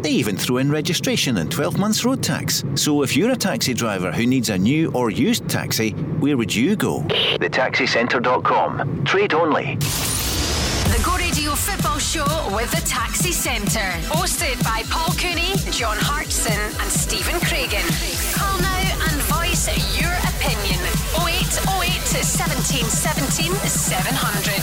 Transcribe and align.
They 0.00 0.10
even 0.10 0.36
throw 0.36 0.58
in 0.58 0.70
registration 0.70 1.38
and 1.38 1.50
12 1.50 1.78
months 1.78 2.04
road 2.04 2.22
tax. 2.22 2.64
So 2.74 3.02
if 3.02 3.16
you're 3.16 3.30
a 3.30 3.36
taxi 3.36 3.74
driver 3.74 4.12
who 4.12 4.26
needs 4.26 4.50
a 4.50 4.58
new 4.58 4.90
or 4.92 5.10
used 5.10 5.48
taxi, 5.48 5.90
where 6.20 6.36
would 6.36 6.54
you 6.54 6.76
go? 6.76 7.00
TheTaxiCentre.com. 7.40 9.04
Trade 9.04 9.34
only. 9.34 9.76
The 9.76 11.02
Go 11.04 11.16
Radio 11.16 11.52
Football 11.54 11.98
Show 11.98 12.26
with 12.54 12.70
the 12.70 12.86
Taxi 12.86 13.32
Centre. 13.32 13.92
Hosted 14.08 14.62
by 14.62 14.82
Paul 14.90 15.14
Cooney, 15.14 15.56
John 15.70 15.96
Hartson, 15.98 16.52
and 16.52 16.90
Stephen 16.90 17.40
Craigan. 17.40 17.86
Call 18.34 18.60
now 18.60 19.06
and 19.08 19.22
voice 19.22 19.68
your 19.98 20.12
opinion. 20.42 20.80
0808 21.14 22.24
17 22.24 22.84
17 22.84 23.54
700. 23.54 24.62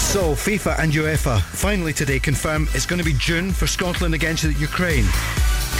So, 0.00 0.34
FIFA 0.34 0.78
and 0.78 0.92
UEFA 0.92 1.40
finally 1.40 1.92
today 1.92 2.18
confirm 2.18 2.68
it's 2.74 2.86
going 2.86 2.98
to 2.98 3.04
be 3.04 3.14
June 3.14 3.52
for 3.52 3.66
Scotland 3.66 4.14
against 4.14 4.44
Ukraine. 4.44 5.06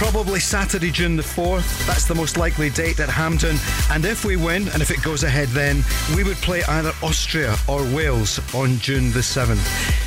Probably 0.00 0.40
Saturday, 0.40 0.90
June 0.90 1.14
the 1.14 1.22
4th. 1.22 1.86
That's 1.86 2.06
the 2.06 2.14
most 2.14 2.38
likely 2.38 2.70
date 2.70 3.00
at 3.00 3.10
Hampden. 3.10 3.56
And 3.90 4.02
if 4.06 4.24
we 4.24 4.36
win, 4.36 4.66
and 4.68 4.80
if 4.80 4.90
it 4.90 5.02
goes 5.02 5.24
ahead, 5.24 5.48
then 5.48 5.84
we 6.16 6.24
would 6.24 6.38
play 6.38 6.62
either 6.62 6.92
Austria 7.02 7.54
or 7.68 7.82
Wales 7.94 8.40
on 8.54 8.78
June 8.78 9.12
the 9.12 9.18
7th. 9.20 9.60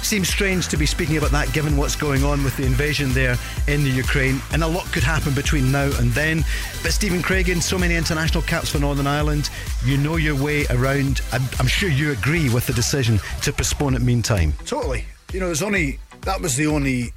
Seems 0.03 0.29
strange 0.29 0.67
to 0.69 0.77
be 0.77 0.87
speaking 0.87 1.17
about 1.17 1.29
that 1.29 1.53
given 1.53 1.77
what's 1.77 1.95
going 1.95 2.23
on 2.23 2.43
with 2.43 2.57
the 2.57 2.65
invasion 2.65 3.13
there 3.13 3.37
in 3.67 3.83
the 3.83 3.89
Ukraine. 3.91 4.41
And 4.51 4.63
a 4.63 4.67
lot 4.67 4.91
could 4.91 5.03
happen 5.03 5.35
between 5.35 5.71
now 5.71 5.91
and 5.99 6.09
then. 6.11 6.43
But 6.81 6.93
Stephen 6.93 7.21
Craigan, 7.21 7.61
so 7.61 7.77
many 7.77 7.95
international 7.95 8.32
caps 8.41 8.69
for 8.69 8.79
Northern 8.79 9.07
Ireland. 9.07 9.49
You 9.85 9.97
know 9.97 10.15
your 10.15 10.35
way 10.35 10.65
around. 10.69 11.21
I'm, 11.31 11.43
I'm 11.59 11.67
sure 11.67 11.89
you 11.89 12.11
agree 12.11 12.49
with 12.49 12.67
the 12.67 12.73
decision 12.73 13.19
to 13.43 13.53
postpone 13.53 13.95
it 13.95 14.01
meantime. 14.01 14.53
Totally. 14.65 15.05
You 15.31 15.39
know, 15.39 15.47
there's 15.47 15.61
only 15.61 15.99
that 16.21 16.41
was 16.41 16.55
the 16.55 16.67
only 16.67 17.13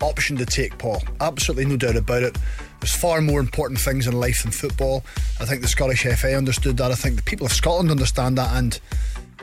option 0.00 0.36
to 0.36 0.46
take, 0.46 0.78
Paul. 0.78 1.02
Absolutely 1.20 1.66
no 1.66 1.76
doubt 1.76 1.96
about 1.96 2.22
it. 2.22 2.36
There's 2.80 2.94
far 2.94 3.20
more 3.20 3.40
important 3.40 3.80
things 3.80 4.06
in 4.06 4.18
life 4.18 4.42
than 4.42 4.52
football. 4.52 5.04
I 5.38 5.44
think 5.44 5.62
the 5.62 5.68
Scottish 5.68 6.04
FA 6.04 6.34
understood 6.34 6.76
that. 6.78 6.90
I 6.90 6.94
think 6.94 7.16
the 7.16 7.22
people 7.22 7.46
of 7.46 7.52
Scotland 7.52 7.90
understand 7.90 8.38
that, 8.38 8.56
and 8.56 8.80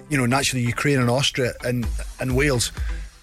you 0.09 0.17
know, 0.17 0.25
naturally 0.25 0.65
Ukraine 0.65 0.99
and 0.99 1.09
Austria 1.09 1.53
and 1.63 1.87
and 2.19 2.35
Wales. 2.35 2.71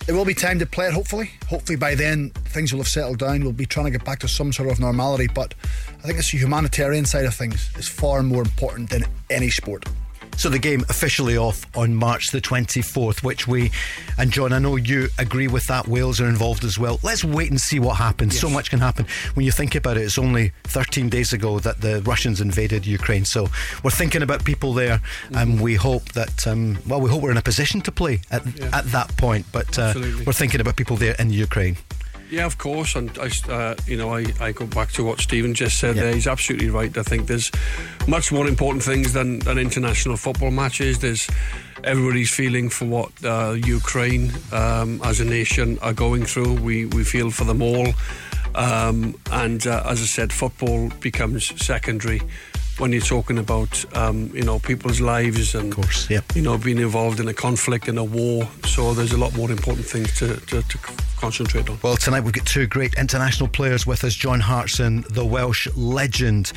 There 0.07 0.15
will 0.15 0.27
be 0.27 0.35
time 0.35 0.59
to 0.59 0.67
play 0.67 0.87
it. 0.87 0.93
Hopefully, 0.93 1.31
hopefully 1.49 1.77
by 1.77 1.95
then 1.95 2.29
things 2.29 2.75
will 2.75 2.81
have 2.81 2.89
settled 2.89 3.21
down. 3.21 3.43
We'll 3.43 3.53
be 3.53 3.65
trying 3.65 3.87
to 3.87 3.91
get 3.91 4.05
back 4.05 4.19
to 4.19 4.29
some 4.29 4.53
sort 4.53 4.69
of 4.69 4.79
normality. 4.79 5.29
But 5.29 5.55
I 5.89 6.07
think 6.07 6.19
it's 6.19 6.31
the 6.31 6.37
humanitarian 6.37 7.07
side 7.07 7.25
of 7.25 7.35
things 7.35 7.71
is 7.79 7.89
far 7.89 8.23
more 8.23 8.43
important 8.43 8.91
than 8.91 9.05
any 9.31 9.49
sport. 9.49 9.87
So 10.37 10.49
the 10.49 10.59
game 10.59 10.85
officially 10.89 11.37
off 11.37 11.67
on 11.77 11.95
March 11.95 12.31
the 12.31 12.41
24th, 12.41 13.23
which 13.23 13.47
we, 13.47 13.71
and 14.19 14.31
John, 14.31 14.53
I 14.53 14.59
know 14.59 14.77
you 14.77 15.09
agree 15.19 15.49
with 15.49 15.67
that. 15.67 15.89
Wales 15.89 16.21
are 16.21 16.27
involved 16.27 16.65
as 16.65 16.79
well. 16.79 16.99
Let's 17.03 17.25
wait 17.25 17.51
and 17.51 17.61
see 17.61 17.79
what 17.79 17.97
happens. 17.97 18.35
Yes. 18.35 18.41
So 18.41 18.51
much 18.51 18.71
can 18.71 18.81
happen. 18.81 19.07
When 19.35 19.47
you 19.47 19.53
think 19.53 19.75
about 19.75 19.97
it, 19.97 20.03
it's 20.03 20.19
only 20.19 20.53
13 20.65 21.09
days 21.09 21.33
ago 21.33 21.59
that 21.61 21.81
the 21.81 22.03
Russians 22.03 22.41
invaded 22.41 22.87
Ukraine. 22.87 23.25
So 23.25 23.49
we're 23.83 23.91
thinking 23.91 24.23
about 24.23 24.45
people 24.45 24.75
there, 24.75 24.99
mm-hmm. 24.99 25.37
and 25.37 25.61
we 25.61 25.75
hope 25.75 26.13
that, 26.13 26.47
um, 26.47 26.79
well, 26.87 27.01
we 27.01 27.11
hope 27.11 27.23
we're 27.23 27.31
in 27.31 27.37
a 27.37 27.43
position 27.43 27.81
to 27.83 27.93
play 27.93 28.21
at, 28.31 28.45
yeah. 28.47 28.71
at 28.73 28.85
that 28.87 29.17
point. 29.17 29.47
But 29.53 29.79
uh, 29.79 29.95
we're 30.27 30.33
thinking 30.33 30.61
about 30.61 30.77
people 30.77 30.97
there 30.97 31.15
in 31.19 31.31
Ukraine. 31.31 31.77
Yeah, 32.31 32.47
of 32.47 32.59
course, 32.59 32.97
and 32.97 33.17
I, 33.19 33.31
uh, 33.49 33.75
you 33.87 33.97
know, 33.97 34.15
I, 34.15 34.27
I 34.41 34.53
go 34.53 34.67
back 34.67 34.91
to 34.93 35.05
what 35.05 35.21
Stephen 35.21 35.55
just 35.55 35.79
said. 35.79 35.97
There, 35.97 36.13
he's 36.13 36.27
absolutely 36.27 36.71
right. 36.71 36.97
I 36.97 37.03
think 37.03 37.27
there's 37.27 37.51
much 38.09 38.33
more 38.33 38.47
important 38.47 38.83
things 38.83 39.13
than, 39.13 39.41
than 39.41 39.59
international 39.59 40.17
football 40.17 40.51
matches. 40.51 40.99
There's 40.99 41.29
everybody's 41.85 42.31
feeling 42.31 42.71
for 42.71 42.87
what 42.87 43.13
uh, 43.25 43.53
Ukraine 43.53 44.33
um, 44.53 45.01
as 45.05 45.21
a 45.21 45.25
nation 45.25 45.79
are 45.81 45.93
going 45.93 46.25
through. 46.25 46.55
We 46.55 46.87
we 46.87 47.05
feel 47.05 47.31
for 47.31 47.45
them 47.45 47.63
all, 47.63 47.89
um, 48.55 49.15
and 49.31 49.67
uh, 49.67 49.83
as 49.87 50.01
I 50.01 50.07
said, 50.07 50.33
football 50.33 50.91
becomes 51.01 51.53
secondary 51.65 52.23
when 52.79 52.91
you're 52.91 53.01
talking 53.01 53.39
about 53.39 53.85
um, 53.97 54.31
you 54.35 54.43
know 54.43 54.59
people's 54.59 55.01
lives 55.01 55.55
and 55.55 55.73
of 55.73 55.77
course, 55.77 56.11
yeah. 56.11 56.21
you 56.35 56.43
know 56.43 56.59
being 56.59 56.79
involved 56.79 57.21
in 57.21 57.29
a 57.29 57.35
conflict 57.35 57.89
in 57.89 57.99
a 57.99 58.05
war. 58.05 58.49
So 58.65 58.95
there's 58.95 59.13
a 59.13 59.19
lot 59.19 59.37
more 59.37 59.51
important 59.51 59.87
things 59.87 60.17
to, 60.19 60.37
to, 60.37 60.63
to 60.63 60.79
concentrate 61.25 61.71
on. 61.71 61.79
Well, 61.83 61.97
tonight 61.97 62.21
we've 62.21 62.35
got 62.35 62.47
two 62.47 62.67
great 62.67 62.95
international 62.95 63.49
players 63.49 63.87
with 63.87 64.05
us: 64.05 64.15
John 64.15 64.41
Hartson, 64.41 65.05
the 65.09 65.25
Welsh 65.25 65.67
legend, 65.75 66.53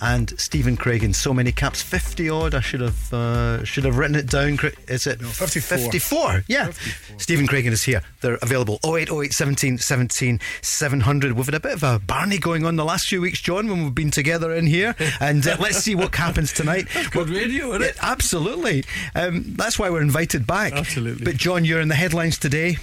and 0.00 0.38
Stephen 0.38 0.76
Craigan. 0.76 1.12
So 1.12 1.34
many 1.34 1.50
caps, 1.50 1.82
fifty 1.82 2.30
odd. 2.30 2.54
I 2.54 2.60
should 2.60 2.82
have 2.82 3.12
uh, 3.12 3.64
should 3.64 3.84
have 3.84 3.98
written 3.98 4.14
it 4.14 4.30
down. 4.30 4.60
Is 4.86 5.08
it 5.08 5.20
no, 5.20 5.26
54. 5.26 5.78
54? 5.78 6.44
Yeah. 6.46 6.66
54. 6.66 7.18
Stephen 7.18 7.48
Craigan 7.48 7.72
is 7.72 7.82
here. 7.82 8.02
They're 8.20 8.38
available 8.42 8.78
0808 8.84 9.32
17 9.32 9.78
17 9.78 10.40
700. 10.62 11.32
We've 11.32 11.46
had 11.46 11.54
a 11.56 11.60
bit 11.60 11.72
of 11.72 11.82
a 11.82 11.98
Barney 11.98 12.38
going 12.38 12.64
on 12.64 12.76
the 12.76 12.84
last 12.84 13.08
few 13.08 13.20
weeks, 13.20 13.40
John, 13.40 13.66
when 13.68 13.82
we've 13.82 13.94
been 13.94 14.12
together 14.12 14.54
in 14.54 14.66
here. 14.68 14.94
And 15.20 15.44
uh, 15.44 15.56
let's 15.58 15.78
see 15.78 15.96
what 15.96 16.14
happens 16.14 16.52
tonight. 16.52 16.86
That's 16.94 17.08
good 17.08 17.28
radio, 17.28 17.70
isn't 17.70 17.82
it? 17.82 17.96
absolutely. 18.00 18.84
Um, 19.16 19.44
that's 19.56 19.78
why 19.78 19.90
we're 19.90 20.02
invited 20.02 20.46
back. 20.46 20.74
Absolutely. 20.74 21.24
But 21.24 21.36
John, 21.36 21.64
you're 21.64 21.80
in 21.80 21.88
the 21.88 21.96
headlines 21.96 22.38
today. 22.38 22.76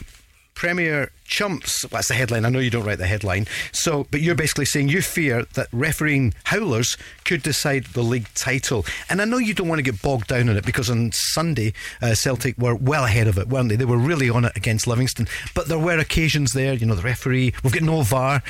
Premier 0.53 1.09
chumps. 1.29 1.83
Well, 1.83 1.99
that's 1.99 2.09
the 2.09 2.15
headline. 2.15 2.45
I 2.45 2.49
know 2.49 2.59
you 2.59 2.69
don't 2.69 2.83
write 2.83 2.97
the 2.97 3.07
headline. 3.07 3.47
So, 3.71 4.07
but 4.11 4.21
you're 4.21 4.35
basically 4.35 4.65
saying 4.65 4.89
you 4.89 5.01
fear 5.01 5.45
that 5.53 5.67
refereeing 5.71 6.33
howlers 6.45 6.97
could 7.23 7.43
decide 7.43 7.85
the 7.85 8.01
league 8.01 8.27
title. 8.33 8.85
And 9.09 9.21
I 9.21 9.25
know 9.25 9.37
you 9.37 9.53
don't 9.53 9.67
want 9.67 9.79
to 9.79 9.83
get 9.83 10.01
bogged 10.01 10.27
down 10.27 10.49
in 10.49 10.57
it 10.57 10.65
because 10.65 10.89
on 10.89 11.11
Sunday, 11.13 11.73
uh, 12.01 12.15
Celtic 12.15 12.57
were 12.57 12.75
well 12.75 13.05
ahead 13.05 13.27
of 13.27 13.37
it, 13.37 13.47
weren't 13.47 13.69
they? 13.69 13.75
They 13.75 13.85
were 13.85 13.97
really 13.97 14.29
on 14.29 14.45
it 14.45 14.57
against 14.57 14.87
Livingston. 14.87 15.27
But 15.53 15.67
there 15.67 15.79
were 15.79 15.99
occasions 15.99 16.51
there, 16.51 16.73
you 16.73 16.85
know, 16.85 16.95
the 16.95 17.03
referee, 17.03 17.53
we've 17.63 17.73
got 17.73 17.83
no 17.83 18.01
VAR. 18.01 18.41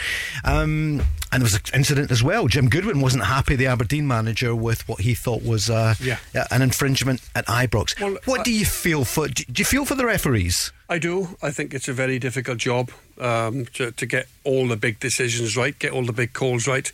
Um, 0.45 1.01
and 1.31 1.41
there 1.41 1.45
was 1.45 1.55
an 1.55 1.61
incident 1.75 2.09
as 2.09 2.23
well. 2.23 2.47
Jim 2.47 2.69
Goodwin 2.69 3.01
wasn't 3.01 3.25
happy, 3.25 3.55
the 3.55 3.67
Aberdeen 3.67 4.07
manager, 4.07 4.55
with 4.55 4.87
what 4.87 5.01
he 5.01 5.13
thought 5.13 5.43
was 5.43 5.69
uh, 5.69 5.93
yeah. 6.01 6.17
an 6.49 6.61
infringement 6.61 7.21
at 7.35 7.45
Ibrox. 7.45 7.99
Well, 8.01 8.17
what 8.25 8.41
I, 8.41 8.43
do 8.43 8.51
you 8.51 8.65
feel 8.65 9.05
for? 9.05 9.27
Do 9.27 9.43
you 9.55 9.65
feel 9.65 9.85
for 9.85 9.95
the 9.95 10.05
referees? 10.05 10.71
I 10.89 10.97
do. 10.97 11.37
I 11.43 11.51
think 11.51 11.75
it's 11.75 11.87
a 11.87 11.93
very 11.93 12.17
difficult 12.17 12.57
job 12.57 12.68
um, 13.19 13.65
to, 13.73 13.91
to 13.91 14.05
get 14.05 14.27
all 14.43 14.67
the 14.67 14.77
big 14.77 14.99
decisions 14.99 15.57
right, 15.57 15.77
get 15.77 15.91
all 15.91 16.05
the 16.05 16.13
big 16.13 16.33
calls 16.33 16.67
right. 16.67 16.91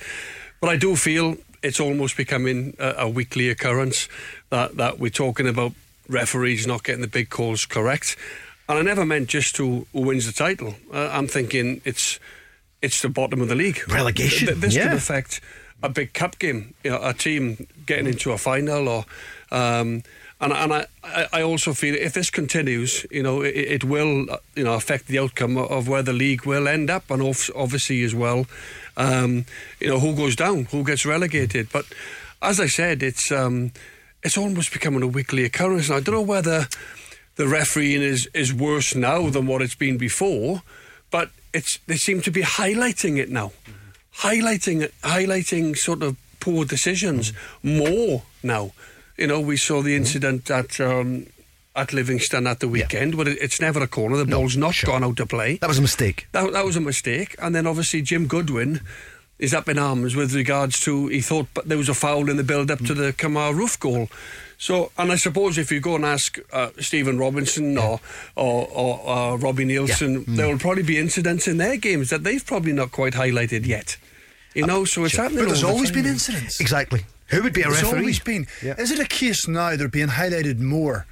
But 0.62 0.70
I 0.70 0.78
do 0.78 0.96
feel 0.96 1.38
it's 1.62 1.80
almost 1.80 2.18
becoming 2.18 2.76
a, 2.80 2.94
a 3.00 3.10
weekly 3.10 3.50
occurrence 3.50 4.08
that, 4.50 4.78
that 4.78 5.00
we're 5.00 5.10
talking 5.10 5.48
about 5.48 5.74
referees 6.08 6.68
not 6.68 6.84
getting 6.84 7.02
the 7.02 7.08
big 7.08 7.30
calls 7.30 7.66
correct. 7.66 8.16
And 8.68 8.78
I 8.78 8.82
never 8.82 9.06
meant 9.06 9.30
just 9.30 9.56
to 9.56 9.86
who 9.94 10.02
wins 10.02 10.26
the 10.26 10.34
title. 10.34 10.76
Uh, 10.94 11.10
I'm 11.12 11.28
thinking 11.28 11.82
it's 11.86 12.20
it's 12.82 13.02
the 13.02 13.10
bottom 13.10 13.42
of 13.42 13.48
the 13.48 13.56
league. 13.56 13.82
Relegation. 13.92 14.48
Th- 14.48 14.60
this 14.60 14.76
yeah. 14.76 14.84
could 14.84 14.94
affect 14.94 15.42
a 15.82 15.90
big 15.90 16.14
cup 16.14 16.38
game, 16.40 16.74
you 16.84 16.92
know, 16.92 17.00
a 17.02 17.14
team 17.14 17.68
getting 17.86 18.08
into 18.08 18.32
a 18.32 18.38
final 18.38 18.88
or. 18.88 19.06
Um, 19.52 20.04
and 20.42 20.52
and 20.52 20.74
I, 20.74 21.28
I 21.32 21.42
also 21.42 21.74
feel 21.74 21.96
if 21.96 22.14
this 22.14 22.30
continues, 22.30 23.06
you 23.10 23.24
know, 23.24 23.42
it, 23.42 23.56
it 23.56 23.84
will 23.84 24.28
you 24.56 24.64
know 24.64 24.74
affect 24.74 25.08
the 25.08 25.20
outcome 25.20 25.58
of 25.58 25.88
where 25.88 26.04
the 26.04 26.14
league 26.14 26.46
will 26.46 26.68
end 26.68 26.90
up, 26.90 27.10
and 27.10 27.22
obviously 27.56 28.04
as 28.04 28.14
well, 28.14 28.46
um, 28.98 29.46
you 29.80 29.88
know, 29.88 30.00
who 30.00 30.16
goes 30.16 30.36
down, 30.36 30.66
who 30.66 30.84
gets 30.84 31.06
relegated. 31.06 31.70
But 31.72 31.86
as 32.42 32.60
I 32.60 32.68
said, 32.68 33.02
it's 33.02 33.32
um, 33.32 33.72
it's 34.24 34.38
almost 34.38 34.74
becoming 34.74 35.04
a 35.04 35.08
weekly 35.08 35.46
occurrence. 35.46 35.90
And 35.90 35.98
I 35.98 36.00
don't 36.02 36.16
know 36.16 36.22
whether 36.22 36.68
the 37.36 37.48
refereeing 37.48 38.02
is 38.02 38.28
is 38.34 38.54
worse 38.54 38.96
now 38.96 39.30
than 39.30 39.48
what 39.48 39.62
it's 39.62 39.76
been 39.76 39.98
before, 39.98 40.64
but 41.12 41.30
it's 41.54 41.80
they 41.88 41.98
seem 41.98 42.22
to 42.22 42.32
be 42.32 42.42
highlighting 42.42 43.18
it 43.18 43.30
now, 43.30 43.54
mm-hmm. 43.66 44.28
highlighting 44.28 44.92
highlighting 45.02 45.78
sort 45.78 46.04
of 46.04 46.18
poor 46.40 46.66
decisions 46.66 47.32
mm-hmm. 47.32 47.78
more 47.78 48.24
now. 48.44 48.72
You 49.18 49.28
know, 49.28 49.40
we 49.40 49.58
saw 49.58 49.82
the 49.82 49.92
mm-hmm. 49.92 49.98
incident 49.98 50.52
at 50.52 50.80
um, 50.80 51.28
at 51.76 51.94
Livingston 51.94 52.48
at 52.48 52.60
the 52.60 52.68
weekend, 52.68 53.14
yeah. 53.14 53.18
but 53.18 53.28
it, 53.28 53.38
it's 53.42 53.60
never 53.60 53.84
a 53.84 53.88
corner. 53.88 54.18
The 54.18 54.26
no, 54.26 54.40
ball's 54.40 54.58
not 54.58 54.74
sure. 54.74 54.92
gone 54.92 55.04
out 55.04 55.18
to 55.18 55.26
play. 55.26 55.58
That 55.58 55.68
was 55.68 55.80
a 55.80 55.82
mistake. 55.82 56.28
That, 56.32 56.54
that 56.54 56.66
was 56.66 56.76
a 56.76 56.82
mistake. 56.82 57.36
And 57.42 57.54
then 57.54 57.68
obviously 57.68 58.02
Jim 58.02 58.28
Goodwin 58.28 58.82
is 59.38 59.54
up 59.54 59.68
in 59.68 59.78
arms 59.78 60.16
with 60.16 60.34
regards 60.34 60.80
to 60.80 61.08
he 61.08 61.20
thought 61.20 61.48
but 61.54 61.68
there 61.68 61.78
was 61.78 61.90
a 61.90 61.94
foul 61.94 62.30
in 62.30 62.38
the 62.38 62.44
build 62.44 62.72
up 62.72 62.80
to 62.80 62.94
the 62.94 63.12
Kemar 63.12 63.54
Roofe 63.54 63.80
goal. 63.80 64.08
So, 64.58 64.92
and 64.98 65.12
I 65.12 65.18
suppose 65.18 65.58
if 65.58 65.70
you 65.70 65.82
go 65.82 65.96
and 65.96 66.06
ask 66.06 66.40
uh, 66.54 66.70
Stephen 66.80 67.18
Robinson 67.18 67.78
or 67.78 68.00
or, 68.36 68.68
or 68.70 69.10
uh, 69.10 69.36
Robbie 69.36 69.66
Neilson, 69.66 70.26
there 70.28 70.48
will 70.48 70.60
probably 70.60 70.84
be 70.84 70.98
incidents 70.98 71.48
in 71.48 71.58
their 71.58 71.76
games 71.76 72.10
that 72.10 72.24
they've 72.24 72.46
probably 72.46 72.72
not 72.72 72.92
quite 72.92 73.14
highlighted 73.14 73.66
yet. 73.66 73.98
You 74.54 74.66
know, 74.66 74.86
so 74.86 75.04
it's 75.04 75.18
happening. 75.18 75.40
But 75.40 75.48
there's 75.48 75.62
the 75.62 75.68
always 75.68 75.92
time. 75.92 76.04
been 76.04 76.12
incidents. 76.14 76.62
Exactly. 76.62 77.06
Who 77.28 77.42
would 77.44 77.54
be 77.54 77.62
a 77.64 77.70
referee? 77.70 78.00
always 78.00 78.20
been. 78.20 78.48
Yeah. 78.64 78.76
Is 78.78 78.92
it 78.92 79.00
a 79.00 79.06
case 79.06 79.48
now 79.48 79.76
they're 79.76 79.88
being 79.88 80.08
highlighted 80.10 80.60
more 80.60 81.06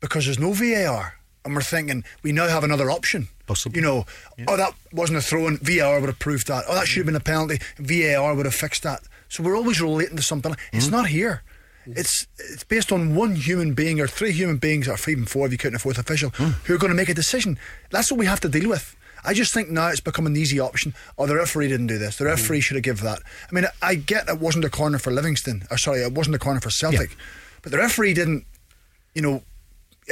because 0.00 0.24
there's 0.24 0.38
no 0.38 0.52
VAR 0.52 1.14
and 1.44 1.54
we're 1.54 1.60
thinking 1.62 2.04
we 2.22 2.32
now 2.32 2.48
have 2.48 2.64
another 2.64 2.90
option? 2.90 3.28
Possibly. 3.46 3.80
You 3.80 3.86
know, 3.86 4.06
oh, 4.48 4.56
that 4.56 4.72
wasn't 4.92 5.18
a 5.18 5.22
throw 5.22 5.46
in, 5.46 5.58
VAR 5.58 6.00
would 6.00 6.08
have 6.08 6.18
proved 6.18 6.48
that. 6.48 6.64
Oh, 6.68 6.74
that 6.74 6.88
should 6.88 7.00
have 7.00 7.06
been 7.06 7.14
a 7.16 7.20
penalty, 7.20 7.60
VAR 7.78 8.34
would 8.34 8.46
have 8.46 8.54
fixed 8.54 8.82
that. 8.82 9.02
So 9.28 9.42
we're 9.42 9.56
always 9.56 9.80
relating 9.80 10.16
to 10.16 10.22
something. 10.22 10.52
Mm-hmm. 10.52 10.76
It's 10.76 10.88
not 10.90 11.06
here. 11.08 11.42
It's 11.88 12.26
it's 12.38 12.64
based 12.64 12.90
on 12.90 13.14
one 13.14 13.36
human 13.36 13.72
being 13.72 14.00
or 14.00 14.08
three 14.08 14.32
human 14.32 14.56
beings 14.56 14.88
or 14.88 14.96
even 15.08 15.24
four 15.24 15.46
if 15.46 15.52
you 15.52 15.58
count 15.58 15.76
a 15.76 15.78
fourth 15.78 15.98
official 15.98 16.30
Mm. 16.32 16.54
who 16.64 16.74
are 16.74 16.78
going 16.78 16.90
to 16.90 16.96
make 16.96 17.08
a 17.08 17.14
decision. 17.14 17.60
That's 17.90 18.10
what 18.10 18.18
we 18.18 18.26
have 18.26 18.40
to 18.40 18.48
deal 18.48 18.68
with. 18.68 18.96
I 19.26 19.34
just 19.34 19.52
think 19.52 19.68
now 19.70 19.88
it's 19.88 20.00
become 20.00 20.26
an 20.26 20.36
easy 20.36 20.58
option. 20.60 20.94
Oh, 21.18 21.26
the 21.26 21.34
referee 21.34 21.68
didn't 21.68 21.88
do 21.88 21.98
this. 21.98 22.16
The 22.16 22.24
Mm. 22.24 22.28
referee 22.28 22.60
should 22.60 22.76
have 22.76 22.84
given 22.84 23.04
that. 23.04 23.20
I 23.50 23.54
mean, 23.54 23.66
I 23.82 23.94
get 23.96 24.28
it 24.28 24.38
wasn't 24.38 24.64
a 24.64 24.70
corner 24.70 24.98
for 24.98 25.10
Livingston. 25.10 25.66
Or 25.70 25.76
sorry, 25.78 26.00
it 26.02 26.12
wasn't 26.12 26.36
a 26.36 26.38
corner 26.38 26.60
for 26.60 26.70
Celtic. 26.70 27.16
But 27.62 27.72
the 27.72 27.78
referee 27.78 28.14
didn't, 28.14 28.44
you 29.14 29.22
know, 29.22 29.42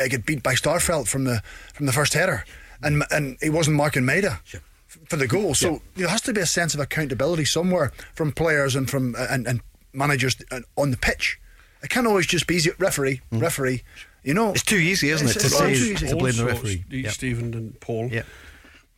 uh, 0.03 0.09
get 0.09 0.27
beat 0.27 0.43
by 0.43 0.55
Starfelt 0.55 1.07
from 1.09 1.25
the 1.25 1.43
from 1.73 1.87
the 1.87 1.93
first 1.93 2.15
header, 2.15 2.45
and 2.83 3.05
and 3.11 3.37
he 3.41 3.49
wasn't 3.51 3.77
marking 3.77 4.03
Maeda 4.03 4.41
f- 4.53 4.61
for 5.09 5.17
the 5.17 5.29
goal. 5.29 5.55
So 5.55 5.81
there 5.97 6.09
has 6.09 6.21
to 6.23 6.33
be 6.33 6.41
a 6.41 6.47
sense 6.47 6.75
of 6.75 6.81
accountability 6.81 7.45
somewhere 7.45 7.93
from 8.15 8.33
players 8.33 8.75
and 8.75 8.91
from 8.91 9.15
uh, 9.15 9.27
and, 9.31 9.47
and 9.47 9.61
managers 9.93 10.37
uh, 10.51 10.61
on 10.77 10.91
the 10.91 10.97
pitch. 10.97 11.39
It 11.83 11.91
can't 11.91 12.07
always 12.07 12.27
just 12.27 12.47
be 12.49 12.57
easy, 12.57 12.71
referee, 12.79 13.21
referee. 13.31 13.83
You 14.25 14.33
know, 14.35 14.49
Mm. 14.53 14.55
It's 14.55 14.65
too 14.65 14.79
easy, 14.79 15.11
isn't 15.11 15.29
it, 15.29 15.37
It's- 15.37 15.43
to 15.43 15.47
it's 15.49 15.59
say 15.59 15.75
too 15.87 15.93
easy. 15.95 16.07
to 16.09 16.17
blame 16.17 16.35
the 16.35 16.47
referee. 16.47 16.83
Steve- 16.89 17.05
Yeah. 17.05 17.11
Stephen 17.11 17.53
and 17.55 17.79
Paul. 17.79 18.09
Yeah. 18.11 18.23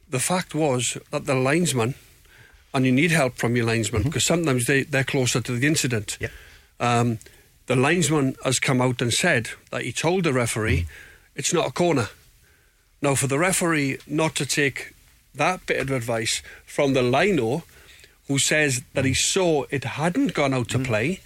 The 0.08 0.20
fact 0.20 0.54
was 0.54 0.98
that 1.10 1.26
the 1.26 1.34
linesman, 1.34 1.94
and 2.72 2.84
you 2.86 2.92
need 2.92 3.10
help 3.10 3.36
from 3.36 3.56
your 3.56 3.66
linesman 3.66 4.02
because 4.02 4.24
sometimes 4.26 4.66
they, 4.66 4.82
they're 4.84 5.04
closer 5.04 5.40
to 5.40 5.52
the 5.52 5.66
incident. 5.66 6.18
Mm-hmm. 6.20 6.24
Yeah. 6.24 6.98
Um, 7.00 7.18
the 7.66 7.76
linesman 7.76 8.36
has 8.44 8.58
come 8.60 8.80
out 8.80 9.02
and 9.02 9.12
said 9.12 9.48
that 9.70 9.82
he 9.82 9.92
told 9.92 10.24
the 10.24 10.32
referee 10.32 10.82
Mm-hmm. 10.82 11.38
it's 11.38 11.52
not 11.52 11.66
a 11.68 11.72
corner. 11.72 12.08
Now, 13.02 13.14
for 13.14 13.26
the 13.26 13.38
referee 13.38 13.98
not 14.06 14.34
to 14.36 14.46
take 14.46 14.94
that 15.34 15.66
bit 15.66 15.80
of 15.80 15.90
advice 15.90 16.42
from 16.64 16.92
the 16.94 17.02
lino 17.02 17.64
who 18.28 18.38
says 18.38 18.82
that 18.94 19.04
he 19.04 19.14
saw 19.14 19.64
it 19.70 19.84
hadn't 19.84 20.34
gone 20.34 20.54
out 20.54 20.68
Mm-hmm. 20.68 20.82
to 20.82 20.88
play, 20.88 21.20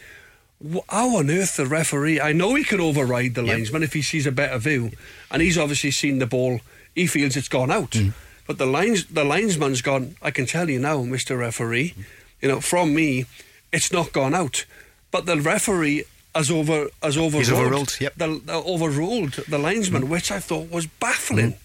how 0.89 1.17
on 1.17 1.31
earth 1.31 1.57
the 1.57 1.67
referee? 1.67 2.21
I 2.21 2.33
know 2.33 2.55
he 2.55 2.65
can 2.65 2.81
override 2.81 3.35
the 3.35 3.43
Yep. 3.45 3.55
linesman 3.57 3.83
if 3.83 3.93
he 3.93 4.03
sees 4.03 4.27
a 4.27 4.33
better 4.33 4.59
view, 4.59 4.91
and 5.31 5.41
he's 5.43 5.57
obviously 5.59 5.91
seen 5.91 6.19
the 6.19 6.27
ball. 6.27 6.61
He 6.95 7.07
feels 7.07 7.37
it's 7.37 7.49
gone 7.49 7.71
out, 7.71 7.93
Mm. 7.93 8.13
But 8.51 8.59
the 8.59 8.67
lines 8.67 9.05
the 9.05 9.23
linesman's 9.23 9.81
gone. 9.81 10.17
I 10.29 10.33
can 10.33 10.47
tell 10.47 10.69
you 10.69 10.81
now, 10.81 11.05
Mister 11.05 11.37
Referee, 11.37 11.95
you 12.41 12.49
know 12.49 12.61
from 12.61 12.93
me, 12.93 13.27
it's 13.73 13.93
not 13.93 14.11
gone 14.13 14.35
out, 14.35 14.67
but 15.13 15.27
the 15.27 15.37
referee 15.37 16.03
has 16.35 16.51
over 16.51 16.89
has 17.01 17.17
overruled. 17.17 17.47
He's 17.47 17.53
overruled, 17.53 18.01
yep. 18.01 18.15
The, 18.17 18.41
the 18.45 18.55
overruled 18.55 19.35
the 19.47 19.59
linesman, 19.59 20.03
mm. 20.03 20.09
which 20.09 20.33
I 20.33 20.41
thought 20.41 20.69
was 20.69 20.87
baffling, 20.87 21.53
mm. 21.53 21.59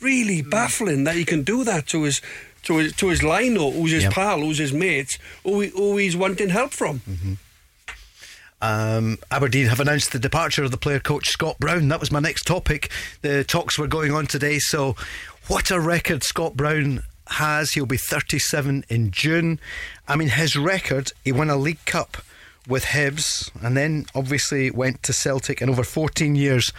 really 0.00 0.42
mm. 0.42 0.48
baffling 0.48 1.04
that 1.04 1.16
he 1.16 1.24
can 1.26 1.42
do 1.42 1.64
that 1.64 1.86
to 1.88 2.04
his. 2.04 2.22
To 2.66 2.78
his, 2.78 2.92
to 2.94 3.08
his 3.08 3.24
lino, 3.24 3.72
who's 3.72 3.90
his 3.90 4.04
Yep. 4.04 4.12
pal, 4.12 4.40
who's 4.40 4.58
his 4.58 4.72
mate, 4.72 5.18
who, 5.42 5.62
he, 5.62 5.68
who 5.70 5.96
he's 5.96 6.16
wanting 6.16 6.50
help 6.50 6.72
from. 6.72 7.00
Mm-hmm. 7.00 7.34
Um, 8.62 9.18
Aberdeen 9.32 9.66
have 9.66 9.80
announced 9.80 10.12
the 10.12 10.20
departure 10.20 10.62
of 10.62 10.70
the 10.70 10.76
player 10.76 11.00
coach 11.00 11.28
Scott 11.28 11.58
Brown. 11.58 11.88
That 11.88 11.98
was 11.98 12.12
my 12.12 12.20
next 12.20 12.44
topic. 12.44 12.88
The 13.22 13.42
talks 13.42 13.80
were 13.80 13.88
going 13.88 14.12
on 14.12 14.28
today. 14.28 14.60
So, 14.60 14.94
what 15.48 15.70
a 15.70 15.80
record 15.80 16.22
Scott 16.22 16.56
Brown 16.56 17.02
has. 17.28 17.72
He'll 17.72 17.86
be 17.86 17.96
37 17.96 18.84
in 18.88 19.10
June. 19.10 19.58
I 20.06 20.16
mean, 20.16 20.28
his 20.28 20.56
record, 20.56 21.12
he 21.24 21.32
won 21.32 21.50
a 21.50 21.56
League 21.56 21.84
Cup 21.84 22.18
with 22.68 22.84
Hibs 22.84 23.50
and 23.64 23.76
then 23.76 24.06
obviously 24.14 24.70
went 24.70 25.02
to 25.02 25.12
Celtic 25.12 25.60
in 25.60 25.68
over 25.68 25.82
14 25.82 26.34
years, 26.34 26.72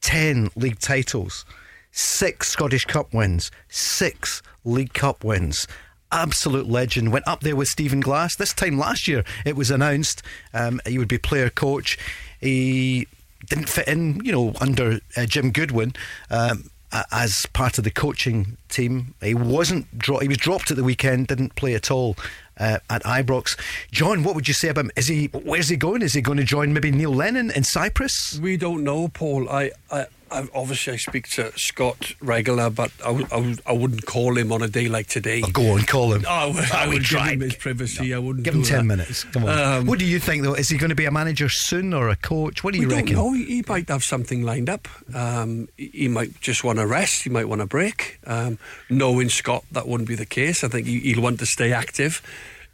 10 0.00 0.50
league 0.56 0.78
titles, 0.78 1.44
six 1.92 2.48
Scottish 2.48 2.84
Cup 2.84 3.12
wins, 3.12 3.50
six 3.68 4.42
League 4.64 4.94
Cup 4.94 5.22
wins 5.24 5.66
absolute 6.12 6.68
legend. 6.68 7.12
Went 7.12 7.26
up 7.26 7.40
there 7.40 7.56
with 7.56 7.68
Stephen 7.68 8.00
Glass. 8.00 8.36
This 8.36 8.52
time 8.52 8.78
last 8.78 9.08
year, 9.08 9.24
it 9.44 9.56
was 9.56 9.70
announced 9.70 10.22
um, 10.54 10.80
he 10.86 10.98
would 10.98 11.08
be 11.08 11.18
player 11.18 11.50
coach. 11.50 11.98
He 12.40 13.08
didn't 13.46 13.68
fit 13.68 13.88
in, 13.88 14.24
you 14.24 14.32
know, 14.32 14.54
under 14.60 15.00
uh, 15.16 15.26
Jim 15.26 15.50
Goodwin. 15.50 15.94
Um, 16.30 16.70
as 17.10 17.46
part 17.52 17.78
of 17.78 17.84
the 17.84 17.90
coaching 17.90 18.56
team, 18.68 19.14
he 19.22 19.34
wasn't. 19.34 19.98
Dro- 19.98 20.18
he 20.18 20.28
was 20.28 20.36
dropped 20.36 20.70
at 20.70 20.76
the 20.76 20.84
weekend. 20.84 21.28
Didn't 21.28 21.54
play 21.54 21.74
at 21.74 21.90
all 21.90 22.16
uh, 22.58 22.78
at 22.90 23.02
Ibrox. 23.04 23.58
John, 23.90 24.22
what 24.22 24.34
would 24.34 24.48
you 24.48 24.54
say 24.54 24.68
about 24.68 24.86
him? 24.86 24.90
Is 24.96 25.08
he? 25.08 25.26
Where's 25.26 25.68
he 25.68 25.76
going? 25.76 26.02
Is 26.02 26.14
he 26.14 26.20
going 26.20 26.38
to 26.38 26.44
join 26.44 26.72
maybe 26.72 26.90
Neil 26.90 27.14
Lennon 27.14 27.50
in 27.50 27.64
Cyprus? 27.64 28.38
We 28.42 28.56
don't 28.56 28.84
know, 28.84 29.08
Paul. 29.08 29.48
I, 29.48 29.70
I, 29.90 30.00
I 30.00 30.06
obviously 30.30 30.94
I 30.94 30.96
speak 30.96 31.28
to 31.30 31.52
Scott 31.58 32.14
regular, 32.20 32.68
but 32.70 32.90
I, 33.00 33.06
w- 33.08 33.26
I, 33.26 33.36
w- 33.36 33.56
I 33.66 33.72
wouldn't 33.72 34.06
call 34.06 34.36
him 34.36 34.50
on 34.52 34.62
a 34.62 34.68
day 34.68 34.88
like 34.88 35.06
today. 35.06 35.42
Oh, 35.44 35.50
go 35.52 35.72
on, 35.72 35.82
call 35.82 36.12
him. 36.12 36.24
I 36.28 36.46
would, 36.46 36.56
I 36.72 36.86
Oh, 36.86 36.88
would 36.90 37.04
give 37.08 37.20
him 37.20 37.40
his 37.40 37.54
privacy. 37.54 38.12
I 38.14 38.18
wouldn't 38.18 38.44
Give 38.44 38.54
him 38.54 38.62
do 38.62 38.68
ten 38.68 38.78
that. 38.88 38.96
minutes. 38.96 39.24
Come 39.24 39.44
on. 39.44 39.50
Um, 39.58 39.86
what 39.86 39.98
do 39.98 40.04
you 40.04 40.18
think 40.18 40.42
though? 40.42 40.54
Is 40.54 40.68
he 40.68 40.78
going 40.78 40.90
to 40.90 40.96
be 40.96 41.04
a 41.04 41.10
manager 41.10 41.48
soon 41.48 41.94
or 41.94 42.08
a 42.08 42.16
coach? 42.16 42.64
What 42.64 42.74
do 42.74 42.78
we 42.80 42.84
you 42.84 42.90
don't 42.90 42.98
reckon? 43.00 43.14
know. 43.14 43.32
He, 43.32 43.62
might 43.68 43.88
have 43.88 44.02
something 44.04 44.42
lined 44.42 44.68
up. 44.68 44.88
Um, 45.14 45.68
he, 45.76 46.08
might 46.08 46.40
just 46.40 46.64
want 46.64 46.78
to 46.78 46.86
rest. 46.86 47.22
He 47.22 47.30
might 47.30 47.48
want 47.48 47.60
to 47.60 47.66
break. 47.66 48.18
Um, 48.26 48.58
knowing 48.90 49.28
Scott, 49.28 49.64
that 49.72 49.86
wouldn't 49.88 50.08
be 50.08 50.14
the 50.16 50.26
case. 50.26 50.62
I 50.64 50.68
think 50.68 50.86
he, 50.86 50.98
he'll 51.00 51.22
want 51.22 51.38
to 51.40 51.46
stay 51.46 51.72
active. 51.72 52.20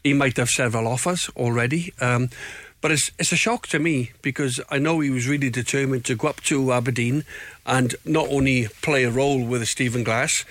He 0.02 0.14
might 0.14 0.36
have 0.38 0.48
several 0.48 0.88
offers 0.88 1.28
already. 1.36 1.92
Um, 2.00 2.28
but 2.82 2.90
it's 2.90 3.10
it's 3.18 3.32
a 3.32 3.36
shock 3.36 3.66
to 3.68 3.78
me 3.78 4.10
because 4.20 4.60
I 4.68 4.78
know 4.78 5.00
he 5.00 5.08
was 5.08 5.26
really 5.26 5.48
determined 5.48 6.04
to 6.06 6.16
go 6.16 6.28
up 6.28 6.40
to 6.42 6.72
Aberdeen 6.72 7.24
and 7.64 7.94
not 8.04 8.28
only 8.28 8.68
play 8.82 9.04
a 9.04 9.10
role 9.10 9.42
with 9.46 9.66
Stephen 9.68 10.04
Glass, 10.04 10.44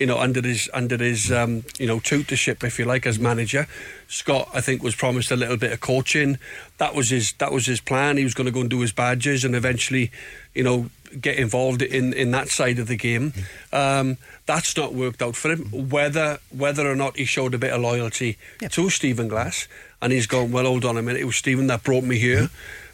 you 0.00 0.06
know, 0.06 0.18
under 0.18 0.40
his 0.40 0.68
under 0.74 0.96
his 0.96 1.30
um, 1.30 1.64
you 1.78 1.86
know 1.86 2.00
tutorship, 2.00 2.64
if 2.64 2.78
you 2.78 2.86
like, 2.86 3.06
as 3.06 3.18
manager. 3.20 3.66
Scott, 4.08 4.48
I 4.52 4.60
think, 4.60 4.82
was 4.82 4.94
promised 4.94 5.30
a 5.30 5.36
little 5.36 5.56
bit 5.56 5.72
of 5.72 5.80
coaching. 5.80 6.38
That 6.78 6.94
was 6.94 7.10
his 7.10 7.34
that 7.34 7.52
was 7.52 7.66
his 7.66 7.80
plan. 7.80 8.16
He 8.16 8.24
was 8.24 8.34
going 8.34 8.46
to 8.46 8.50
go 8.50 8.62
and 8.62 8.70
do 8.70 8.80
his 8.80 8.92
badges 8.92 9.44
and 9.44 9.54
eventually, 9.54 10.10
you 10.54 10.64
know, 10.64 10.90
get 11.20 11.38
involved 11.38 11.82
in 11.82 12.12
in 12.12 12.30
that 12.32 12.48
side 12.48 12.78
of 12.78 12.88
the 12.88 12.96
game. 12.96 13.32
Um, 13.72 14.16
that's 14.46 14.76
not 14.76 14.94
worked 14.94 15.22
out 15.22 15.36
for 15.36 15.50
him. 15.50 15.88
Whether 15.90 16.38
whether 16.50 16.90
or 16.90 16.96
not 16.96 17.16
he 17.16 17.24
showed 17.24 17.54
a 17.54 17.58
bit 17.58 17.72
of 17.72 17.80
loyalty 17.80 18.38
to 18.70 18.90
Stephen 18.90 19.28
Glass, 19.28 19.68
and 20.00 20.12
he's 20.12 20.26
gone. 20.26 20.52
Well, 20.52 20.64
hold 20.64 20.84
on 20.84 20.96
a 20.96 21.02
minute. 21.02 21.22
It 21.22 21.26
was 21.26 21.36
Stephen 21.36 21.66
that 21.68 21.82
brought 21.82 22.04
me 22.04 22.18
here. 22.18 22.50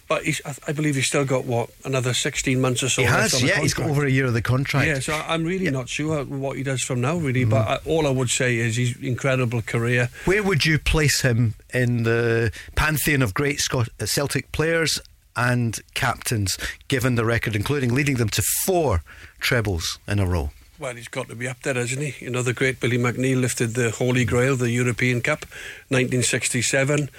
But 0.08 0.24
he's, 0.24 0.40
I, 0.44 0.56
I 0.66 0.72
believe 0.72 0.96
he's 0.96 1.06
still 1.06 1.24
got 1.24 1.44
what 1.44 1.70
another 1.84 2.12
sixteen 2.14 2.60
months 2.60 2.82
or 2.82 2.88
so. 2.88 3.02
He 3.02 3.06
has, 3.06 3.40
yeah. 3.44 3.60
He's 3.60 3.74
got 3.74 3.88
over 3.88 4.04
a 4.04 4.10
year 4.10 4.26
of 4.26 4.34
the 4.34 4.42
contract. 4.42 4.88
Yeah, 4.88 4.98
so 4.98 5.12
I'm 5.14 5.44
really 5.44 5.70
not 5.70 5.88
sure 5.88 6.24
what 6.24 6.56
he 6.56 6.64
does 6.64 6.82
from 6.82 7.00
now, 7.00 7.16
really. 7.16 7.42
Mm-hmm. 7.42 7.50
But 7.50 7.68
I, 7.68 7.78
all 7.88 8.08
I 8.08 8.10
would 8.10 8.28
say 8.28 8.56
is 8.56 8.76
his 8.76 8.96
incredible 8.96 9.62
career. 9.62 10.08
Where 10.24 10.42
would 10.42 10.66
you 10.66 10.80
place 10.80 11.20
him 11.20 11.54
in 11.72 12.02
the 12.02 12.50
pantheon 12.74 13.22
of 13.22 13.34
great 13.34 13.60
Scot- 13.60 13.90
Celtic 14.04 14.50
players 14.50 15.00
and 15.36 15.78
captains, 15.94 16.58
given 16.88 17.14
the 17.14 17.24
record, 17.24 17.56
including 17.56 17.94
leading 17.94 18.16
them 18.16 18.28
to 18.30 18.42
four 18.64 19.02
trebles 19.38 19.98
in 20.06 20.18
a 20.18 20.26
row? 20.26 20.50
Well, 20.78 20.94
he's 20.94 21.08
got 21.08 21.28
to 21.28 21.34
be 21.34 21.46
up 21.46 21.60
there, 21.60 21.74
hasn't 21.74 22.02
he? 22.02 22.24
You 22.24 22.30
know, 22.30 22.42
the 22.42 22.54
great 22.54 22.80
Billy 22.80 22.96
McNeill 22.96 23.40
lifted 23.40 23.74
the 23.74 23.90
Holy 23.90 24.24
Grail, 24.24 24.56
the 24.56 24.70
European 24.70 25.20
Cup, 25.20 25.40
1967. 25.88 27.10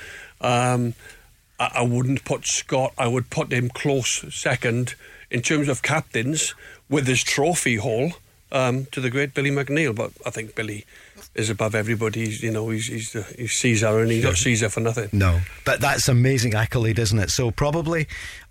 Um, 0.41 0.95
I, 1.59 1.71
I 1.75 1.81
wouldn't 1.83 2.25
put 2.25 2.47
Scott, 2.47 2.93
I 2.97 3.07
would 3.07 3.29
put 3.29 3.53
him 3.53 3.69
close 3.69 4.25
second 4.33 4.95
in 5.29 5.43
terms 5.43 5.69
of 5.69 5.83
captains 5.83 6.55
with 6.89 7.05
his 7.05 7.23
trophy 7.23 7.75
haul 7.75 8.13
um, 8.51 8.87
to 8.91 8.99
the 8.99 9.11
great 9.11 9.35
Billy 9.35 9.51
McNeill. 9.51 9.95
But 9.95 10.11
I 10.25 10.31
think 10.31 10.55
Billy 10.55 10.85
is 11.35 11.49
above 11.49 11.75
everybody. 11.75 12.25
He's, 12.25 12.43
you 12.43 12.51
know, 12.51 12.69
he's, 12.69 12.87
he's, 12.87 13.13
the, 13.13 13.23
he's 13.37 13.53
Caesar 13.53 13.99
and 13.99 14.11
he's 14.11 14.23
not 14.23 14.35
Caesar 14.37 14.69
for 14.69 14.81
nothing. 14.81 15.09
No, 15.11 15.39
but 15.65 15.79
that's 15.79 16.07
amazing 16.07 16.53
accolade, 16.53 16.99
isn't 16.99 17.19
it? 17.19 17.29
So 17.29 17.51
probably 17.51 18.07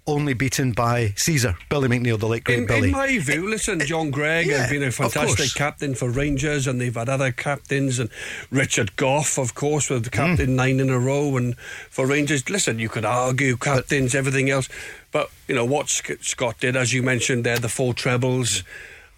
only 0.07 0.35
beaten 0.35 0.73
by 0.73 1.13
Caesar, 1.17 1.57
Billy 1.69 1.89
McNeill, 1.89 2.19
the 2.19 2.27
late 2.27 2.45
great 2.45 2.61
In, 2.61 2.67
Billy. 2.67 2.89
in 2.89 2.93
my 2.93 3.19
view, 3.19 3.49
listen, 3.49 3.81
eh, 3.81 3.85
eh, 3.85 3.87
John 3.87 4.11
Greig 4.11 4.47
yeah, 4.47 4.59
has 4.59 4.71
been 4.71 4.83
a 4.83 4.91
fantastic 4.91 5.55
captain 5.55 5.95
for 5.95 6.11
Rangers, 6.11 6.67
and 6.67 6.81
they've 6.81 6.95
had 6.95 7.09
other 7.09 7.31
captains, 7.31 7.99
and 7.99 8.11
Richard 8.51 8.97
Gough, 8.97 9.39
of 9.39 9.55
course, 9.55 9.91
with 9.91 10.11
mm. 10.11 10.13
captain 10.13 10.57
nine 10.57 10.81
in 10.81 10.91
a 10.91 10.99
row, 10.99 11.37
and 11.37 11.57
for 11.59 12.07
Rangers, 12.07 12.49
listen, 12.49 12.79
you 12.79 12.89
could 12.89 13.05
argue 13.05 13.57
captains, 13.57 14.15
everything 14.15 14.51
else, 14.51 14.69
but 15.13 15.31
you 15.47 15.55
know 15.55 15.65
what 15.65 15.89
Sc- 15.89 16.23
Scott 16.23 16.59
did, 16.61 16.77
as 16.77 16.93
you 16.93 17.03
mentioned 17.03 17.45
there, 17.45 17.59
the 17.59 17.69
four 17.69 17.95
trebles. 17.95 18.65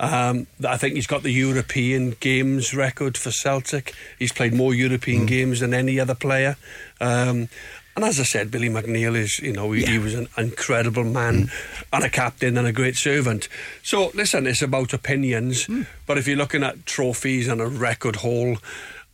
Um, 0.03 0.49
I 0.67 0.77
think 0.77 0.97
he's 0.97 1.07
got 1.07 1.23
the 1.23 1.31
European 1.31 2.17
games 2.19 2.75
record 2.75 3.17
for 3.17 3.31
Celtic. 3.31 3.95
He's 4.19 4.33
played 4.33 4.53
more 4.53 4.75
European 4.75 5.27
games 5.27 5.61
than 5.61 5.73
any 5.73 6.01
other 6.01 6.17
player. 6.17 6.57
Um, 7.01 7.49
and 7.95 8.05
as 8.05 8.19
I 8.19 8.25
said, 8.25 8.51
Billy 8.51 8.69
McNeill 8.69 9.15
is, 9.17 9.39
you 9.39 9.53
know, 9.53 9.71
he, 9.71 9.85
he 9.85 9.99
was 9.99 10.15
an 10.15 10.27
incredible 10.37 11.05
man 11.05 11.51
and 11.93 12.05
a 12.05 12.11
captain 12.11 12.57
and 12.57 12.67
a 12.67 12.73
great 12.73 12.97
servant. 12.97 13.49
So, 13.83 14.11
listen, 14.15 14.47
it's 14.47 14.63
about 14.63 14.93
opinions. 14.93 15.69
But 16.07 16.19
if 16.19 16.27
you're 16.27 16.37
looking 16.37 16.65
at 16.65 16.85
trophies 16.85 17.49
and 17.49 17.61
a 17.61 17.67
record 17.67 18.17
haul 18.17 18.57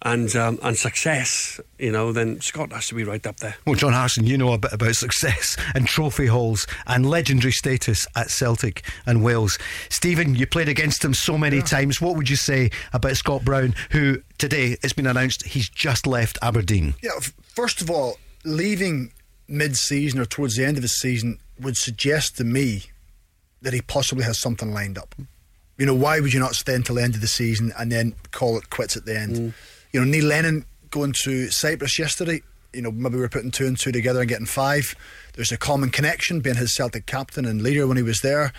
and 0.03 0.35
um, 0.37 0.59
and 0.63 0.77
success, 0.77 1.61
you 1.79 1.91
know, 1.91 2.13
then 2.13 2.41
Scott 2.41 2.73
has 2.73 2.87
to 2.89 2.95
be 2.95 3.05
right 3.05 3.27
up 3.27 3.39
there. 3.39 3.57
Well, 3.67 3.75
John 3.75 3.93
Hartson, 3.93 4.27
you 4.27 4.39
know 4.39 4.53
a 4.53 4.59
bit 4.59 4.73
about 4.73 4.95
success 4.95 5.57
and 5.75 5.87
trophy 5.87 6.27
hauls 6.27 6.67
and 6.87 7.09
legendary 7.09 7.53
status 7.53 8.07
at 8.15 8.31
Celtic 8.31 8.85
and 9.07 9.25
Wales. 9.25 9.59
Stephen, 9.89 10.35
you 10.35 10.47
played 10.47 10.69
against 10.69 11.05
him 11.05 11.15
so 11.15 11.37
many 11.37 11.63
times. 11.63 12.01
What 12.01 12.17
would 12.17 12.31
you 12.31 12.37
say 12.37 12.71
about 12.93 13.17
Scott 13.17 13.45
Brown, 13.45 13.75
who 13.91 14.23
today 14.39 14.77
it's 14.83 14.93
been 14.93 15.07
announced 15.07 15.45
he's 15.47 15.69
just 15.69 16.07
left 16.07 16.39
Aberdeen? 16.43 16.95
Yeah, 17.03 17.19
first 17.43 17.81
of 17.81 17.91
all, 17.91 18.19
leaving 18.45 19.13
mid 19.49 19.77
season 19.77 20.21
or 20.21 20.27
towards 20.27 20.57
the 20.57 20.65
end 20.65 20.77
of 20.77 20.83
the 20.83 20.89
season 20.89 21.39
would 21.59 21.77
suggest 21.77 22.37
to 22.37 22.45
me 22.45 22.85
that 23.63 23.73
he 23.73 23.81
possibly 23.83 24.23
has 24.25 24.39
something 24.39 24.73
lined 24.73 24.97
up. 24.97 25.15
You 25.77 25.87
know, 25.87 25.95
why 25.95 26.21
would 26.21 26.33
you 26.33 26.41
not 26.41 26.55
stay 26.55 26.75
until 26.75 26.97
the 26.97 27.03
end 27.03 27.15
of 27.15 27.21
the 27.21 27.27
season 27.27 27.73
and 27.79 27.91
then 27.91 28.15
call 28.31 28.59
it 28.59 28.71
quits 28.71 28.97
at 28.97 29.05
the 29.05 29.19
end? 29.19 29.55
You 29.93 30.01
know, 30.01 30.07
Neil 30.07 30.27
Lennon 30.27 30.65
going 30.91 31.15
to 31.25 31.51
Cyprus 31.51 31.99
yesterday, 31.99 32.43
you 32.73 32.83
know, 32.83 32.91
maybe 32.91 33.17
we're 33.17 33.29
putting 33.29 33.51
two 33.51 33.67
and 33.67 33.79
two 33.79 33.93
together 33.93 34.21
and 34.21 34.29
getting 34.29 34.47
five. 34.47 34.95
There's 35.35 35.53
a 35.53 35.57
common 35.57 35.91
connection 35.91 36.41
being 36.41 36.57
his 36.57 36.75
Celtic 36.75 37.07
captain 37.07 37.45
and 37.45 37.63
leader 37.63 37.87
when 37.87 37.97
he 37.97 38.03
was 38.03 38.21
there. 38.21 38.53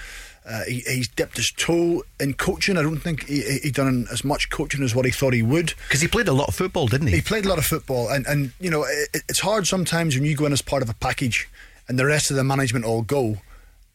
Uh, 0.46 0.64
he, 0.68 0.80
he's 0.88 1.08
dipped 1.08 1.38
his 1.38 1.52
toe 1.52 2.02
in 2.20 2.34
coaching. 2.34 2.78
I 2.78 2.82
don't 2.82 2.98
think 2.98 3.28
he, 3.28 3.42
he, 3.42 3.60
he 3.64 3.72
done 3.72 4.08
as 4.12 4.24
much 4.24 4.50
coaching 4.50 4.84
as 4.84 4.96
what 4.96 5.06
he 5.06 5.12
thought 5.12 5.34
he 5.34 5.44
would. 5.44 5.74
Because 5.88 6.02
he 6.02 6.08
played 6.08 6.28
a 6.28 6.34
lot 6.34 6.48
of 6.48 6.56
football, 6.56 6.88
didn't 6.88 7.08
he? 7.08 7.18
He 7.18 7.22
played 7.22 7.46
a 7.46 7.50
lot 7.50 7.60
of 7.60 7.66
football, 7.66 8.10
and, 8.10 8.26
and 8.26 8.52
you 8.60 8.72
know 8.72 8.84
it, 8.84 9.24
it's 9.30 9.42
hard 9.42 9.68
sometimes 9.68 10.16
when 10.16 10.26
you 10.26 10.36
go 10.36 10.46
in 10.46 10.54
as 10.54 10.62
part 10.62 10.82
of 10.82 10.90
a 10.90 10.96
package, 10.96 11.48
and 11.88 12.00
the 12.00 12.06
rest 12.06 12.32
of 12.32 12.38
the 12.38 12.44
management 12.44 12.86
all 12.86 13.04
go, 13.04 13.38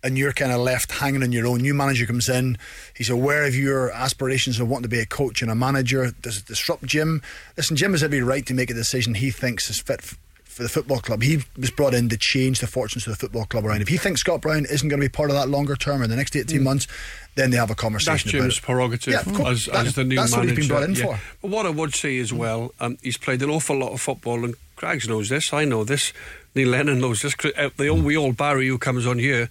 and 0.04 0.16
you're 0.16 0.32
kind 0.32 0.52
of 0.52 0.60
left 0.60 0.92
hanging 0.92 1.22
on 1.24 1.32
your 1.32 1.46
own. 1.48 1.58
New 1.62 1.74
manager 1.74 2.06
comes 2.06 2.28
in, 2.28 2.56
he's 2.96 3.10
aware 3.10 3.44
of 3.44 3.56
your 3.56 3.90
aspirations 3.90 4.60
of 4.60 4.68
wanting 4.68 4.84
to 4.84 4.88
be 4.88 5.00
a 5.00 5.06
coach 5.06 5.42
and 5.42 5.50
a 5.50 5.54
manager. 5.56 6.12
Does 6.22 6.38
it 6.38 6.46
disrupt 6.46 6.84
Jim? 6.84 7.22
Listen, 7.56 7.74
Jim 7.76 7.92
has 7.92 8.02
every 8.04 8.20
right 8.22 8.44
to 8.46 8.54
make 8.54 8.70
a 8.70 8.74
decision 8.74 9.14
he 9.14 9.30
thinks 9.32 9.68
is 9.70 9.80
fit. 9.80 10.00
f- 10.02 10.18
For 10.44 10.62
the 10.62 10.68
football 10.68 11.00
club, 11.00 11.22
he 11.22 11.42
was 11.58 11.72
brought 11.72 11.94
in 11.94 12.08
to 12.10 12.16
change 12.16 12.60
the 12.60 12.68
fortunes 12.68 13.06
of 13.08 13.12
the 13.14 13.16
football 13.18 13.44
club 13.46 13.66
around. 13.66 13.82
If 13.82 13.88
he 13.88 13.96
thinks 13.96 14.20
Scott 14.20 14.40
Brown 14.40 14.66
isn't 14.70 14.88
going 14.88 15.00
to 15.00 15.04
be 15.04 15.10
part 15.10 15.30
of 15.30 15.34
that 15.36 15.48
longer 15.48 15.74
term 15.74 16.00
in 16.02 16.10
the 16.10 16.14
next 16.16 16.36
eighteen 16.36 16.62
months, 16.62 16.86
then 17.34 17.50
they 17.50 17.56
have 17.56 17.72
a 17.72 17.74
conversation. 17.74 18.28
That's 18.30 18.34
about 18.34 18.42
Jim's 18.42 18.58
it. 18.58 18.62
prerogative 18.62 19.12
Yeah, 19.14 19.20
of 19.26 19.34
course. 19.34 19.66
as, 19.66 19.72
That- 19.72 19.86
as 19.86 19.94
the 19.96 20.04
new 20.04 20.14
that's 20.16 20.30
what 20.30 20.42
manager. 20.46 20.54
he's 20.60 20.68
been 20.68 20.76
brought 20.76 20.88
in 20.88 20.94
yeah. 20.94 21.04
for. 21.06 21.20
But 21.42 21.50
what 21.50 21.66
I 21.66 21.70
would 21.70 21.94
say 21.94 22.18
as 22.18 22.32
well, 22.32 22.72
um, 22.78 22.98
he's 23.02 23.16
played 23.18 23.42
an 23.42 23.50
awful 23.50 23.76
lot 23.76 23.90
of 23.92 24.00
football, 24.00 24.44
and 24.44 24.54
Craigs 24.76 25.08
knows 25.08 25.28
this. 25.28 25.52
I 25.52 25.64
know 25.64 25.82
this. 25.82 26.12
Neil 26.54 26.68
Lennon 26.68 27.00
knows 27.00 27.22
this. 27.22 27.34
Uh, 27.44 27.70
all, 27.90 28.00
we 28.00 28.16
all 28.16 28.32
Barry 28.32 28.68
who 28.68 28.78
comes 28.78 29.06
on 29.08 29.18
here, 29.18 29.50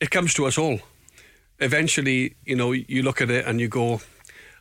it 0.00 0.10
comes 0.10 0.34
to 0.34 0.46
us 0.46 0.58
all. 0.58 0.80
Eventually, 1.60 2.34
you 2.44 2.56
know, 2.56 2.72
you 2.72 3.02
look 3.02 3.20
at 3.20 3.30
it 3.30 3.46
and 3.46 3.60
you 3.60 3.68
go, 3.68 4.00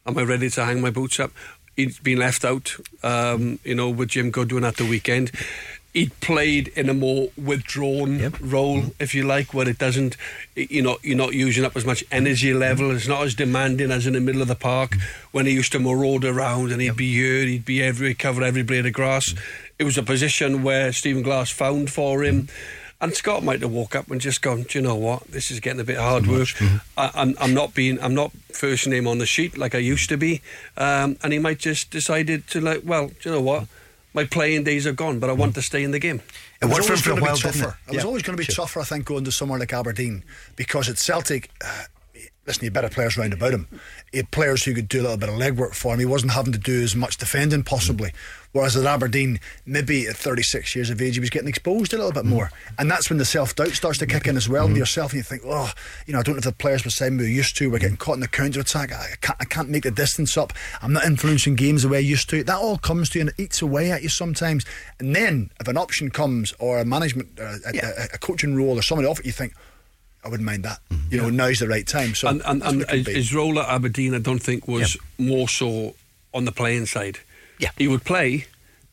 "Am 0.05 0.17
I 0.17 0.23
ready 0.23 0.49
to 0.51 0.65
hang 0.65 0.81
my 0.81 0.89
boots 0.89 1.19
up?" 1.19 1.31
He'd 1.75 2.01
been 2.03 2.19
left 2.19 2.45
out, 2.45 2.75
um, 3.01 3.59
you 3.63 3.73
know, 3.73 3.89
with 3.89 4.09
Jim 4.09 4.29
Goodwin 4.29 4.63
at 4.63 4.77
the 4.77 4.85
weekend. 4.85 5.31
He'd 5.91 6.19
played 6.21 6.69
in 6.69 6.89
a 6.89 6.93
more 6.93 7.29
withdrawn 7.37 8.31
role, 8.41 8.77
mm-hmm. 8.77 8.89
if 8.99 9.13
you 9.13 9.23
like, 9.23 9.53
where 9.53 9.69
it 9.69 9.77
doesn't, 9.77 10.17
you 10.55 10.81
know, 10.81 10.97
you're 11.03 11.17
not 11.17 11.33
using 11.33 11.65
up 11.65 11.75
as 11.75 11.85
much 11.85 12.03
energy 12.11 12.49
mm-hmm. 12.49 12.59
level. 12.59 12.91
It's 12.91 13.07
not 13.07 13.23
as 13.23 13.35
demanding 13.35 13.91
as 13.91 14.07
in 14.07 14.13
the 14.13 14.19
middle 14.19 14.41
of 14.41 14.47
the 14.47 14.55
park 14.55 14.91
mm-hmm. 14.91 15.27
when 15.31 15.45
he 15.45 15.53
used 15.53 15.71
to 15.73 15.79
maraud 15.79 16.25
around 16.25 16.71
and 16.71 16.81
he'd 16.81 16.97
be 16.97 17.13
here, 17.13 17.45
he'd 17.45 17.65
be 17.65 17.83
everywhere, 17.83 18.15
cover 18.15 18.43
every 18.43 18.63
blade 18.63 18.87
of 18.87 18.93
grass. 18.93 19.35
It 19.77 19.83
was 19.83 19.97
a 19.97 20.03
position 20.03 20.63
where 20.63 20.91
Stephen 20.91 21.21
Glass 21.21 21.51
found 21.51 21.91
for 21.91 22.23
him. 22.23 22.47
And 23.03 23.13
Scott 23.13 23.43
might 23.43 23.61
have 23.61 23.69
woke 23.71 23.95
up 23.97 24.09
and 24.09 24.21
just 24.21 24.41
gone, 24.41 24.63
Do 24.63 24.79
you 24.79 24.81
know 24.81 24.95
what? 24.95 25.23
This 25.27 25.51
is 25.51 25.59
getting 25.59 25.81
a 25.81 25.83
bit 25.83 25.97
hard 25.97 26.25
work. 26.25 26.47
I, 26.97 27.11
I'm, 27.13 27.35
I'm 27.37 27.53
not 27.53 27.73
being, 27.73 28.01
I'm 28.01 28.15
not 28.15 28.31
first 28.53 28.87
name 28.87 29.07
on 29.07 29.17
the 29.17 29.25
sheet 29.25 29.57
like 29.57 29.75
I 29.75 29.79
used 29.79 30.07
to 30.07 30.15
be. 30.17 30.41
Um, 30.77 31.17
and 31.21 31.33
he 31.33 31.39
might 31.39 31.59
just 31.59 31.91
decided 31.91 32.47
to 32.47 32.61
like, 32.61 32.81
well, 32.85 33.07
do 33.09 33.15
you 33.29 33.31
know 33.31 33.41
what? 33.41 33.67
My 34.13 34.23
playing 34.23 34.63
days 34.63 34.87
are 34.87 34.93
gone, 34.93 35.19
but 35.19 35.29
I 35.29 35.33
want 35.33 35.53
to 35.55 35.61
stay 35.61 35.83
in 35.83 35.91
the 35.91 35.99
game. 35.99 36.21
It 36.61 36.67
was 36.67 36.87
worked 36.89 37.01
for 37.01 37.11
always 37.11 37.21
gonna 37.21 37.33
be 37.33 37.41
tougher. 37.41 37.77
it? 37.87 37.89
It 37.89 37.95
was 37.95 38.03
Yeah. 38.03 38.07
always 38.07 38.23
going 38.23 38.37
to 38.37 38.47
be 38.47 38.53
tougher, 38.53 38.79
I 38.79 38.83
think, 38.85 39.03
going 39.05 39.25
to 39.25 39.31
somewhere 39.33 39.59
like 39.59 39.73
Aberdeen 39.73 40.23
because 40.55 40.87
at 40.87 40.97
Celtic, 40.97 41.49
uh, 41.61 41.83
listen, 42.45 42.63
had 42.65 42.73
better 42.73 42.89
players 42.89 43.17
round 43.17 43.33
about 43.33 43.53
him. 43.53 43.67
He 44.11 44.17
had 44.17 44.31
players 44.31 44.63
who 44.63 44.73
could 44.73 44.89
do 44.89 45.01
a 45.01 45.03
little 45.03 45.17
bit 45.17 45.29
of 45.29 45.35
legwork 45.35 45.73
for 45.73 45.93
him. 45.93 45.99
He 45.99 46.05
wasn't 46.05 46.33
having 46.33 46.53
to 46.53 46.59
do 46.59 46.81
as 46.81 46.95
much 46.95 47.17
defending, 47.17 47.63
possibly. 47.63 48.11
Whereas 48.51 48.77
at 48.77 48.85
Aberdeen, 48.85 49.39
maybe 49.65 50.07
at 50.07 50.15
36 50.15 50.75
years 50.75 50.89
of 50.91 51.01
age, 51.01 51.15
he 51.15 51.19
was 51.19 51.31
getting 51.31 51.47
exposed 51.47 51.93
a 51.93 51.97
little 51.97 52.11
bit 52.11 52.25
more. 52.25 52.51
And 52.77 52.89
that's 52.91 53.09
when 53.09 53.17
the 53.17 53.25
self 53.25 53.55
doubt 53.55 53.69
starts 53.69 53.97
to 53.99 54.05
kick 54.05 54.27
in 54.27 54.37
as 54.37 54.47
well 54.47 54.67
with 54.67 54.77
yourself, 54.77 55.11
and 55.11 55.17
you 55.17 55.23
think, 55.23 55.41
oh, 55.45 55.71
you 56.05 56.13
know, 56.13 56.19
I 56.19 56.21
don't 56.21 56.35
know 56.35 56.39
if 56.39 56.43
the 56.43 56.51
players 56.51 56.83
beside 56.83 57.13
me 57.13 57.23
we 57.23 57.31
used 57.31 57.57
to. 57.57 57.71
We're 57.71 57.79
getting 57.79 57.97
caught 57.97 58.15
in 58.15 58.19
the 58.19 58.27
counter 58.27 58.59
attack. 58.59 58.91
I 58.91 59.15
can't, 59.21 59.37
I 59.39 59.45
can't 59.45 59.69
make 59.69 59.83
the 59.83 59.91
distance 59.91 60.37
up. 60.37 60.53
I'm 60.81 60.93
not 60.93 61.05
influencing 61.05 61.55
games 61.55 61.81
the 61.81 61.89
way 61.89 61.97
I 61.97 62.01
used 62.01 62.29
to. 62.29 62.43
That 62.43 62.57
all 62.57 62.77
comes 62.77 63.09
to 63.09 63.19
you 63.19 63.21
and 63.21 63.29
it 63.29 63.41
eats 63.41 63.61
away 63.61 63.91
at 63.91 64.03
you 64.03 64.09
sometimes. 64.09 64.65
And 64.99 65.15
then 65.15 65.49
if 65.59 65.67
an 65.67 65.77
option 65.77 66.11
comes 66.11 66.53
or 66.59 66.79
a 66.79 66.85
management, 66.85 67.39
uh, 67.39 67.55
a, 67.65 67.77
a, 67.77 68.03
a 68.13 68.17
coaching 68.19 68.55
role 68.55 68.77
or 68.77 68.83
somebody 68.83 69.07
off 69.07 69.19
it, 69.19 69.25
you 69.25 69.31
think, 69.31 69.53
I 70.25 70.29
wouldn't 70.29 70.45
mind 70.45 70.63
that. 70.63 70.79
You 71.09 71.21
know, 71.21 71.29
now's 71.29 71.59
the 71.59 71.67
right 71.67 71.85
time. 71.85 72.15
So 72.15 72.27
and 72.29 72.41
and, 72.45 72.63
and 72.63 72.79
what 72.79 72.89
it 72.93 73.05
could 73.05 73.07
his, 73.07 73.15
his 73.29 73.33
role 73.35 73.59
at 73.59 73.67
Aberdeen, 73.69 74.13
I 74.15 74.19
don't 74.19 74.39
think 74.41 74.67
was 74.67 74.97
more 75.17 75.47
so 75.49 75.95
on 76.33 76.45
the 76.45 76.51
playing 76.51 76.85
side. 76.87 77.19
Yeah. 77.59 77.69
he 77.77 77.87
would 77.87 78.03
play 78.03 78.45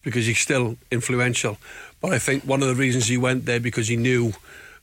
because 0.03 0.27
he's 0.27 0.39
still 0.39 0.77
influential. 0.91 1.59
But 2.01 2.13
I 2.13 2.19
think 2.19 2.45
one 2.45 2.63
of 2.63 2.69
the 2.69 2.75
reasons 2.75 3.07
he 3.09 3.17
went 3.17 3.47
there 3.47 3.61
because 3.61 3.89
he 3.89 3.97
knew 3.97 4.33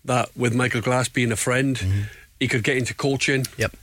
that 0.06 0.30
with 0.36 0.54
Michael 0.56 0.82
Glass 0.82 1.08
being 1.10 1.32
a 1.32 1.36
friend, 1.36 2.08
he 2.39 2.48
could 2.48 2.63
get 2.63 2.77
into 2.77 2.94
coaching. 2.94 3.44
Mm-hmm. 3.44 3.62
Yep. 3.62 3.75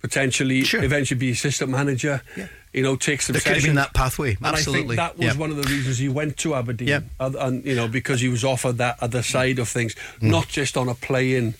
Potentially, 0.00 0.62
Sure. 0.64 0.82
eventually 0.82 1.18
be 1.18 1.30
assistant 1.30 1.70
manager. 1.70 2.22
Yeah. 2.36 2.48
You 2.72 2.82
know, 2.82 2.96
take 2.96 3.20
some. 3.20 3.34
There 3.34 3.42
could 3.42 3.54
have 3.56 3.64
been 3.64 3.74
that 3.74 3.92
pathway, 3.92 4.36
And 4.36 4.46
I 4.46 4.50
absolutely. 4.50 4.96
think 4.96 4.96
that 4.96 5.18
was 5.18 5.26
Yeah. 5.26 5.36
one 5.40 5.50
of 5.50 5.56
the 5.56 5.68
reasons 5.68 5.98
he 5.98 6.08
went 6.08 6.36
to 6.38 6.54
Aberdeen. 6.54 6.88
Yeah. 6.88 7.00
And, 7.18 7.34
and, 7.34 7.64
you 7.66 7.74
know, 7.74 7.88
because 7.88 8.20
he 8.20 8.28
was 8.28 8.44
offered 8.44 8.78
that 8.78 8.96
other 9.02 9.22
side 9.22 9.58
of 9.58 9.68
things, 9.68 9.94
not 10.22 10.48
just 10.48 10.76
on 10.76 10.88
a 10.88 10.94
playing 10.94 11.54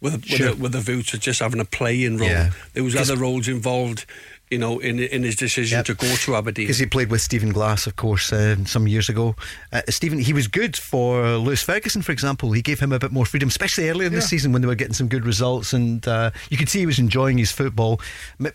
with 0.00 0.14
a, 0.14 0.16
with, 0.18 0.24
Mm. 0.26 0.36
Sure. 0.36 0.48
a, 0.50 0.54
with 0.54 0.74
a 0.74 0.80
view 0.80 1.02
to 1.02 1.18
just 1.18 1.40
having 1.40 1.60
a 1.60 1.64
playing 1.64 2.18
role. 2.18 2.28
Yeah. 2.28 2.50
There 2.74 2.84
was 2.84 2.94
other 2.96 3.16
roles 3.16 3.48
involved, 3.48 4.04
you 4.50 4.58
know, 4.58 4.78
in 4.78 5.00
in 5.00 5.22
his 5.24 5.34
decision 5.36 5.78
Yep. 5.78 5.86
to 5.86 5.94
go 5.94 6.14
to 6.14 6.36
Aberdeen. 6.36 6.66
Because 6.66 6.78
he 6.78 6.86
played 6.86 7.10
with 7.10 7.20
Stephen 7.22 7.50
Glass, 7.52 7.86
of 7.86 7.96
course, 7.96 8.32
uh, 8.32 8.56
some 8.66 8.86
years 8.86 9.08
ago. 9.08 9.34
Uh, 9.72 9.80
Stephen, 9.88 10.18
he 10.18 10.32
was 10.32 10.46
good 10.48 10.76
for 10.76 11.36
Lewis 11.38 11.62
Ferguson, 11.62 12.02
for 12.02 12.12
example. 12.12 12.52
He 12.52 12.62
gave 12.62 12.78
him 12.78 12.92
a 12.92 12.98
bit 12.98 13.10
more 13.10 13.24
freedom, 13.26 13.48
especially 13.48 13.88
earlier 13.88 14.06
in 14.06 14.14
the 14.14 14.22
season 14.22 14.52
when 14.52 14.62
they 14.62 14.68
were 14.68 14.74
getting 14.76 14.94
some 14.94 15.08
good 15.08 15.24
results, 15.26 15.72
and 15.72 16.06
uh, 16.06 16.30
you 16.50 16.56
could 16.58 16.68
see 16.68 16.80
he 16.80 16.86
was 16.86 16.98
enjoying 16.98 17.38
his 17.38 17.50
football. 17.50 18.00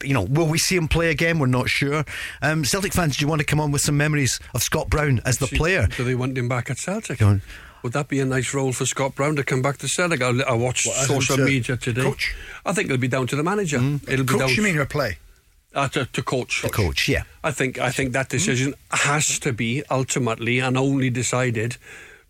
You 0.03 0.13
know, 0.13 0.21
will 0.23 0.47
we 0.47 0.59
see 0.59 0.75
him 0.75 0.87
play 0.87 1.09
again? 1.09 1.39
We're 1.39 1.47
not 1.47 1.67
sure. 1.69 2.05
Um, 2.41 2.63
Celtic 2.63 2.93
fans, 2.93 3.17
do 3.17 3.23
you 3.25 3.27
want 3.27 3.39
to 3.39 3.45
come 3.45 3.59
on 3.59 3.71
with 3.71 3.81
some 3.81 3.97
memories 3.97 4.39
of 4.53 4.61
Scott 4.63 4.89
Brown 4.89 5.19
as 5.25 5.39
the 5.39 5.47
player? 5.47 5.87
Do 5.97 6.03
they 6.05 6.15
want 6.15 6.37
him 6.37 6.47
back 6.47 6.69
at 6.69 6.77
Celtic? 6.77 7.19
Would 7.83 7.93
that 7.93 8.07
be 8.07 8.19
a 8.19 8.25
nice 8.25 8.53
role 8.53 8.73
for 8.73 8.85
Scott 8.85 9.15
Brown 9.15 9.35
to 9.37 9.43
come 9.43 9.61
back 9.61 9.77
to 9.77 9.87
Celtic? 9.87 10.21
I, 10.21 10.53
watched 10.53 10.85
social 10.85 11.37
to 11.37 11.45
media 11.45 11.77
today. 11.77 12.03
coach? 12.03 12.35
I 12.65 12.73
think 12.73 12.85
it'll 12.85 12.97
be 12.97 13.07
down 13.07 13.27
to 13.27 13.35
the 13.35 13.43
manager. 13.43 13.77
It'll 13.77 14.25
be 14.25 14.37
down 14.37 14.39
Coach, 14.49 14.57
you 14.57 14.63
mean 14.63 14.75
your 14.75 14.85
play? 14.85 15.17
uh, 15.73 15.87
to, 15.89 16.05
to 16.05 16.23
coach. 16.23 16.61
The 16.61 16.69
coach, 16.69 17.07
yeah. 17.07 17.23
I 17.43 17.51
think 17.51 17.79
I 17.79 17.91
think 17.91 18.13
that 18.13 18.29
decision 18.29 18.73
has 18.91 19.39
to 19.39 19.53
be 19.53 19.83
ultimately 19.89 20.59
and 20.59 20.77
only 20.77 21.09
decided 21.09 21.77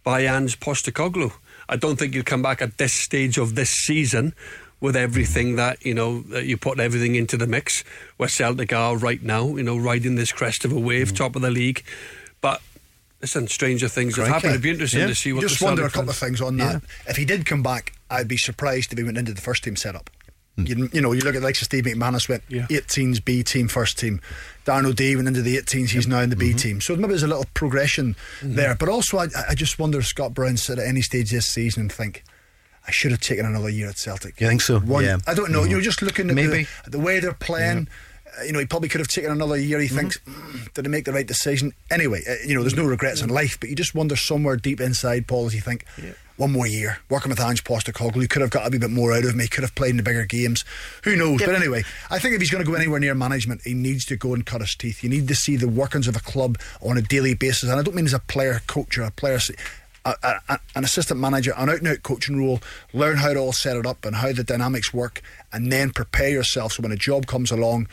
by 0.03 0.22
Ange 0.22 0.60
Postecoglou. 0.60 1.34
I 1.70 1.75
don't 1.75 1.98
think 1.98 2.13
he'll 2.13 2.24
come 2.24 2.41
back 2.41 2.62
at 2.62 2.77
this 2.77 2.93
stage 2.93 3.38
of 3.38 3.55
this 3.55 3.70
season 3.70 4.34
with 4.79 4.96
everything 4.96 5.55
that 5.55 5.84
you 5.86 5.93
know 5.93 6.22
that 6.22 6.46
you 6.46 6.58
put 6.58 6.79
everything 6.79 7.15
into 7.15 7.38
the 7.38 7.48
mix 7.48 7.84
where 8.17 8.29
Celtic 8.29 8.74
are 8.74 8.98
right 8.98 9.22
now. 9.22 9.48
You 9.55 9.63
know, 9.63 9.77
riding 9.77 10.15
this 10.15 10.31
crest 10.31 10.65
of 10.65 10.72
a 10.72 10.79
wave, 10.79 11.15
top 11.15 11.36
of 11.36 11.41
the 11.41 11.51
league. 11.51 11.84
But 12.41 12.62
listen, 13.21 13.47
stranger 13.47 13.87
things 13.87 14.15
have 14.15 14.25
Crikey. 14.25 14.33
happened. 14.33 14.51
It'd 14.51 14.61
be 14.63 14.69
interesting 14.71 15.01
Yeah. 15.01 15.07
to 15.07 15.15
see 15.15 15.29
You 15.29 15.35
what 15.35 15.41
just 15.41 15.59
the 15.59 15.65
wonder 15.65 15.81
a 15.81 15.85
Celtic 15.85 15.93
couple 15.93 16.09
of 16.09 16.17
things 16.17 16.41
on 16.41 16.57
that. 16.57 16.81
If 17.07 17.17
he 17.17 17.25
did 17.25 17.45
come 17.45 17.63
back, 17.63 17.93
I'd 18.09 18.27
be 18.27 18.37
surprised 18.37 18.91
if 18.91 18.97
he 18.97 19.03
went 19.03 19.17
into 19.17 19.33
the 19.33 19.41
first 19.41 19.63
team 19.63 19.75
setup. 19.75 20.09
Hmm. 20.57 20.65
You, 20.65 20.89
you 20.91 21.01
know, 21.01 21.13
you 21.13 21.21
look 21.21 21.35
at 21.35 21.39
the 21.39 21.45
likes 21.45 21.61
of 21.61 21.65
Steve 21.65 21.85
McManus 21.85 22.27
went 22.27 22.43
Yeah. 22.49 22.67
18s 22.69 23.23
B 23.23 23.41
team, 23.43 23.67
first 23.69 23.97
team. 23.97 24.19
Darren 24.65 24.85
O'Dea 24.85 25.15
went 25.15 25.27
into 25.27 25.41
the 25.41 25.55
18s, 25.57 25.91
he's 25.91 26.07
now 26.07 26.19
in 26.19 26.29
the 26.29 26.35
B 26.35 26.49
mm-hmm. 26.49 26.57
team. 26.57 26.81
So 26.81 26.95
maybe 26.95 27.09
there's 27.09 27.23
a 27.23 27.27
little 27.27 27.45
progression 27.53 28.15
mm-hmm. 28.41 28.55
there. 28.55 28.75
But 28.75 28.89
also, 28.89 29.17
I, 29.17 29.27
I 29.49 29.55
just 29.55 29.79
wonder 29.79 29.99
if 29.99 30.07
Scott 30.07 30.33
Brown 30.33 30.57
sit 30.57 30.77
at 30.77 30.85
any 30.85 31.01
stage 31.01 31.31
this 31.31 31.47
season 31.47 31.81
and 31.83 31.91
think, 31.91 32.23
I 32.85 32.91
should 32.91 33.11
have 33.11 33.21
taken 33.21 33.45
another 33.45 33.69
year 33.69 33.89
at 33.89 33.97
Celtic. 33.97 34.41
You 34.41 34.47
think 34.47 34.61
so? 34.61 34.79
One, 34.79 35.03
Yeah. 35.05 35.17
I 35.27 35.33
don't 35.35 35.51
know. 35.51 35.61
Mm-hmm. 35.61 35.71
You're 35.71 35.81
just 35.81 36.01
looking 36.01 36.29
at, 36.29 36.35
Maybe. 36.35 36.63
The, 36.63 36.67
at 36.85 36.91
the 36.91 36.99
way 36.99 37.19
they're 37.19 37.33
playing. 37.33 37.87
Uh, 38.39 38.43
you 38.43 38.51
know, 38.51 38.59
he 38.59 38.65
probably 38.65 38.89
could 38.89 39.01
have 39.01 39.07
taken 39.07 39.31
another 39.31 39.57
year. 39.57 39.79
He 39.79 39.88
thinks, 39.88 40.17
mm, 40.19 40.73
did 40.73 40.85
he 40.85 40.91
make 40.91 41.05
the 41.05 41.13
right 41.13 41.27
decision? 41.27 41.73
Anyway, 41.89 42.21
uh, 42.29 42.35
you 42.45 42.55
know, 42.55 42.61
there's 42.61 42.75
no 42.75 42.85
regrets 42.85 43.21
in 43.21 43.29
life, 43.29 43.59
but 43.59 43.69
you 43.69 43.75
just 43.75 43.93
wonder 43.95 44.15
somewhere 44.15 44.55
deep 44.55 44.79
inside, 44.79 45.27
Paul, 45.27 45.47
as 45.47 45.55
you 45.55 45.61
think, 45.61 45.85
one 46.41 46.51
more 46.51 46.65
year 46.65 46.97
working 47.07 47.29
with 47.29 47.39
Ange 47.39 47.63
Postecoglou, 47.63 48.21
you 48.21 48.27
could 48.27 48.41
have 48.41 48.50
got 48.50 48.67
a 48.67 48.69
wee 48.71 48.79
bit 48.79 48.89
more 48.89 49.13
out 49.13 49.25
of 49.25 49.35
me, 49.35 49.47
could 49.47 49.63
have 49.63 49.75
played 49.75 49.91
in 49.91 49.97
the 49.97 50.03
bigger 50.03 50.25
games. 50.25 50.65
Who 51.03 51.15
knows? 51.15 51.39
But 51.39 51.53
anyway, 51.53 51.83
I 52.09 52.17
think 52.17 52.33
if 52.33 52.41
he's 52.41 52.50
going 52.50 52.63
to 52.63 52.69
go 52.69 52.75
anywhere 52.75 53.00
near 53.00 53.13
management, 53.13 53.61
he 53.63 53.75
needs 53.75 54.05
to 54.05 54.15
go 54.15 54.33
and 54.33 54.43
cut 54.43 54.61
his 54.61 54.75
teeth. 54.75 55.03
You 55.03 55.09
need 55.09 55.27
to 55.27 55.35
see 55.35 55.55
the 55.55 55.67
workings 55.67 56.07
of 56.07 56.15
a 56.15 56.19
club 56.19 56.57
on 56.81 56.97
a 56.97 57.01
daily 57.01 57.35
basis, 57.35 57.69
and 57.69 57.79
I 57.79 57.83
don't 57.83 57.95
mean 57.95 58.05
as 58.05 58.13
a 58.13 58.19
player 58.19 58.61
coach 58.65 58.97
or 58.97 59.03
a 59.03 59.11
player. 59.11 59.39
A, 60.03 60.15
a, 60.50 60.59
an 60.75 60.83
assistant 60.83 61.19
manager, 61.19 61.53
an 61.55 61.69
out 61.69 61.77
and 61.77 61.88
out 61.88 62.01
coaching 62.01 62.35
role, 62.35 62.59
learn 62.91 63.17
how 63.17 63.33
to 63.33 63.39
all 63.39 63.53
set 63.53 63.77
it 63.77 63.85
up 63.85 64.03
and 64.03 64.15
how 64.15 64.31
the 64.31 64.43
dynamics 64.43 64.91
work, 64.91 65.21
and 65.53 65.71
then 65.71 65.91
prepare 65.91 66.29
yourself 66.29 66.73
so 66.73 66.81
when 66.81 66.91
a 66.91 66.95
job 66.95 67.27
comes 67.27 67.51
along, 67.51 67.88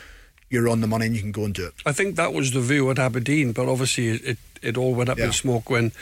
you're 0.50 0.68
on 0.68 0.80
the 0.80 0.86
money 0.86 1.06
and 1.06 1.14
you 1.14 1.20
can 1.22 1.32
go 1.32 1.44
and 1.44 1.54
do 1.54 1.66
it. 1.66 1.74
I 1.86 1.92
think 1.92 2.16
that 2.16 2.32
was 2.32 2.52
the 2.52 2.60
view 2.60 2.90
at 2.90 2.98
Aberdeen, 2.98 3.52
but 3.52 3.68
obviously 3.68 4.08
it, 4.08 4.24
it, 4.24 4.38
it 4.62 4.76
all 4.78 4.94
went 4.94 5.08
up 5.10 5.18
Yeah. 5.18 5.26
in 5.26 5.32
smoke 5.32 5.68
when 5.70 5.92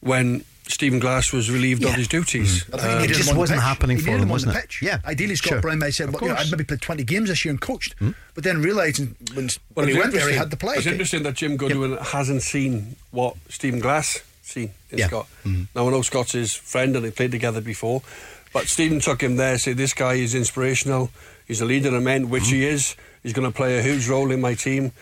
when 0.00 0.44
Stephen 0.68 0.98
Glass 1.00 1.32
was 1.32 1.50
relieved 1.50 1.82
of 1.84 1.94
his 1.94 2.06
duties. 2.06 2.62
But 2.64 2.80
I 2.80 2.82
think 2.82 2.98
Um, 2.98 3.04
It 3.04 3.08
just 3.08 3.20
him 3.22 3.28
on 3.30 3.34
the 3.34 3.40
wasn't 3.40 3.62
happening 3.62 3.96
He 3.96 4.02
for 4.02 4.10
needed 4.10 4.22
him 4.22 4.28
on 4.28 4.32
wasn't 4.32 4.52
the 4.52 4.58
it? 4.58 4.62
pitch. 4.62 4.78
Yeah. 4.82 4.98
Ideally, 5.06 5.34
Scott 5.36 5.48
Sure. 5.48 5.60
Brown 5.62 5.78
might 5.78 5.86
have 5.86 5.94
said, 5.94 6.12
well, 6.12 6.22
you 6.22 6.28
know. 6.28 6.34
I'd 6.34 6.50
maybe 6.50 6.64
played 6.64 6.82
20 6.82 7.04
games 7.04 7.28
this 7.30 7.42
year 7.44 7.50
and 7.50 7.60
coached. 7.60 7.94
Hmm? 7.98 8.10
But 8.34 8.44
then 8.44 8.60
realising 8.60 9.16
when, 9.34 9.46
But 9.46 9.86
when 9.86 9.88
he 9.88 9.98
went 9.98 10.12
there, 10.12 10.28
he 10.28 10.36
had 10.36 10.50
to 10.50 10.56
play. 10.58 10.76
It's 10.76 10.86
interesting 10.86 11.22
that 11.22 11.34
Jim 11.34 11.56
Goodwin 11.56 11.96
hasn't 11.96 12.42
seen 12.42 12.96
what 13.12 13.34
Stephen 13.48 13.80
Glass 13.80 14.20
seen 14.42 14.70
in 14.90 14.98
Yeah. 14.98 15.06
Scott. 15.08 15.26
Mm-hmm. 15.44 15.62
Now 15.74 15.88
I 15.88 15.90
know 15.90 16.02
Scott's 16.02 16.32
his 16.32 16.52
friend 16.54 16.94
and 16.94 17.04
they 17.04 17.10
played 17.10 17.30
together 17.32 17.62
before, 17.62 18.02
but 18.52 18.68
Stephen 18.68 19.00
took 19.00 19.22
him 19.22 19.36
there. 19.36 19.56
Said 19.58 19.78
this 19.78 19.94
guy 19.94 20.14
is 20.14 20.34
inspirational. 20.34 21.10
He's 21.46 21.62
a 21.62 21.64
leader 21.64 21.96
of 21.96 22.02
men, 22.02 22.28
which 22.28 22.48
he 22.50 22.56
mm-hmm. 22.60 22.74
is. 22.74 22.94
He's 23.22 23.32
going 23.32 23.50
to 23.50 23.54
play 23.56 23.78
a 23.78 23.82
huge 23.82 24.08
role 24.08 24.30
in 24.30 24.40
my 24.40 24.54
team. 24.54 24.92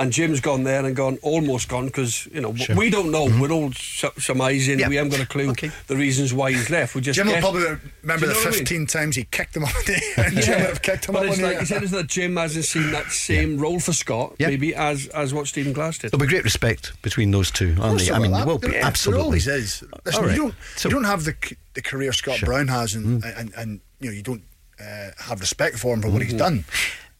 And 0.00 0.12
Jim's 0.12 0.40
gone 0.40 0.62
there 0.62 0.86
and 0.86 0.94
gone, 0.94 1.18
almost 1.22 1.68
gone, 1.68 1.86
because 1.86 2.26
you 2.26 2.40
know 2.40 2.54
Sure. 2.54 2.76
we 2.76 2.88
don't 2.88 3.10
know. 3.10 3.24
We're 3.24 3.50
all 3.50 3.72
su- 3.72 4.12
surmising. 4.16 4.78
Yeah. 4.78 4.86
We 4.88 4.94
haven't 4.94 5.10
got 5.10 5.18
a 5.18 5.26
clue 5.26 5.50
Okay. 5.50 5.72
the 5.88 5.96
reasons 5.96 6.32
why 6.32 6.52
he's 6.52 6.70
left. 6.70 6.94
We 6.94 7.00
just 7.00 7.16
Jim 7.16 7.26
will 7.26 7.40
probably 7.40 7.62
remember 8.02 8.26
you 8.26 8.32
the 8.32 8.34
know 8.34 8.38
what 8.38 8.46
I 8.46 8.50
mean? 8.50 8.58
15 8.60 8.86
times 8.86 9.16
he 9.16 9.24
kicked 9.24 9.56
him 9.56 9.64
up. 9.64 9.70
and 10.18 10.36
Jim 10.40 10.60
would 10.60 10.68
have 10.68 10.82
kicked 10.82 11.06
him 11.08 11.14
but 11.14 11.24
up 11.26 11.32
it's 11.32 11.38
on 11.38 11.44
like 11.44 11.54
the 11.54 11.60
he 11.62 11.66
said, 11.66 11.82
is 11.82 11.90
that 11.90 12.06
Jim 12.06 12.36
hasn't 12.36 12.66
seen 12.66 12.92
that 12.92 13.10
same 13.10 13.58
role 13.58 13.80
for 13.80 13.92
Scott, 13.92 14.36
Yeah. 14.38 14.46
maybe 14.50 14.72
as 14.72 15.08
as 15.08 15.34
what 15.34 15.48
Stephen 15.48 15.72
Glass 15.72 15.98
did. 15.98 16.12
There'll 16.12 16.20
be 16.24 16.28
great 16.28 16.44
respect 16.44 16.92
between 17.02 17.32
those 17.32 17.50
two, 17.50 17.74
aren't 17.80 17.98
they? 17.98 18.04
there 18.04 18.14
I 18.14 18.18
mean, 18.20 18.30
will. 18.30 18.38
there 18.38 18.46
will 18.46 18.58
There- 18.58 18.70
be 18.70 18.76
there 18.76 18.84
absolutely. 18.84 19.24
always 19.24 19.48
is. 19.48 19.82
Listen, 20.04 20.20
All 20.22 20.28
right. 20.28 20.36
you, 20.36 20.42
don't, 20.42 20.54
So- 20.76 20.88
you 20.90 20.94
don't 20.94 21.04
have 21.06 21.24
the 21.24 21.34
the 21.74 21.82
career 21.82 22.12
Scott 22.12 22.36
Sure. 22.36 22.46
Mm. 22.46 22.50
Brown 22.52 22.68
has, 22.68 22.94
and, 22.94 23.24
and, 23.24 23.52
and 23.56 23.80
you 23.98 24.10
know 24.10 24.14
you 24.14 24.22
don't 24.22 24.44
uh, 24.80 25.10
have 25.18 25.40
respect 25.40 25.76
for 25.76 25.92
him 25.92 26.02
for 26.02 26.08
what 26.10 26.22
he's 26.22 26.30
Mm-hmm. 26.34 26.38
done. 26.38 26.64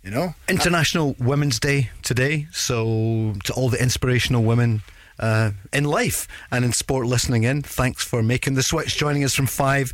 You 0.02 0.12
know, 0.12 0.34
International 0.48 1.16
Women's 1.18 1.58
Day 1.58 1.90
today, 2.02 2.46
so 2.52 3.34
to 3.44 3.52
all 3.54 3.68
the 3.68 3.82
inspirational 3.82 4.44
women 4.44 4.82
uh, 5.18 5.50
in 5.72 5.84
life 5.84 6.28
and 6.52 6.64
in 6.64 6.72
sport 6.72 7.06
listening 7.06 7.42
in, 7.42 7.62
thanks 7.62 8.04
for 8.04 8.22
making 8.22 8.54
the 8.54 8.62
switch, 8.62 8.96
joining 8.96 9.24
us 9.24 9.34
from 9.34 9.46
five 9.46 9.92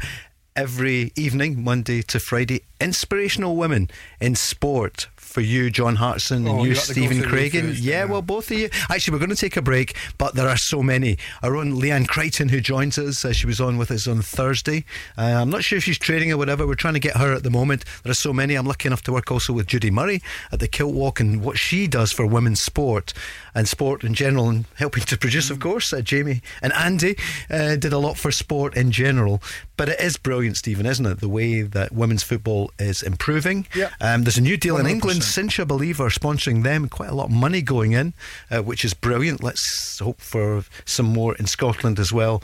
every 0.55 1.11
evening, 1.17 1.65
Monday 1.65 2.03
to 2.03 2.21
Friday. 2.21 2.63
Inspirational 2.81 3.57
women 3.57 3.91
in 4.21 4.35
sport 4.35 5.09
for 5.35 5.41
you, 5.41 5.69
John 5.69 5.97
Hartson, 5.97 6.47
Oh, 6.47 6.53
and 6.59 6.63
you, 6.63 6.69
you 6.69 6.75
got 6.77 6.85
to 6.85 6.95
go 6.95 7.07
Stephen 7.09 7.23
Craigan. 7.23 7.69
first, 7.71 7.81
yeah, 7.81 7.95
yeah. 7.99 8.05
well, 8.05 8.23
both 8.23 8.53
of 8.53 8.57
you. 8.59 8.71
Actually, 8.89 9.13
we're 9.15 9.19
going 9.19 9.31
to 9.31 9.37
take 9.37 9.57
a 9.57 9.63
break, 9.63 9.97
but 10.17 10.37
there 10.37 10.49
are 10.49 10.57
so 10.57 10.81
many. 10.81 11.19
Our 11.43 11.57
own 11.57 11.73
Leanne 11.75 12.07
Crichton, 12.07 12.49
who 12.49 12.61
joins 12.61 12.97
us, 12.99 13.25
uh, 13.25 13.33
she 13.33 13.47
was 13.47 13.61
on 13.61 13.77
with 13.77 13.91
us 13.91 14.07
on 14.07 14.23
Thursday. 14.23 14.85
Uh, 15.19 15.23
I'm 15.23 15.51
not 15.51 15.65
sure 15.65 15.77
if 15.79 15.83
she's 15.85 15.99
training 15.99 16.31
or 16.33 16.37
whatever. 16.39 16.67
We're 16.69 16.77
trying 16.77 16.95
to 16.95 17.01
get 17.01 17.17
her 17.17 17.33
at 17.33 17.43
the 17.43 17.51
moment. 17.51 17.85
There 18.05 18.13
are 18.13 18.15
so 18.15 18.33
many. 18.33 18.55
I'm 18.55 18.67
lucky 18.67 18.87
enough 18.87 19.03
to 19.03 19.13
work 19.13 19.33
also 19.33 19.53
with 19.53 19.67
Judy 19.67 19.91
Murray 19.91 20.23
at 20.53 20.61
the 20.61 20.69
Kilt 20.69 20.95
Walk 20.95 21.19
and 21.19 21.43
what 21.43 21.59
she 21.59 21.89
does 21.89 22.13
for 22.13 22.25
women's 22.25 22.61
sport 22.61 23.13
and 23.57 23.69
sport 23.69 24.05
in 24.05 24.15
general, 24.15 24.49
and 24.49 24.65
helping 24.77 25.03
to 25.05 25.17
produce, 25.19 25.51
of 25.51 25.59
course. 25.61 25.93
Uh, 25.93 26.01
Jamie 26.01 26.43
and 26.63 26.73
Andy 26.73 27.17
uh, 27.51 27.75
did 27.77 27.93
a 27.93 27.99
lot 27.99 28.17
for 28.17 28.31
sport 28.33 28.77
in 28.77 28.91
general. 28.93 29.43
But 29.77 29.89
it 29.89 29.99
is 30.01 30.17
brilliant, 30.17 30.57
Stephen, 30.57 30.87
isn't 30.87 31.05
it? 31.05 31.19
The 31.21 31.29
way 31.29 31.63
that 31.63 31.91
women's 31.93 32.23
football 32.23 32.71
is 32.79 33.03
improving. 33.03 33.67
Yeah. 33.75 33.91
Um, 34.01 34.23
there's 34.23 34.39
a 34.39 34.41
new 34.41 34.57
deal 34.57 34.77
in 34.77 34.87
100%. 34.87 34.91
England. 34.91 35.24
Cinch, 35.25 35.59
I 35.61 35.65
believe, 35.65 36.01
are 36.01 36.09
sponsoring 36.11 36.63
them. 36.63 36.89
Quite 36.89 37.11
a 37.11 37.15
lot 37.15 37.27
of 37.27 37.33
money 37.33 37.63
going 37.63 37.93
in, 37.93 38.13
uh, 38.51 38.63
which 38.63 38.85
is 38.85 38.95
brilliant. 38.95 39.43
Let's 39.43 39.99
hope 39.99 40.21
for 40.21 40.65
some 40.85 41.07
more 41.07 41.35
in 41.37 41.47
Scotland 41.47 41.99
as 41.99 42.13
well. 42.13 42.43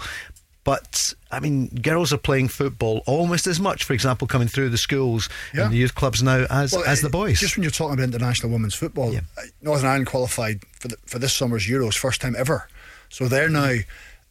But 0.62 1.14
I 1.30 1.40
mean, 1.40 1.68
girls 1.68 2.12
are 2.12 2.18
playing 2.18 2.48
football 2.48 3.02
almost 3.06 3.46
as 3.46 3.58
much, 3.58 3.84
for 3.84 3.94
example, 3.94 4.26
coming 4.26 4.46
through 4.46 4.68
the 4.68 4.78
schools 4.78 5.28
Yeah. 5.54 5.64
and 5.64 5.72
the 5.72 5.78
youth 5.78 5.94
clubs 5.94 6.22
now 6.22 6.46
as 6.50 6.72
Well, 6.72 6.84
as 6.84 7.00
the 7.00 7.08
uh, 7.08 7.10
boys. 7.10 7.40
Just 7.40 7.56
when 7.56 7.62
you're 7.62 7.70
talking 7.70 7.94
about 7.94 8.04
international 8.04 8.52
women's 8.52 8.74
football, 8.74 9.12
Yeah. 9.12 9.20
uh, 9.38 9.42
Northern 9.62 9.86
Ireland 9.86 10.06
qualified 10.08 10.60
for 10.78 10.88
the, 10.88 10.96
for 11.06 11.18
this 11.18 11.34
summer's 11.34 11.66
Euros, 11.66 11.96
first 11.96 12.20
time 12.20 12.36
ever. 12.36 12.68
So 13.08 13.26
they're 13.26 13.48
now, 13.48 13.70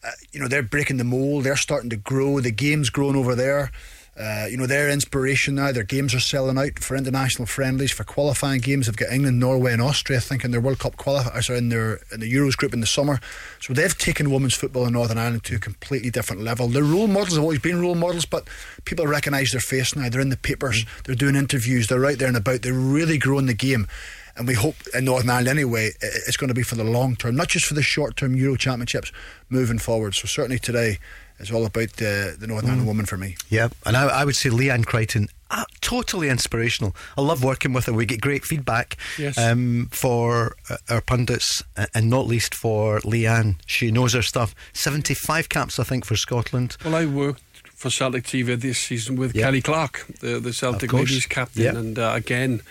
uh, 0.03 0.12
you 0.32 0.39
know, 0.39 0.48
they're 0.48 0.62
breaking 0.63 0.98
the 0.98 1.03
mold. 1.03 1.46
They're 1.46 1.56
starting 1.56 1.89
to 1.89 1.97
grow. 1.97 2.39
The 2.41 2.52
game's 2.52 2.89
growing 2.91 3.15
over 3.15 3.34
there. 3.34 3.71
Uh, 4.19 4.47
you 4.49 4.58
know, 4.58 4.65
their 4.65 4.89
inspiration 4.89 5.55
now. 5.55 5.71
Their 5.71 5.84
games 5.84 6.13
are 6.13 6.19
selling 6.19 6.58
out 6.58 6.79
for 6.79 6.97
international 6.97 7.45
friendlies, 7.45 7.91
for 7.91 8.03
qualifying 8.03 8.60
games. 8.60 8.88
They've 8.88 8.95
got 8.95 9.13
England, 9.13 9.39
Norway, 9.39 9.71
and 9.71 9.82
Austria, 9.82 10.17
I 10.17 10.21
think, 10.21 10.43
in 10.43 10.51
their 10.51 10.60
World 10.60 10.79
Cup 10.79 10.97
qualifiers, 10.97 11.49
or 11.49 11.55
in 11.55 11.69
their 11.69 12.01
in 12.12 12.19
the 12.19 12.32
Euros 12.32 12.58
group 12.58 12.73
in 12.73 12.82
the 12.82 12.86
summer. 12.86 13.21
So 13.62 13.73
they've 13.73 13.97
taken 13.97 14.29
women's 14.29 14.55
football 14.55 14.86
in 14.86 14.93
Northern 14.93 15.17
Ireland 15.17 15.45
to 15.45 15.55
a 15.55 15.60
completely 15.60 16.10
different 16.10 16.41
level. 16.41 16.67
Their 16.67 16.84
role 16.84 17.08
models 17.08 17.36
have 17.36 17.43
always 17.43 17.60
been 17.60 17.79
role 17.79 17.95
models, 17.95 18.25
but 18.25 18.49
people 18.84 19.08
recognise 19.08 19.51
their 19.51 19.62
face 19.62 19.95
now. 19.95 20.10
They're 20.10 20.19
in 20.19 20.29
the 20.29 20.38
papers. 20.38 20.86
They're 21.05 21.15
doing 21.15 21.36
interviews. 21.36 21.88
They're 21.88 22.05
out 22.05 22.17
there 22.17 22.27
and 22.27 22.36
about. 22.36 22.62
They're 22.62 22.73
really 22.73 23.17
growing 23.17 23.45
the 23.45 23.53
game. 23.53 23.88
And 24.36 24.47
we 24.47 24.53
hope 24.53 24.75
in 24.93 25.05
Northern 25.05 25.29
Ireland 25.29 25.47
anyway, 25.47 25.91
it's 26.01 26.38
going 26.38 26.47
to 26.49 26.53
be 26.53 26.63
for 26.63 26.75
the 26.75 26.84
long 26.84 27.15
term, 27.15 27.36
not 27.36 27.47
just 27.47 27.65
for 27.65 27.73
the 27.73 27.82
short 27.82 28.17
term 28.17 28.36
Euro 28.36 28.58
Championships 28.58 29.13
moving 29.49 29.79
forward. 29.79 30.15
So 30.15 30.27
certainly 30.27 30.60
today 30.60 30.99
is 31.39 31.52
all 31.52 31.65
about 31.65 31.93
the, 31.93 32.36
the 32.39 32.47
Northern 32.47 32.69
Ireland 32.69 32.88
woman 32.88 33.06
for 33.06 33.17
me. 33.17 33.36
Yeah, 33.49 33.69
and 33.86 33.95
I, 33.97 34.08
I 34.08 34.25
would 34.25 34.36
say 34.36 34.49
Leanne 34.49 34.86
Crichton, 34.86 35.28
uh, 35.52 35.63
totally 35.82 36.30
inspirational. 36.30 36.95
I 37.17 37.21
love 37.21 37.43
working 37.43 37.73
with 37.73 37.86
her. 37.86 37.93
We 37.93 38.06
get 38.06 38.21
great 38.21 38.43
feedback 38.45 38.97
Yes. 39.17 39.38
um, 39.38 39.88
for 39.91 40.56
uh, 40.69 40.78
our 40.89 41.02
pundits, 41.02 41.63
uh, 41.78 41.88
and 41.95 42.10
not 42.10 42.28
least 42.28 42.54
for 42.54 42.99
Leanne. 43.02 43.56
She 43.65 43.89
knows 43.91 44.13
her 44.13 44.21
stuff. 44.21 44.54
75 44.73 45.49
caps, 45.49 45.80
I 45.80 45.84
think, 45.84 46.06
for 46.06 46.15
Scotland. 46.15 46.78
Well, 46.86 46.95
I 46.95 47.06
worked 47.06 47.41
for 47.73 47.89
Celtic 47.89 48.25
TV 48.25 48.60
this 48.60 48.78
season 48.78 49.15
with 49.15 49.34
Yeah. 49.36 49.43
Kelly 49.45 49.62
Clark, 49.62 50.06
the, 50.19 50.39
the 50.39 50.52
Celtic 50.54 50.91
ladies 50.93 51.25
captain, 51.25 51.63
Yeah. 51.63 51.78
and 51.78 51.97
uh, 51.97 52.12
again, 52.15 52.62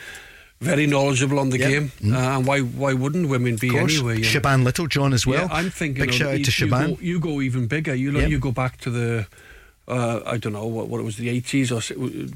very 0.61 0.87
knowledgeable 0.87 1.39
on 1.39 1.51
the 1.51 1.59
Yeah. 1.59 1.69
game. 1.69 1.93
Uh, 2.05 2.17
and 2.37 2.47
why 2.47 2.61
why 2.61 2.93
wouldn't 2.93 3.29
women 3.29 3.57
be 3.57 3.69
Of 3.69 3.75
course. 3.75 3.95
anyway? 3.95 4.17
And- 4.17 4.25
Shaban 4.27 4.65
Little, 4.65 4.87
John 4.87 5.13
as 5.13 5.27
well. 5.27 5.47
Yeah, 5.49 5.55
I'm 5.59 5.71
thinking. 5.71 6.05
Big 6.05 6.15
shout 6.15 6.29
out 6.33 6.39
you, 6.39 6.45
to 6.45 6.65
you 6.65 6.71
go, 6.71 6.99
you 7.01 7.21
go 7.21 7.41
even 7.41 7.67
bigger. 7.67 7.95
You 7.95 8.11
know, 8.13 8.21
Yeah. 8.21 8.27
you 8.29 8.39
go 8.39 8.53
back 8.53 8.79
to 8.81 8.91
the. 8.91 9.27
Uh, 9.87 10.21
I 10.27 10.37
don't 10.37 10.53
know 10.53 10.67
what, 10.67 10.89
what 10.91 11.01
it 11.01 11.05
was, 11.05 11.17
the 11.17 11.31
80s 11.31 11.73
or 11.73 11.81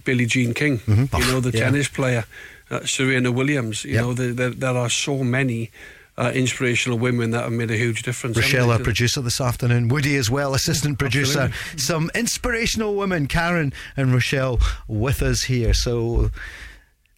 Billie 0.04 0.24
Jean 0.24 0.54
King. 0.54 0.78
Mhm. 0.86 1.18
You 1.18 1.26
know, 1.32 1.40
the 1.40 1.50
Yeah. 1.50 1.64
tennis 1.64 1.86
player, 1.88 2.24
uh, 2.70 2.86
Serena 2.86 3.30
Williams. 3.30 3.84
You 3.84 3.92
Yeah. 3.94 4.00
know, 4.02 4.14
there, 4.14 4.32
there, 4.32 4.50
there 4.50 4.76
are 4.76 4.88
so 4.88 5.22
many 5.22 5.70
uh, 6.18 6.30
inspirational 6.34 6.98
women 6.98 7.30
that 7.30 7.42
have 7.42 7.52
made 7.52 7.70
a 7.70 7.76
huge 7.76 8.02
difference. 8.02 8.36
Rochelle, 8.36 8.70
our 8.70 8.78
producer 8.78 9.22
this 9.22 9.40
afternoon. 9.40 9.88
Woody 9.88 10.16
as 10.16 10.28
well, 10.30 10.54
assistant 10.54 10.98
producer. 10.98 11.50
Some 11.76 12.10
inspirational 12.14 12.94
women, 12.96 13.26
Karen 13.26 13.72
and 13.96 14.12
Rochelle, 14.12 14.60
with 14.86 15.22
us 15.22 15.42
here. 15.44 15.72
So. 15.74 16.30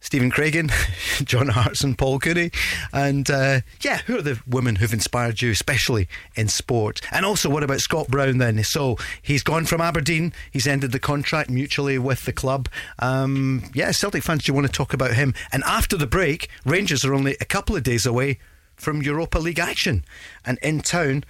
Stephen 0.05 0.29
Craigan, 0.29 0.71
John 1.25 1.47
Hartson, 1.47 1.95
Paul 1.95 2.19
Cooney, 2.19 2.51
and 2.93 3.27
uh, 3.27 3.61
yeah, 3.81 3.97
who 4.05 4.19
are 4.19 4.21
the 4.21 4.39
women 4.45 4.75
who've 4.75 4.93
inspired 4.93 5.41
you, 5.41 5.49
especially 5.49 6.07
in 6.35 6.47
sport? 6.47 7.01
And 7.11 7.25
also, 7.25 7.49
what 7.49 7.63
about 7.63 7.79
Scott 7.79 8.07
Brown 8.07 8.37
then? 8.37 8.63
So 8.63 8.97
he's 9.19 9.41
gone 9.41 9.65
from 9.65 9.81
Aberdeen, 9.81 10.31
he's 10.51 10.67
ended 10.67 10.91
the 10.91 10.99
contract 10.99 11.49
mutually 11.49 11.97
with 11.97 12.25
the 12.25 12.33
club. 12.33 12.69
Um, 12.99 13.63
yeah, 13.73 13.89
Celtic 13.89 14.21
fans, 14.21 14.43
do 14.43 14.51
you 14.51 14.53
want 14.53 14.67
to 14.67 14.71
talk 14.71 14.93
about 14.93 15.15
him? 15.15 15.33
And 15.51 15.63
after 15.63 15.97
the 15.97 16.05
break, 16.05 16.49
Rangers 16.65 17.03
are 17.03 17.15
only 17.15 17.35
a 17.41 17.45
couple 17.45 17.75
of 17.75 17.81
days 17.81 18.05
away 18.05 18.37
from 18.75 19.01
Europa 19.01 19.39
League 19.39 19.59
action, 19.59 20.05
and 20.45 20.59
in 20.61 20.81
town. 20.81 21.23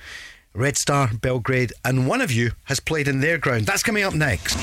Red 0.56 0.78
Star, 0.78 1.10
Belgrade, 1.22 1.74
and 1.84 2.08
one 2.08 2.22
of 2.22 2.32
you 2.32 2.52
has 2.63 2.80
played 2.80 3.10
in 3.10 3.20
their 3.20 3.38
ground. 3.38 3.65
That's 3.65 3.84
coming 3.84 4.04
up 4.04 4.13
next. 4.13 4.56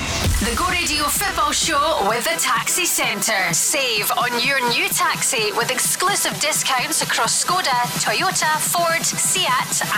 The 0.43 0.55
Go 0.57 0.67
Radio 0.69 1.03
Football 1.03 1.51
Show 1.51 2.07
with 2.09 2.23
the 2.23 2.37
Taxi 2.39 2.85
Centre. 2.85 3.53
Save 3.53 4.11
on 4.17 4.43
your 4.45 4.59
new 4.69 4.89
taxi 4.89 5.51
with 5.53 5.69
exclusive 5.69 6.37
discounts 6.39 7.03
across 7.03 7.45
Skoda, 7.45 7.79
Toyota, 8.03 8.59
Ford, 8.59 9.05
Seat, 9.05 9.47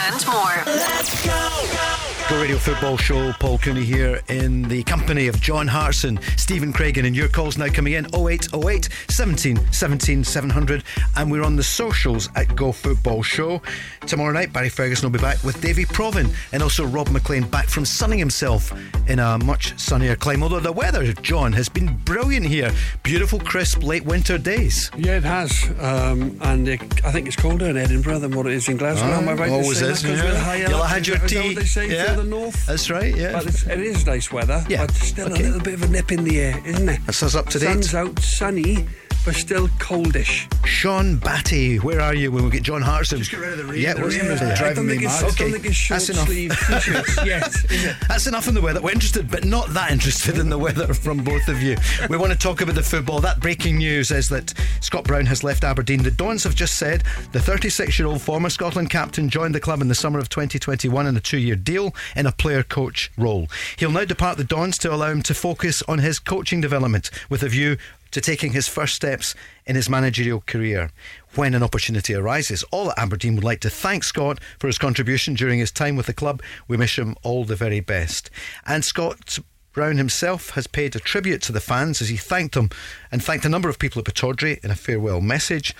and 0.09 0.27
more. 0.27 0.63
Let's 0.65 1.25
go, 1.25 1.31
go, 1.31 1.73
go. 1.73 2.15
Go 2.29 2.41
Radio 2.41 2.57
Football 2.57 2.97
Show, 2.97 3.33
Paul 3.39 3.57
Cooney 3.59 3.85
here 3.85 4.19
in 4.29 4.63
the 4.63 4.83
company 4.83 5.27
of 5.27 5.39
John 5.39 5.67
Hartson, 5.67 6.19
Stephen 6.37 6.73
Craigan, 6.73 7.05
and 7.05 7.15
your 7.15 7.29
calls 7.29 7.57
now 7.57 7.67
coming 7.67 7.93
in 7.93 8.05
0808 8.13 8.89
17 9.09 9.71
17 9.71 10.23
700. 10.23 10.83
And 11.15 11.31
we're 11.31 11.43
on 11.43 11.55
the 11.55 11.63
socials 11.63 12.29
at 12.35 12.55
Go 12.55 12.71
Football 12.71 13.23
Show. 13.23 13.61
Tomorrow 14.07 14.33
night, 14.33 14.51
Barry 14.51 14.69
Ferguson 14.69 15.09
will 15.09 15.17
be 15.17 15.21
back 15.21 15.43
with 15.43 15.61
Davy 15.85 15.93
Provan 15.93 16.33
and 16.51 16.63
also 16.63 16.85
Rob 16.85 17.09
McLean 17.09 17.43
back 17.49 17.67
from 17.67 17.85
sunning 17.85 18.19
himself 18.19 18.71
in 19.07 19.19
a 19.19 19.37
much 19.39 19.77
sunnier 19.79 20.15
climate. 20.15 20.43
Although 20.43 20.59
the 20.59 20.71
weather, 20.71 21.11
John, 21.13 21.53
has 21.53 21.69
been 21.69 21.95
brilliant 22.05 22.45
here. 22.45 22.71
Beautiful, 23.03 23.39
crisp, 23.39 23.83
late 23.83 24.05
winter 24.05 24.37
days. 24.37 24.89
Yeah, 24.97 25.17
it 25.17 25.23
has. 25.23 25.69
Um, 25.79 26.37
and 26.41 26.67
it, 26.67 26.81
I 27.05 27.11
think 27.11 27.27
it's 27.27 27.35
colder 27.35 27.65
in 27.65 27.77
Edinburgh 27.77 28.19
than 28.19 28.35
what 28.35 28.45
it 28.47 28.53
is 28.53 28.67
in 28.69 28.77
Glasgow. 28.77 29.05
Am 29.05 29.27
I 29.29 29.33
right? 29.33 29.47
to 29.47 29.53
always 29.53 29.79
say 29.79 29.89
is. 29.89 30.01
that? 30.01 30.09
'Cause 30.09 30.17
yeah. 30.19 30.31
we're 30.31 30.39
higher 30.39 30.67
You'll 30.69 30.81
have 30.83 30.89
had 30.97 31.07
your 31.07 31.17
that- 31.17 31.25
is 31.25 31.31
that 31.33 31.41
tea. 31.43 31.53
they 31.55 31.65
say 31.65 31.89
yeah. 31.91 32.05
further 32.05 32.23
north. 32.23 32.65
That's 32.65 32.89
right, 32.89 33.15
yeah. 33.15 33.31
But 33.33 33.45
it's, 33.47 33.65
it 33.65 33.79
is 33.79 34.05
nice 34.05 34.31
weather, 34.31 34.63
Yeah, 34.69 34.85
but 34.85 34.95
still 34.95 35.31
okay. 35.31 35.41
a 35.43 35.45
little 35.45 35.61
bit 35.61 35.73
of 35.75 35.83
a 35.83 35.87
nip 35.87 36.11
in 36.11 36.23
the 36.23 36.39
air, 36.39 36.61
isn't 36.65 36.89
it? 36.89 36.99
That's 37.05 37.21
us 37.23 37.35
up 37.35 37.47
to 37.49 37.59
date. 37.59 37.83
Sun's 37.83 37.95
out, 37.95 38.19
sunny, 38.19 38.85
but 39.25 39.35
still 39.35 39.67
coldish. 39.79 40.47
Sean 40.65 41.17
Batty, 41.17 41.77
where 41.77 41.99
are 42.01 42.13
you 42.13 42.31
when 42.31 42.43
we 42.43 42.51
get 42.51 42.63
John 42.63 42.81
Hartson? 42.81 43.17
Just 43.19 43.31
get 43.31 43.39
rid 43.39 43.53
of 43.53 43.57
the 43.57 43.65
rain. 43.65 43.81
Yeah, 43.81 43.93
The 43.95 44.01
what's 44.01 44.15
rain 44.15 44.27
the 44.27 44.33
is? 44.33 44.41
I 44.41 44.55
driving 44.55 44.75
don't 44.75 44.87
me 44.87 44.93
it's, 44.95 45.03
mad. 45.05 45.23
I 45.23 45.27
Okay, 45.27 45.43
don't 45.45 45.51
think 45.53 45.65
it's 45.65 45.74
short 45.75 45.99
that's 45.99 46.09
enough. 46.09 46.27
sleeve 46.27 46.51
t-shirts 46.67 47.17
it? 47.71 47.95
That's 48.07 48.27
enough 48.27 48.47
in 48.47 48.53
the 48.53 48.61
weather. 48.61 48.81
We're 48.81 48.91
interested, 48.91 49.29
but 49.29 49.45
not 49.45 49.69
that 49.69 49.91
interested 49.91 50.37
in 50.37 50.49
the 50.49 50.57
weather 50.57 50.93
from 50.93 51.23
both 51.23 51.47
of 51.47 51.61
you. 51.61 51.75
We 52.09 52.17
want 52.17 52.31
to 52.31 52.37
talk 52.37 52.61
about 52.61 52.75
the 52.75 52.83
football. 52.83 53.19
That 53.19 53.39
breaking 53.39 53.77
news 53.77 54.11
is 54.11 54.29
that 54.29 54.53
Scott 54.81 55.03
Brown 55.03 55.25
has 55.25 55.43
left 55.43 55.63
Aberdeen. 55.63 56.03
The 56.03 56.11
Dons 56.11 56.43
have 56.43 56.55
just 56.55 56.77
said 56.77 57.03
the 57.31 57.39
36 57.39 57.97
year 57.99 58.07
old 58.07 58.21
former 58.21 58.49
Scotland 58.49 58.89
captain 58.89 59.29
joined 59.29 59.55
the 59.55 59.59
club 59.59 59.81
in 59.81 59.87
the 59.87 59.95
summer 59.95 60.19
of 60.19 60.29
2021 60.29 61.07
in 61.07 61.17
a 61.17 61.19
two 61.19 61.37
year 61.37 61.55
deal 61.55 61.93
in 62.15 62.25
a 62.25 62.31
player 62.31 62.63
coach 62.63 63.11
role. 63.17 63.47
He'll 63.77 63.91
now 63.91 64.05
depart 64.05 64.37
the 64.37 64.43
Dons 64.43 64.77
to 64.79 64.93
allow 64.93 65.11
him 65.11 65.21
to 65.23 65.33
focus 65.33 65.81
on 65.87 65.99
his 65.99 66.19
coaching 66.19 66.61
development 66.61 67.11
with 67.29 67.43
a 67.43 67.49
view 67.49 67.77
to 68.11 68.21
taking 68.21 68.53
his 68.53 68.67
first 68.67 68.95
steps 68.95 69.35
in 69.65 69.75
his 69.75 69.89
managerial 69.89 70.41
career. 70.41 70.89
When 71.35 71.53
an 71.53 71.63
opportunity 71.63 72.15
arises, 72.15 72.63
all 72.71 72.91
at 72.91 72.97
Aberdeen 72.97 73.35
would 73.35 73.43
like 73.43 73.59
to 73.61 73.69
thank 73.69 74.05
Scott 74.05 74.39
for 74.57 74.67
his 74.67 74.77
contribution 74.77 75.33
during 75.33 75.59
his 75.59 75.69
time 75.69 75.97
with 75.97 76.05
the 76.05 76.13
club. 76.13 76.41
We 76.69 76.77
wish 76.77 76.97
him 76.97 77.17
all 77.23 77.43
the 77.43 77.57
very 77.57 77.81
best. 77.81 78.29
And 78.65 78.85
Scott 78.85 79.39
Brown 79.73 79.97
himself 79.97 80.51
has 80.51 80.65
paid 80.65 80.95
a 80.95 80.99
tribute 80.99 81.41
to 81.41 81.51
the 81.51 81.59
fans 81.59 82.01
as 82.01 82.07
he 82.07 82.15
thanked 82.15 82.55
them 82.55 82.69
and 83.11 83.21
thanked 83.21 83.43
a 83.43 83.49
number 83.49 83.67
of 83.67 83.79
people 83.79 83.99
at 83.99 84.05
Pittodrie 84.05 84.63
in 84.63 84.71
a 84.71 84.75
farewell 84.75 85.19
message. 85.19 85.75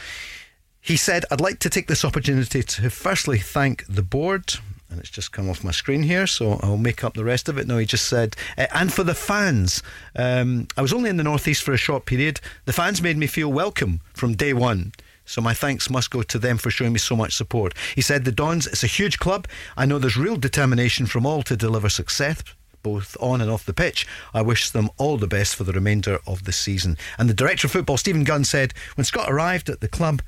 He 0.82 0.98
said, 0.98 1.24
I'd 1.32 1.40
like 1.40 1.60
to 1.60 1.70
take 1.70 1.88
this 1.88 2.04
opportunity 2.04 2.62
to 2.62 2.90
firstly 2.90 3.40
thank 3.40 3.86
the 3.88 4.04
board. 4.04 4.56
And 4.90 5.00
it's 5.00 5.10
just 5.10 5.32
come 5.32 5.50
off 5.50 5.64
my 5.64 5.72
screen 5.72 6.04
here, 6.04 6.28
so 6.28 6.60
I'll 6.64 6.76
make 6.76 7.02
up 7.04 7.14
the 7.14 7.24
rest 7.24 7.48
of 7.48 7.58
it. 7.58 7.66
No, 7.66 7.78
he 7.78 7.86
just 7.86 8.10
said, 8.10 8.36
uh, 8.58 8.68
and 8.74 8.92
for 8.94 9.04
the 9.04 9.16
fans. 9.16 9.82
Um, 10.18 10.68
I 10.76 10.82
was 10.82 10.92
only 10.92 11.10
in 11.10 11.16
the 11.16 11.24
Northeast 11.24 11.64
for 11.64 11.72
a 11.72 11.78
short 11.78 12.06
period. 12.06 12.42
The 12.66 12.74
fans 12.74 13.02
made 13.02 13.18
me 13.18 13.26
feel 13.26 13.52
welcome 13.52 14.02
from 14.14 14.36
day 14.36 14.54
one. 14.54 14.92
So 15.26 15.42
my 15.42 15.54
thanks 15.54 15.90
must 15.90 16.12
go 16.12 16.22
to 16.24 16.40
them 16.40 16.58
for 16.58 16.70
showing 16.70 16.94
me 16.94 17.00
so 17.00 17.16
much 17.16 17.36
support. 17.36 17.74
He 17.96 18.02
said, 18.02 18.24
The 18.24 18.32
Dons, 18.32 18.68
it's 18.68 18.84
a 18.84 18.88
huge 18.88 19.20
club. 19.20 19.48
I 19.76 19.86
know 19.86 20.00
there's 20.00 20.18
real 20.18 20.38
determination 20.38 21.06
from 21.08 21.26
all 21.26 21.44
to 21.44 21.58
deliver 21.58 21.90
success 21.90 22.44
both 22.86 23.18
on 23.20 23.42
and 23.42 23.50
off 23.50 23.66
the 23.66 23.74
pitch. 23.74 24.06
I 24.32 24.44
wish 24.44 24.70
them 24.70 24.92
all 25.00 25.18
the 25.18 25.26
best 25.26 25.56
for 25.56 25.64
the 25.64 25.74
remainder 25.74 26.20
of 26.28 26.44
the 26.44 26.52
season. 26.52 27.00
And 27.18 27.28
the 27.28 27.34
director 27.34 27.66
of 27.66 27.72
football, 27.72 27.98
Stephen 27.98 28.24
Gunn, 28.24 28.44
said 28.44 28.76
when 28.94 29.06
Scott 29.06 29.28
arrived 29.28 29.72
at 29.72 29.82
the 29.82 29.88
club, 29.88 30.22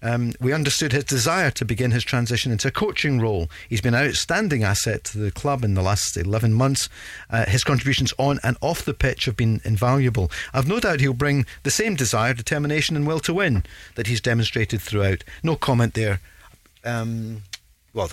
um, 0.00 0.32
we 0.40 0.54
understood 0.54 0.92
his 0.92 1.04
desire 1.04 1.50
to 1.50 1.64
begin 1.66 1.90
his 1.90 2.02
transition 2.02 2.52
into 2.52 2.68
a 2.68 2.70
coaching 2.70 3.20
role. 3.20 3.50
He's 3.68 3.82
been 3.82 3.92
an 3.92 4.08
outstanding 4.08 4.64
asset 4.64 5.04
to 5.04 5.18
the 5.18 5.30
club 5.30 5.62
in 5.62 5.74
the 5.74 5.82
last 5.82 6.16
11 6.16 6.54
months. 6.54 6.88
Uh, 7.28 7.44
his 7.44 7.64
contributions 7.64 8.14
on 8.16 8.40
and 8.42 8.56
off 8.62 8.82
the 8.82 8.94
pitch 8.94 9.26
have 9.26 9.36
been 9.36 9.60
invaluable. 9.62 10.30
I've 10.54 10.66
no 10.66 10.80
doubt 10.80 11.00
he'll 11.00 11.12
bring 11.12 11.44
the 11.64 11.70
same 11.70 11.96
desire, 11.96 12.32
determination, 12.32 12.96
and 12.96 13.06
will 13.06 13.20
to 13.20 13.34
win 13.34 13.62
that 13.96 14.06
he's 14.06 14.22
demonstrated 14.22 14.80
throughout. 14.80 15.22
No 15.42 15.54
comment 15.54 15.92
there. 15.92 16.20
Um, 16.82 17.42
well, 17.94 18.10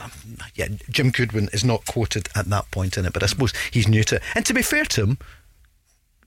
yeah, 0.56 0.68
Jim 0.90 1.12
Goodwin 1.12 1.50
is 1.54 1.64
not 1.64 1.86
quoted 1.86 2.30
at 2.36 2.50
that 2.50 2.70
point 2.72 2.98
in 2.98 3.06
it, 3.06 3.14
but 3.14 3.24
I 3.24 3.28
suppose 3.28 3.54
he's 3.72 3.88
new 3.88 4.04
to 4.06 4.16
it. 4.16 4.24
And 4.36 4.46
to 4.46 4.54
be 4.54 4.62
fair 4.62 4.86
to 4.86 5.04
him, 5.04 5.18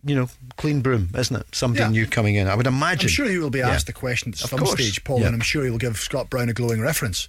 you 0.05 0.15
know, 0.15 0.29
clean 0.57 0.81
broom, 0.81 1.11
isn't 1.17 1.37
it? 1.37 1.47
Somebody 1.53 1.83
Yeah. 1.83 1.91
new 1.91 2.07
coming 2.07 2.35
in. 2.37 2.49
I 2.49 2.55
would 2.55 2.67
imagine. 2.67 3.09
I'm 3.09 3.13
sure 3.13 3.29
he 3.29 3.39
will 3.39 3.51
be 3.51 3.59
Yeah. 3.59 3.69
asked 3.71 3.87
the 3.87 3.93
question 3.93 4.33
at 4.33 4.43
Of 4.43 4.51
some 4.51 4.59
course. 4.61 4.73
stage, 4.81 5.05
Paul, 5.05 5.21
Yeah. 5.21 5.27
and 5.27 5.35
I'm 5.35 5.41
sure 5.43 5.65
he 5.65 5.71
will 5.71 5.79
give 5.79 5.99
Scott 5.99 6.31
Brown 6.31 6.49
a 6.49 6.55
glowing 6.55 6.81
reference. 6.81 7.29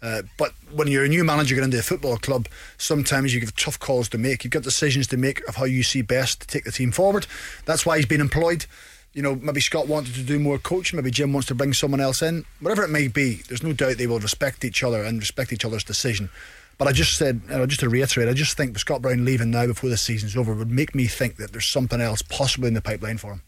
Uh, 0.00 0.22
but 0.36 0.52
when 0.72 0.88
you're 0.88 1.04
a 1.04 1.08
new 1.08 1.22
manager 1.24 1.54
getting 1.54 1.66
into 1.68 1.78
a 1.78 1.82
football 1.82 2.16
club, 2.16 2.48
sometimes 2.76 3.32
you 3.34 3.40
have 3.40 3.54
tough 3.56 3.78
calls 3.78 4.08
to 4.08 4.18
make. 4.18 4.42
You've 4.44 4.50
got 4.52 4.62
decisions 4.64 5.06
to 5.08 5.16
make 5.16 5.40
of 5.48 5.56
how 5.56 5.64
you 5.64 5.82
see 5.84 6.02
best 6.02 6.40
to 6.40 6.46
take 6.48 6.64
the 6.64 6.72
team 6.72 6.90
forward. 6.92 7.26
That's 7.66 7.86
why 7.86 7.96
he's 7.98 8.06
been 8.06 8.20
employed. 8.20 8.66
You 9.14 9.22
know, 9.22 9.34
maybe 9.36 9.60
Scott 9.60 9.88
wanted 9.88 10.14
to 10.14 10.22
do 10.22 10.38
more 10.38 10.58
coaching. 10.58 10.96
Maybe 10.96 11.10
Jim 11.10 11.32
wants 11.32 11.48
to 11.48 11.54
bring 11.54 11.74
someone 11.74 12.00
else 12.00 12.22
in. 12.22 12.44
Whatever 12.60 12.82
it 12.82 12.90
may 12.90 13.08
be, 13.08 13.42
there's 13.48 13.62
no 13.62 13.72
doubt 13.72 13.98
they 13.98 14.06
will 14.06 14.20
respect 14.20 14.64
each 14.64 14.82
other 14.82 15.02
and 15.02 15.18
respect 15.18 15.52
each 15.52 15.64
other's 15.64 15.84
decision. 15.84 16.30
But 16.78 16.88
I 16.88 16.92
just 16.92 17.16
said, 17.16 17.42
you 17.48 17.58
know, 17.58 17.66
just 17.66 17.80
to 17.80 17.88
reiterate, 17.88 18.28
I 18.28 18.32
just 18.32 18.56
think 18.56 18.78
Scott 18.78 19.02
Brown 19.02 19.24
leaving 19.24 19.50
now 19.50 19.66
before 19.66 19.90
the 19.90 19.96
season's 19.96 20.36
over 20.36 20.54
would 20.54 20.70
make 20.70 20.94
me 20.94 21.06
think 21.06 21.36
that 21.36 21.52
there's 21.52 21.70
something 21.70 22.00
else 22.00 22.22
possibly 22.22 22.68
in 22.68 22.74
the 22.74 22.80
pipeline 22.80 23.18
for 23.18 23.32
him. 23.32 23.42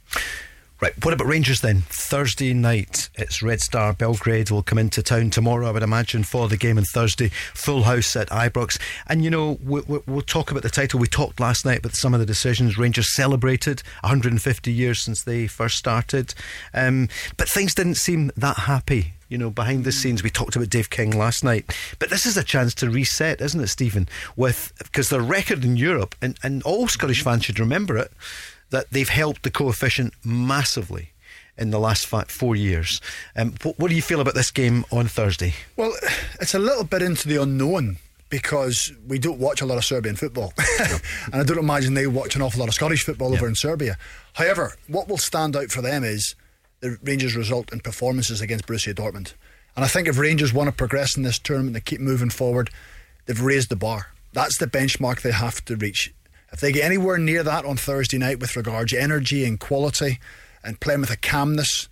Right, 0.85 1.03
what 1.03 1.14
about 1.14 1.29
Rangers 1.29 1.62
then? 1.62 1.81
Thursday 1.88 2.53
night, 2.53 3.09
it's 3.14 3.42
Red 3.42 3.62
Star 3.62 3.94
Belgrade 3.94 4.51
will 4.51 4.62
come 4.62 4.77
into 4.77 5.03
town 5.03 5.31
tomorrow, 5.31 5.66
I 5.66 5.70
would 5.70 5.83
imagine, 5.83 6.25
for 6.25 6.47
the 6.47 6.59
game 6.59 6.77
on 6.77 6.85
Thursday. 6.85 7.31
Full 7.55 7.85
house 7.85 8.14
at 8.16 8.29
Ibrox. 8.29 8.79
And 9.07 9.25
you 9.25 9.31
know, 9.31 9.59
we, 9.64 9.81
we, 9.81 10.01
we'll 10.07 10.20
talk 10.20 10.51
about 10.51 10.62
the 10.62 10.68
title. 10.68 11.01
We 11.01 11.07
talked 11.07 11.40
last 11.40 11.64
night 11.64 11.79
about 11.79 11.94
some 11.94 12.12
of 12.12 12.20
the 12.20 12.27
decisions. 12.27 12.77
Rangers 12.77 13.16
celebrated 13.16 13.83
150 14.03 14.70
years 14.70 15.01
since 15.01 15.23
they 15.23 15.47
first 15.47 15.79
started. 15.79 16.35
Um, 16.75 17.09
but 17.38 17.49
things 17.49 17.75
didn't 17.75 17.94
seem 17.94 18.31
that 18.37 18.59
happy. 18.59 19.14
You 19.31 19.38
know, 19.38 19.49
behind 19.49 19.85
the 19.85 19.90
scenes, 19.90 20.23
we 20.23 20.29
talked 20.29 20.55
about 20.55 20.68
Dave 20.68 20.90
King 20.90 21.16
last 21.16 21.42
night. 21.42 21.75
But 21.99 22.11
this 22.11 22.27
is 22.27 22.37
a 22.37 22.44
chance 22.44 22.75
to 22.75 22.90
reset, 22.90 23.40
isn't 23.40 23.59
it, 23.59 23.68
Stephen? 23.68 24.07
With 24.37 24.75
because 24.77 25.09
their 25.09 25.23
record 25.23 25.64
in 25.64 25.79
Europe, 25.79 26.14
and, 26.20 26.38
and 26.42 26.62
all 26.62 26.88
Scottish 26.88 27.23
fans 27.23 27.47
should 27.47 27.59
remember 27.59 27.97
it, 27.97 28.12
that 28.70 28.90
they've 28.90 29.09
helped 29.09 29.42
the 29.42 29.50
coefficient 29.50 30.14
massively 30.24 31.11
in 31.57 31.70
the 31.70 31.79
last 31.79 32.07
five, 32.07 32.29
four 32.29 32.57
years. 32.57 33.00
Um, 33.37 33.55
what, 33.62 33.79
what 33.79 33.88
do 33.88 33.94
you 33.94 34.03
feel 34.03 34.20
about 34.20 34.35
this 34.35 34.50
game 34.50 34.85
on 34.90 35.07
Thursday? 35.07 35.55
Well, 35.77 35.92
it's 36.40 36.55
a 36.55 36.59
little 36.59 36.85
bit 36.85 37.03
into 37.03 37.29
the 37.29 37.40
unknown 37.40 37.98
because 38.29 38.92
we 39.07 39.18
don't 39.18 39.38
watch 39.38 39.61
a 39.61 39.66
lot 39.66 39.79
of 39.79 39.85
Serbian 39.85 40.16
football. 40.16 40.53
and 41.33 41.35
I 41.35 41.44
don't 41.44 41.59
imagine 41.59 41.94
they 41.94 42.07
watch 42.07 42.35
an 42.35 42.42
awful 42.42 42.61
lot 42.61 42.68
of 42.68 42.74
Scottish 42.74 43.05
football 43.05 43.33
over 43.33 43.46
in 43.46 43.55
Serbia. 43.55 43.96
However, 44.33 44.74
what 44.88 45.09
will 45.09 45.18
stand 45.18 45.55
out 45.55 45.70
for 45.70 45.83
them 45.83 46.03
is 46.03 46.35
the 46.81 46.98
Rangers' 47.03 47.37
result 47.37 47.72
in 47.72 47.81
performances 47.81 48.40
against 48.40 48.66
Borussia 48.66 48.92
Dortmund. 48.92 49.35
And 49.77 49.85
I 49.85 49.88
think 49.88 50.09
if 50.09 50.18
Rangers 50.18 50.53
want 50.53 50.68
to 50.68 50.72
progress 50.72 51.16
in 51.16 51.22
this 51.22 51.38
tournament, 51.38 51.74
they 51.74 51.81
keep 51.81 52.00
moving 52.00 52.31
forward, 52.31 52.70
they've 53.27 53.40
raised 53.40 53.68
the 53.68 53.77
bar. 53.77 54.09
That's 54.33 54.59
the 54.59 54.66
benchmark 54.66 55.22
they 55.22 55.33
have 55.33 55.64
to 55.66 55.77
reach. 55.77 56.12
If 56.55 56.61
they 56.61 56.71
get 56.71 56.85
anywhere 56.85 57.19
near 57.19 57.43
that 57.43 57.64
on 57.64 57.77
Thursday 57.77 58.17
night 58.17 58.38
with 58.38 58.55
regards 58.55 58.93
to 58.93 59.03
energy 59.03 59.45
and 59.45 59.59
quality 59.59 60.21
and 60.62 60.79
playing 60.79 61.01
with 61.01 61.11
a 61.11 61.17
calmness, 61.17 61.88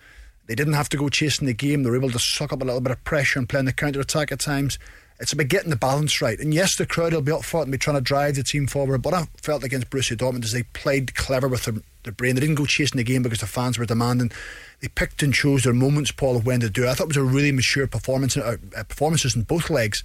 they 0.47 0.55
didn't 0.55 0.75
have 0.75 0.89
to 0.91 0.97
go 0.97 1.09
chasing 1.09 1.49
the 1.49 1.53
game. 1.53 1.83
They 1.83 1.91
were 1.91 1.97
able 1.97 2.13
to 2.13 2.19
suck 2.21 2.53
up 2.53 2.63
a 2.63 2.65
little 2.65 2.81
bit 2.81 2.93
of 2.93 3.03
pressure 3.03 3.41
and 3.41 3.49
play 3.49 3.59
on 3.59 3.65
the 3.65 3.73
counter 3.73 3.99
attack 3.99 4.31
at 4.31 4.39
times. 4.39 4.79
It's 5.19 5.33
about 5.33 5.49
getting 5.49 5.71
the 5.71 5.77
balance 5.77 6.23
right. 6.23 6.39
And 6.39 6.55
yes, 6.55 6.77
the 6.77 6.87
crowd 6.87 7.13
will 7.13 7.23
be 7.23 7.33
up 7.33 7.43
for 7.43 7.59
it 7.59 7.63
and 7.65 7.73
be 7.73 7.79
trying 7.79 7.97
to 7.97 8.01
drive 8.01 8.37
the 8.37 8.45
team 8.45 8.69
forward. 8.69 9.03
But 9.03 9.15
I 9.15 9.25
felt 9.37 9.65
against 9.65 9.91
Borussia 9.91 10.17
Dortmund 10.17 10.45
is 10.45 10.53
they 10.53 10.63
played 10.63 11.17
clever 11.17 11.49
with 11.49 11.65
their, 11.65 11.83
their 12.05 12.13
brain. 12.13 12.37
They 12.37 12.41
didn't 12.43 12.55
go 12.55 12.65
chasing 12.65 12.99
the 12.99 13.05
game 13.05 13.23
because 13.23 13.41
the 13.41 13.47
fans 13.49 13.79
were 13.79 13.85
demanding. 13.85 14.31
They 14.81 14.87
picked 14.87 15.25
and 15.25 15.35
chose 15.35 15.65
their 15.65 15.75
moments, 15.75 16.13
Paul, 16.13 16.37
of 16.37 16.47
when 16.47 16.61
to 16.61 16.71
do 16.71 16.85
it. 16.85 16.89
I 16.89 16.95
thought 16.95 17.05
it 17.05 17.09
was 17.09 17.17
a 17.17 17.25
really 17.25 17.51
mature 17.51 17.89
performance, 17.89 18.37
uh, 18.37 18.59
performances 18.89 19.35
in 19.35 19.43
both 19.43 19.71
legs. 19.71 20.05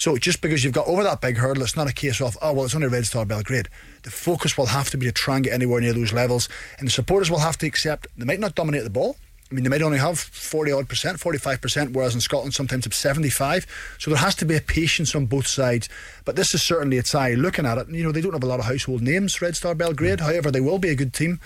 So 0.00 0.16
just 0.16 0.40
because 0.40 0.64
you've 0.64 0.72
got 0.72 0.88
over 0.88 1.02
that 1.02 1.20
big 1.20 1.36
hurdle, 1.36 1.62
it's 1.62 1.76
not 1.76 1.86
a 1.86 1.92
case 1.92 2.22
of, 2.22 2.38
oh, 2.40 2.54
well, 2.54 2.64
it's 2.64 2.74
only 2.74 2.88
Red 2.88 3.04
Star 3.04 3.26
Belgrade. 3.26 3.68
The 4.02 4.10
focus 4.10 4.56
will 4.56 4.64
have 4.64 4.88
to 4.90 4.96
be 4.96 5.04
to 5.04 5.12
try 5.12 5.34
and 5.34 5.44
get 5.44 5.52
anywhere 5.52 5.78
near 5.82 5.92
those 5.92 6.14
levels. 6.14 6.48
And 6.78 6.88
the 6.88 6.90
supporters 6.90 7.30
will 7.30 7.40
have 7.40 7.58
to 7.58 7.66
accept 7.66 8.06
they 8.16 8.24
might 8.24 8.40
not 8.40 8.54
dominate 8.54 8.84
the 8.84 8.88
ball. 8.88 9.16
I 9.50 9.54
mean, 9.54 9.62
they 9.62 9.68
might 9.68 9.82
only 9.82 9.98
have 9.98 10.18
40 10.18 10.72
odd 10.72 10.88
percent, 10.88 11.20
45 11.20 11.60
percent, 11.60 11.92
whereas 11.92 12.14
in 12.14 12.22
Scotland 12.22 12.54
sometimes 12.54 12.86
it's 12.86 12.96
75. 12.96 13.66
So 13.98 14.10
there 14.10 14.20
has 14.20 14.34
to 14.36 14.46
be 14.46 14.56
a 14.56 14.60
patience 14.62 15.14
on 15.14 15.26
both 15.26 15.46
sides. 15.46 15.90
But 16.24 16.34
this 16.34 16.54
is 16.54 16.62
certainly 16.62 16.96
a 16.96 17.02
tie. 17.02 17.34
Looking 17.34 17.66
at 17.66 17.76
it, 17.76 17.90
you 17.90 18.02
know, 18.02 18.10
they 18.10 18.22
don't 18.22 18.32
have 18.32 18.42
a 18.42 18.46
lot 18.46 18.60
of 18.60 18.64
household 18.64 19.02
names, 19.02 19.42
Red 19.42 19.54
Star 19.54 19.74
Belgrade. 19.74 20.20
However, 20.20 20.50
they 20.50 20.62
will 20.62 20.78
be 20.78 20.88
a 20.88 20.94
good 20.94 21.12
team. 21.12 21.40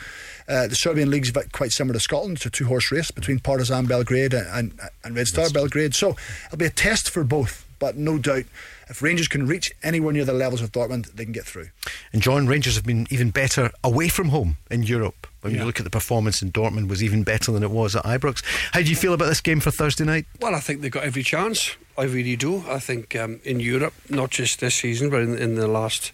Uh, 0.49 0.69
the 0.69 0.77
Serbian 0.77 1.11
league's 1.11 1.33
quite 1.51 1.73
similar 1.73 1.95
to 1.95 2.01
Scotland. 2.01 2.37
It's 2.37 2.47
a 2.47 2.51
two 2.51 2.67
horse 2.67 2.93
race 2.93 3.11
between 3.11 3.41
Partizan 3.41 3.87
Belgrade 3.87 4.33
and, 4.33 4.47
and, 4.53 4.81
and 5.03 5.17
Red 5.17 5.27
Star 5.27 5.51
Belgrade. 5.51 5.97
So 5.97 6.15
it'll 6.47 6.59
be 6.59 6.67
a 6.67 6.71
test 6.71 7.11
for 7.11 7.25
both. 7.25 7.64
But 7.79 7.97
no 7.97 8.19
doubt, 8.19 8.45
if 8.89 9.03
Rangers 9.03 9.29
can 9.29 9.47
reach 9.47 9.73
anywhere 9.83 10.13
near 10.13 10.25
the 10.25 10.33
levels 10.33 10.61
of 10.61 10.73
Dortmund, 10.73 11.13
they 11.13 11.25
can 11.25 11.33
get 11.33 11.45
through. 11.45 11.69
And 12.13 12.23
John, 12.23 12.47
Rangers 12.47 12.77
have 12.77 12.85
been 12.85 13.07
even 13.11 13.31
better 13.31 13.71
away 13.83 14.09
from 14.09 14.29
home 14.29 14.57
in 14.71 14.83
Europe. 14.83 15.27
When 15.41 15.55
you 15.55 15.65
look 15.65 15.79
at 15.79 15.85
the 15.85 15.91
performance 15.91 16.41
in 16.41 16.53
Dortmund, 16.53 16.89
was 16.89 17.03
even 17.03 17.23
better 17.23 17.53
than 17.53 17.63
it 17.63 17.71
was 17.71 17.95
at 17.95 18.05
Ibrox. 18.05 18.43
How 18.73 18.81
do 18.81 18.87
you 18.87 18.97
feel 18.97 19.13
about 19.13 19.27
this 19.27 19.43
game 19.43 19.61
for 19.61 19.71
Thursday 19.71 20.05
night? 20.05 20.25
Well, 20.41 20.55
I 20.55 20.61
think 20.61 20.81
they've 20.81 20.91
got 20.91 21.05
every 21.05 21.23
chance. 21.23 21.77
I 21.99 22.05
really 22.05 22.35
do. 22.35 22.65
I 22.67 22.79
think 22.79 23.15
um, 23.15 23.41
in 23.45 23.61
Europe, 23.61 23.93
not 24.09 24.31
just 24.31 24.61
this 24.61 24.75
season, 24.75 25.11
but 25.11 25.21
in, 25.21 25.37
in 25.37 25.57
the 25.57 25.69
last 25.69 26.13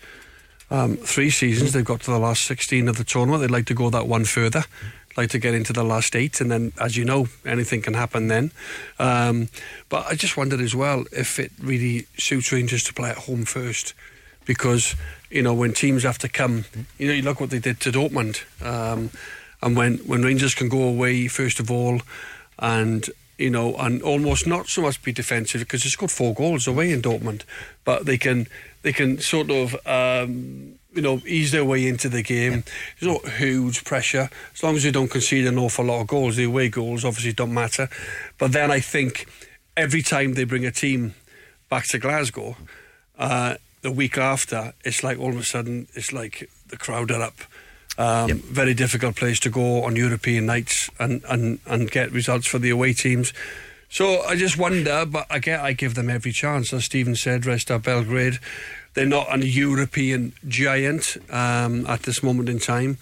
um, 0.69 0.97
three 0.97 1.31
seasons, 1.31 1.73
they've 1.73 1.85
got 1.85 2.01
to 2.01 2.11
the 2.11 2.19
last 2.19 2.45
16 2.45 2.89
of 2.89 2.97
the 2.97 3.05
tournament. 3.05 3.41
They'd 3.41 3.53
like 3.53 3.67
to 3.67 3.75
go 3.75 3.89
that 3.91 4.09
one 4.09 4.25
further, 4.25 4.65
like 5.17 5.31
to 5.31 5.39
get 5.39 5.55
into 5.55 5.73
the 5.73 5.85
last 5.85 6.15
eight. 6.17 6.41
And 6.41 6.51
then, 6.51 6.73
as 6.81 6.97
you 6.97 7.05
know, 7.05 7.29
anything 7.45 7.83
can 7.83 7.95
happen 7.95 8.29
then. 8.29 8.53
Um, 8.99 9.49
but 9.89 10.07
I 10.07 10.15
just 10.15 10.37
wondered 10.37 10.61
as 10.61 10.75
well 10.75 11.05
if 11.13 11.39
it 11.39 11.53
really 11.61 12.07
suits 12.17 12.53
Rangers 12.53 12.85
to 12.85 12.95
play 12.95 13.11
at 13.11 13.19
home 13.19 13.45
first. 13.45 13.95
Because, 14.45 14.97
you 15.31 15.43
know, 15.43 15.55
when 15.55 15.73
teams 15.73 16.03
have 16.03 16.19
to 16.19 16.29
come, 16.29 16.65
you 16.99 17.09
know, 17.09 17.15
you 17.15 17.23
look 17.23 17.41
what 17.41 17.51
they 17.51 17.59
did 17.59 17.81
to 17.81 17.93
Dortmund. 17.93 18.45
Um, 18.65 19.11
and 19.63 19.77
when, 19.77 19.99
when 19.99 20.23
Rangers 20.23 20.55
can 20.55 20.69
go 20.69 20.83
away, 20.83 21.29
first 21.29 21.61
of 21.61 21.71
all, 21.71 22.01
and 22.59 23.09
you 23.41 23.49
know, 23.49 23.75
and 23.77 24.03
almost 24.03 24.47
not 24.47 24.69
so 24.69 24.83
much 24.83 25.03
be 25.03 25.13
defensive 25.13 25.63
because 25.63 25.83
they 25.83 25.89
scored 25.89 26.11
four 26.11 26.35
goals 26.35 26.67
away 26.67 26.93
in 26.93 27.01
Dortmund, 27.01 27.43
but 27.85 28.05
they 28.05 28.19
can 28.19 28.47
they 28.83 28.93
can 28.93 29.19
sort 29.19 29.51
of 29.51 29.75
um, 29.87 30.79
you 30.95 31.03
know 31.03 31.21
ease 31.27 31.53
their 31.53 31.65
way 31.65 31.87
into 31.87 32.09
the 32.09 32.23
game. 32.23 32.65
There's 32.99 33.13
not 33.13 33.33
huge 33.33 33.85
pressure 33.85 34.29
as 34.55 34.63
long 34.63 34.77
as 34.77 34.83
they 34.83 34.91
don't 34.91 35.11
concede 35.11 35.47
an 35.47 35.59
awful 35.59 35.85
lot 35.85 36.01
of 36.01 36.07
goals. 36.07 36.37
The 36.37 36.45
away 36.45 36.69
goals 36.69 37.05
obviously 37.05 37.33
don't 37.33 37.55
matter, 37.55 37.89
but 38.39 38.53
then 38.53 38.71
I 38.71 38.81
think 38.81 39.27
every 39.77 40.03
time 40.03 40.35
they 40.35 40.45
bring 40.45 40.67
a 40.67 40.71
team 40.71 41.15
back 41.69 41.87
to 41.89 41.99
Glasgow, 41.99 42.57
uh, 43.19 43.55
the 43.83 43.91
week 43.91 44.19
after, 44.19 44.75
it's 44.85 45.03
like 45.03 45.19
all 45.19 45.31
of 45.31 45.39
a 45.39 45.45
sudden 45.45 45.89
it's 45.95 46.13
like 46.13 46.51
the 46.69 46.77
crowd 46.77 47.11
are 47.11 47.23
up. 47.23 47.39
Um, 47.99 48.29
yep. 48.29 48.37
Very 48.39 48.75
difficult 48.75 49.17
place 49.17 49.41
to 49.41 49.51
go 49.51 49.85
on 49.85 49.97
European 49.97 50.47
nights 50.47 50.89
and, 50.99 51.23
and, 51.29 51.59
and 51.67 51.91
get 51.91 52.13
results 52.13 52.47
for 52.47 52.59
the 52.59 52.71
away 52.71 52.93
teams. 52.93 53.33
So 53.91 54.23
I 54.23 54.37
just 54.37 54.57
wonder, 54.57 55.05
but 55.05 55.27
I 55.29 55.41
get 55.41 55.61
I 55.61 55.73
give 55.73 55.95
them 55.95 56.09
every 56.09 56.31
chance. 56.31 56.73
As 56.73 56.85
Stephen 56.85 57.17
said, 57.17 57.45
Red 57.45 57.61
Star 57.61 57.81
Belgrade, 57.81 58.39
they're 58.95 59.07
not 59.07 59.33
a 59.33 59.47
European 59.47 60.33
giant 60.49 61.17
um, 61.31 61.87
at 61.87 62.03
this 62.03 62.23
moment 62.23 62.49
in 62.49 62.59
time. 62.59 62.99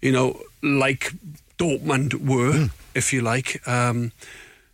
You 0.00 0.12
know, 0.12 0.40
like 0.62 1.12
Dortmund 1.58 2.14
were, 2.14 2.52
mm. 2.52 2.70
if 2.94 3.12
you 3.12 3.20
like. 3.20 3.66
Um, 3.68 4.12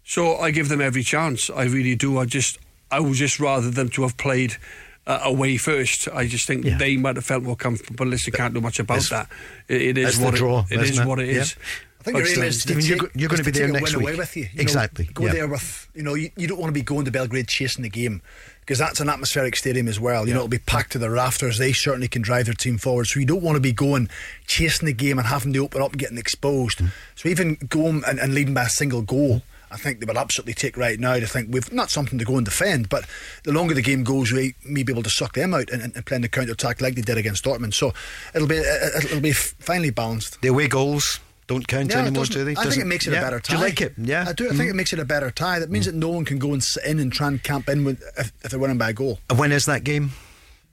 so 0.04 0.36
I 0.36 0.50
give 0.52 0.68
them 0.68 0.80
every 0.80 1.02
chance. 1.02 1.50
I 1.50 1.64
really 1.64 1.96
do. 1.96 2.18
I 2.18 2.26
just 2.26 2.58
I 2.90 3.00
would 3.00 3.14
just 3.14 3.40
rather 3.40 3.70
them 3.70 3.88
to 3.90 4.02
have 4.02 4.16
played 4.16 4.56
uh, 5.06 5.20
away 5.24 5.56
first. 5.56 6.08
I 6.08 6.26
just 6.26 6.46
think 6.46 6.64
yeah. 6.64 6.78
they 6.78 6.96
might 6.96 7.16
have 7.16 7.24
felt 7.24 7.42
more 7.42 7.56
comfortable. 7.56 7.96
But 7.96 8.08
listen, 8.08 8.32
can't 8.32 8.54
do 8.54 8.60
much 8.60 8.78
about 8.78 8.98
it's, 8.98 9.10
that. 9.10 9.28
it, 9.68 9.82
it 9.82 9.98
is 9.98 10.18
what 10.18 10.34
draw, 10.34 10.64
it, 10.70 10.80
it 10.80 10.90
is. 10.90 11.04
What 11.04 11.18
it 11.18 11.28
is. 11.28 11.56
Yeah. 11.56 11.64
I 12.00 12.02
think 12.04 12.18
your 12.18 12.38
aim 12.38 12.42
is 12.44 12.62
Stephen, 12.62 12.82
take, 12.82 12.90
you're, 12.90 13.10
you're 13.16 13.28
going 13.28 13.42
to 13.42 13.50
be 13.50 13.50
there 13.50 13.66
next 13.66 13.96
week. 13.96 14.02
Away 14.04 14.16
with 14.16 14.36
you. 14.36 14.44
you 14.44 14.60
exactly. 14.60 15.06
Know, 15.06 15.10
go 15.14 15.26
yeah. 15.26 15.32
there 15.32 15.48
with 15.48 15.88
you 15.92 16.04
know 16.04 16.14
you, 16.14 16.30
you 16.36 16.46
don't 16.46 16.60
want 16.60 16.68
to 16.68 16.74
be 16.74 16.82
going 16.82 17.04
to 17.04 17.10
Belgrade 17.10 17.48
chasing 17.48 17.82
the 17.82 17.88
game 17.88 18.22
because 18.66 18.80
that's 18.80 18.98
an 18.98 19.08
atmospheric 19.08 19.54
stadium 19.54 19.86
as 19.86 20.00
well. 20.00 20.24
You 20.24 20.30
yeah. 20.30 20.34
know, 20.34 20.40
it'll 20.40 20.48
be 20.48 20.58
packed 20.58 20.92
to 20.92 20.98
the 20.98 21.08
rafters. 21.08 21.58
They 21.58 21.72
certainly 21.72 22.08
can 22.08 22.20
drive 22.20 22.46
their 22.46 22.54
team 22.54 22.78
forward. 22.78 23.06
So 23.06 23.20
you 23.20 23.26
don't 23.26 23.42
want 23.42 23.54
to 23.54 23.60
be 23.60 23.72
going 23.72 24.08
chasing 24.48 24.86
the 24.86 24.92
game 24.92 25.20
and 25.20 25.28
having 25.28 25.52
to 25.52 25.60
open 25.60 25.80
up 25.80 25.92
and 25.92 26.00
getting 26.00 26.18
exposed. 26.18 26.78
Mm. 26.78 26.90
So 27.14 27.28
even 27.28 27.58
going 27.68 28.02
and, 28.08 28.18
and 28.18 28.34
leading 28.34 28.54
by 28.54 28.64
a 28.64 28.68
single 28.68 29.02
goal. 29.02 29.42
I 29.68 29.76
think 29.76 29.98
they 29.98 30.06
would 30.06 30.16
absolutely 30.16 30.54
take 30.54 30.76
right 30.76 30.98
now 30.98 31.18
to 31.18 31.26
think 31.26 31.52
we've 31.52 31.72
not 31.72 31.90
something 31.90 32.20
to 32.20 32.24
go 32.24 32.36
and 32.36 32.44
defend, 32.44 32.88
but 32.88 33.04
the 33.42 33.52
longer 33.52 33.74
the 33.74 33.82
game 33.82 34.04
goes, 34.04 34.30
we 34.30 34.54
may 34.64 34.84
be 34.84 34.92
able 34.92 35.02
to 35.02 35.10
suck 35.10 35.34
them 35.34 35.54
out 35.54 35.70
and, 35.70 35.82
and 35.82 36.06
play 36.06 36.14
in 36.14 36.22
the 36.22 36.28
counter 36.28 36.52
attack 36.52 36.80
like 36.80 36.94
they 36.94 37.02
did 37.02 37.18
against 37.18 37.44
Dortmund. 37.44 37.74
So 37.74 37.92
it'll 38.32 38.46
be 38.46 38.58
it'll 38.58 39.20
be 39.20 39.32
finely 39.32 39.90
balanced. 39.90 40.40
The 40.40 40.48
away 40.48 40.68
goals 40.68 41.18
don't 41.46 41.66
count 41.66 41.90
yeah, 41.90 42.00
anymore, 42.00 42.24
do 42.24 42.44
they? 42.44 42.56
I 42.56 42.64
think 42.64 42.82
it 42.82 42.86
makes 42.86 43.06
it 43.06 43.12
yeah. 43.12 43.20
a 43.20 43.22
better 43.22 43.40
tie. 43.40 43.54
Do 43.54 43.58
you 43.58 43.64
like 43.64 43.80
it? 43.80 43.94
Yeah, 43.96 44.24
I 44.28 44.32
do. 44.32 44.46
I 44.46 44.48
think 44.50 44.62
mm. 44.62 44.70
it 44.70 44.74
makes 44.74 44.92
it 44.92 44.98
a 44.98 45.04
better 45.04 45.30
tie. 45.30 45.58
That 45.60 45.70
means 45.70 45.86
mm. 45.86 45.92
that 45.92 45.96
no 45.96 46.08
one 46.08 46.24
can 46.24 46.38
go 46.38 46.52
and 46.52 46.62
sit 46.62 46.84
in 46.84 46.98
and 46.98 47.12
try 47.12 47.28
and 47.28 47.42
camp 47.42 47.68
in 47.68 47.84
with, 47.84 48.02
if, 48.18 48.32
if 48.42 48.50
they're 48.50 48.58
winning 48.58 48.78
by 48.78 48.90
a 48.90 48.92
goal. 48.92 49.20
And 49.30 49.38
when 49.38 49.52
is 49.52 49.66
that 49.66 49.84
game? 49.84 50.10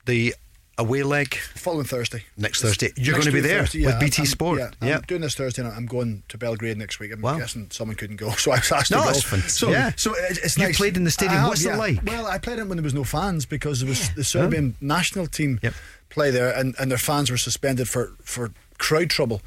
The 0.06 0.34
away 0.78 1.04
leg 1.04 1.36
following 1.36 1.86
Thursday. 1.86 2.24
Next 2.38 2.62
Thursday, 2.62 2.92
you're 2.96 3.14
going 3.14 3.26
to 3.26 3.32
be 3.32 3.40
there 3.40 3.60
Thursday, 3.60 3.80
yeah, 3.80 3.88
with 3.88 4.00
BT 4.00 4.24
I'm, 4.24 4.26
Sport. 4.26 4.60
Yeah, 4.60 4.70
yeah, 4.82 4.96
I'm 4.96 5.02
doing 5.02 5.22
this 5.22 5.36
Thursday. 5.36 5.62
and 5.62 5.72
I'm 5.72 5.86
going 5.86 6.24
to 6.30 6.38
Belgrade 6.38 6.78
next 6.78 7.00
week. 7.00 7.12
I'm 7.14 7.22
wow. 7.22 7.38
guessing 7.38 7.70
someone 7.70 7.96
couldn't 7.96 8.16
go, 8.16 8.32
so 8.38 8.52
I 8.52 8.56
was 8.56 8.72
asked 8.72 8.92
no, 8.92 9.06
to 9.06 9.14
go. 9.14 9.20
Fun. 9.20 9.42
So, 9.42 9.70
yeah. 9.70 9.92
so 9.96 10.14
it's 10.18 10.58
you 10.58 10.66
nice. 10.66 10.78
played 10.78 10.98
in 10.98 11.04
the 11.04 11.12
stadium. 11.12 11.40
Have, 11.40 11.50
What's 11.50 11.64
yeah. 11.64 11.76
it 11.76 11.78
like? 11.78 12.00
Well, 12.04 12.26
I 12.26 12.38
played 12.40 12.60
it 12.60 12.68
when 12.68 12.78
there 12.78 12.84
was 12.84 12.94
no 12.94 13.04
fans 13.04 13.46
because 13.46 13.82
there 13.82 13.90
was 13.90 14.10
the 14.16 14.24
Serbian 14.24 14.76
national 14.82 15.28
team 15.28 15.60
yep. 15.62 15.74
play 16.10 16.32
there, 16.32 16.52
and, 16.52 16.76
and 16.80 16.90
their 16.90 16.98
fans 16.98 17.30
were 17.30 17.38
suspended 17.38 17.88
for 17.88 18.14
for 18.24 18.52
crowd 18.80 19.10
trouble. 19.10 19.42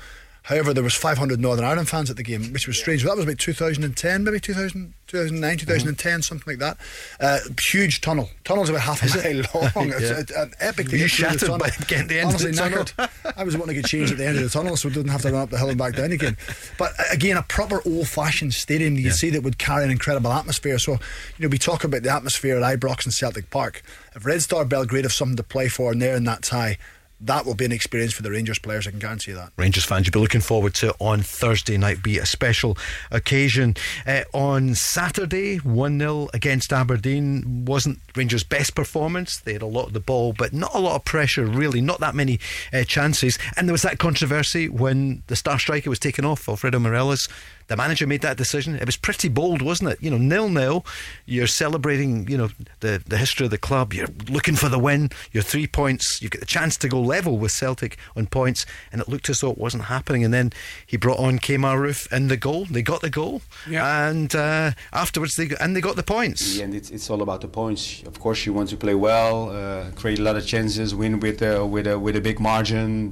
However, 0.46 0.72
there 0.72 0.84
was 0.84 0.94
500 0.94 1.40
Northern 1.40 1.64
Ireland 1.64 1.88
fans 1.88 2.08
at 2.08 2.16
the 2.16 2.22
game, 2.22 2.52
which 2.52 2.68
was 2.68 2.78
strange. 2.78 3.02
That 3.02 3.16
was 3.16 3.24
about 3.24 3.38
2010, 3.38 4.22
maybe 4.22 4.38
2000, 4.38 4.94
2009, 5.08 5.58
2010, 5.58 6.12
mm-hmm. 6.12 6.20
something 6.20 6.52
like 6.52 6.60
that. 6.60 6.76
Uh, 7.18 7.40
huge 7.68 8.00
tunnel. 8.00 8.30
Tunnel's 8.44 8.68
about 8.68 8.82
half 8.82 9.02
a 9.02 9.34
mile 9.34 9.72
long. 9.74 9.88
yeah. 10.00 10.20
It's 10.20 10.30
an 10.30 10.52
epic 10.60 10.92
You 10.92 11.08
shattered 11.08 11.58
by 11.58 11.70
getting 11.88 12.06
the 12.06 12.20
end 12.20 12.28
Honestly, 12.28 12.50
of 12.50 12.56
the 12.56 12.92
tunnel. 12.94 13.10
I 13.36 13.42
was 13.42 13.56
wanting 13.56 13.74
to 13.74 13.82
get 13.82 13.90
changed 13.90 14.12
at 14.12 14.18
the 14.18 14.24
end 14.24 14.36
of 14.36 14.44
the 14.44 14.48
tunnel 14.48 14.76
so 14.76 14.86
we 14.86 14.94
didn't 14.94 15.10
have 15.10 15.22
to 15.22 15.32
run 15.32 15.42
up 15.42 15.50
the 15.50 15.58
hill 15.58 15.68
and 15.68 15.78
back 15.78 15.96
down 15.96 16.12
again. 16.12 16.36
But 16.78 16.92
again, 17.10 17.36
a 17.36 17.42
proper 17.42 17.82
old-fashioned 17.84 18.54
stadium, 18.54 18.94
you 18.94 19.06
yeah. 19.06 19.12
see 19.12 19.30
that 19.30 19.42
would 19.42 19.58
carry 19.58 19.82
an 19.82 19.90
incredible 19.90 20.32
atmosphere. 20.32 20.78
So, 20.78 20.92
you 20.92 20.98
know, 21.40 21.48
we 21.48 21.58
talk 21.58 21.82
about 21.82 22.04
the 22.04 22.10
atmosphere 22.10 22.56
at 22.56 22.78
Ibrox 22.78 23.04
and 23.04 23.12
Celtic 23.12 23.50
Park. 23.50 23.82
If 24.14 24.24
Red 24.24 24.42
Star 24.42 24.64
Belgrade 24.64 25.04
have 25.06 25.12
something 25.12 25.36
to 25.36 25.42
play 25.42 25.66
for 25.66 25.90
and 25.90 26.00
they're 26.00 26.14
in 26.14 26.22
that 26.24 26.42
tie, 26.42 26.78
that 27.20 27.46
will 27.46 27.54
be 27.54 27.64
an 27.64 27.72
experience 27.72 28.12
for 28.12 28.22
the 28.22 28.30
Rangers 28.30 28.58
players. 28.58 28.86
I 28.86 28.90
can 28.90 28.98
guarantee 28.98 29.32
that. 29.32 29.52
Rangers 29.56 29.84
fans, 29.84 30.06
you'll 30.06 30.12
be 30.12 30.20
looking 30.20 30.40
forward 30.40 30.74
to 30.74 30.94
on 30.98 31.22
Thursday 31.22 31.76
night. 31.78 32.02
Be 32.02 32.18
a 32.18 32.26
special 32.26 32.76
occasion. 33.10 33.74
Uh, 34.06 34.22
on 34.34 34.74
Saturday, 34.74 35.56
one 35.58 35.98
0 35.98 36.28
against 36.34 36.72
Aberdeen 36.72 37.64
wasn't 37.64 38.00
Rangers' 38.14 38.44
best 38.44 38.74
performance. 38.74 39.38
They 39.38 39.54
had 39.54 39.62
a 39.62 39.66
lot 39.66 39.86
of 39.86 39.92
the 39.92 40.00
ball, 40.00 40.34
but 40.34 40.52
not 40.52 40.74
a 40.74 40.78
lot 40.78 40.96
of 40.96 41.04
pressure. 41.04 41.46
Really, 41.46 41.80
not 41.80 42.00
that 42.00 42.14
many 42.14 42.38
uh, 42.72 42.84
chances. 42.84 43.38
And 43.56 43.66
there 43.68 43.72
was 43.72 43.82
that 43.82 43.98
controversy 43.98 44.68
when 44.68 45.22
the 45.28 45.36
star 45.36 45.58
striker 45.58 45.88
was 45.88 45.98
taken 45.98 46.24
off, 46.24 46.48
Alfredo 46.48 46.78
Morelos 46.78 47.28
the 47.68 47.76
manager 47.76 48.06
made 48.06 48.20
that 48.22 48.36
decision. 48.36 48.76
It 48.76 48.86
was 48.86 48.96
pretty 48.96 49.28
bold, 49.28 49.62
wasn't 49.62 49.90
it? 49.90 49.98
You 50.00 50.10
know, 50.10 50.18
nil 50.18 50.48
nil. 50.48 50.84
You're 51.24 51.46
celebrating, 51.46 52.28
you 52.28 52.36
know, 52.36 52.48
the 52.80 53.02
the 53.06 53.18
history 53.18 53.44
of 53.46 53.50
the 53.50 53.58
club. 53.58 53.92
You're 53.92 54.08
looking 54.28 54.54
for 54.54 54.68
the 54.68 54.78
win. 54.78 55.10
You're 55.32 55.42
three 55.42 55.66
points. 55.66 56.20
You 56.22 56.28
get 56.28 56.40
the 56.40 56.46
chance 56.46 56.76
to 56.78 56.88
go 56.88 57.00
level 57.00 57.38
with 57.38 57.52
Celtic 57.52 57.98
on 58.16 58.26
points, 58.26 58.66
and 58.92 59.00
it 59.00 59.08
looked 59.08 59.28
as 59.28 59.40
though 59.40 59.50
it 59.50 59.58
wasn't 59.58 59.84
happening. 59.84 60.24
And 60.24 60.32
then 60.32 60.52
he 60.86 60.96
brought 60.96 61.18
on 61.18 61.38
Kemar 61.38 61.78
Roofe 61.78 62.10
and 62.12 62.30
the 62.30 62.36
goal. 62.36 62.66
They 62.66 62.82
got 62.82 63.00
the 63.00 63.10
goal, 63.10 63.42
yeah. 63.68 64.08
and 64.08 64.34
uh, 64.34 64.72
afterwards 64.92 65.34
they 65.36 65.50
and 65.60 65.74
they 65.74 65.80
got 65.80 65.96
the 65.96 66.02
points. 66.02 66.58
And 66.58 66.74
it's, 66.74 66.90
it's 66.90 67.10
all 67.10 67.22
about 67.22 67.40
the 67.40 67.48
points. 67.48 68.02
Of 68.04 68.20
course, 68.20 68.46
you 68.46 68.52
want 68.52 68.68
to 68.70 68.76
play 68.76 68.94
well, 68.94 69.50
uh, 69.50 69.90
create 69.96 70.18
a 70.18 70.22
lot 70.22 70.36
of 70.36 70.46
chances, 70.46 70.94
win 70.94 71.20
with 71.20 71.42
uh, 71.42 71.66
with 71.66 71.86
a 71.86 71.98
with 71.98 72.16
a 72.16 72.20
big 72.20 72.38
margin. 72.40 73.10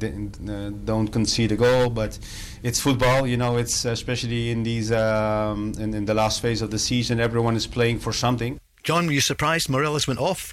Uh, 0.48 0.70
don't 0.84 1.08
concede 1.08 1.52
a 1.52 1.56
goal, 1.56 1.90
but 1.90 2.18
it's 2.64 2.80
football. 2.80 3.26
You 3.26 3.36
know, 3.36 3.58
it's 3.58 3.84
especially 3.84 4.50
in 4.50 4.64
these 4.64 4.90
um, 4.90 5.74
in, 5.78 5.94
in 5.94 6.06
the 6.06 6.14
last 6.14 6.42
phase 6.42 6.62
of 6.62 6.72
the 6.72 6.78
season, 6.78 7.20
everyone 7.20 7.54
is 7.54 7.68
playing 7.68 8.00
for 8.00 8.12
something. 8.12 8.58
John, 8.82 9.06
were 9.06 9.12
you 9.12 9.20
surprised 9.20 9.68
Morelos 9.68 10.08
went 10.08 10.18
off? 10.18 10.52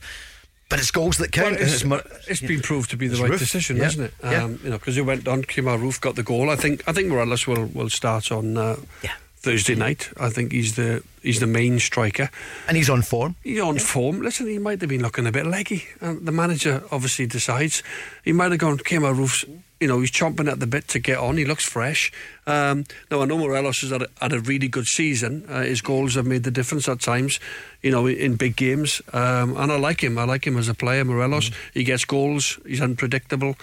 But 0.69 0.79
it's 0.79 0.91
goals 0.91 1.17
that 1.17 1.33
count. 1.33 1.55
Well, 1.55 1.63
it's, 1.63 1.83
it's, 1.83 2.27
it's 2.27 2.41
been 2.41 2.61
proved 2.61 2.91
to 2.91 2.97
be 2.97 3.09
the 3.09 3.21
right 3.21 3.37
decision, 3.37 3.75
yeah. 3.75 3.83
hasn't 3.83 4.05
it? 4.05 4.13
Um, 4.23 4.31
yeah. 4.31 4.47
You 4.63 4.69
know, 4.69 4.77
because 4.77 4.95
he 4.95 5.01
went 5.01 5.27
on. 5.27 5.43
Kemar 5.43 5.77
Roofe 5.77 5.99
got 5.99 6.15
the 6.15 6.23
goal. 6.23 6.49
I 6.49 6.55
think. 6.55 6.83
I 6.87 6.93
think 6.93 7.07
Morelos 7.09 7.47
will 7.47 7.65
will 7.65 7.89
start 7.89 8.31
on. 8.31 8.57
Uh, 8.57 8.77
yeah. 9.03 9.15
Thursday 9.41 9.73
night. 9.73 10.09
I 10.19 10.29
think 10.29 10.51
he's 10.51 10.75
the 10.75 11.03
he's 11.23 11.39
the 11.39 11.47
main 11.47 11.79
striker, 11.79 12.29
and 12.67 12.77
he's 12.77 12.89
on 12.89 13.01
form. 13.01 13.35
He's 13.43 13.59
on 13.59 13.75
yeah. 13.75 13.81
form. 13.81 14.21
Listen, 14.21 14.47
he 14.47 14.59
might 14.59 14.81
have 14.81 14.89
been 14.89 15.01
looking 15.01 15.25
a 15.25 15.31
bit 15.31 15.47
leggy, 15.47 15.85
and 15.99 16.25
the 16.25 16.31
manager 16.31 16.83
obviously 16.91 17.25
decides 17.25 17.81
he 18.23 18.33
might 18.33 18.51
have 18.51 18.59
gone. 18.59 18.77
Kemar 18.77 19.17
Roofe's 19.17 19.45
you 19.81 19.87
know, 19.87 19.99
he's 19.99 20.11
chomping 20.11 20.49
at 20.49 20.59
the 20.59 20.67
bit 20.67 20.87
to 20.89 20.99
get 20.99 21.17
on. 21.17 21.37
He 21.37 21.43
looks 21.43 21.65
fresh. 21.65 22.11
Um, 22.45 22.85
now, 23.09 23.23
I 23.23 23.25
know 23.25 23.39
Morelos 23.39 23.81
has 23.81 23.89
had 23.89 24.03
a, 24.03 24.07
had 24.21 24.31
a 24.31 24.39
really 24.39 24.67
good 24.67 24.85
season. 24.85 25.43
Uh, 25.49 25.63
his 25.63 25.81
goals 25.81 26.13
have 26.13 26.27
made 26.27 26.43
the 26.43 26.51
difference 26.51 26.87
at 26.87 27.01
times, 27.01 27.39
you 27.81 27.89
know, 27.89 28.05
in, 28.05 28.15
in 28.17 28.35
big 28.35 28.55
games. 28.55 29.01
Um, 29.11 29.57
and 29.57 29.71
I 29.71 29.79
like 29.79 30.03
him. 30.03 30.19
I 30.19 30.25
like 30.25 30.45
him 30.45 30.55
as 30.55 30.69
a 30.69 30.75
player, 30.75 31.03
Morelos. 31.03 31.49
Mm. 31.49 31.55
He 31.73 31.83
gets 31.83 32.05
goals. 32.05 32.59
He's 32.63 32.79
unpredictable. 32.79 33.55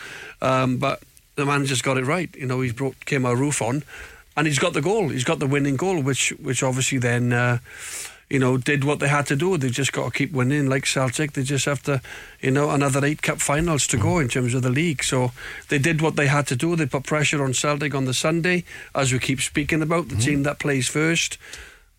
Um, 0.43 0.79
but 0.79 1.05
the 1.37 1.47
manager's 1.47 1.83
got 1.83 1.99
it 1.99 2.05
right. 2.05 2.35
You 2.35 2.47
know, 2.47 2.63
he's 2.63 2.73
brought 2.73 2.99
Kemar 3.07 3.37
Roofe 3.37 3.63
on 3.63 3.85
and 4.39 4.47
he's 4.47 4.59
got 4.59 4.73
the 4.73 4.81
goal. 4.81 5.11
He's 5.11 5.25
got 5.25 5.39
the 5.39 5.47
winning 5.47 5.77
goal, 5.77 6.01
which, 6.01 6.31
which 6.41 6.63
obviously 6.63 6.99
then... 6.99 7.33
Uh, 7.33 7.59
you 8.31 8.39
know, 8.39 8.59
did 8.59 8.85
what 8.85 8.99
they 8.99 9.09
had 9.09 9.27
to 9.27 9.37
do. 9.37 9.57
They 9.57 9.71
just 9.71 9.93
got 9.93 10.05
to 10.05 10.11
keep 10.11 10.33
winning, 10.33 10.69
like 10.69 10.85
Celtic. 10.85 11.33
They 11.33 11.43
just 11.43 11.65
have 11.65 11.83
to, 11.85 12.03
you 12.43 12.51
know, 12.51 12.69
another 12.69 13.03
eight 13.03 13.23
cup 13.23 13.41
finals 13.41 13.87
to 13.87 13.97
go 13.97 14.19
in 14.19 14.29
terms 14.29 14.53
of 14.53 14.61
the 14.61 14.69
league. 14.69 15.03
So 15.03 15.33
they 15.71 15.79
did 15.79 16.03
what 16.03 16.17
they 16.17 16.27
had 16.27 16.47
to 16.49 16.55
do. 16.55 16.77
They 16.77 16.85
put 16.85 17.05
pressure 17.05 17.43
on 17.43 17.55
Celtic 17.55 17.95
on 17.95 18.05
the 18.05 18.13
Sunday, 18.13 18.65
as 18.95 19.15
we 19.15 19.19
keep 19.19 19.41
speaking 19.41 19.81
about, 19.81 20.09
the 20.09 20.15
mm-hmm. 20.15 20.25
team 20.25 20.43
that 20.43 20.59
plays 20.59 20.89
first. 20.89 21.39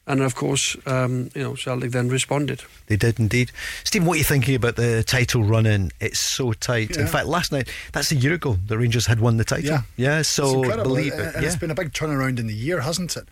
And 0.10 0.22
of 0.22 0.34
course, 0.34 0.76
um, 0.88 1.30
you 1.36 1.44
know, 1.44 1.54
Celtic 1.54 1.92
then 1.92 2.10
responded. 2.10 2.64
They 2.88 2.98
did 2.98 3.20
indeed. 3.20 3.52
Steve, 3.84 4.06
what 4.06 4.16
are 4.16 4.18
you 4.18 4.24
thinking 4.24 4.56
about 4.56 4.76
the 4.76 5.04
title 5.04 5.44
run 5.44 5.68
in? 5.68 5.92
It's 6.02 6.20
so 6.20 6.52
tight. 6.54 6.96
Yeah. 6.96 7.02
In 7.02 7.08
fact, 7.08 7.28
last 7.28 7.52
night, 7.52 7.70
that's 7.94 8.12
a 8.12 8.16
year 8.16 8.34
ago, 8.34 8.58
the 8.66 8.78
Rangers 8.78 9.06
had 9.06 9.20
won 9.20 9.38
the 9.38 9.46
title. 9.46 9.70
Yeah. 9.70 9.82
Yeah, 9.98 10.24
so 10.24 10.64
believe 10.64 11.14
it. 11.14 11.36
And 11.36 11.44
yeah. 11.44 11.48
it's 11.48 11.56
been 11.56 11.70
a 11.70 11.76
big 11.76 11.94
turnaround 11.94 12.40
in 12.40 12.48
the 12.48 12.56
year, 12.56 12.82
hasn't 12.82 13.16
it? 13.16 13.30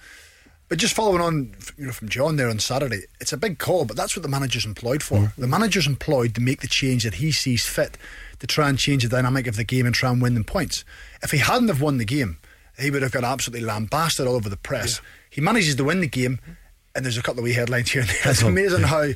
But 0.70 0.78
just 0.78 0.94
following 0.94 1.22
on, 1.22 1.56
you 1.78 1.88
know, 1.88 1.92
from 1.92 2.10
John 2.10 2.36
there 2.36 2.50
on 2.50 2.60
Saturday, 2.60 3.06
it's 3.20 3.34
a 3.34 3.38
big 3.38 3.58
call, 3.58 3.86
but 3.86 3.98
that's 3.98 4.16
what 4.16 4.22
the 4.22 4.30
manager's 4.30 4.66
employed 4.66 5.02
for. 5.02 5.18
Mm-hmm. 5.18 5.42
The 5.42 5.48
manager's 5.48 5.88
employed 5.88 6.36
to 6.36 6.42
make 6.42 6.62
the 6.62 6.68
change 6.68 7.06
that 7.06 7.16
he 7.16 7.32
sees 7.32 7.66
fit 7.66 7.98
to 8.40 8.46
try 8.46 8.70
and 8.70 8.78
change 8.78 9.02
the 9.02 9.10
dynamic 9.10 9.48
of 9.48 9.56
the 9.56 9.64
game 9.64 9.88
and 9.88 9.96
try 9.96 10.12
and 10.12 10.22
win 10.22 10.36
them 10.36 10.44
points. 10.44 10.86
If 11.24 11.32
he 11.32 11.40
hadn't 11.40 11.70
have 11.70 11.82
won 11.82 11.98
the 11.98 12.06
game, 12.06 12.38
he 12.78 12.92
would 12.92 13.02
have 13.02 13.14
got 13.14 13.24
absolutely 13.24 13.66
lambasted 13.66 14.28
all 14.28 14.36
over 14.36 14.50
the 14.50 14.58
press. 14.58 15.02
He 15.30 15.42
manages 15.42 15.76
to 15.76 15.84
win 15.84 16.02
the 16.02 16.08
game, 16.08 16.40
and 16.98 17.06
there's 17.06 17.18
a 17.18 17.22
couple 17.22 17.40
of 17.40 17.44
wee 17.44 17.54
headlines 17.54 17.92
here 17.92 18.02
and 18.02 18.10
there. 18.10 18.32
It's 18.32 18.42
amazing 18.42 18.82
how 18.82 19.04
you 19.04 19.16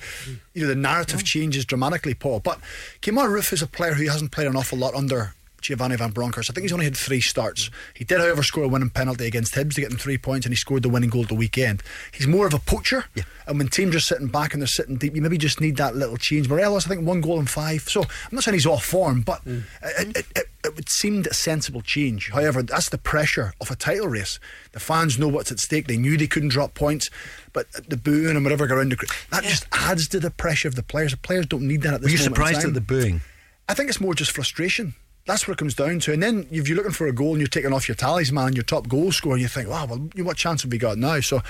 know 0.55 0.67
the 0.67 0.75
narrative 0.75 1.23
changes 1.23 1.65
dramatically, 1.65 2.13
Paul. 2.13 2.39
But 2.39 2.59
Kemar 3.01 3.27
Roofe 3.27 3.51
is 3.51 3.61
a 3.63 3.67
player 3.67 3.95
who 3.95 4.07
hasn't 4.07 4.31
played 4.31 4.47
an 4.47 4.55
awful 4.55 4.77
lot 4.77 4.93
under 4.93 5.33
Giovanni 5.61 5.95
Van 5.95 6.11
Bronckhorst. 6.11 6.49
I 6.49 6.53
think 6.53 6.63
he's 6.63 6.73
only 6.73 6.85
had 6.85 6.97
three 6.97 7.21
starts. 7.21 7.69
He 7.93 8.03
did, 8.03 8.19
however, 8.19 8.43
score 8.43 8.63
a 8.63 8.67
winning 8.67 8.89
penalty 8.89 9.27
against 9.27 9.53
Hibs 9.53 9.75
to 9.75 9.81
get 9.81 9.89
them 9.89 9.99
three 9.99 10.17
points, 10.17 10.45
and 10.45 10.51
he 10.51 10.57
scored 10.57 10.83
the 10.83 10.89
winning 10.89 11.09
goal 11.09 11.23
at 11.23 11.29
the 11.29 11.35
weekend. 11.35 11.83
He's 12.11 12.27
more 12.27 12.47
of 12.47 12.53
a 12.53 12.59
poacher, 12.59 13.05
and 13.47 13.57
when 13.57 13.67
teams 13.67 13.95
are 13.95 13.99
sitting 13.99 14.27
back 14.27 14.53
and 14.53 14.61
they're 14.61 14.67
sitting 14.67 14.97
deep, 14.97 15.15
you 15.15 15.21
maybe 15.21 15.37
just 15.37 15.61
need 15.61 15.77
that 15.77 15.95
little 15.95 16.17
change. 16.17 16.49
Morelos, 16.49 16.85
I 16.85 16.89
think, 16.89 17.05
one 17.05 17.21
goal 17.21 17.39
in 17.39 17.45
five. 17.45 17.81
So 17.83 18.01
I'm 18.01 18.09
not 18.31 18.43
saying 18.43 18.53
he's 18.53 18.65
off 18.65 18.85
form, 18.85 19.21
but 19.21 19.43
mm. 19.45 19.63
it, 19.83 20.17
it, 20.17 20.25
it, 20.35 20.45
it 20.63 20.75
would 20.75 20.89
seem 20.89 21.23
a 21.29 21.33
sensible 21.33 21.81
change. 21.81 22.31
However, 22.31 22.63
that's 22.63 22.89
the 22.89 22.97
pressure 22.97 23.53
of 23.59 23.71
a 23.71 23.75
title 23.75 24.07
race. 24.07 24.39
The 24.71 24.79
fans 24.79 25.17
know 25.17 25.27
what's 25.27 25.51
at 25.51 25.59
stake. 25.59 25.87
They 25.87 25.97
knew 25.97 26.17
they 26.17 26.27
couldn't 26.27 26.49
drop 26.49 26.73
points, 26.73 27.09
but 27.53 27.71
the 27.87 27.97
booing 27.97 28.35
and 28.35 28.43
whatever 28.43 28.65
around 28.65 28.91
the 28.91 29.11
that 29.31 29.43
just 29.43 29.65
adds 29.71 30.07
to 30.09 30.19
the 30.19 30.31
pressure 30.31 30.67
of 30.67 30.75
the 30.75 30.83
players. 30.83 31.11
The 31.11 31.17
players 31.17 31.45
don't 31.45 31.67
need 31.67 31.81
that 31.81 31.95
at 31.95 32.01
Were 32.01 32.09
you 32.09 32.17
surprised 32.17 32.65
at 32.65 32.73
the 32.73 32.81
booing? 32.81 33.21
I 33.67 33.73
think 33.73 33.89
it's 33.89 34.01
more 34.01 34.13
just 34.13 34.31
frustration. 34.31 34.95
That's 35.25 35.47
what 35.47 35.53
it 35.53 35.57
comes 35.59 35.75
down 35.75 35.99
to. 35.99 36.13
And 36.13 36.21
then 36.21 36.47
if 36.51 36.67
you're 36.67 36.75
looking 36.75 36.91
for 36.91 37.05
a 37.07 37.13
goal 37.13 37.31
and 37.31 37.39
you're 37.39 37.47
taking 37.47 37.71
off 37.73 37.87
your 37.87 37.95
talisman, 37.95 38.53
your 38.53 38.63
top 38.63 38.87
goal 38.89 39.11
scorer, 39.11 39.37
you 39.37 39.47
think, 39.47 39.69
wow, 39.69 39.85
well, 39.85 39.99
what 40.17 40.35
chance 40.35 40.63
have 40.63 40.71
we 40.71 40.77
got 40.79 40.97
now? 40.97 41.19
So 41.19 41.41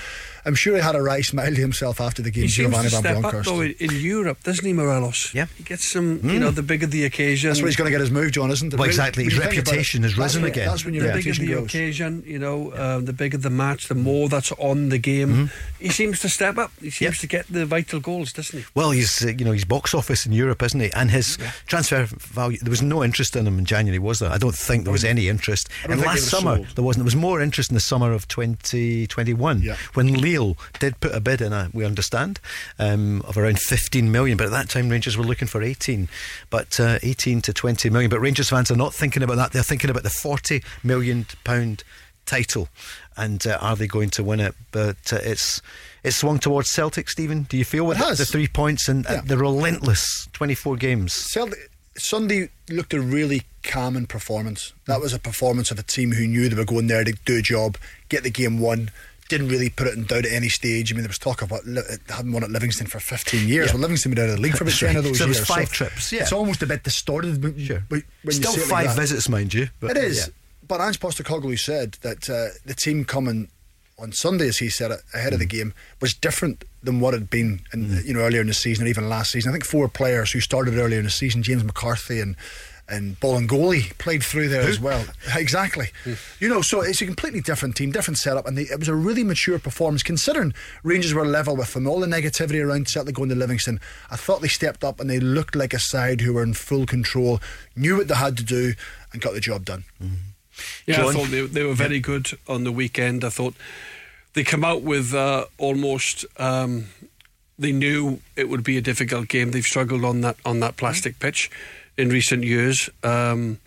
I'm 0.44 0.54
sure 0.54 0.76
he 0.76 0.82
had 0.82 0.94
a 0.94 1.02
wry 1.02 1.22
smile 1.22 1.54
to 1.54 1.60
himself 1.60 2.00
after 2.00 2.20
the 2.20 2.30
game, 2.30 2.42
He 2.44 2.48
seems 2.48 2.70
to 2.74 2.76
Van 2.82 2.90
step 2.90 3.24
up 3.24 3.44
though 3.44 3.62
in, 3.62 3.74
in 3.80 3.90
Europe, 3.92 4.42
doesn't 4.42 4.64
he, 4.64 4.72
Morelos? 4.74 5.32
Yeah. 5.34 5.46
he 5.56 5.64
gets 5.64 5.90
some. 5.90 6.20
You 6.22 6.38
know, 6.38 6.50
the 6.50 6.62
bigger 6.62 6.86
the 6.86 7.04
occasion, 7.06 7.48
That's 7.48 7.60
where 7.60 7.68
he's 7.68 7.76
going 7.76 7.86
to 7.86 7.90
get 7.90 8.00
his 8.00 8.10
move, 8.10 8.32
John, 8.32 8.50
isn't 8.50 8.72
it? 8.74 8.78
Well, 8.78 8.86
exactly. 8.88 9.24
His 9.24 9.34
you 9.34 9.40
think 9.40 9.52
about 9.54 9.64
reputation 9.66 10.04
it, 10.04 10.08
has 10.08 10.18
risen 10.18 10.44
again. 10.44 10.66
That's 10.68 10.84
when 10.84 10.94
your 10.94 11.06
the 11.06 11.12
bigger 11.14 11.32
the 11.32 11.46
grows. 11.46 11.64
occasion, 11.64 12.22
you 12.26 12.38
know, 12.38 12.72
um, 12.76 13.06
the 13.06 13.12
bigger 13.14 13.38
the 13.38 13.50
match, 13.50 13.88
the 13.88 13.94
more 13.94 14.28
that's 14.28 14.52
on 14.52 14.90
the 14.90 14.98
game. 14.98 15.50
He 15.80 15.88
seems 15.88 16.20
to 16.20 16.28
step 16.28 16.58
up. 16.58 16.72
He 16.80 16.90
seems 16.90 17.00
Yep. 17.00 17.14
to 17.20 17.26
get 17.26 17.46
the 17.48 17.64
vital 17.66 18.00
goals, 18.00 18.32
doesn't 18.32 18.58
he? 18.58 18.64
Well, 18.74 18.90
he's 18.90 19.24
uh, 19.24 19.28
you 19.28 19.44
know 19.44 19.52
he's 19.52 19.64
box 19.64 19.94
office 19.94 20.26
in 20.26 20.32
Europe, 20.32 20.62
isn't 20.62 20.78
he? 20.78 20.92
And 20.92 21.10
his 21.10 21.38
transfer 21.66 22.04
value. 22.04 22.58
There 22.58 22.70
was 22.70 22.82
no 22.82 23.02
interest 23.02 23.34
in 23.34 23.46
him 23.46 23.61
in 23.62 23.66
January, 23.66 23.98
was 24.00 24.18
there? 24.18 24.30
I 24.30 24.38
don't 24.38 24.54
think 24.54 24.82
there 24.84 24.92
was 24.92 25.04
any 25.04 25.28
interest. 25.28 25.68
And 25.88 26.00
last 26.00 26.24
summer 26.28 26.56
sold. 26.56 26.68
there 26.76 26.84
wasn't. 26.84 27.02
There 27.02 27.12
was 27.12 27.16
more 27.16 27.40
interest 27.40 27.70
in 27.70 27.74
the 27.74 27.80
summer 27.80 28.12
of 28.12 28.26
2021 28.28 29.62
Yeah. 29.62 29.76
when 29.94 30.12
Lille 30.14 30.56
did 30.80 30.98
put 31.00 31.14
a 31.14 31.20
bid 31.20 31.40
in. 31.40 31.52
uh, 31.52 31.68
we 31.72 31.84
understand 31.84 32.40
um, 32.78 33.22
of 33.22 33.36
around 33.38 33.58
15 33.60 34.10
million, 34.10 34.36
but 34.36 34.46
at 34.46 34.50
that 34.52 34.68
time 34.68 34.88
Rangers 34.88 35.16
were 35.16 35.24
looking 35.24 35.48
for 35.48 35.62
18, 35.62 36.08
but 36.50 36.78
uh, 36.80 36.98
18 37.02 37.40
to 37.42 37.52
20 37.52 37.90
million. 37.90 38.10
But 38.10 38.20
Rangers 38.20 38.48
fans 38.50 38.70
are 38.70 38.76
not 38.76 38.94
thinking 38.94 39.22
about 39.22 39.36
that. 39.36 39.52
They're 39.52 39.62
thinking 39.62 39.90
about 39.90 40.02
the 40.02 40.10
40 40.10 40.62
million 40.82 41.26
pound 41.44 41.84
title, 42.26 42.68
and 43.16 43.46
uh, 43.46 43.58
are 43.60 43.76
they 43.76 43.86
going 43.86 44.10
to 44.10 44.24
win 44.24 44.40
it? 44.40 44.54
But 44.70 45.12
uh, 45.12 45.18
it's 45.22 45.60
it's 46.04 46.16
swung 46.16 46.38
towards 46.38 46.70
Celtic. 46.70 47.08
Stephen, 47.08 47.44
do 47.44 47.56
you 47.56 47.64
feel 47.64 47.84
with 47.86 48.00
It 48.00 48.18
the 48.18 48.24
three 48.24 48.48
points 48.48 48.88
and 48.88 49.06
uh, 49.06 49.12
Yeah. 49.14 49.20
the 49.24 49.36
relentless 49.38 50.28
24 50.32 50.76
games? 50.76 51.12
Celtic, 51.14 51.70
Sunday 51.96 52.48
looked 52.70 52.94
a 52.94 53.00
really 53.00 53.42
calming 53.62 54.06
performance. 54.06 54.72
That 54.86 55.00
was 55.00 55.12
a 55.12 55.18
performance 55.18 55.70
of 55.70 55.78
a 55.78 55.82
team 55.82 56.12
who 56.12 56.26
knew 56.26 56.48
they 56.48 56.56
were 56.56 56.64
going 56.64 56.86
there 56.88 57.04
to 57.04 57.12
do 57.24 57.38
a 57.38 57.42
job, 57.42 57.78
get 58.08 58.22
the 58.22 58.30
game 58.30 58.58
won. 58.58 58.90
Didn't 59.28 59.48
really 59.48 59.70
put 59.70 59.86
it 59.86 59.94
in 59.94 60.04
doubt 60.04 60.26
at 60.26 60.32
any 60.32 60.48
stage. 60.50 60.92
I 60.92 60.94
mean, 60.94 61.04
there 61.04 61.08
was 61.08 61.18
talk 61.18 61.40
about 61.40 61.64
li- 61.64 61.80
having 62.08 62.32
won 62.32 62.44
at 62.44 62.50
Livingston 62.50 62.86
for 62.86 63.00
15 63.00 63.48
years. 63.48 63.68
Yeah. 63.68 63.72
Well, 63.72 63.80
Livingston 63.82 64.12
been 64.12 64.22
out 64.24 64.28
of 64.30 64.36
the 64.36 64.42
league 64.42 64.52
for 64.56 64.64
about 64.64 64.72
That's 64.72 64.80
10 64.80 64.96
of 64.96 65.04
those 65.04 65.18
So 65.18 65.24
it 65.24 65.28
was 65.28 65.36
years. 65.38 65.48
five 65.48 65.72
trips, 65.72 66.12
yeah. 66.12 66.22
It's 66.22 66.32
almost 66.32 66.62
a 66.62 66.66
bit 66.66 66.82
distorted. 66.82 67.42
when- 67.42 67.58
Sure. 67.64 67.82
when 67.88 68.02
you 68.24 68.32
Still 68.32 68.52
it 68.54 68.68
like 68.68 68.86
five 68.88 68.96
visits, 68.96 69.28
mind 69.28 69.54
you. 69.54 69.68
But, 69.80 69.92
It 69.96 70.04
is. 70.04 70.16
yeah. 70.18 70.24
But 70.68 70.80
Ange 70.82 71.00
Postecoglou 71.00 71.58
said 71.58 71.96
that 72.02 72.28
uh, 72.28 72.48
the 72.66 72.74
team 72.74 73.04
coming 73.06 73.48
on 73.98 74.12
Sunday, 74.12 74.48
as 74.48 74.58
he 74.58 74.68
said 74.68 74.90
it, 74.90 75.00
ahead 75.14 75.32
of 75.32 75.38
Mm. 75.38 75.42
the 75.42 75.46
game, 75.46 75.74
was 76.00 76.12
different 76.12 76.64
than 76.82 76.98
what 77.00 77.14
had 77.14 77.30
been 77.30 77.60
in, 77.72 78.02
you 78.04 78.12
know 78.12 78.20
earlier 78.20 78.40
in 78.40 78.48
the 78.48 78.54
season 78.54 78.84
or 78.84 78.88
even 78.88 79.08
last 79.08 79.30
season. 79.30 79.50
I 79.50 79.52
think 79.52 79.64
four 79.64 79.88
players 79.88 80.32
who 80.32 80.40
started 80.40 80.74
earlier 80.76 80.98
in 80.98 81.04
the 81.04 81.10
season, 81.10 81.42
James 81.42 81.62
McCarthy 81.64 82.20
and 82.20 82.34
and 82.92 83.18
Bolingoli 83.20 83.96
played 83.96 84.22
through 84.22 84.48
there 84.48 84.68
as 84.68 84.78
well. 84.78 85.02
Exactly. 85.34 85.88
You 86.38 86.48
know, 86.48 86.60
so 86.60 86.82
it's 86.82 87.00
a 87.00 87.06
completely 87.06 87.40
different 87.40 87.74
team, 87.74 87.90
different 87.90 88.18
setup, 88.18 88.46
and 88.46 88.56
they, 88.56 88.64
it 88.64 88.78
was 88.78 88.88
a 88.88 88.94
really 88.94 89.24
mature 89.24 89.58
performance 89.58 90.02
considering 90.02 90.52
Rangers 90.82 91.14
were 91.14 91.24
level 91.24 91.56
with 91.56 91.72
them. 91.72 91.86
All 91.86 92.00
the 92.00 92.06
negativity 92.06 92.62
around 92.62 92.88
Celtic 92.88 93.14
going 93.14 93.30
to 93.30 93.34
Livingston, 93.34 93.80
I 94.10 94.16
thought 94.16 94.42
they 94.42 94.48
stepped 94.48 94.84
up 94.84 95.00
and 95.00 95.08
they 95.08 95.18
looked 95.18 95.56
like 95.56 95.72
a 95.72 95.78
side 95.78 96.20
who 96.20 96.34
were 96.34 96.42
in 96.42 96.52
full 96.52 96.84
control, 96.84 97.40
knew 97.74 97.96
what 97.96 98.08
they 98.08 98.14
had 98.14 98.36
to 98.36 98.44
do, 98.44 98.74
and 99.12 99.22
got 99.22 99.32
the 99.32 99.40
job 99.40 99.64
done. 99.64 99.84
Yeah, 100.84 100.96
John? 100.96 101.08
I 101.08 101.12
thought 101.12 101.28
they, 101.30 101.46
they 101.46 101.64
were 101.64 101.74
very 101.74 101.98
good 101.98 102.28
on 102.46 102.64
the 102.64 102.72
weekend. 102.72 103.24
I 103.24 103.30
thought 103.30 103.54
they 104.34 104.44
come 104.44 104.64
out 104.64 104.82
with 104.82 105.14
uh, 105.14 105.46
almost. 105.56 106.26
Um, 106.36 106.88
they 107.58 107.72
knew 107.72 108.20
it 108.36 108.48
would 108.48 108.64
be 108.64 108.76
a 108.76 108.80
difficult 108.82 109.28
game. 109.28 109.52
They've 109.52 109.64
struggled 109.64 110.04
on 110.04 110.20
that 110.22 110.36
on 110.44 110.60
that 110.60 110.76
plastic 110.76 111.18
pitch 111.18 111.50
in 112.02 112.10
recent 112.10 112.42
years, 112.44 112.90
um, 113.02 113.58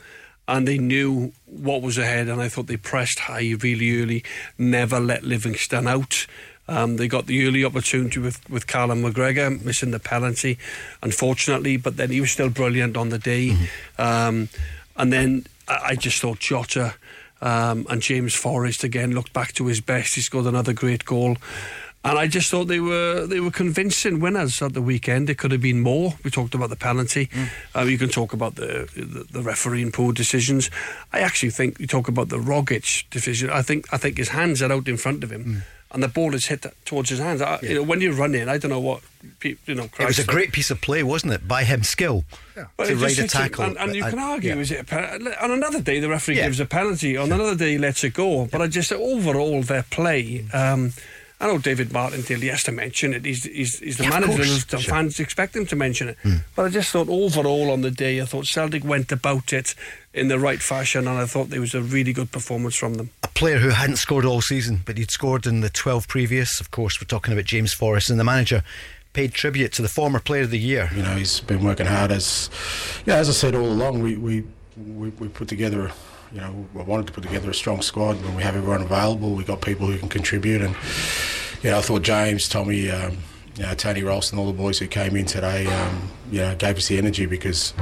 and 0.48 0.68
they 0.68 0.78
knew 0.78 1.32
what 1.46 1.82
was 1.82 1.98
ahead. 1.98 2.28
And 2.28 2.42
I 2.42 2.50
thought 2.50 2.68
they 2.68 2.78
pressed 2.78 3.20
high 3.20 3.56
really 3.60 4.02
early, 4.02 4.24
never 4.58 5.00
let 5.00 5.24
Livingston 5.24 5.88
out. 5.88 6.28
Um, 6.68 6.98
they 6.98 7.08
got 7.08 7.28
the 7.28 7.48
early 7.48 7.64
opportunity 7.64 8.20
with, 8.20 8.48
with 8.50 8.68
Callum 8.68 9.04
McGregor 9.04 9.64
missing 9.64 9.92
the 9.92 10.00
penalty, 10.00 10.58
unfortunately, 11.02 11.78
but 11.78 11.96
then 11.96 12.10
he 12.10 12.20
was 12.20 12.32
still 12.32 12.50
brilliant 12.50 12.98
on 12.98 13.10
the 13.10 13.20
day. 13.20 13.56
Um, 13.98 14.50
and 14.98 15.14
then 15.14 15.46
I, 15.68 15.80
I 15.90 15.96
just 15.96 16.22
thought 16.22 16.40
Jota 16.40 16.96
um, 17.42 17.86
and 17.90 18.02
James 18.02 18.34
Forrest 18.34 18.84
again 18.84 19.12
looked 19.14 19.32
back 19.32 19.54
to 19.54 19.68
his 19.68 19.80
best. 19.80 20.16
He 20.16 20.22
scored 20.22 20.48
another 20.48 20.74
great 20.74 21.06
goal. 21.06 21.38
And 22.08 22.20
I 22.20 22.28
just 22.28 22.52
thought 22.52 22.66
they 22.68 22.80
were 22.80 23.26
they 23.26 23.40
were 23.40 23.50
convincing 23.52 24.20
winners 24.20 24.62
at 24.62 24.74
the 24.74 24.82
weekend. 24.82 25.28
It 25.30 25.38
could 25.40 25.52
have 25.52 25.62
been 25.62 25.82
more. 25.82 26.14
We 26.24 26.30
talked 26.30 26.54
about 26.54 26.70
the 26.70 26.76
penalty. 26.76 27.30
Uh, 27.76 27.82
you 27.82 27.98
can 27.98 28.10
talk 28.10 28.32
about 28.32 28.56
the, 28.56 28.88
the 28.96 29.26
the 29.32 29.42
refereeing 29.42 29.92
poor 29.92 30.14
decisions. 30.14 30.70
I 31.12 31.20
actually 31.22 31.50
think 31.52 31.80
you 31.80 31.88
talk 31.88 32.08
about 32.08 32.30
the 32.30 32.38
Rogic 32.38 33.10
decision. 33.10 33.50
I 33.50 33.64
think 33.64 33.92
I 33.92 33.98
think 33.98 34.18
his 34.18 34.30
hands 34.30 34.62
are 34.62 34.72
out 34.72 34.88
in 34.88 34.98
front 34.98 35.24
of 35.24 35.32
him, 35.32 35.64
and 35.92 36.04
the 36.04 36.08
ball 36.08 36.36
is 36.36 36.46
hit 36.46 36.66
towards 36.86 37.10
his 37.10 37.18
hands. 37.20 37.42
I, 37.42 37.58
You 37.64 37.76
know, 37.76 37.84
when 37.84 38.02
you're 38.02 38.14
running, 38.14 38.48
I 38.50 38.60
don't 38.60 38.70
know 38.70 38.80
what 38.80 39.02
you 39.42 39.58
know. 39.74 39.86
It 40.00 40.06
was 40.06 40.20
a 40.20 40.24
Christ- 40.24 40.28
great 40.28 40.52
piece 40.52 40.70
of 40.70 40.82
play, 40.82 41.02
wasn't 41.02 41.34
it? 41.34 41.48
By 41.48 41.64
him, 41.64 41.82
skill 41.82 42.24
Well, 42.78 42.88
to 42.88 42.96
ride 42.96 43.18
a 43.18 43.28
tackle. 43.28 43.64
and, 43.66 43.78
and 43.80 43.96
you 43.96 44.04
I- 44.06 44.10
can 44.12 44.20
argue, 44.20 44.54
yeah. 44.54 44.62
is 44.62 44.70
it 44.72 44.94
on 45.42 45.50
another 45.52 45.82
day 45.82 46.00
the 46.00 46.10
referee 46.10 46.38
Yeah. 46.38 46.46
gives 46.46 46.60
a 46.60 46.66
penalty, 46.68 47.18
on 47.18 47.32
another 47.32 47.56
day 47.56 47.72
he 47.72 47.78
lets 47.80 48.04
it 48.04 48.14
go. 48.14 48.46
But 48.46 48.62
I 48.62 48.68
just 48.68 48.92
overall 48.92 49.64
their 49.64 49.84
play. 49.90 50.46
Um, 50.54 50.94
I 51.42 51.48
know 51.48 51.58
David 51.58 51.92
Martindale. 51.92 52.40
He 52.40 52.48
has 52.48 52.64
to 52.64 52.72
mention 52.72 53.14
it. 53.14 53.26
He's 53.26 53.44
he's, 53.44 53.80
he's 53.80 53.98
the 53.98 54.04
Yeah, 54.06 54.18
of 54.18 54.22
manager, 54.22 54.44
and 54.44 54.62
the 54.62 54.78
Sure. 54.80 54.94
Fans 54.94 55.20
expect 55.20 55.56
him 55.56 55.66
to 55.66 55.76
mention 55.76 56.08
it. 56.10 56.18
Hmm. 56.24 56.36
But 56.56 56.66
I 56.66 56.70
just 56.70 56.92
thought 56.92 57.10
overall 57.10 57.72
on 57.72 57.82
the 57.82 57.92
day, 57.92 58.22
I 58.22 58.26
thought 58.26 58.46
Celtic 58.48 58.84
went 58.86 59.12
about 59.12 59.52
it 59.52 59.76
in 60.14 60.30
the 60.30 60.40
right 60.40 60.62
fashion, 60.62 61.08
and 61.08 61.18
I 61.20 61.26
thought 61.26 61.50
there 61.50 61.60
was 61.60 61.76
a 61.76 61.82
really 61.82 62.14
good 62.14 62.32
performance 62.32 62.76
from 62.76 62.94
them. 62.96 63.10
a 63.24 63.28
player 63.28 63.58
who 63.60 63.70
hadn't 63.70 63.98
scored 63.98 64.24
all 64.24 64.40
season, 64.42 64.82
but 64.86 64.98
he'd 64.98 65.12
scored 65.12 65.46
in 65.46 65.60
the 65.60 65.70
12 65.70 66.08
previous. 66.08 66.62
Of 66.62 66.72
course, 66.72 67.02
we're 67.02 67.06
talking 67.08 67.34
about 67.34 67.46
James 67.46 67.74
Forrest, 67.74 68.10
and 68.10 68.18
the 68.18 68.24
manager 68.24 68.64
paid 69.12 69.34
tribute 69.34 69.74
to 69.74 69.82
the 69.82 69.90
former 69.90 70.20
player 70.22 70.44
of 70.44 70.52
the 70.52 70.60
year. 70.60 70.90
You 70.96 71.04
know, 71.04 71.16
he's 71.16 71.42
been 71.42 71.64
working 71.64 71.86
hard 71.86 72.12
as, 72.12 72.50
yeah, 73.06 73.16
as 73.16 73.28
I 73.30 73.34
said 73.34 73.56
all 73.56 73.68
along, 73.68 74.02
we, 74.02 74.16
we, 74.16 74.44
we, 74.78 75.10
we 75.10 75.28
put 75.28 75.48
together, 75.50 75.92
you 76.36 76.42
know, 76.42 76.68
we 76.74 76.84
wanted 76.84 77.08
to 77.08 77.14
put 77.14 77.24
together 77.24 77.50
a 77.50 77.54
strong 77.54 77.82
squad 77.82 78.22
when 78.22 78.36
we 78.36 78.44
have 78.44 78.58
everyone 78.58 78.82
available. 78.82 79.34
We 79.36 79.46
got 79.46 79.62
people 79.62 79.88
who 79.88 79.98
can 79.98 80.10
contribute, 80.10 80.62
and 80.62 80.76
you 81.64 81.72
know, 81.72 81.78
I 81.78 81.82
thought 81.82 82.02
James, 82.02 82.50
Tommy, 82.50 82.92
um, 82.92 83.20
you 83.56 83.64
know, 83.64 83.74
Tony 83.74 84.04
Ralston, 84.04 84.38
all 84.38 84.48
the 84.48 84.52
boys 84.52 84.78
who 84.78 84.88
came 84.88 85.16
in 85.16 85.26
today, 85.26 85.66
um, 85.66 86.12
you 86.30 86.40
know, 86.40 86.54
gave 86.56 86.78
us 86.78 86.90
the 86.90 86.98
energy 86.98 87.26
because. 87.26 87.74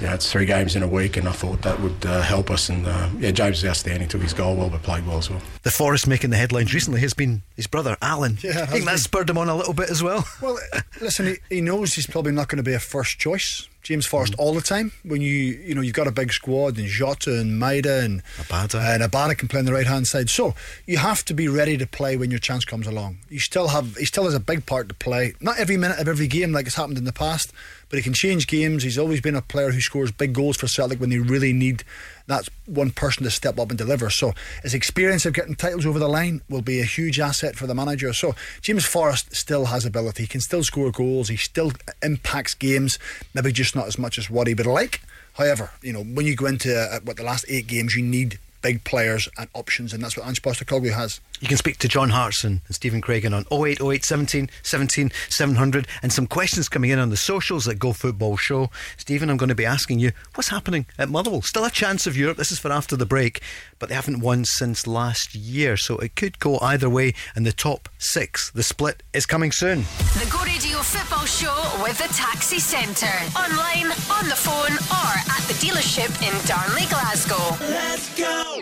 You 0.00 0.06
know, 0.06 0.14
it's 0.14 0.32
three 0.32 0.44
games 0.44 0.74
in 0.74 0.82
a 0.82 0.88
week, 0.88 1.16
and 1.16 1.28
I 1.28 1.30
thought 1.30 1.62
that 1.62 1.80
would 1.80 2.04
uh, 2.04 2.20
help 2.20 2.50
us. 2.50 2.68
And 2.68 2.84
uh, 2.84 3.10
yeah, 3.20 3.30
James 3.30 3.62
was 3.62 3.70
outstanding. 3.70 4.08
Took 4.08 4.22
his 4.22 4.32
goal 4.32 4.56
well, 4.56 4.68
but 4.68 4.82
played 4.82 5.06
well 5.06 5.18
as 5.18 5.30
well. 5.30 5.40
The 5.62 5.70
Forrest 5.70 6.08
making 6.08 6.30
the 6.30 6.36
headlines 6.36 6.74
recently 6.74 7.00
has 7.02 7.14
been 7.14 7.42
his 7.54 7.68
brother, 7.68 7.96
Alan. 8.02 8.38
Yeah, 8.42 8.62
I 8.62 8.66
think 8.66 8.86
that 8.86 8.98
spurred 8.98 9.30
him 9.30 9.38
on 9.38 9.48
a 9.48 9.54
little 9.54 9.72
bit 9.72 9.90
as 9.90 10.02
well. 10.02 10.26
Well, 10.42 10.58
listen, 11.00 11.26
he, 11.26 11.36
he 11.48 11.60
knows 11.60 11.94
he's 11.94 12.08
probably 12.08 12.32
not 12.32 12.48
going 12.48 12.56
to 12.56 12.64
be 12.64 12.74
a 12.74 12.80
first 12.80 13.20
choice. 13.20 13.68
James 13.84 14.06
Forrest 14.06 14.32
mm. 14.32 14.40
all 14.40 14.54
the 14.54 14.60
time. 14.60 14.92
When 15.04 15.20
you 15.20 15.30
you 15.30 15.74
know 15.74 15.80
you've 15.82 15.94
got 15.94 16.08
a 16.08 16.12
big 16.12 16.32
squad 16.32 16.78
and 16.78 16.88
Jota 16.88 17.38
and 17.38 17.60
Maeda 17.62 18.02
and 18.04 18.24
Abada. 18.38 18.94
and 18.94 19.02
Abada 19.02 19.38
can 19.38 19.46
play 19.46 19.60
on 19.60 19.66
the 19.66 19.72
right 19.72 19.86
hand 19.86 20.08
side. 20.08 20.28
So 20.30 20.54
you 20.86 20.96
have 20.96 21.24
to 21.26 21.34
be 21.34 21.46
ready 21.46 21.76
to 21.76 21.86
play 21.86 22.16
when 22.16 22.30
your 22.30 22.40
chance 22.40 22.64
comes 22.64 22.86
along. 22.86 23.18
You 23.28 23.38
still 23.38 23.68
have 23.68 23.96
he 23.96 24.06
still 24.06 24.24
has 24.24 24.34
a 24.34 24.40
big 24.40 24.66
part 24.66 24.88
to 24.88 24.94
play. 24.94 25.34
Not 25.40 25.58
every 25.58 25.76
minute 25.76 26.00
of 26.00 26.08
every 26.08 26.26
game 26.26 26.50
like 26.50 26.66
it's 26.66 26.76
happened 26.76 26.98
in 26.98 27.04
the 27.04 27.12
past, 27.12 27.52
but 27.88 27.98
he 27.98 28.02
can 28.02 28.14
change 28.14 28.46
games. 28.46 28.82
He's 28.82 28.98
always 28.98 29.20
been 29.20 29.36
a 29.36 29.42
player 29.42 29.70
who 29.70 29.80
scores 29.80 30.10
big 30.10 30.32
goals 30.32 30.56
for 30.56 30.66
Celtic 30.66 30.98
when 30.98 31.10
they 31.10 31.18
really 31.18 31.52
need 31.52 31.84
that's 32.26 32.48
one 32.66 32.90
person 32.90 33.24
to 33.24 33.30
step 33.30 33.58
up 33.58 33.70
and 33.70 33.78
deliver. 33.78 34.10
So 34.10 34.32
his 34.62 34.74
experience 34.74 35.26
of 35.26 35.34
getting 35.34 35.54
titles 35.54 35.86
over 35.86 35.98
the 35.98 36.08
line 36.08 36.40
will 36.48 36.62
be 36.62 36.80
a 36.80 36.84
huge 36.84 37.20
asset 37.20 37.56
for 37.56 37.66
the 37.66 37.74
manager. 37.74 38.12
So 38.12 38.34
James 38.62 38.84
Forrest 38.84 39.34
still 39.34 39.66
has 39.66 39.84
ability. 39.84 40.24
He 40.24 40.26
can 40.26 40.40
still 40.40 40.62
score 40.62 40.90
goals. 40.90 41.28
He 41.28 41.36
still 41.36 41.72
impacts 42.02 42.54
games. 42.54 42.98
Maybe 43.34 43.52
just 43.52 43.76
not 43.76 43.86
as 43.86 43.98
much 43.98 44.18
as 44.18 44.30
what 44.30 44.46
he 44.46 44.54
would 44.54 44.66
like. 44.66 45.02
However, 45.34 45.72
you 45.82 45.92
know 45.92 46.02
when 46.02 46.26
you 46.26 46.36
go 46.36 46.46
into 46.46 46.74
uh, 46.74 47.00
what 47.00 47.16
the 47.16 47.24
last 47.24 47.44
eight 47.48 47.66
games, 47.66 47.94
you 47.94 48.02
need 48.02 48.38
big 48.64 48.82
players 48.82 49.28
and 49.36 49.48
options, 49.52 49.92
and 49.92 50.02
that's 50.02 50.16
what 50.16 50.26
Ange 50.26 50.40
Postecoglou 50.40 50.94
has. 50.94 51.20
You 51.38 51.48
can 51.48 51.58
speak 51.58 51.76
to 51.78 51.88
John 51.88 52.08
Hartson 52.08 52.62
and 52.66 52.74
Stephen 52.74 53.02
Craigan 53.02 53.36
on 53.36 53.44
0808 53.52 54.02
17 54.02 54.48
17 54.62 55.12
700 55.28 55.86
and 56.02 56.10
some 56.10 56.26
questions 56.26 56.70
coming 56.70 56.88
in 56.88 56.98
on 56.98 57.10
the 57.10 57.16
socials 57.18 57.68
at 57.68 57.78
Go 57.78 57.92
Football 57.92 58.38
Show. 58.38 58.70
Stephen, 58.96 59.28
I'm 59.28 59.36
going 59.36 59.50
to 59.50 59.54
be 59.54 59.66
asking 59.66 59.98
you 59.98 60.12
what's 60.34 60.48
happening 60.48 60.86
at 60.98 61.10
Motherwell. 61.10 61.42
Still 61.42 61.66
a 61.66 61.70
chance 61.70 62.06
of 62.06 62.16
Europe. 62.16 62.38
This 62.38 62.50
is 62.50 62.58
for 62.58 62.72
after 62.72 62.96
the 62.96 63.04
break, 63.04 63.42
but 63.78 63.90
they 63.90 63.94
haven't 63.94 64.20
won 64.20 64.46
since 64.46 64.86
last 64.86 65.34
year, 65.34 65.76
so 65.76 65.98
it 65.98 66.16
could 66.16 66.38
go 66.38 66.58
either 66.60 66.88
way 66.88 67.12
in 67.36 67.42
the 67.42 67.52
top 67.52 67.90
six. 67.98 68.50
The 68.50 68.62
split 68.62 69.02
is 69.12 69.26
coming 69.26 69.52
soon. 69.52 69.80
The 70.14 70.26
Go 70.32 70.42
Radio 70.42 70.78
Football 70.78 71.26
Show 71.26 71.82
with 71.82 71.98
the 71.98 72.08
Taxi 72.14 72.58
Centre. 72.58 73.20
Online, 73.38 73.92
on 74.08 74.24
the 74.30 74.36
phone, 74.36 74.72
or 74.72 75.12
at 75.36 75.44
the 75.48 75.54
dealership 75.60 76.08
in 76.22 76.46
Darnley, 76.46 76.86
Glasgow. 76.86 77.56
Let's 77.60 78.18
go. 78.18 78.53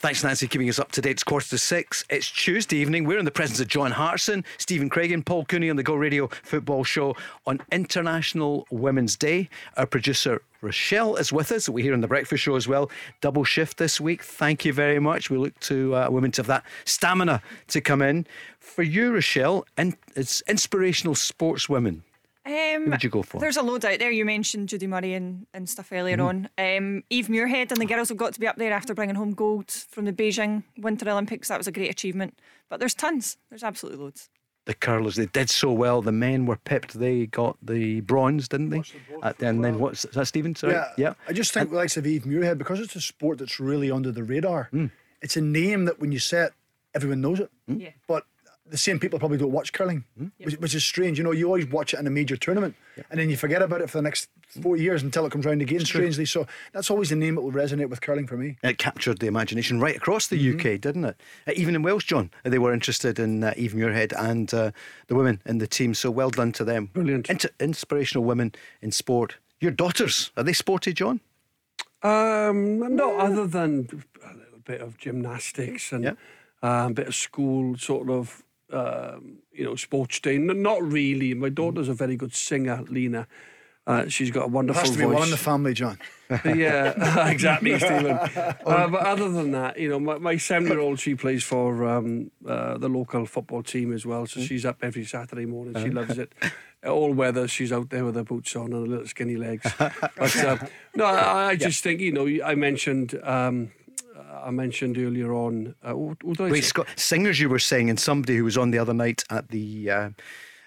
Thanks, 0.00 0.22
Nancy, 0.22 0.46
keeping 0.46 0.68
us 0.68 0.78
up 0.78 0.92
to 0.92 1.00
date. 1.00 1.10
It's 1.10 1.24
quarter 1.24 1.48
to 1.48 1.58
six. 1.58 2.04
It's 2.08 2.30
Tuesday 2.30 2.76
evening. 2.76 3.04
We're 3.04 3.18
in 3.18 3.24
the 3.24 3.32
presence 3.32 3.58
of 3.58 3.66
John 3.66 3.90
Hartson, 3.90 4.44
Stephen 4.56 4.88
Craigan, 4.88 5.24
Paul 5.24 5.44
Cooney 5.44 5.70
on 5.70 5.76
the 5.76 5.82
Go 5.82 5.96
Radio 5.96 6.28
Football 6.28 6.84
Show 6.84 7.16
on 7.46 7.60
International 7.72 8.64
Women's 8.70 9.16
Day. 9.16 9.48
Our 9.76 9.86
producer 9.86 10.40
Rochelle 10.60 11.16
is 11.16 11.32
with 11.32 11.50
us. 11.50 11.68
We're 11.68 11.82
here 11.82 11.94
on 11.94 12.00
the 12.00 12.06
Breakfast 12.06 12.44
Show 12.44 12.54
as 12.54 12.68
well. 12.68 12.92
Double 13.20 13.42
shift 13.42 13.76
this 13.76 14.00
week. 14.00 14.22
Thank 14.22 14.64
you 14.64 14.72
very 14.72 15.00
much. 15.00 15.30
We 15.30 15.36
look 15.36 15.58
to 15.60 15.96
uh, 15.96 16.08
women 16.08 16.30
to 16.32 16.42
have 16.42 16.46
that 16.46 16.64
stamina 16.84 17.42
to 17.66 17.80
come 17.80 18.00
in. 18.00 18.24
For 18.60 18.84
you, 18.84 19.12
Rochelle, 19.12 19.66
in, 19.76 19.96
it's 20.14 20.42
inspirational 20.42 21.16
sportswomen. 21.16 22.02
Um, 22.48 22.84
Who 22.84 22.90
would 22.92 23.04
you 23.04 23.10
go 23.10 23.22
for? 23.22 23.40
There's 23.40 23.56
a 23.58 23.62
load 23.62 23.84
out 23.84 23.98
there. 23.98 24.10
You 24.10 24.24
mentioned 24.24 24.68
Judy 24.70 24.86
Murray 24.86 25.12
and, 25.14 25.46
and 25.52 25.68
stuff 25.68 25.92
earlier 25.92 26.16
Mm-hmm. 26.16 26.48
on. 26.58 26.76
Um, 26.76 27.04
Eve 27.10 27.26
Muirhead 27.28 27.70
and 27.70 27.80
the 27.80 27.84
girls 27.86 28.08
have 28.08 28.16
got 28.18 28.32
to 28.34 28.40
be 28.40 28.46
up 28.46 28.56
there 28.56 28.72
after 28.72 28.94
bringing 28.94 29.16
home 29.16 29.34
gold 29.34 29.70
from 29.70 30.06
the 30.06 30.12
Beijing 30.12 30.62
Winter 30.78 31.08
Olympics. 31.10 31.48
That 31.48 31.58
was 31.58 31.66
a 31.66 31.72
great 31.72 31.90
achievement. 31.90 32.38
But 32.70 32.80
there's 32.80 32.94
tons. 32.94 33.36
There's 33.50 33.62
absolutely 33.62 34.02
loads. 34.02 34.30
the 34.64 34.74
curlers. 34.74 35.16
They 35.16 35.26
did 35.26 35.48
so 35.50 35.72
well. 35.72 36.02
The 36.02 36.12
men 36.12 36.46
were 36.46 36.56
pipped. 36.56 36.98
They 36.98 37.26
got 37.26 37.56
the 37.62 38.00
bronze, 38.02 38.48
didn't 38.48 38.70
they? 38.70 38.82
Uh, 39.22 39.32
and 39.40 39.64
then 39.64 39.78
what's 39.78 40.04
is 40.04 40.10
that, 40.12 40.26
Stephen? 40.26 40.54
Sorry. 40.54 40.74
Yeah, 40.98 41.14
I 41.28 41.32
just 41.32 41.52
think, 41.54 41.70
like 41.72 41.94
of 41.96 42.06
Eve 42.06 42.22
Muirhead, 42.24 42.58
because 42.58 42.80
it's 42.80 42.94
a 42.96 43.00
sport 43.00 43.38
that's 43.38 43.58
really 43.60 43.90
under 43.90 44.12
the 44.12 44.22
radar. 44.24 44.68
Hmm. 44.70 44.86
It's 45.22 45.36
a 45.36 45.40
name 45.40 45.86
that 45.86 45.98
when 46.00 46.12
you 46.12 46.18
say 46.18 46.42
it, 46.44 46.52
everyone 46.94 47.20
knows 47.20 47.40
it. 47.40 47.50
Yeah. 47.66 47.90
But 48.06 48.24
the 48.70 48.76
same 48.78 48.98
people 48.98 49.18
probably 49.18 49.38
don't 49.38 49.52
watch 49.52 49.72
curling, 49.72 50.04
Hmm. 50.16 50.26
which, 50.38 50.54
which 50.56 50.74
is 50.74 50.84
strange. 50.84 51.18
You 51.18 51.24
know, 51.24 51.32
you 51.32 51.46
always 51.46 51.66
watch 51.66 51.94
it 51.94 52.00
in 52.00 52.06
a 52.06 52.10
major 52.10 52.36
tournament, 52.36 52.74
and 53.10 53.18
then 53.18 53.30
you 53.30 53.36
forget 53.36 53.62
about 53.62 53.80
it 53.80 53.88
for 53.90 53.98
the 53.98 54.02
next 54.02 54.28
four 54.62 54.76
years 54.76 55.02
until 55.02 55.24
it 55.26 55.32
comes 55.32 55.44
round 55.46 55.62
again. 55.62 55.80
Strangely, 55.84 56.24
so 56.24 56.46
that's 56.72 56.90
always 56.90 57.08
the 57.10 57.16
name 57.16 57.34
that 57.36 57.40
will 57.42 57.52
resonate 57.52 57.88
with 57.88 58.00
curling 58.00 58.26
for 58.26 58.36
me. 58.36 58.56
It 58.62 58.78
captured 58.78 59.18
the 59.20 59.26
imagination 59.26 59.80
right 59.80 59.96
across 59.96 60.26
the 60.26 60.36
Mm-hmm. 60.38 60.58
UK, 60.74 60.80
didn't 60.80 61.04
it? 61.04 61.20
Uh, 61.46 61.52
even 61.56 61.74
in 61.74 61.82
Wales, 61.82 62.04
John, 62.04 62.30
uh, 62.44 62.50
they 62.50 62.58
were 62.58 62.72
interested 62.72 63.18
in 63.18 63.42
uh, 63.42 63.54
Eve 63.56 63.72
Muirhead 63.72 64.12
and 64.18 64.52
uh, 64.54 64.70
the 65.06 65.14
women 65.14 65.40
in 65.46 65.58
the 65.58 65.66
team. 65.66 65.94
So 65.94 66.10
well 66.10 66.30
done 66.30 66.52
to 66.52 66.64
them. 66.64 66.90
Brilliant. 66.92 67.28
Inter- 67.30 67.50
inspirational 67.60 68.24
women 68.24 68.52
in 68.82 68.92
sport. 68.92 69.36
Your 69.60 69.72
daughters, 69.72 70.30
are 70.36 70.42
they 70.44 70.52
sporty, 70.52 70.92
John? 70.92 71.20
Um, 72.02 72.94
no, 72.94 73.18
other 73.18 73.46
than 73.46 73.88
a 74.24 74.34
little 74.36 74.60
bit 74.64 74.80
of 74.80 74.98
gymnastics 74.98 75.90
and 75.92 76.04
Yeah. 76.04 76.12
uh, 76.62 76.86
a 76.90 76.92
bit 76.92 77.08
of 77.08 77.14
school 77.14 77.76
sort 77.76 78.08
of, 78.08 78.44
um, 78.72 79.38
you 79.52 79.64
know, 79.64 79.76
sports 79.76 80.20
day. 80.20 80.36
N- 80.36 80.62
Not 80.62 80.82
really. 80.82 81.34
My 81.34 81.48
daughter's 81.48 81.88
a 81.88 81.94
very 81.94 82.16
good 82.16 82.34
singer, 82.34 82.82
Lena. 82.88 83.26
Uh, 83.86 84.06
she's 84.06 84.30
got 84.30 84.44
a 84.44 84.48
wonderful 84.48 84.82
has 84.82 84.90
to 84.90 84.98
be 84.98 85.04
voice. 85.04 85.14
one 85.14 85.22
in 85.24 85.30
the 85.30 85.36
family, 85.38 85.72
John. 85.72 85.98
yeah, 86.44 87.28
exactly, 87.30 87.78
Stephen. 87.78 88.08
Uh, 88.08 88.54
but 88.64 89.00
other 89.00 89.30
than 89.30 89.52
that, 89.52 89.78
you 89.78 89.88
know, 89.88 89.98
my, 89.98 90.18
my 90.18 90.36
seven-year-old 90.36 91.00
she 91.00 91.14
plays 91.14 91.42
for 91.42 91.88
um, 91.88 92.30
uh, 92.46 92.76
the 92.76 92.90
local 92.90 93.24
football 93.24 93.62
team 93.62 93.94
as 93.94 94.04
well, 94.04 94.26
so 94.26 94.40
she's 94.42 94.66
up 94.66 94.76
every 94.82 95.06
Saturday 95.06 95.46
morning. 95.46 95.82
She 95.82 95.90
loves 95.90 96.18
it. 96.18 96.34
All 96.86 97.14
weather, 97.14 97.48
she's 97.48 97.72
out 97.72 97.88
there 97.88 98.04
with 98.04 98.14
her 98.16 98.24
boots 98.24 98.54
on 98.56 98.74
and 98.74 98.74
her 98.74 98.80
little 98.86 99.06
skinny 99.06 99.36
legs. 99.36 99.72
But 99.78 100.36
uh, 100.44 100.58
no, 100.94 101.06
I, 101.06 101.46
I 101.46 101.56
just 101.56 101.82
think 101.82 102.00
you 102.00 102.12
know, 102.12 102.28
I 102.44 102.54
mentioned. 102.56 103.18
Um, 103.24 103.72
I 104.30 104.50
mentioned 104.50 104.98
earlier 104.98 105.32
on. 105.32 105.74
Uh, 105.82 105.96
what, 105.96 106.22
what 106.22 106.38
Wait. 106.38 106.64
Scott, 106.64 106.86
singers 106.96 107.40
you 107.40 107.48
were 107.48 107.58
saying, 107.58 107.90
and 107.90 107.98
somebody 107.98 108.36
who 108.36 108.44
was 108.44 108.56
on 108.58 108.70
the 108.70 108.78
other 108.78 108.94
night 108.94 109.24
at 109.30 109.48
the 109.48 109.90
uh, 109.90 110.10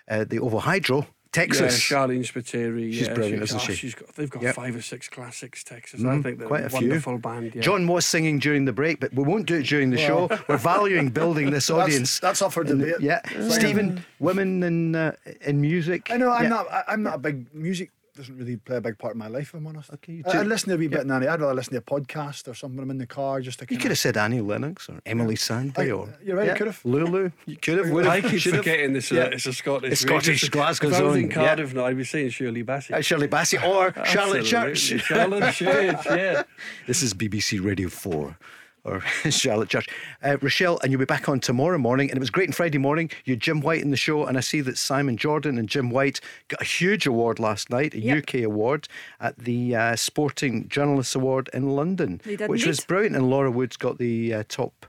uh, 0.08 0.26
the 0.28 0.40
Ovo 0.40 0.60
Hydro, 0.60 1.08
Texas. 1.32 1.90
Yeah, 1.92 1.98
Sharleen 1.98 2.20
Spiteri. 2.26 2.92
She's 2.92 3.08
yeah, 3.08 3.14
brilliant, 3.14 3.44
isn't 3.44 3.58
oh, 3.58 3.64
she? 3.64 3.74
She's 3.76 3.96
got, 3.96 4.10
they've 4.16 4.30
got 4.30 4.42
Yep. 4.44 4.56
five 4.56 4.76
or 4.76 4.82
six 4.82 5.08
classics, 5.08 5.64
Texas. 5.64 6.02
I 6.02 6.06
Mm, 6.06 6.24
think 6.24 6.40
they're 6.40 6.48
quite 6.48 6.64
a 6.64 6.66
a 6.66 6.70
few. 6.70 6.80
wonderful 6.90 7.18
band. 7.20 7.56
Yeah. 7.56 7.62
John 7.62 7.88
was 7.88 8.06
singing 8.06 8.40
during 8.40 8.66
the 8.66 8.74
break, 8.74 9.00
but 9.00 9.14
we 9.14 9.24
won't 9.24 9.46
do 9.46 9.56
it 9.60 9.64
during 9.68 9.90
the 9.92 9.98
show. 9.98 10.28
We're 10.50 10.58
valuing 10.58 11.10
building 11.10 11.52
this 11.52 11.68
That's- 11.68 11.86
audience. 11.88 12.20
that's 12.20 12.42
up 12.42 12.52
for 12.54 12.64
In 12.64 12.80
the- 12.80 12.86
debate. 12.88 13.02
Yeah, 13.02 13.22
Stephen, 13.50 14.04
women 14.20 14.64
in 14.64 14.96
uh, 14.96 15.16
in 15.42 15.62
music. 15.62 16.10
I 16.12 16.18
know 16.18 16.32
I'm 16.32 16.44
Yeah. 16.44 16.50
not. 16.50 16.68
I'm 16.88 17.04
not 17.04 17.16
a 17.16 17.20
big 17.20 17.54
music. 17.54 17.92
Doesn't 18.22 18.38
really 18.38 18.58
play 18.58 18.78
a 18.78 18.82
big 18.82 19.00
part 19.00 19.14
in 19.16 19.18
my 19.18 19.28
life. 19.28 19.48
If 19.48 19.56
I'm 19.56 19.66
honest. 19.66 19.92
Okay, 19.94 20.14
you 20.14 20.24
I, 20.28 20.42
I'd 20.42 20.46
listen 20.46 20.70
to 20.70 20.76
a 20.76 20.78
wee 20.78 20.88
bit, 20.88 21.08
Nanny. 21.08 21.26
I'd 21.26 21.42
rather 21.42 21.56
listen 21.56 21.74
to 21.74 21.80
a 21.80 21.82
podcast 21.82 22.48
or 22.48 22.54
something. 22.54 22.80
I'm 22.80 22.92
in 22.92 23.00
the 23.00 23.08
car 23.08 23.42
just 23.42 23.58
to. 23.58 23.66
You 23.68 23.80
could 23.80 23.90
have 23.90 23.98
said 23.98 24.16
Annie 24.16 24.42
Lennox 24.42 24.88
or 24.90 25.02
Emeli 25.08 25.34
Sandé 25.34 25.80
I- 25.80 25.90
or 25.90 26.08
you're 26.24 26.38
right, 26.38 26.52
I 26.52 26.54
could 26.56 26.68
have. 26.68 26.80
Lulu. 26.86 27.32
You 27.48 27.56
could 27.62 27.80
have. 27.80 27.90
would 27.90 28.06
I 28.06 28.20
have. 28.20 28.30
keep 28.30 28.44
have. 28.44 28.58
forgetting 28.58 28.94
this. 28.94 29.10
Yeah. 29.10 29.22
Uh, 29.24 29.30
it's 29.30 29.48
a 29.48 29.54
Scottish. 29.54 29.92
It's 29.92 30.02
Scottish 30.02 30.44
radio. 30.44 30.50
Glasgow 30.52 30.90
If 30.90 30.94
I 30.94 31.02
was 31.02 31.14
zone, 31.16 31.24
in 31.24 31.30
yeah. 31.32 31.34
Cardiff 31.36 31.74
now, 31.74 31.86
I'd 31.86 31.98
be 31.98 32.04
saying 32.04 32.30
Shirley 32.30 32.64
Bassey. 32.64 32.92
Uh, 32.94 33.02
Shirley 33.02 33.28
Bassey 33.28 33.58
or 33.58 33.92
Charlotte 34.06 34.42
Absolutely. 34.42 34.50
Church. 34.50 34.80
Charlotte 35.04 35.54
Church, 35.56 36.06
yeah. 36.06 36.44
This 36.86 37.02
is 37.02 37.16
BBC 37.16 37.64
Radio 37.66 37.90
4 37.90 38.38
or 38.84 39.02
Charlotte 39.30 39.70
Church. 39.70 39.88
Uh, 40.24 40.38
Rochelle, 40.42 40.80
and 40.82 40.92
you'll 40.92 41.00
be 41.00 41.06
back 41.06 41.30
on 41.30 41.40
tomorrow 41.40 41.78
morning. 41.78 42.10
And 42.10 42.18
it 42.18 42.20
was 42.20 42.30
great 42.30 42.50
on 42.50 42.54
Friday 42.54 42.78
morning. 42.78 43.10
You 43.26 43.34
had 43.34 43.40
Jim 43.40 43.62
White 43.62 43.82
in 43.82 43.92
the 43.92 43.98
show, 43.98 44.26
and 44.26 44.38
I 44.38 44.42
see 44.42 44.62
that 44.62 44.78
Simon 44.78 45.18
Jordan 45.18 45.58
and 45.58 45.70
Jim 45.70 45.90
White 45.90 46.20
got 46.48 46.62
a 46.62 46.66
huge 46.66 47.06
award 47.06 47.40
last 47.40 47.70
night, 47.70 47.94
a 47.94 48.00
Yep. 48.00 48.18
UK 48.30 48.36
award 48.44 48.88
at 49.20 49.38
the 49.38 49.76
uh, 49.76 49.96
Sporting 49.96 50.68
Journalists 50.70 51.16
Award 51.16 51.50
in 51.54 51.70
London, 51.70 52.22
which 52.48 52.66
was 52.66 52.80
brilliant. 52.82 53.16
And 53.16 53.30
Laura 53.30 53.52
Woods 53.52 53.78
got 53.78 53.98
the 53.98 54.34
uh, 54.34 54.44
top 54.48 54.86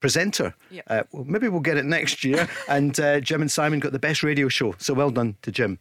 presenter. 0.00 0.54
Yep. 0.70 0.84
Uh, 0.88 1.02
well, 1.12 1.24
maybe 1.24 1.48
we'll 1.48 1.60
get 1.60 1.76
it 1.76 1.84
next 1.84 2.24
year. 2.24 2.48
and 2.68 2.98
uh, 3.00 3.20
Jim 3.20 3.40
and 3.42 3.50
Simon 3.50 3.80
got 3.80 3.92
the 3.92 3.98
best 3.98 4.22
radio 4.22 4.48
show. 4.48 4.74
So 4.78 4.94
well 4.94 5.10
done 5.10 5.36
to 5.42 5.52
Jim. 5.52 5.78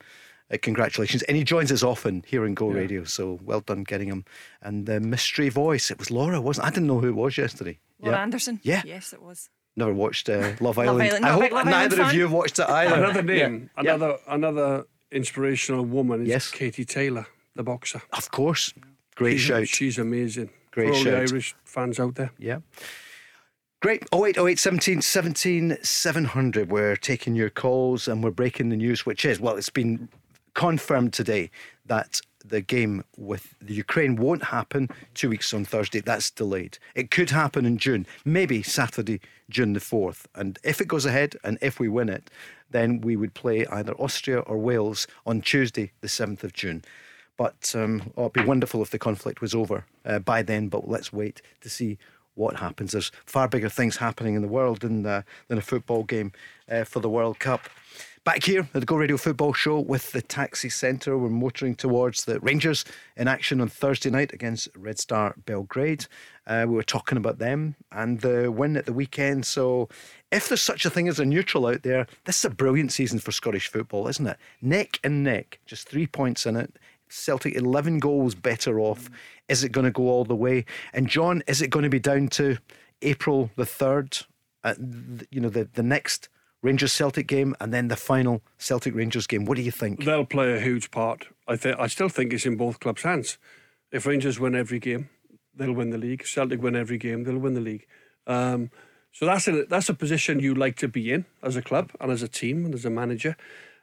Uh, 0.52 0.58
congratulations. 0.62 1.22
And 1.24 1.38
he 1.38 1.44
joins 1.44 1.72
us 1.72 1.84
often 1.84 2.24
here 2.28 2.46
in 2.46 2.54
Go 2.56 2.68
Radio. 2.68 3.04
So 3.04 3.40
well 3.44 3.62
done 3.62 3.84
getting 3.84 4.08
him. 4.08 4.26
And 4.62 4.86
the 4.86 5.00
mystery 5.00 5.50
voice. 5.50 5.92
It 5.92 6.00
was 6.00 6.10
Laura, 6.12 6.42
wasn't 6.42 6.66
it? 6.66 6.68
I 6.68 6.72
didn't 6.72 6.88
know 6.88 7.00
who 7.00 7.08
it 7.10 7.16
was 7.16 7.38
yesterday. 7.38 7.78
Laura 8.02 8.16
Yeah. 8.18 8.22
Anderson. 8.24 8.60
Yeah. 8.64 8.82
Yes, 8.86 9.14
it 9.14 9.22
was. 9.22 9.50
Never 9.76 9.94
watched 9.94 10.28
uh, 10.30 10.54
Love 10.60 10.80
Island. 10.80 11.04
Island. 11.04 11.26
I 11.26 11.30
hope 11.30 11.42
big 11.42 11.52
Love 11.52 11.68
Island 11.68 11.72
neither 11.92 12.02
of 12.02 12.08
fan. 12.08 12.16
you 12.16 12.22
have 12.24 12.32
watched 12.32 12.60
it 12.60 12.68
either. 12.70 12.96
Another 13.04 13.22
name, 13.22 13.70
Yeah. 13.76 13.82
another 13.96 14.18
another 14.28 14.86
inspirational 15.12 15.86
woman 15.86 16.24
is 16.24 16.28
Yes. 16.28 16.52
Katie 16.52 16.86
Taylor, 16.86 17.28
the 17.56 17.64
boxer. 17.64 18.02
Of 18.14 18.32
course. 18.32 18.74
Great 19.16 19.34
she's, 19.34 19.42
shout. 19.42 19.68
She's 19.68 19.98
amazing. 20.00 20.50
Great 20.72 20.88
For 20.90 20.94
all 20.96 21.04
shout. 21.04 21.28
the 21.28 21.34
Irish 21.34 21.56
fans 21.66 22.00
out 22.00 22.16
there. 22.16 22.32
Yeah. 22.38 22.60
Great. 23.82 24.04
0808 24.14 24.60
17 24.60 25.02
17 25.02 25.78
700. 25.82 26.70
We're 26.70 26.96
taking 26.98 27.36
your 27.36 27.50
calls 27.50 28.08
and 28.08 28.24
we're 28.24 28.32
breaking 28.32 28.70
the 28.70 28.76
news, 28.76 29.06
which 29.06 29.24
is, 29.24 29.40
well, 29.40 29.56
it's 29.56 29.70
been 29.70 30.10
confirmed 30.60 31.14
today 31.14 31.50
that 31.86 32.20
the 32.44 32.60
game 32.60 33.02
with 33.16 33.56
the 33.62 33.74
Ukraine 33.74 34.18
won't 34.18 34.44
happen 34.44 34.90
two 35.14 35.30
weeks 35.30 35.54
on 35.54 35.64
Thursday. 35.64 36.02
That's 36.02 36.30
delayed. 36.30 36.78
It 36.96 37.12
could 37.12 37.30
happen 37.30 37.66
in 37.66 37.78
June, 37.78 38.06
maybe 38.26 38.62
Saturday, 38.62 39.22
June 39.50 39.72
the 39.72 39.80
4th. 39.80 40.26
And 40.36 40.60
if 40.62 40.82
it 40.82 40.90
goes 40.90 41.06
ahead 41.06 41.38
and 41.46 41.58
if 41.62 41.80
we 41.80 41.88
win 41.88 42.10
it, 42.10 42.30
then 42.72 43.00
we 43.00 43.16
would 43.16 43.34
play 43.36 43.66
either 43.68 43.94
Austria 43.94 44.40
or 44.40 44.58
Wales 44.58 45.08
on 45.26 45.40
Tuesday, 45.40 45.94
the 46.02 46.10
7th 46.10 46.44
of 46.44 46.52
June. 46.52 46.84
But 47.38 47.74
um, 47.74 48.12
oh, 48.18 48.24
it'd 48.24 48.34
be 48.34 48.44
wonderful 48.44 48.82
if 48.82 48.90
the 48.90 49.00
conflict 49.00 49.40
was 49.40 49.56
over 49.56 49.86
uh, 50.06 50.20
by 50.20 50.42
then. 50.42 50.68
But 50.68 50.90
let's 50.90 51.14
wait 51.14 51.42
to 51.62 51.70
see 51.70 51.98
what 52.36 52.58
happens. 52.58 52.92
There's 52.92 53.14
far 53.26 53.48
bigger 53.48 53.70
things 53.70 53.96
happening 53.96 54.36
in 54.36 54.42
the 54.42 54.50
world 54.50 54.82
than, 54.82 55.06
uh, 55.06 55.22
than 55.48 55.58
a 55.58 55.62
football 55.62 56.04
game 56.04 56.34
uh, 56.70 56.84
for 56.84 57.00
the 57.00 57.10
World 57.10 57.40
Cup. 57.40 57.70
Back 58.26 58.44
here 58.44 58.68
at 58.74 58.74
the 58.74 58.86
Go 58.86 58.98
Radio 58.98 59.18
Football 59.18 59.54
Show 59.54 59.80
with 59.80 60.12
the 60.12 60.22
Taxi 60.22 60.70
Centre, 60.70 61.18
we're 61.18 61.30
motoring 61.30 61.74
towards 61.74 62.26
the 62.26 62.40
Rangers 62.42 62.84
in 63.16 63.28
action 63.28 63.62
on 63.62 63.70
Thursday 63.70 64.10
night 64.10 64.34
against 64.34 64.68
Red 64.76 65.00
Star 65.00 65.36
Belgrade. 65.46 66.06
Uh, 66.46 66.66
we 66.68 66.76
were 66.76 66.84
talking 66.84 67.18
about 67.18 67.40
them 67.40 67.76
and 67.92 68.20
the 68.20 68.52
win 68.52 68.76
at 68.76 68.86
the 68.86 68.94
weekend. 68.94 69.46
So, 69.46 69.88
if 70.32 70.50
there's 70.50 70.62
such 70.62 70.86
a 70.86 70.90
thing 70.90 71.08
as 71.08 71.20
a 71.20 71.26
neutral 71.26 71.68
out 71.68 71.84
there, 71.84 72.08
this 72.26 72.40
is 72.40 72.46
a 72.46 72.50
brilliant 72.50 72.92
season 72.92 73.20
for 73.20 73.32
Scottish 73.32 73.68
football, 73.70 74.08
isn't 74.08 74.28
it? 74.28 74.38
Neck 74.62 75.00
and 75.04 75.24
neck, 75.24 75.60
just 75.66 75.88
three 75.88 76.06
points 76.06 76.46
in 76.46 76.56
it 76.56 76.78
Celtic 77.10 77.56
11 77.56 78.00
goals 78.00 78.36
better 78.36 78.80
off. 78.80 79.10
Is 79.48 79.64
it 79.64 79.72
going 79.72 79.86
to 79.86 79.92
go 79.92 80.10
all 80.10 80.26
the 80.26 80.36
way? 80.36 80.66
And 80.94 81.08
John, 81.08 81.42
is 81.48 81.62
it 81.62 81.70
going 81.70 81.84
to 81.84 81.90
be 81.90 82.00
down 82.00 82.28
to 82.30 82.58
April 83.02 83.50
the 83.56 83.64
3rd, 83.64 84.26
uh, 84.64 84.76
you 85.32 85.40
know, 85.42 85.50
the, 85.50 85.68
the 85.74 85.84
next 85.84 86.30
Rangers 86.62 86.92
Celtic 86.92 87.28
game 87.28 87.56
and 87.60 87.74
then 87.74 87.88
the 87.88 87.96
final 87.96 88.42
Celtic 88.58 88.94
Rangers 88.94 89.28
game? 89.28 89.46
What 89.46 89.56
do 89.56 89.62
you 89.62 89.72
think? 89.72 90.04
They'll 90.04 90.26
play 90.26 90.54
a 90.54 90.60
huge 90.60 90.92
part. 90.92 91.28
I 91.48 91.56
think. 91.56 91.80
I 91.80 91.88
still 91.88 92.10
think 92.10 92.34
it's 92.34 92.46
in 92.46 92.58
both 92.58 92.80
clubs' 92.80 93.04
hands. 93.04 93.38
If 93.92 94.06
Rangers 94.06 94.40
win 94.40 94.56
every 94.56 94.80
game, 94.80 95.10
they'll 95.56 95.74
win 95.74 95.90
the 95.90 95.98
league. 95.98 96.26
Celtic 96.26 96.62
win 96.62 96.76
every 96.76 96.98
game, 96.98 97.24
they'll 97.24 97.38
win 97.38 97.54
the 97.54 97.62
league. 97.62 97.88
Um, 98.28 98.72
so 99.12 99.26
that's 99.26 99.48
a 99.48 99.66
that's 99.66 99.90
a 99.90 99.94
position 99.94 100.40
you 100.40 100.54
like 100.54 100.76
to 100.78 100.88
be 100.88 101.12
in 101.12 101.26
as 101.42 101.56
a 101.56 101.62
club 101.62 101.92
and 102.00 102.12
as 102.12 102.22
a 102.22 102.28
team 102.28 102.66
and 102.66 102.76
as 102.76 102.86
a 102.86 102.90
manager. 102.90 103.36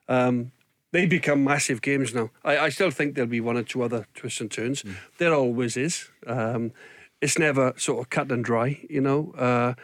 Um, 0.09 0.53
they 0.93 1.07
become 1.07 1.43
massive 1.43 1.83
games 1.83 2.15
now. 2.15 2.31
I, 2.45 2.59
I 2.59 2.69
still 2.69 2.91
think 2.91 3.15
there'll 3.15 3.29
be 3.29 3.41
one 3.41 3.57
or 3.57 3.63
two 3.63 3.83
other 3.83 4.07
twists 4.15 4.41
and 4.41 4.51
turns. 4.51 4.83
Mm. 4.83 4.95
There 5.19 5.35
always 5.35 5.77
is. 5.77 6.09
Um, 6.27 6.73
it's 7.21 7.39
never 7.39 7.75
sort 7.77 8.01
of 8.01 8.11
cut 8.11 8.31
and 8.31 8.45
dry, 8.45 8.81
you 8.89 9.01
know. 9.01 9.33
Uh, 9.33 9.75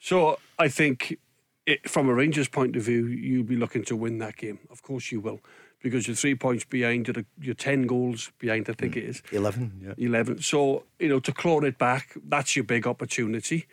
so 0.00 0.38
I 0.58 0.68
think, 0.68 1.18
it, 1.66 1.88
from 1.88 2.08
a 2.08 2.14
Rangers 2.14 2.48
point 2.48 2.76
of 2.76 2.82
view, 2.84 3.06
you'll 3.06 3.44
be 3.44 3.56
looking 3.56 3.84
to 3.84 3.96
win 3.96 4.18
that 4.18 4.36
game. 4.36 4.58
Of 4.70 4.82
course 4.82 5.10
you 5.12 5.20
will, 5.20 5.40
because 5.82 6.06
you're 6.06 6.16
three 6.16 6.34
points 6.36 6.64
behind. 6.64 7.08
You're, 7.08 7.24
you're 7.40 7.54
ten 7.54 7.82
goals 7.86 8.30
behind. 8.38 8.68
I 8.70 8.72
think 8.74 8.94
Mm. 8.94 8.98
it 8.98 9.04
is 9.04 9.22
11, 9.32 9.80
yeah. 9.84 9.94
11. 9.98 10.42
So, 10.42 10.84
you 10.98 11.08
know, 11.08 11.20
to 11.20 11.32
claw 11.32 11.60
it 11.60 11.76
back, 11.78 12.14
that's 12.28 12.54
your 12.56 12.64
big 12.64 12.86
opportunity. 12.86 13.66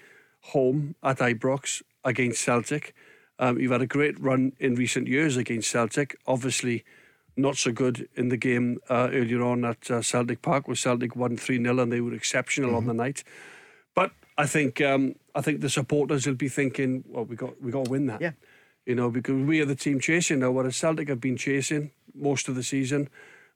Home 0.54 0.96
at 1.04 1.20
Ibrox 1.20 1.82
against 2.04 2.42
Celtic. 2.42 2.94
Um, 3.40 3.58
you've 3.60 3.72
had 3.72 3.82
a 3.82 3.88
great 3.88 4.20
run 4.20 4.54
in 4.60 4.76
recent 4.76 5.08
years 5.08 5.38
against 5.38 5.70
Celtic. 5.70 6.16
Obviously, 6.28 6.84
not 7.36 7.58
so 7.58 7.72
good 7.72 8.08
in 8.16 8.30
the 8.30 8.38
game 8.38 8.80
uh, 8.90 9.10
earlier 9.12 9.42
on 9.44 9.66
at 9.66 9.90
uh, 9.90 10.02
Celtic 10.02 10.42
Park, 10.42 10.68
where 10.68 10.76
Celtic 10.76 11.16
won 11.16 11.38
3 11.38 11.58
0 11.64 11.80
and 11.80 11.92
they 11.92 12.02
were 12.02 12.14
exceptional 12.14 12.76
on 12.76 12.86
the 12.86 12.94
night. 12.94 13.24
I 14.38 14.46
think 14.48 14.82
um, 14.82 15.16
I 15.36 15.42
think 15.42 15.62
the 15.62 15.70
supporters 15.70 16.26
will 16.26 16.36
be 16.36 16.50
thinking, 16.50 17.04
well, 17.08 17.26
we 17.26 17.36
got 17.36 17.62
we 17.62 17.72
got 17.72 17.86
to 17.86 17.92
win 17.92 18.08
that. 18.08 18.22
Yeah. 18.22 18.32
You 18.86 18.96
know, 18.96 19.10
because 19.10 19.36
we 19.46 19.62
are 19.62 19.66
the 19.66 19.76
team 19.76 20.00
chasing 20.00 20.40
now, 20.40 20.52
whereas 20.52 20.76
Celtic 20.76 21.08
have 21.08 21.22
been 21.22 21.38
chasing 21.38 21.92
most 22.14 22.50
of 22.50 22.56
the 22.56 22.64
season. 22.64 23.10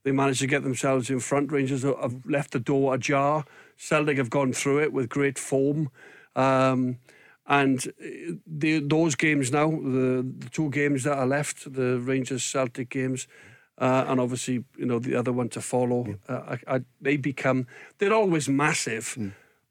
They 0.04 0.12
managed 0.14 0.40
to 0.40 0.48
get 0.48 0.64
themselves 0.64 1.10
in 1.10 1.20
front. 1.20 1.52
Rangers 1.52 1.84
have- 1.84 2.22
left 2.26 2.52
the 2.52 2.60
door 2.60 2.96
ajar. 2.96 3.44
Celtic 3.76 4.18
have 4.18 4.30
gone 4.30 4.54
through 4.54 4.84
it 4.84 4.94
with 4.94 5.10
great 5.10 5.38
form. 5.38 5.90
Um, 6.36 7.00
and 7.46 7.86
uh, 7.88 8.36
the, 8.46 8.80
those 8.80 9.16
games 9.16 9.52
now, 9.52 9.70
the, 9.70 10.26
the 10.38 10.50
two 10.50 10.70
games 10.70 11.04
that 11.04 11.18
are 11.18 11.28
left, 11.28 11.74
the 11.74 12.00
Rangers 12.00 12.44
Celtic 12.44 12.90
games, 12.90 13.28
uh, 13.80 14.06
and 14.08 14.20
obviously, 14.20 14.64
you 14.78 14.86
know, 14.86 15.00
the 15.00 15.16
other 15.16 15.34
one 15.34 15.50
to 15.50 15.62
follow, 15.62 16.16
uh, 16.30 16.56
I, 16.68 16.76
I, 16.76 16.82
they 17.02 17.18
become, 17.18 17.68
they're 17.98 18.14
always 18.14 18.48
massive. 18.48 19.18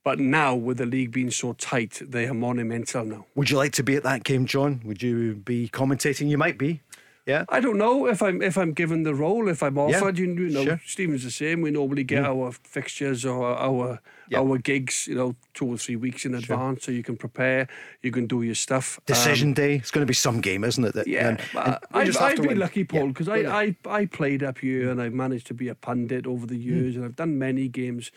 But 0.07 0.21
now, 0.21 0.55
with 0.55 0.79
the 0.79 0.87
league 0.87 1.11
being 1.11 1.33
so 1.33 1.55
tight, 1.55 2.01
they 2.01 2.29
are 2.29 2.33
monumental 2.33 3.05
now. 3.05 3.27
Would 3.35 3.51
you 3.51 3.57
like 3.57 3.73
to 3.73 3.83
be 3.83 3.97
at 3.97 4.05
that 4.05 4.23
game, 4.23 4.47
John? 4.47 4.81
Would 4.85 5.03
you 5.03 5.35
be 5.35 5.69
commentating? 5.69 6.29
You 6.29 6.39
might 6.39 6.57
be. 6.57 6.81
Yeah. 7.27 7.45
I 7.49 7.59
don't 7.59 7.77
know 7.77 8.07
if 8.07 8.23
I'm 8.23 8.41
if 8.41 8.57
I'm 8.57 8.73
given 8.73 9.03
the 9.03 9.17
role, 9.17 9.49
if 9.49 9.65
I'm 9.65 9.77
offered. 9.77 10.17
You, 10.17 10.33
you 10.33 10.51
know, 10.51 10.65
sure. 10.65 10.81
Stephen's 10.87 11.25
the 11.25 11.33
same. 11.33 11.61
We 11.61 11.73
normally 11.73 12.05
get 12.05 12.23
mm-hmm. 12.23 12.41
our 12.41 12.53
fixtures 12.53 13.25
or 13.25 13.47
our 13.47 14.01
Yeah. 14.31 14.39
our 14.39 14.59
gigs, 14.59 15.09
you 15.09 15.17
know, 15.17 15.35
two 15.55 15.67
or 15.67 15.77
three 15.77 15.97
weeks 15.97 16.25
in 16.25 16.37
advance, 16.37 16.85
so 16.85 16.93
you 16.93 17.03
can 17.03 17.17
prepare, 17.17 17.67
you 18.01 18.13
can 18.13 18.29
do 18.29 18.43
your 18.43 18.55
stuff. 18.55 18.99
Um, 18.99 19.03
Decision 19.07 19.55
day. 19.55 19.75
It's 19.75 19.91
going 19.91 20.07
to 20.07 20.09
be 20.09 20.15
some 20.15 20.41
game, 20.41 20.63
isn't 20.63 20.85
it? 20.85 20.95
That, 20.95 21.09
yeah, 21.09 21.31
um, 21.31 21.37
and- 21.37 21.67
and 21.67 21.79
I, 21.91 22.05
just 22.05 22.21
have 22.21 22.31
I've 22.31 22.37
been 22.37 22.47
win. 22.47 22.59
lucky, 22.61 22.85
Paul, 22.85 23.09
because 23.09 23.27
will 23.27 23.51
I, 23.51 23.75
I 23.87 24.01
I 24.03 24.07
played 24.07 24.45
up 24.45 24.59
here 24.59 24.89
and 24.89 25.03
I've 25.03 25.15
managed 25.15 25.49
to 25.49 25.55
be 25.55 25.67
a 25.67 25.75
pundit 25.75 26.29
over 26.29 26.47
the 26.47 26.55
mm. 26.55 26.65
years, 26.65 26.95
and 26.95 27.05
I've 27.05 27.17
done 27.17 27.41
many 27.41 27.67
games. 27.67 28.13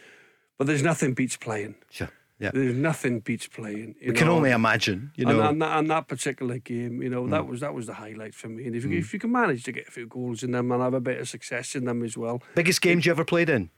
But 0.59 0.67
there's 0.67 0.83
nothing 0.83 1.13
beats 1.13 1.37
playing. 1.37 1.75
Sure. 1.89 2.09
Yeah. 2.37 2.51
There's 2.53 2.75
nothing 2.75 3.21
beats 3.21 3.47
playing. 3.47 3.95
You 3.99 4.11
We 4.11 4.17
can 4.17 4.27
only 4.29 4.51
imagine, 4.51 5.11
you 5.15 5.25
know. 5.25 5.39
And, 5.39 5.49
and, 5.49 5.61
that, 5.61 5.79
and 5.79 5.89
that 5.89 6.07
particular 6.07 6.57
game, 6.59 7.01
you 7.01 7.09
know, 7.09 7.27
that 7.27 7.41
mm. 7.41 7.47
was 7.47 7.61
that 7.61 7.73
was 7.73 7.87
the 7.87 7.93
highlight 7.93 8.35
for 8.35 8.49
me. 8.49 8.67
And 8.67 8.75
if 8.75 8.83
you, 8.83 8.91
mm. 8.91 8.99
if 8.99 9.13
you 9.13 9.19
can 9.19 9.31
manage 9.31 9.63
to 9.63 9.71
get 9.71 9.87
a 9.87 9.91
few 9.91 10.05
goals 10.05 10.43
in 10.43 10.51
them 10.51 10.71
and 10.71 10.81
have 10.81 10.93
a 10.93 11.01
bit 11.01 11.19
of 11.19 11.27
success 11.27 11.75
in 11.75 11.85
them 11.85 12.03
as 12.03 12.17
well, 12.17 12.41
Biggest 12.55 12.81
games 12.81 13.05
you 13.05 13.11
ever 13.11 13.25
played 13.25 13.49
in? 13.49 13.69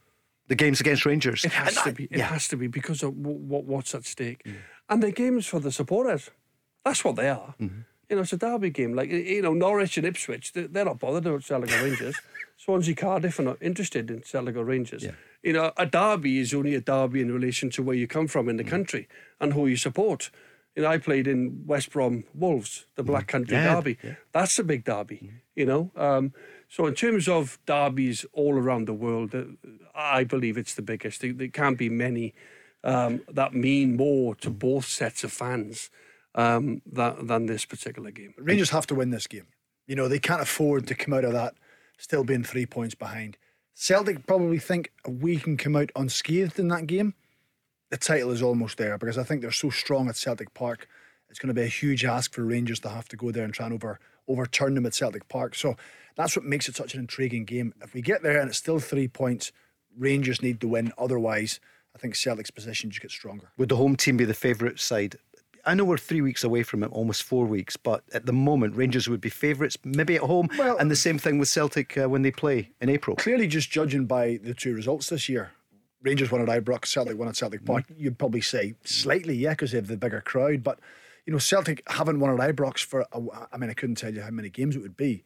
The 0.47 0.55
games 0.55 0.81
against 0.81 1.05
Rangers. 1.05 1.45
it 1.45 1.53
has 1.53 1.69
And 1.69 1.77
to 1.77 1.83
that- 1.85 1.97
be. 1.97 2.03
It 2.05 2.17
yeah. 2.17 2.25
has 2.25 2.47
to 2.49 2.57
be 2.57 2.67
because 2.67 3.03
of 3.03 3.15
what 3.15 3.63
what's 3.63 3.95
at 3.95 4.05
stake, 4.05 4.43
mm. 4.43 4.55
and 4.89 5.01
the 5.01 5.11
games 5.11 5.45
for 5.47 5.59
the 5.59 5.71
supporters. 5.71 6.29
That's 6.83 7.03
what 7.03 7.15
they 7.15 7.29
are. 7.29 7.55
Mm-hmm. 7.59 7.81
You 8.09 8.15
know, 8.15 8.23
it's 8.23 8.33
a 8.33 8.37
derby 8.37 8.71
game. 8.71 8.93
Like 8.93 9.09
you 9.09 9.41
know, 9.41 9.53
Norwich 9.53 9.97
and 9.97 10.05
Ipswich, 10.05 10.53
they- 10.53 10.67
they're 10.67 10.85
not 10.85 10.99
bothered 10.99 11.25
about 11.25 11.43
Celtic 11.43 11.71
or 11.71 11.83
Rangers. 11.83 12.19
Swansea, 12.63 12.93
Cardiff 12.93 13.39
are 13.39 13.43
not 13.43 13.57
interested 13.59 14.11
in 14.11 14.21
Celtic 14.21 14.55
or 14.55 14.63
Rangers. 14.63 15.03
You 15.41 15.53
know, 15.53 15.71
a 15.77 15.87
derby 15.87 16.37
is 16.37 16.53
only 16.53 16.75
a 16.75 16.81
derby 16.81 17.19
in 17.19 17.31
relation 17.31 17.71
to 17.71 17.81
where 17.81 17.95
you 17.95 18.07
come 18.07 18.27
from 18.27 18.47
in 18.47 18.57
the 18.57 18.63
country 18.63 19.07
and 19.39 19.53
who 19.53 19.65
you 19.65 19.75
support. 19.75 20.29
You 20.75 20.83
know, 20.83 20.89
I 20.89 20.99
played 20.99 21.27
in 21.27 21.63
West 21.65 21.89
Brom 21.89 22.23
Wolves, 22.35 22.85
the 22.93 23.01
Black 23.01 23.25
Country 23.25 23.57
Yeah, 23.57 23.73
Derby. 23.73 23.97
That's 24.31 24.59
a 24.59 24.63
big 24.63 24.83
derby, 24.83 25.31
you 25.55 25.65
know. 25.65 25.89
Um, 25.95 26.33
so 26.69 26.85
in 26.85 26.93
terms 26.93 27.27
of 27.27 27.57
derbies 27.65 28.27
all 28.31 28.53
around 28.53 28.87
the 28.87 28.93
world, 28.93 29.33
uh, 29.33 29.45
I 29.95 30.23
believe 30.23 30.55
it's 30.55 30.75
the 30.75 30.83
biggest. 30.83 31.21
There, 31.21 31.33
there 31.33 31.47
can't 31.47 31.79
be 31.79 31.89
many 31.89 32.35
um, 32.83 33.21
that 33.27 33.55
mean 33.55 33.97
more 33.97 34.35
to 34.35 34.51
both 34.51 34.85
sets 34.85 35.23
of 35.23 35.31
fans 35.31 35.89
um, 36.35 36.83
than, 36.85 37.25
than 37.25 37.47
this 37.47 37.65
particular 37.65 38.11
game. 38.11 38.35
Rangers 38.37 38.69
have 38.69 38.85
to 38.87 38.95
win 38.95 39.09
this 39.09 39.25
game. 39.25 39.47
You 39.87 39.95
know, 39.95 40.07
they 40.07 40.19
can't 40.19 40.41
afford 40.43 40.85
to 40.87 40.95
come 40.95 41.15
out 41.15 41.25
of 41.25 41.33
that 41.33 41.55
still 42.01 42.23
being 42.23 42.43
three 42.43 42.65
points 42.65 42.95
behind. 42.95 43.37
Celtic 43.73 44.25
probably 44.25 44.59
think 44.59 44.91
we 45.07 45.37
can 45.37 45.55
come 45.55 45.75
out 45.75 45.91
unscathed 45.95 46.59
in 46.59 46.67
that 46.69 46.87
game. 46.87 47.13
The 47.89 47.97
title 47.97 48.31
is 48.31 48.41
almost 48.41 48.77
there 48.77 48.97
because 48.97 49.17
I 49.17 49.23
think 49.23 49.41
they're 49.41 49.51
so 49.51 49.69
strong 49.69 50.09
at 50.09 50.15
Celtic 50.15 50.53
Park. 50.53 50.87
It's 51.29 51.39
going 51.39 51.49
to 51.49 51.53
be 51.53 51.61
a 51.61 51.67
huge 51.67 52.03
ask 52.03 52.33
for 52.33 52.43
Rangers 52.43 52.79
to 52.81 52.89
have 52.89 53.07
to 53.09 53.15
go 53.15 53.31
there 53.31 53.45
and 53.45 53.53
try 53.53 53.67
and 53.67 53.75
over 53.75 53.99
overturn 54.27 54.75
them 54.75 54.85
at 54.85 54.93
Celtic 54.93 55.27
Park. 55.29 55.55
So 55.55 55.75
that's 56.15 56.35
what 56.35 56.45
makes 56.45 56.69
it 56.69 56.75
such 56.75 56.93
an 56.93 56.99
intriguing 56.99 57.45
game. 57.45 57.73
If 57.81 57.93
we 57.93 58.01
get 58.01 58.23
there 58.23 58.39
and 58.39 58.49
it's 58.49 58.57
still 58.57 58.79
three 58.79 59.07
points, 59.07 59.51
Rangers 59.97 60.41
need 60.41 60.61
to 60.61 60.67
win. 60.67 60.93
Otherwise, 60.97 61.59
I 61.95 61.99
think 61.99 62.15
Celtic's 62.15 62.51
position 62.51 62.89
just 62.89 63.01
gets 63.01 63.13
stronger. 63.13 63.51
Would 63.57 63.69
the 63.69 63.75
home 63.75 63.95
team 63.95 64.17
be 64.17 64.25
the 64.25 64.33
favourite 64.33 64.79
side? 64.79 65.17
I 65.65 65.73
know 65.75 65.83
we're 65.83 65.97
three 65.97 66.21
weeks 66.21 66.43
away 66.43 66.63
from 66.63 66.83
it, 66.83 66.87
almost 66.91 67.23
four 67.23 67.45
weeks, 67.45 67.77
but 67.77 68.03
at 68.13 68.25
the 68.25 68.33
moment, 68.33 68.75
Rangers 68.75 69.07
would 69.07 69.21
be 69.21 69.29
favourites, 69.29 69.77
maybe 69.83 70.15
at 70.15 70.21
home. 70.21 70.49
Well- 70.57 70.77
and 70.77 70.89
the 70.89 70.95
same 70.95 71.17
thing 71.17 71.39
with 71.39 71.49
Celtic 71.49 71.97
uh, 71.97 72.09
when 72.09 72.21
they 72.21 72.31
play 72.31 72.71
in 72.81 72.89
April. 72.89 73.15
clearly 73.15 73.47
just 73.47 73.69
judging 73.71 74.05
by 74.05 74.39
the 74.43 74.53
two 74.53 74.73
results 74.73 75.09
this 75.09 75.29
year, 75.29 75.51
Rangers 76.01 76.31
won 76.31 76.41
at 76.41 76.63
Ibrox, 76.63 76.87
Celtic 76.87 77.17
won 77.17 77.27
at 77.27 77.35
Celtic 77.35 77.63
Park. 77.63 77.85
You'd 77.95 78.17
probably 78.17 78.41
say 78.41 78.73
slightly, 78.83 79.35
yeah, 79.35 79.51
because 79.51 79.71
they 79.71 79.77
have 79.77 79.87
the 79.87 79.97
bigger 79.97 80.21
crowd. 80.21 80.63
But 80.63 80.79
you 81.25 81.33
know, 81.33 81.39
Celtic 81.39 81.83
haven't 81.87 82.19
won 82.19 82.39
at 82.41 82.55
Ibrox 82.55 82.79
for. 82.83 83.01
A, 83.11 83.21
I 83.51 83.57
mean, 83.57 83.69
I 83.69 83.73
couldn't 83.73 83.95
tell 83.95 84.13
you 84.13 84.21
how 84.21 84.31
many 84.31 84.49
games 84.49 84.75
it 84.75 84.81
would 84.81 84.97
be. 84.97 85.23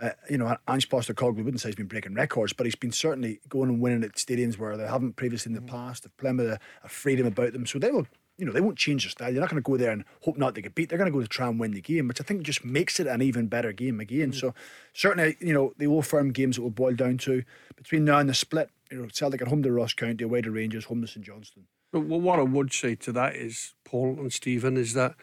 Uh, 0.00 0.10
you 0.28 0.38
know, 0.38 0.56
Ange 0.68 0.88
Postecoglou 0.88 1.44
wouldn't 1.44 1.60
say 1.60 1.68
he's 1.68 1.76
been 1.76 1.86
breaking 1.86 2.14
records, 2.14 2.52
but 2.52 2.66
he's 2.66 2.74
been 2.74 2.90
certainly 2.90 3.40
going 3.48 3.68
and 3.68 3.80
winning 3.80 4.02
at 4.02 4.14
stadiums 4.14 4.58
where 4.58 4.76
they 4.76 4.86
haven't 4.86 5.14
previously 5.16 5.50
in 5.50 5.54
the 5.54 5.60
past. 5.62 6.02
They're 6.02 6.10
playing 6.16 6.38
with 6.38 6.46
a, 6.48 6.58
a 6.82 6.88
freedom 6.88 7.26
about 7.26 7.52
them, 7.52 7.64
so 7.66 7.78
they 7.78 7.90
will. 7.90 8.06
You 8.36 8.46
know, 8.46 8.52
they 8.52 8.60
won't 8.60 8.76
change 8.76 9.04
their 9.04 9.10
style. 9.10 9.32
They're 9.32 9.40
not 9.40 9.50
going 9.50 9.62
to 9.62 9.66
go 9.70 9.76
there 9.76 9.92
and 9.92 10.04
hope 10.22 10.36
not 10.36 10.54
to 10.56 10.60
get 10.60 10.74
beat. 10.74 10.88
They're 10.88 10.98
going 10.98 11.10
to 11.10 11.16
go 11.16 11.22
to 11.22 11.28
try 11.28 11.46
and 11.46 11.60
win 11.60 11.72
the 11.72 11.80
game, 11.80 12.08
which 12.08 12.20
I 12.20 12.24
think 12.24 12.42
just 12.42 12.64
makes 12.64 12.98
it 12.98 13.06
an 13.06 13.22
even 13.22 13.46
better 13.46 13.72
game 13.72 14.00
again. 14.00 14.32
So 14.32 14.54
certainly, 14.92 15.36
you 15.40 15.54
know, 15.54 15.72
the 15.78 15.86
old 15.86 16.06
firm 16.06 16.32
games 16.32 16.56
that 16.56 16.62
will 16.62 16.70
boil 16.70 16.94
down 16.94 17.18
to 17.18 17.44
between 17.76 18.04
now 18.04 18.18
and 18.18 18.28
the 18.28 18.34
split. 18.34 18.70
You 18.90 19.02
know, 19.02 19.08
Celtic 19.08 19.42
at 19.42 19.48
home 19.48 19.62
to 19.62 19.72
Ross 19.72 19.92
County, 19.92 20.24
away 20.24 20.42
to 20.42 20.50
Rangers, 20.50 20.86
home 20.86 21.00
to 21.02 21.06
St 21.06 21.24
Johnstone. 21.24 21.64
But 21.92 22.00
what 22.00 22.40
I 22.40 22.42
would 22.42 22.72
say 22.72 22.96
to 22.96 23.12
that 23.12 23.36
is, 23.36 23.74
Paul 23.84 24.16
and 24.18 24.32
Stephen, 24.32 24.76
is 24.76 24.94
that 24.94 25.14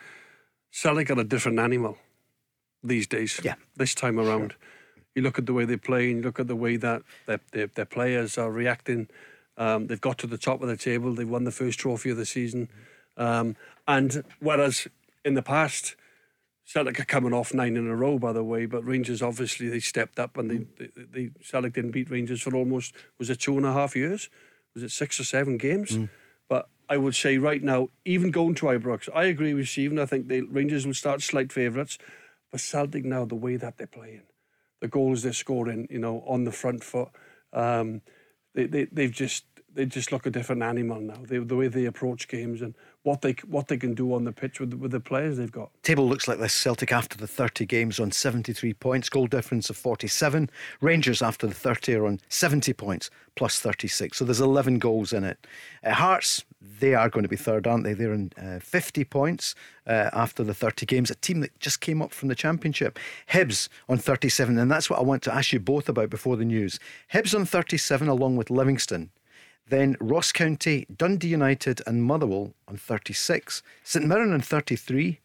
Celtic 0.72 1.10
are 1.10 1.20
a 1.20 1.24
different 1.26 1.60
animal 1.60 1.98
these 2.82 3.08
days. 3.08 3.40
Yeah. 3.44 3.56
This 3.76 3.94
time 3.94 4.20
around. 4.20 4.56
You 5.16 5.22
look 5.22 5.38
at 5.38 5.46
the 5.46 5.54
way 5.54 5.66
they 5.66 5.76
play 5.76 6.10
and 6.10 6.20
you 6.20 6.24
look 6.24 6.40
at 6.40 6.48
the 6.48 6.56
way 6.56 6.78
that 6.78 7.02
their, 7.28 7.42
their, 7.52 7.68
their 7.68 7.86
players 7.86 8.38
are 8.38 8.50
reacting. 8.50 9.10
Um, 9.58 9.88
they've 9.88 10.00
got 10.00 10.18
to 10.20 10.28
the 10.28 10.38
top 10.38 10.62
of 10.62 10.70
the 10.70 10.78
table. 10.78 11.14
They've 11.14 11.28
won 11.28 11.44
the 11.44 11.52
first 11.52 11.80
trophy 11.80 12.10
of 12.10 12.18
the 12.18 12.26
season. 12.26 12.70
Um, 13.18 13.56
and 13.88 14.24
whereas 14.40 14.88
in 15.26 15.34
the 15.34 15.42
past, 15.42 15.96
Celtic 16.66 17.00
are 17.00 17.06
coming 17.06 17.34
off 17.34 17.54
nine 17.54 17.76
in 17.76 17.88
a 17.88 17.96
row, 17.96 18.18
by 18.18 18.32
the 18.32 18.44
way, 18.44 18.66
but 18.66 18.86
Rangers 18.86 19.22
obviously 19.22 19.68
they 19.68 19.80
stepped 19.80 20.20
up 20.20 20.38
and 20.38 20.50
they, 20.50 20.86
they, 20.86 21.04
they 21.04 21.32
Celtic 21.42 21.74
didn't 21.74 21.92
beat 21.92 22.10
Rangers 22.10 22.42
for 22.42 22.56
almost 22.56 22.94
was 23.20 23.30
it 23.30 23.40
two 23.42 23.58
and 23.58 23.66
a 23.66 23.74
half 23.74 23.96
years? 23.96 24.30
Was 24.74 24.84
it 24.84 24.92
six 24.92 25.20
or 25.20 25.26
seven 25.26 25.58
games? 25.58 25.98
But 26.48 26.70
I 26.88 26.98
would 26.98 27.16
say 27.16 27.38
right 27.38 27.62
now, 27.62 27.90
even 28.06 28.32
going 28.32 28.56
to 28.56 28.68
Ibrox, 28.68 29.10
I 29.14 29.26
agree 29.26 29.54
with 29.54 29.68
Stephen. 29.68 30.00
I 30.00 30.06
think 30.06 30.28
the 30.28 30.42
Rangers 30.42 30.86
will 30.86 30.94
start 30.94 31.22
slight 31.22 31.52
favourites, 31.52 31.98
but 32.52 32.62
Celtic 32.62 33.04
now 33.04 33.26
the 33.26 33.36
way 33.36 33.58
that 33.58 33.78
they're 33.78 33.88
playing, 33.88 34.24
the 34.80 34.88
goals 34.88 35.24
they're 35.24 35.34
scoring, 35.34 35.88
you 35.90 36.00
know, 36.00 36.24
on 36.26 36.46
the 36.46 36.52
front 36.52 36.84
foot, 36.86 37.10
um, 37.52 38.02
they, 38.54 38.66
they 38.66 38.86
they've 38.86 39.12
just 39.12 39.46
they 39.74 39.86
just 39.86 40.12
look 40.12 40.26
a 40.26 40.30
different 40.30 40.62
animal 40.62 41.00
now. 41.00 41.18
They, 41.22 41.38
the 41.38 41.56
way 41.56 41.68
they 41.68 41.86
approach 41.86 42.28
games 42.28 42.62
and 42.62 42.76
what 43.04 43.22
they 43.22 43.34
what 43.48 43.68
they 43.68 43.78
can 43.78 43.94
do 43.94 44.14
on 44.14 44.26
the 44.26 44.32
pitch 44.32 44.60
with 44.60 44.74
with 44.74 44.92
the 44.92 45.00
players 45.00 45.38
they've 45.38 45.52
got. 45.52 45.72
Table 45.84 46.08
looks 46.08 46.28
like 46.28 46.40
this 46.40 46.54
Celtic 46.54 46.92
after 46.92 47.18
the 47.18 47.28
30 47.28 47.66
games 47.66 48.00
on 48.00 48.12
73 48.12 48.74
points, 48.76 49.10
goal 49.10 49.28
difference 49.28 49.70
of 49.70 49.78
47. 49.78 50.50
Rangers 50.82 51.22
after 51.22 51.48
the 51.48 51.54
30 51.54 51.96
are 51.96 52.06
on 52.06 52.20
70 52.30 52.74
points, 52.74 53.10
plus 53.36 53.60
36. 53.60 54.18
So 54.18 54.26
there's 54.26 54.42
11 54.42 54.80
goals 54.80 55.14
in 55.14 55.24
it. 55.24 55.48
Uh, 55.84 55.94
Hearts, 55.94 56.44
they 56.80 56.94
are 56.94 57.10
going 57.10 57.24
to 57.24 57.30
be 57.30 57.36
third, 57.36 57.66
aren't 57.66 57.84
they? 57.84 57.94
They're 57.94 58.14
in 58.14 58.32
uh, 58.42 58.60
50 58.60 59.04
points 59.06 59.56
uh, 59.88 60.10
after 60.14 60.44
the 60.44 60.54
30 60.54 60.86
games, 60.86 61.10
a 61.10 61.16
team 61.16 61.40
that 61.42 61.58
just 61.60 61.82
came 61.82 62.02
up 62.02 62.14
from 62.14 62.28
the 62.28 62.36
Championship. 62.36 63.00
Hibs 63.30 63.70
on 63.90 63.98
37, 63.98 64.58
and 64.58 64.70
that's 64.70 64.90
what 64.90 65.00
I 65.00 65.04
want 65.04 65.24
to 65.24 65.34
ask 65.34 65.54
you 65.54 65.60
both 65.60 65.90
about 65.90 66.10
before 66.10 66.38
the 66.38 66.46
news. 66.46 66.80
Hibs 67.14 67.34
on 67.34 67.46
37, 67.46 68.08
along 68.08 68.36
with 68.36 68.50
Livingston. 68.50 69.10
Then 69.72 69.96
Ross 70.02 70.34
County, 70.34 70.86
Dundee 70.98 71.30
United, 71.30 71.82
and 71.88 72.04
Motherwell 72.04 72.54
on 72.68 72.76
36. 72.76 73.64
St 73.86 74.06
Mirren 74.06 74.34
on 74.34 74.42
33 74.42 75.18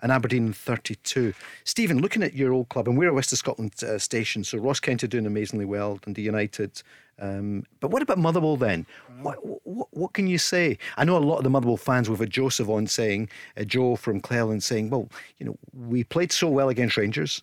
and 0.00 0.12
Aberdeen 0.12 0.48
on 0.48 0.52
32. 0.52 1.32
Stephen, 1.64 2.02
looking 2.02 2.22
at 2.22 2.34
your 2.34 2.52
old 2.52 2.68
club, 2.68 2.86
and 2.86 2.98
we're 2.98 3.08
a 3.08 3.14
West 3.14 3.32
of 3.32 3.38
Scotland 3.38 3.72
uh, 3.82 3.98
station, 3.98 4.44
so 4.44 4.58
Ross 4.58 4.78
County 4.78 5.08
doing 5.08 5.24
amazingly 5.24 5.64
well, 5.64 5.96
Dundee 6.04 6.20
United. 6.20 6.82
Um, 7.18 7.64
but 7.80 7.90
what 7.90 8.02
about 8.02 8.18
Motherwell 8.18 8.58
then? 8.58 8.84
What, 9.22 9.38
what, 9.66 9.88
what, 9.92 10.12
can 10.12 10.26
you 10.26 10.36
say? 10.36 10.76
I 10.98 11.04
know 11.06 11.16
a 11.16 11.18
lot 11.18 11.38
of 11.38 11.44
the 11.44 11.48
Motherwell 11.48 11.78
fans, 11.78 12.10
with 12.10 12.20
a 12.20 12.26
Joseph 12.26 12.68
on 12.68 12.86
saying, 12.86 13.30
uh, 13.56 13.64
Joe 13.64 13.96
from 13.96 14.20
Cleland 14.20 14.62
saying, 14.62 14.90
well, 14.90 15.08
you 15.38 15.46
know, 15.46 15.56
we 15.72 16.04
played 16.04 16.30
so 16.30 16.48
well 16.48 16.68
against 16.68 16.98
Rangers, 16.98 17.42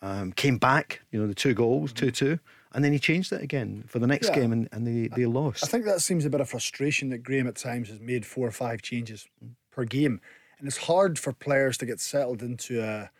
um, 0.00 0.32
came 0.32 0.56
back, 0.56 1.02
you 1.10 1.20
know, 1.20 1.26
the 1.26 1.34
two 1.34 1.52
goals, 1.52 1.92
2 1.92 2.10
2 2.12 2.38
and 2.72 2.84
then 2.84 2.92
he 2.92 2.98
changed 2.98 3.32
it 3.32 3.42
again 3.42 3.84
for 3.86 3.98
the 3.98 4.06
next 4.06 4.28
yeah. 4.28 4.36
game 4.36 4.52
and, 4.52 4.68
and 4.72 4.86
they, 4.86 5.08
they 5.08 5.26
lost. 5.26 5.64
I 5.64 5.66
think 5.66 5.84
that 5.86 6.00
seems 6.00 6.24
a 6.24 6.30
bit 6.30 6.40
of 6.40 6.48
frustration 6.48 7.08
that 7.10 7.18
Graham 7.18 7.46
at 7.46 7.56
times 7.56 7.88
has 7.88 8.00
made 8.00 8.26
four 8.26 8.46
or 8.46 8.52
five 8.52 8.82
changes 8.82 9.26
per 9.70 9.84
game. 9.84 10.20
And 10.58 10.66
it's 10.66 10.76
hard 10.76 11.18
for 11.18 11.32
players 11.32 11.78
to 11.78 11.86
get 11.86 12.00
settled 12.00 12.42
into 12.42 12.82
a, 12.82 13.10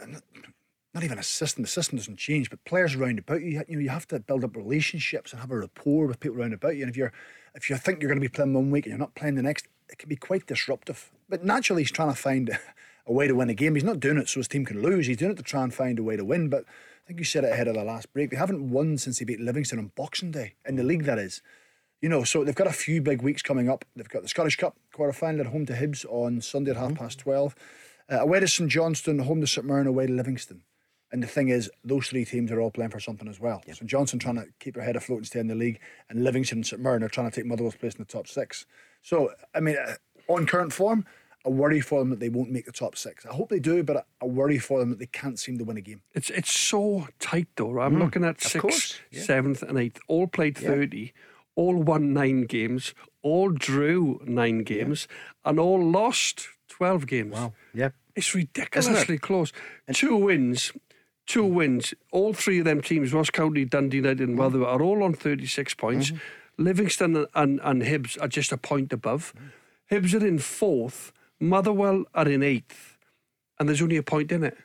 a 0.00 0.06
not 0.94 1.04
even 1.04 1.18
a 1.18 1.22
system. 1.22 1.62
The 1.62 1.68
system 1.68 1.98
doesn't 1.98 2.18
change, 2.18 2.50
but 2.50 2.64
players 2.64 2.94
around 2.94 3.18
about 3.18 3.42
you, 3.42 3.62
you 3.68 3.76
know, 3.76 3.82
you 3.82 3.88
have 3.88 4.06
to 4.08 4.20
build 4.20 4.44
up 4.44 4.56
relationships 4.56 5.32
and 5.32 5.40
have 5.40 5.50
a 5.50 5.58
rapport 5.58 6.06
with 6.06 6.20
people 6.20 6.40
around 6.40 6.52
about 6.52 6.76
you. 6.76 6.82
And 6.82 6.90
if 6.90 6.96
you're 6.96 7.12
if 7.54 7.68
you 7.68 7.76
think 7.76 8.00
you're 8.00 8.08
going 8.08 8.20
to 8.20 8.28
be 8.28 8.32
playing 8.32 8.54
one 8.54 8.70
week 8.70 8.86
and 8.86 8.92
you're 8.92 8.98
not 8.98 9.14
playing 9.14 9.34
the 9.34 9.42
next, 9.42 9.68
it 9.88 9.98
can 9.98 10.08
be 10.08 10.16
quite 10.16 10.46
disruptive. 10.46 11.10
But 11.28 11.44
naturally, 11.44 11.82
he's 11.82 11.90
trying 11.90 12.10
to 12.10 12.14
find 12.14 12.58
a 13.06 13.12
way 13.12 13.26
to 13.26 13.34
win 13.34 13.50
a 13.50 13.54
game. 13.54 13.74
He's 13.74 13.84
not 13.84 14.00
doing 14.00 14.18
it 14.18 14.28
so 14.28 14.40
his 14.40 14.48
team 14.48 14.64
can 14.64 14.82
lose. 14.82 15.06
He's 15.06 15.16
doing 15.16 15.32
it 15.32 15.36
to 15.36 15.42
try 15.42 15.62
and 15.62 15.72
find 15.72 15.98
a 15.98 16.02
way 16.02 16.16
to 16.16 16.24
win. 16.24 16.48
But 16.48 16.64
I 17.02 17.06
think 17.06 17.18
you 17.18 17.24
said 17.24 17.44
it 17.44 17.52
ahead 17.52 17.68
of 17.68 17.74
the 17.74 17.84
last 17.84 18.12
break. 18.12 18.30
They 18.30 18.36
haven't 18.36 18.70
won 18.70 18.96
since 18.96 19.18
they 19.18 19.24
beat 19.24 19.40
Livingston 19.40 19.78
on 19.78 19.92
Boxing 19.96 20.30
Day 20.30 20.54
in 20.64 20.76
the 20.76 20.84
league. 20.84 21.04
That 21.04 21.18
is, 21.18 21.42
you 22.00 22.08
know. 22.08 22.22
So 22.24 22.44
they've 22.44 22.54
got 22.54 22.68
a 22.68 22.72
few 22.72 23.02
big 23.02 23.22
weeks 23.22 23.42
coming 23.42 23.68
up. 23.68 23.84
They've 23.96 24.08
got 24.08 24.22
the 24.22 24.28
Scottish 24.28 24.56
Cup 24.56 24.76
quarter 24.92 25.12
final 25.12 25.40
at 25.40 25.48
home 25.48 25.66
to 25.66 25.72
Hibs 25.72 26.04
on 26.08 26.40
Sunday 26.40 26.70
at 26.70 26.76
half 26.76 26.90
mm-hmm. 26.90 26.96
past 26.96 27.18
twelve. 27.18 27.54
Uh, 28.10 28.20
away 28.20 28.40
to 28.40 28.48
St 28.48 28.70
Johnstone, 28.70 29.18
home 29.20 29.40
to 29.40 29.46
St 29.46 29.66
Mirren, 29.66 29.86
away 29.86 30.06
to 30.06 30.12
Livingston. 30.12 30.62
And 31.10 31.22
the 31.22 31.26
thing 31.26 31.48
is, 31.48 31.70
those 31.84 32.08
three 32.08 32.24
teams 32.24 32.50
are 32.50 32.60
all 32.60 32.70
playing 32.70 32.90
for 32.90 33.00
something 33.00 33.28
as 33.28 33.38
well. 33.38 33.62
Yep. 33.66 33.76
St 33.76 33.90
Johnstone 33.90 34.18
trying 34.18 34.36
to 34.36 34.46
keep 34.60 34.74
their 34.74 34.84
head 34.84 34.96
afloat 34.96 35.18
and 35.18 35.26
stay 35.26 35.40
in 35.40 35.48
the 35.48 35.54
league, 35.54 35.78
and 36.08 36.24
Livingston 36.24 36.58
and 36.58 36.66
St 36.66 36.80
Mirren 36.80 37.02
are 37.02 37.08
trying 37.08 37.30
to 37.30 37.34
take 37.34 37.46
Motherwell's 37.46 37.76
place 37.76 37.94
in 37.94 37.98
the 37.98 38.04
top 38.06 38.26
six. 38.26 38.64
So, 39.02 39.30
I 39.54 39.60
mean, 39.60 39.76
uh, 39.76 39.96
on 40.28 40.46
current 40.46 40.72
form, 40.72 41.04
I 41.44 41.48
worry 41.48 41.80
for 41.80 41.98
them 41.98 42.10
that 42.10 42.20
they 42.20 42.28
won't 42.28 42.50
make 42.50 42.66
the 42.66 42.72
top 42.72 42.96
six. 42.96 43.26
I 43.26 43.32
hope 43.34 43.48
they 43.48 43.58
do, 43.58 43.82
but 43.82 44.06
I 44.20 44.24
worry 44.24 44.58
for 44.58 44.78
them 44.78 44.90
that 44.90 44.98
they 44.98 45.06
can't 45.06 45.38
seem 45.38 45.58
to 45.58 45.64
win 45.64 45.76
a 45.76 45.80
game. 45.80 46.02
It's 46.14 46.30
it's 46.30 46.52
so 46.52 47.08
tight 47.18 47.48
though. 47.56 47.80
I'm 47.80 47.96
mm, 47.96 48.00
looking 48.00 48.24
at 48.24 48.40
sixth, 48.40 49.00
yeah. 49.10 49.22
seventh, 49.22 49.62
and 49.62 49.78
eighth. 49.78 50.00
All 50.06 50.26
played 50.26 50.56
thirty, 50.56 50.98
yeah. 50.98 51.22
all 51.56 51.76
won 51.76 52.12
nine 52.12 52.42
games, 52.42 52.94
all 53.22 53.50
drew 53.50 54.20
nine 54.24 54.62
games, 54.62 55.08
yeah. 55.10 55.50
and 55.50 55.58
all 55.58 55.84
lost 55.84 56.48
twelve 56.68 57.06
games. 57.06 57.34
Wow. 57.34 57.54
Yeah. 57.74 57.90
It's 58.14 58.34
ridiculously 58.34 59.16
it? 59.16 59.22
close. 59.22 59.52
And 59.88 59.96
two 59.96 60.16
wins. 60.16 60.72
Two 61.26 61.44
wins. 61.44 61.94
All 62.10 62.34
three 62.34 62.58
of 62.58 62.64
them 62.64 62.82
teams, 62.82 63.12
Ross 63.12 63.30
County, 63.30 63.64
Dundee 63.64 63.98
United, 63.98 64.28
and 64.28 64.36
Motherwell, 64.36 64.68
are 64.68 64.82
all 64.82 65.02
on 65.02 65.14
36 65.14 65.72
points. 65.74 66.10
Mm-hmm. 66.10 66.64
Livingston 66.64 67.16
and, 67.16 67.26
and, 67.34 67.60
and 67.62 67.82
Hibs 67.82 68.20
are 68.20 68.28
just 68.28 68.52
a 68.52 68.56
point 68.56 68.92
above. 68.92 69.32
Mm. 69.90 70.02
Hibs 70.02 70.20
are 70.20 70.26
in 70.26 70.38
fourth 70.38 71.12
Motherwell 71.42 72.04
are 72.14 72.28
in 72.28 72.42
eighth, 72.42 72.96
and 73.58 73.68
there's 73.68 73.82
only 73.82 73.96
a 73.96 74.02
point 74.02 74.30
in 74.30 74.44
it. 74.44 74.56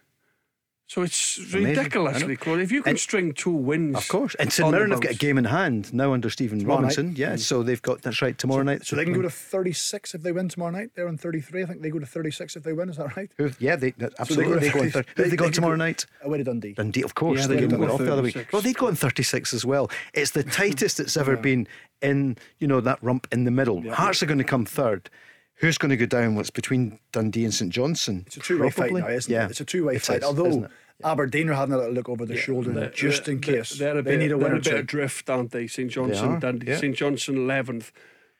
So 0.89 1.01
it's 1.01 1.37
ridiculously 1.53 2.37
close. 2.37 2.61
If 2.61 2.71
you 2.71 2.81
can 2.81 2.91
and 2.91 2.99
string 2.99 3.33
two 3.33 3.51
wins, 3.51 3.97
of 3.97 4.07
course. 4.07 4.35
And 4.35 4.53
St 4.53 4.71
Mirren 4.71 4.91
have 4.91 5.01
got 5.01 5.11
a 5.11 5.15
game 5.15 5.37
in 5.37 5.43
hand 5.43 5.93
now 5.93 6.13
under 6.13 6.29
Stephen 6.29 6.59
tomorrow 6.59 6.79
Robinson. 6.79 7.07
Night. 7.07 7.17
Yeah, 7.17 7.33
mm. 7.33 7.39
so 7.39 7.61
they've 7.61 7.81
got 7.81 8.03
that's 8.03 8.21
right 8.21 8.37
tomorrow 8.37 8.61
so, 8.61 8.63
night. 8.63 8.85
So 8.85 8.95
they 8.95 9.03
can 9.03 9.13
go 9.13 9.21
to 9.21 9.29
thirty 9.29 9.73
six 9.73 10.15
if 10.15 10.21
they 10.21 10.31
win 10.31 10.47
tomorrow 10.47 10.71
night. 10.71 10.91
They're 10.95 11.09
on 11.09 11.17
thirty 11.17 11.41
three. 11.41 11.63
I 11.63 11.65
think 11.65 11.81
they 11.81 11.89
go 11.89 11.99
to 11.99 12.05
thirty 12.05 12.31
six 12.31 12.55
if 12.55 12.63
they 12.63 12.71
win. 12.71 12.87
Is 12.87 12.95
that 12.97 13.17
right? 13.17 13.29
Yeah, 13.59 13.75
they 13.75 13.93
absolutely. 14.17 14.53
So 14.53 14.59
they 14.59 14.69
go, 14.69 14.79
they 14.81 14.91
go 14.91 14.99
on 14.99 15.05
Who 15.17 15.23
have 15.23 15.31
they 15.31 15.35
got 15.35 15.53
tomorrow 15.53 15.75
night? 15.75 16.05
Away 16.21 16.37
to 16.37 16.45
Dundee. 16.45 16.73
Dundee, 16.73 17.03
of 17.03 17.15
course. 17.15 17.41
Yeah, 17.41 17.47
they, 17.47 17.65
they 17.65 17.75
go 17.75 17.91
off 17.91 17.97
the 17.97 18.13
other 18.13 18.21
week. 18.21 18.47
Well, 18.53 18.61
they'd 18.61 18.77
go 18.77 18.87
on 18.87 18.95
thirty 18.95 19.23
six 19.23 19.53
as 19.53 19.65
well. 19.65 19.91
It's 20.13 20.31
the 20.31 20.43
tightest 20.61 21.01
it's 21.01 21.17
ever 21.17 21.33
yeah. 21.33 21.41
been 21.41 21.67
in 22.01 22.37
you 22.59 22.67
know 22.67 22.79
that 22.79 22.99
rump 23.03 23.27
in 23.33 23.43
the 23.43 23.51
middle. 23.51 23.83
Yeah. 23.83 23.93
Hearts 23.93 24.23
are 24.23 24.25
going 24.25 24.37
to 24.37 24.45
come 24.45 24.65
third. 24.65 25.09
Who's 25.57 25.77
going 25.77 25.89
to 25.89 25.97
go 25.97 26.05
down? 26.05 26.35
What's 26.35 26.51
between 26.51 26.99
Dundee 27.11 27.43
and 27.43 27.53
St 27.53 27.71
Johnstone? 27.71 28.23
It's 28.27 28.37
a 28.37 28.39
two-way 28.41 28.69
fight 28.69 28.93
now, 28.93 29.07
isn't 29.07 29.31
yeah. 29.31 29.45
it? 29.45 29.51
It's 29.51 29.61
a 29.61 29.65
two-way 29.65 29.97
fight. 29.97 30.23
Although 30.23 30.67
Aberdeen 31.03 31.49
are 31.49 31.53
having 31.53 31.73
a 31.73 31.77
little 31.77 31.93
look 31.93 32.09
over 32.09 32.25
their 32.25 32.37
yeah, 32.37 32.43
shoulder 32.43 32.89
just 32.89 33.27
in 33.27 33.39
case. 33.39 33.77
They're, 33.77 33.93
they're 33.93 33.99
a 33.99 34.03
bit, 34.03 34.11
they 34.11 34.17
need 34.17 34.31
a. 34.31 34.37
They're 34.37 34.55
a 34.55 34.59
bit 34.59 34.73
adrift, 34.73 35.29
aren't 35.29 35.51
they? 35.51 35.67
St 35.67 35.89
Johnstone, 35.89 36.39
Dundee, 36.39 36.67
yeah. 36.67 36.77
St 36.77 36.95
Johnstone 36.95 37.37
11th, 37.37 37.91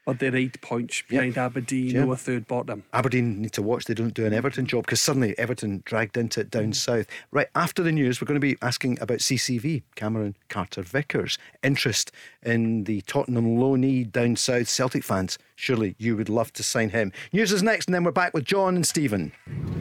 but 0.08 0.20
they're 0.20 0.38
eight 0.38 0.62
points 0.62 1.02
behind 1.02 1.36
yep. 1.36 1.48
Aberdeen, 1.48 2.08
yep. 2.08 2.18
third 2.18 2.48
bottom. 2.48 2.86
Aberdeen 2.94 3.42
need 3.42 3.52
to 3.52 3.62
watch 3.62 3.84
they 3.84 3.94
don't 3.94 4.14
do 4.14 4.26
an 4.26 4.32
Everton 4.32 4.66
job 4.66 4.86
because 4.86 5.02
suddenly 5.02 5.38
Everton 5.38 5.84
dragged 5.84 6.16
into 6.16 6.40
it 6.40 6.50
down 6.50 6.68
mm. 6.68 6.76
south. 6.76 7.08
Right, 7.30 7.48
after 7.56 7.84
the 7.84 7.92
news, 7.92 8.22
we're 8.22 8.28
going 8.28 8.40
to 8.40 8.48
be 8.48 8.56
asking 8.62 9.00
about 9.02 9.18
CCV, 9.18 9.84
Cameron 9.96 10.38
Carter 10.48 10.82
Vickers. 10.82 11.38
Interest 11.62 12.10
in 12.42 12.86
the 12.86 13.02
Tottenham 13.02 13.58
loanee 13.58 14.10
down 14.10 14.38
south 14.38 14.70
Celtic 14.70 15.04
fans. 15.04 15.38
Surely 15.58 15.96
you 15.98 16.16
would 16.16 16.30
love 16.30 16.54
to 16.54 16.64
sign 16.64 16.92
him. 16.92 17.12
News 17.34 17.52
is 17.52 17.64
next, 17.64 17.88
and 17.88 17.96
then 17.96 18.04
we're 18.06 18.12
back 18.12 18.34
with 18.34 18.46
John 18.46 18.76
and 18.76 18.86
Stephen. 18.86 19.34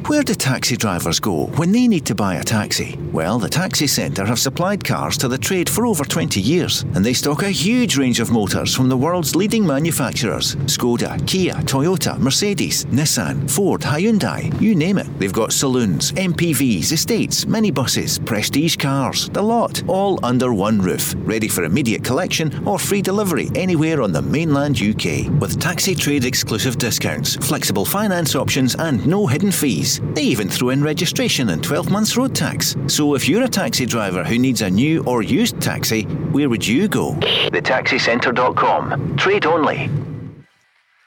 Where 0.07 0.23
do 0.23 0.35
taxi 0.35 0.77
drivers 0.77 1.21
go 1.21 1.47
when 1.57 1.71
they 1.71 1.87
need 1.87 2.07
to 2.07 2.15
buy 2.15 2.37
a 2.37 2.43
taxi? 2.43 2.99
Well, 3.13 3.39
the 3.39 3.49
Taxi 3.49 3.87
Centre 3.87 4.25
have 4.25 4.39
supplied 4.39 4.83
cars 4.83 5.19
to 5.19 5.29
the 5.29 5.37
trade 5.37 5.69
for 5.69 5.85
over 5.85 6.05
20 6.05 6.41
years, 6.41 6.83
and 6.95 7.05
they 7.05 7.13
stock 7.13 7.43
a 7.43 7.51
huge 7.51 7.99
range 7.99 8.21
of 8.21 8.31
motors 8.31 8.75
from 8.75 8.89
the 8.89 8.97
world's 8.97 9.37
leading 9.37 9.67
manufacturers 9.67 10.16
manufacturers 10.17 10.57
Skoda, 10.67 11.27
Kia, 11.27 11.55
Toyota, 11.65 12.19
Mercedes, 12.19 12.85
Nissan, 12.87 13.51
Ford, 13.51 13.81
Hyundai, 13.81 14.61
you 14.61 14.75
name 14.75 14.99
it. 14.99 15.07
They've 15.19 15.33
got 15.33 15.53
saloons, 15.53 16.13
MPVs, 16.13 16.93
estates, 16.93 17.45
minibuses, 17.45 18.25
prestige 18.25 18.77
cars, 18.77 19.29
the 19.31 19.43
lot, 19.43 19.83
all 19.89 20.25
under 20.25 20.53
one 20.53 20.81
roof, 20.81 21.15
ready 21.19 21.49
for 21.49 21.65
immediate 21.65 22.05
collection 22.05 22.67
or 22.67 22.79
free 22.79 23.03
delivery 23.03 23.49
anywhere 23.55 24.03
on 24.03 24.13
the 24.13 24.23
mainland 24.23 24.81
UK. 24.81 25.29
With 25.41 25.61
taxi 25.61 25.95
trade 25.95 26.25
exclusive 26.25 26.79
discounts, 26.79 27.37
flexible 27.37 27.85
finance 27.85 28.35
options, 28.35 28.75
and 28.77 29.07
no 29.07 29.27
hidden 29.27 29.53
fees. 29.53 30.01
They 30.15 30.23
even 30.23 30.49
throw 30.49 30.71
in 30.71 30.83
registration 30.83 31.51
and 31.51 31.63
12 31.63 31.91
months 31.91 32.17
road 32.17 32.35
tax. 32.35 32.77
So 32.87 33.15
if 33.15 33.29
you're 33.29 33.45
a 33.45 33.49
taxi 33.49 33.87
driver 33.87 34.25
who 34.25 34.39
needs 34.39 34.63
a 34.63 34.71
new 34.71 35.05
or 35.05 35.23
used 35.23 35.61
taxi, 35.61 36.03
where 36.33 36.49
would 36.49 36.67
you 36.67 36.89
go? 36.89 37.13
TheTaxiCentre.com. 37.13 39.17
Trade 39.17 39.47
only. 39.47 40.06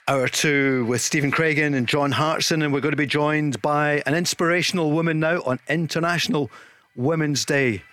Hour 0.10 0.28
two 0.28 0.86
with 0.86 1.02
Stephen 1.02 1.32
Craigan 1.32 1.76
and 1.76 1.88
John 1.88 2.12
Hartson, 2.12 2.64
and 2.64 2.74
we're 2.74 2.80
going 2.80 2.94
to 2.94 2.98
be 2.98 3.06
joined 3.06 3.62
by 3.62 4.02
an 4.08 4.16
inspirational 4.16 4.90
woman 4.90 5.20
now 5.20 5.44
on 5.44 5.60
International 5.70 6.50
Women's 6.96 7.46
Day. 7.46 7.84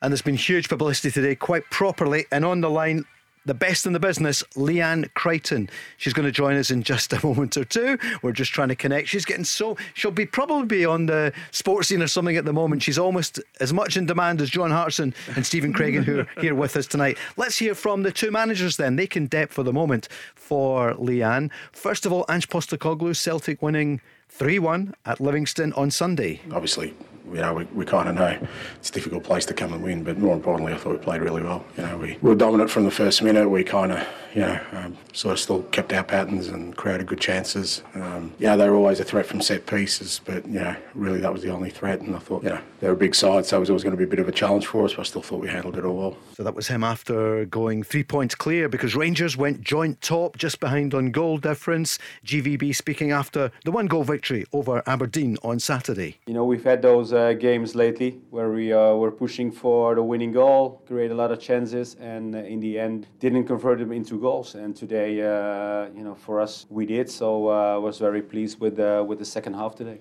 And 0.00 0.10
there's 0.10 0.22
been 0.22 0.36
huge 0.36 0.70
publicity 0.70 1.10
today, 1.10 1.34
quite 1.34 1.64
properly. 1.64 2.24
And 2.32 2.42
on 2.42 2.62
the 2.62 2.70
line, 2.70 3.04
the 3.46 3.54
best 3.54 3.86
in 3.86 3.92
the 3.92 4.00
business, 4.00 4.42
Leanne 4.54 5.12
Crichton. 5.14 5.70
She's 5.96 6.12
going 6.12 6.26
to 6.26 6.32
join 6.32 6.56
us 6.56 6.70
in 6.70 6.82
just 6.82 7.12
a 7.12 7.20
moment 7.26 7.56
or 7.56 7.64
two. 7.64 7.98
We're 8.22 8.32
just 8.32 8.52
trying 8.52 8.68
to 8.68 8.76
connect. 8.76 9.08
She's 9.08 9.24
getting 9.24 9.44
so 9.44 9.76
she'll 9.94 10.10
be 10.10 10.26
probably 10.26 10.84
on 10.84 11.06
the 11.06 11.32
sports 11.52 11.88
scene 11.88 12.02
or 12.02 12.08
something 12.08 12.36
at 12.36 12.44
the 12.44 12.52
moment. 12.52 12.82
She's 12.82 12.98
almost 12.98 13.40
as 13.60 13.72
much 13.72 13.96
in 13.96 14.04
demand 14.04 14.40
as 14.40 14.50
John 14.50 14.70
Hartson 14.70 15.14
and 15.34 15.46
Stephen 15.46 15.72
Craigan, 15.72 16.04
who 16.04 16.20
are 16.20 16.28
here 16.40 16.54
with 16.54 16.76
us 16.76 16.86
tonight. 16.86 17.16
Let's 17.36 17.56
hear 17.58 17.74
from 17.74 18.02
the 18.02 18.12
two 18.12 18.30
managers 18.30 18.76
then. 18.76 18.96
They 18.96 19.06
can 19.06 19.26
depth 19.26 19.54
for 19.54 19.62
the 19.62 19.72
moment 19.72 20.08
for 20.34 20.92
Leanne. 20.94 21.50
First 21.72 22.04
of 22.04 22.12
all, 22.12 22.24
Ange 22.28 22.48
Postecoglou, 22.48 23.14
Celtic 23.16 23.62
winning 23.62 24.00
3 24.28 24.58
1 24.58 24.94
at 25.06 25.20
Livingston 25.20 25.72
on 25.74 25.90
Sunday. 25.90 26.40
Obviously, 26.50 26.94
you 27.28 27.40
know, 27.40 27.54
we, 27.54 27.64
we 27.74 27.84
kind 27.84 28.08
of 28.08 28.14
know 28.14 28.38
it's 28.76 28.90
a 28.90 28.92
difficult 28.92 29.24
place 29.24 29.46
to 29.46 29.54
come 29.54 29.72
and 29.72 29.82
win. 29.82 30.04
But 30.04 30.18
more 30.18 30.34
importantly, 30.34 30.72
I 30.72 30.76
thought 30.76 30.92
we 30.92 30.98
played 30.98 31.20
really 31.20 31.42
well. 31.42 31.64
You 31.76 31.84
know, 31.84 31.96
we, 31.96 32.18
we 32.22 32.30
were 32.30 32.34
dominant 32.34 32.70
from 32.70 32.84
the 32.84 32.90
first 32.90 33.22
minute. 33.22 33.48
We 33.48 33.64
kind 33.64 33.92
of, 33.92 34.06
you 34.34 34.42
know, 34.42 34.60
um, 34.72 34.96
sort 35.12 35.32
of 35.32 35.40
still 35.40 35.62
kept 35.64 35.92
our 35.92 36.04
patterns 36.04 36.48
and 36.48 36.76
created 36.76 37.06
good 37.06 37.20
chances. 37.20 37.82
Um, 37.94 38.32
yeah, 38.38 38.56
they 38.56 38.68
were 38.68 38.76
always 38.76 39.00
a 39.00 39.04
threat 39.04 39.26
from 39.26 39.40
set 39.40 39.66
pieces, 39.66 40.20
but 40.24 40.46
you 40.46 40.60
know, 40.60 40.76
really 40.94 41.20
that 41.20 41.32
was 41.32 41.42
the 41.42 41.50
only 41.50 41.70
threat. 41.70 42.00
And 42.00 42.14
I 42.14 42.18
thought, 42.18 42.42
you 42.42 42.50
know, 42.50 42.60
they 42.80 42.88
were 42.88 42.94
a 42.94 42.96
big 42.96 43.14
side, 43.14 43.46
so 43.46 43.56
it 43.56 43.60
was 43.60 43.70
always 43.70 43.82
going 43.82 43.92
to 43.92 43.98
be 43.98 44.04
a 44.04 44.08
bit 44.08 44.18
of 44.18 44.28
a 44.28 44.32
challenge 44.32 44.66
for 44.66 44.84
us. 44.84 44.92
But 44.92 45.00
I 45.00 45.04
still 45.04 45.22
thought 45.22 45.40
we 45.40 45.48
handled 45.48 45.76
it 45.76 45.84
all 45.84 45.96
well. 45.96 46.16
So 46.34 46.42
that 46.42 46.54
was 46.54 46.68
him 46.68 46.84
after 46.84 47.44
going 47.46 47.82
three 47.82 48.04
points 48.04 48.34
clear 48.34 48.68
because 48.68 48.94
Rangers 48.94 49.36
went 49.36 49.62
joint 49.62 50.00
top, 50.02 50.36
just 50.36 50.60
behind 50.60 50.94
on 50.94 51.10
goal 51.10 51.38
difference. 51.38 51.98
GVB 52.24 52.74
speaking 52.74 53.10
after 53.10 53.50
the 53.64 53.72
one 53.72 53.86
goal 53.86 54.04
victory 54.04 54.44
over 54.52 54.82
Aberdeen 54.86 55.38
on 55.42 55.58
Saturday. 55.58 56.18
You 56.26 56.34
know, 56.34 56.44
we've 56.44 56.64
had 56.64 56.82
those 56.82 57.12
uh, 57.12 57.15
games 57.38 57.74
lately 57.74 58.20
where 58.30 58.50
we 58.50 58.72
uh, 58.72 58.94
were 58.94 59.10
pushing 59.10 59.50
for 59.50 59.94
the 59.94 60.02
winning 60.02 60.32
goal, 60.32 60.82
create 60.86 61.10
a 61.10 61.14
lot 61.14 61.30
of 61.30 61.40
chances, 61.40 61.96
and 62.00 62.34
uh, 62.34 62.38
in 62.38 62.60
the 62.60 62.78
end 62.78 63.06
didn't 63.18 63.44
convert 63.44 63.78
them 63.78 63.92
into 63.92 64.20
goals. 64.20 64.54
And 64.54 64.74
today, 64.74 65.20
uh, 65.20 65.88
you 65.96 66.04
know, 66.04 66.14
for 66.14 66.40
us, 66.40 66.66
we 66.68 66.86
did. 66.86 67.10
So 67.10 67.48
I 67.48 67.74
uh, 67.74 67.80
was 67.80 67.98
very 67.98 68.22
pleased 68.22 68.60
with 68.60 68.78
uh, 68.78 69.04
with 69.06 69.18
the 69.18 69.24
second 69.24 69.54
half 69.54 69.74
today. 69.74 69.98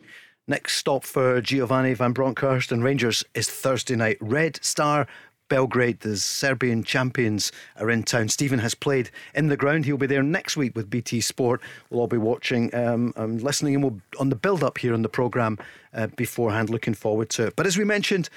Next 0.47 0.77
stop 0.77 1.03
for 1.03 1.41
Giovanni 1.41 1.95
Van 1.95 2.13
Bronckhorst 2.13 2.71
and 2.71 2.83
Rangers 2.83 3.23
is 3.33 3.49
Thursday 3.49 3.95
night. 3.95 4.17
Red 4.21 4.63
Star 4.63 5.07
Belgrade, 5.47 5.99
the 5.99 6.17
Serbian 6.17 6.83
champions, 6.83 7.51
are 7.77 7.89
in 7.89 8.03
town. 8.03 8.29
Stephen 8.29 8.59
has 8.59 8.73
played 8.73 9.11
in 9.35 9.47
the 9.47 9.57
ground. 9.57 9.85
He'll 9.85 9.97
be 9.97 10.07
there 10.07 10.23
next 10.23 10.57
week 10.57 10.75
with 10.75 10.89
BT 10.89 11.21
Sport. 11.21 11.61
We'll 11.89 12.01
all 12.01 12.07
be 12.07 12.17
watching 12.17 12.73
um, 12.73 13.13
and 13.15 13.41
listening 13.41 13.75
and 13.75 13.83
we'll, 13.83 14.01
on 14.19 14.29
the 14.29 14.35
build 14.35 14.63
up 14.63 14.77
here 14.77 14.93
on 14.93 15.01
the 15.01 15.09
programme 15.09 15.57
uh, 15.95 16.07
beforehand. 16.15 16.69
Looking 16.69 16.93
forward 16.93 17.29
to 17.31 17.47
it. 17.47 17.55
But 17.55 17.65
as 17.65 17.77
we 17.77 17.83
mentioned, 17.83 18.29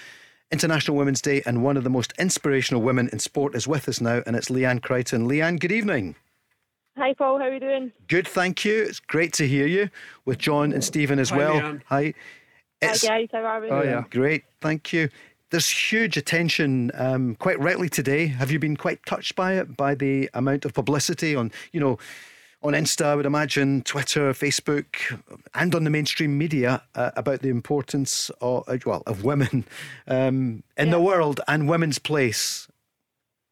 International 0.50 0.96
Women's 0.96 1.20
Day, 1.20 1.42
and 1.44 1.62
one 1.62 1.76
of 1.76 1.84
the 1.84 1.90
most 1.90 2.14
inspirational 2.18 2.80
women 2.80 3.10
in 3.12 3.18
sport 3.18 3.54
is 3.54 3.68
with 3.68 3.88
us 3.88 4.00
now, 4.00 4.22
and 4.26 4.34
it's 4.34 4.48
Leanne 4.48 4.80
Crichton. 4.80 5.28
Leanne, 5.28 5.60
good 5.60 5.72
evening. 5.72 6.14
Hi, 6.96 7.12
Paul. 7.12 7.38
How 7.38 7.44
are 7.44 7.52
you 7.52 7.60
doing? 7.60 7.92
Good, 8.08 8.26
thank 8.26 8.64
you. 8.64 8.82
It's 8.82 8.98
great 8.98 9.32
to 9.34 9.46
hear 9.46 9.66
you 9.66 9.90
with 10.24 10.38
John 10.38 10.72
and 10.72 10.82
Stephen 10.82 11.18
as 11.18 11.30
Hi, 11.30 11.36
well. 11.36 11.54
Leanne. 11.60 11.82
Hi. 11.86 12.14
Hi, 12.82 12.96
guys. 12.96 13.28
How 13.30 13.44
are 13.44 13.60
we? 13.60 13.68
Oh, 13.68 13.82
yeah. 13.82 14.04
Great, 14.10 14.44
thank 14.60 14.92
you. 14.92 15.10
There's 15.50 15.68
huge 15.68 16.16
attention, 16.16 16.90
um, 16.94 17.34
quite 17.36 17.58
rightly 17.60 17.88
today. 17.88 18.26
Have 18.26 18.50
you 18.50 18.58
been 18.58 18.76
quite 18.76 19.04
touched 19.06 19.36
by 19.36 19.54
it, 19.54 19.76
by 19.76 19.94
the 19.94 20.28
amount 20.34 20.64
of 20.64 20.74
publicity 20.74 21.34
on, 21.34 21.52
you 21.72 21.80
know, 21.80 21.98
on 22.62 22.72
Insta, 22.72 23.06
I 23.06 23.14
would 23.14 23.26
imagine, 23.26 23.82
Twitter, 23.82 24.32
Facebook, 24.32 25.20
and 25.54 25.74
on 25.74 25.84
the 25.84 25.90
mainstream 25.90 26.36
media 26.36 26.82
uh, 26.94 27.12
about 27.16 27.40
the 27.42 27.50
importance 27.50 28.30
of, 28.40 28.68
uh, 28.68 28.78
well, 28.84 29.02
of 29.06 29.22
women 29.24 29.64
um, 30.08 30.62
in 30.76 30.90
the 30.90 31.00
world 31.00 31.40
and 31.46 31.68
women's 31.68 31.98
place. 31.98 32.68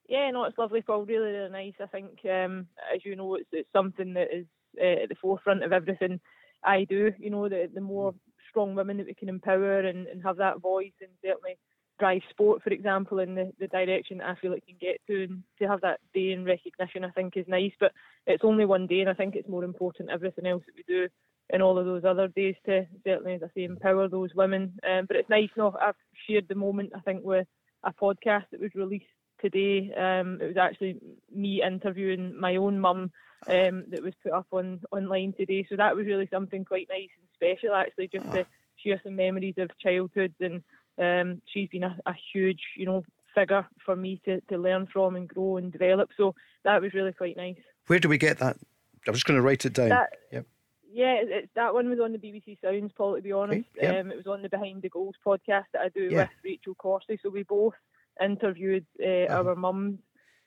Yeah, 0.09 0.30
no, 0.30 0.44
it's 0.44 0.59
lovely, 0.59 0.82
Paul. 0.82 1.04
Really, 1.04 1.32
really 1.32 1.50
nice. 1.50 1.74
I 1.80 1.86
think, 1.86 2.18
um, 2.24 2.66
as 2.94 3.04
you 3.04 3.16
know, 3.16 3.34
it's, 3.36 3.48
it's 3.52 3.68
something 3.72 4.14
that 4.14 4.28
is 4.32 4.46
uh, 4.80 5.02
at 5.02 5.09
the 5.09 5.16
forefront 5.16 5.64
of 5.64 5.72
everything 5.72 6.20
I 6.64 6.84
do. 6.84 7.12
You 7.18 7.30
know, 7.30 7.48
the, 7.48 7.68
the 7.72 7.80
more 7.80 8.14
strong 8.50 8.74
women 8.74 8.98
that 8.98 9.07
we 9.07 9.14
can 9.14 9.28
empower 9.28 9.80
and, 9.80 10.07
and 10.07 10.22
have 10.22 10.36
that 10.36 10.61
voice 10.61 10.92
and 11.00 11.11
certainly 11.24 11.59
drive 11.99 12.22
sport, 12.30 12.62
for 12.62 12.70
example, 12.70 13.18
in 13.18 13.34
the, 13.34 13.53
the 13.59 13.68
direction 13.68 14.18
that 14.18 14.28
I 14.28 14.34
feel 14.34 14.53
it 14.53 14.64
can 14.66 14.76
get 14.80 15.01
to. 15.07 15.24
And 15.24 15.42
to 15.59 15.68
have 15.68 15.80
that 15.82 16.01
day 16.14 16.32
in 16.32 16.44
recognition, 16.44 17.05
I 17.05 17.11
think, 17.11 17.36
is 17.36 17.47
nice. 17.49 17.72
But 17.78 17.92
it's 18.26 18.44
only 18.44 18.64
one 18.64 18.86
day, 18.86 19.01
and 19.01 19.11
I 19.11 19.14
think 19.14 19.34
it's 19.34 19.49
more 19.49 19.64
important 19.64 20.11
everything 20.11 20.47
else 20.47 20.62
that 20.66 20.74
we 20.76 20.84
do 20.86 21.09
in 21.51 21.62
all 21.62 21.78
of 21.78 21.86
those 21.86 22.05
other 22.05 22.28
days 22.28 22.57
to 22.66 22.86
certainly, 23.05 23.34
as 23.34 23.42
I 23.42 23.49
say, 23.55 23.64
empower 23.64 24.09
those 24.09 24.30
women. 24.34 24.78
Um, 24.88 25.07
but 25.07 25.16
it's 25.16 25.30
nice, 25.30 25.51
no, 25.57 25.74
I've 25.80 25.94
shared 26.28 26.49
the 26.49 26.55
moment, 26.55 26.92
I 26.94 27.01
think, 27.01 27.24
with 27.24 27.47
a 27.84 27.92
podcast 27.92 28.44
that 28.51 28.61
was 28.61 28.74
released 28.74 29.07
today. 29.40 29.92
Um, 29.97 30.40
it 30.40 30.47
was 30.47 30.57
actually 30.57 30.99
me 31.32 31.62
interviewing 31.62 32.38
my 32.38 32.57
own 32.57 32.80
mum 32.80 33.12
um, 33.47 33.84
that 33.90 34.03
was 34.03 34.14
put 34.22 34.32
up 34.32 34.47
on 34.51 34.80
online 34.90 35.34
today. 35.36 35.64
So 35.68 35.76
that 35.76 35.94
was 35.94 36.07
really 36.07 36.28
something 36.32 36.64
quite 36.64 36.88
nice 36.90 37.11
and 37.18 37.28
special, 37.34 37.74
actually, 37.74 38.09
just 38.09 38.30
to 38.32 38.47
share 38.84 39.01
some 39.05 39.14
memories 39.14 39.55
of 39.59 39.70
childhood. 39.78 40.34
And 40.40 40.62
um, 40.99 41.40
she's 41.53 41.68
been 41.68 41.84
a, 41.84 41.97
a 42.07 42.14
huge, 42.32 42.61
you 42.76 42.86
know, 42.86 43.05
figure 43.34 43.66
for 43.84 43.94
me 43.97 44.20
to, 44.24 44.40
to 44.42 44.57
learn 44.59 44.86
from 44.92 45.16
and 45.16 45.28
grow 45.28 45.57
and 45.59 45.70
develop. 45.72 46.11
So 46.16 46.34
that 46.64 46.80
was 46.80 46.94
really 46.94 47.12
quite 47.12 47.36
nice. 47.36 47.57
Where 47.86 47.99
do 47.99 48.09
we 48.09 48.18
get 48.18 48.38
that? 48.38 48.57
I'm 49.07 49.14
just 49.14 49.26
going 49.26 49.36
to 49.38 49.42
write 49.42 49.64
it 49.66 49.72
down. 49.74 49.90
That- 49.90 50.12
Yep. 50.32 50.47
Yeah, 50.92 51.14
it, 51.16 51.28
it, 51.28 51.51
that 51.57 51.74
one 51.74 51.90
was 51.90 52.01
on 52.01 52.12
the 52.12 52.18
BBC 52.18 52.59
Sounds, 52.62 52.90
Paul. 52.97 53.16
To 53.16 53.20
be 53.20 53.32
honest, 53.32 53.68
Okay, 53.76 53.99
um, 53.99 54.11
it 54.11 54.16
was 54.16 54.26
on 54.26 54.40
the 54.40 54.49
Behind 54.49 54.80
the 54.80 54.88
Goals 54.88 55.16
podcast 55.26 55.64
that 55.74 55.82
I 55.82 55.88
do 55.90 56.05
Yeah. 56.11 56.20
with 56.22 56.28
Rachel 56.42 56.74
Corsie. 56.74 57.18
So 57.22 57.28
we 57.28 57.42
both 57.42 57.74
interviewed 58.22 58.86
uh, 59.03 59.07
Uh-huh. 59.28 59.49
our 59.51 59.55
mums 59.57 59.99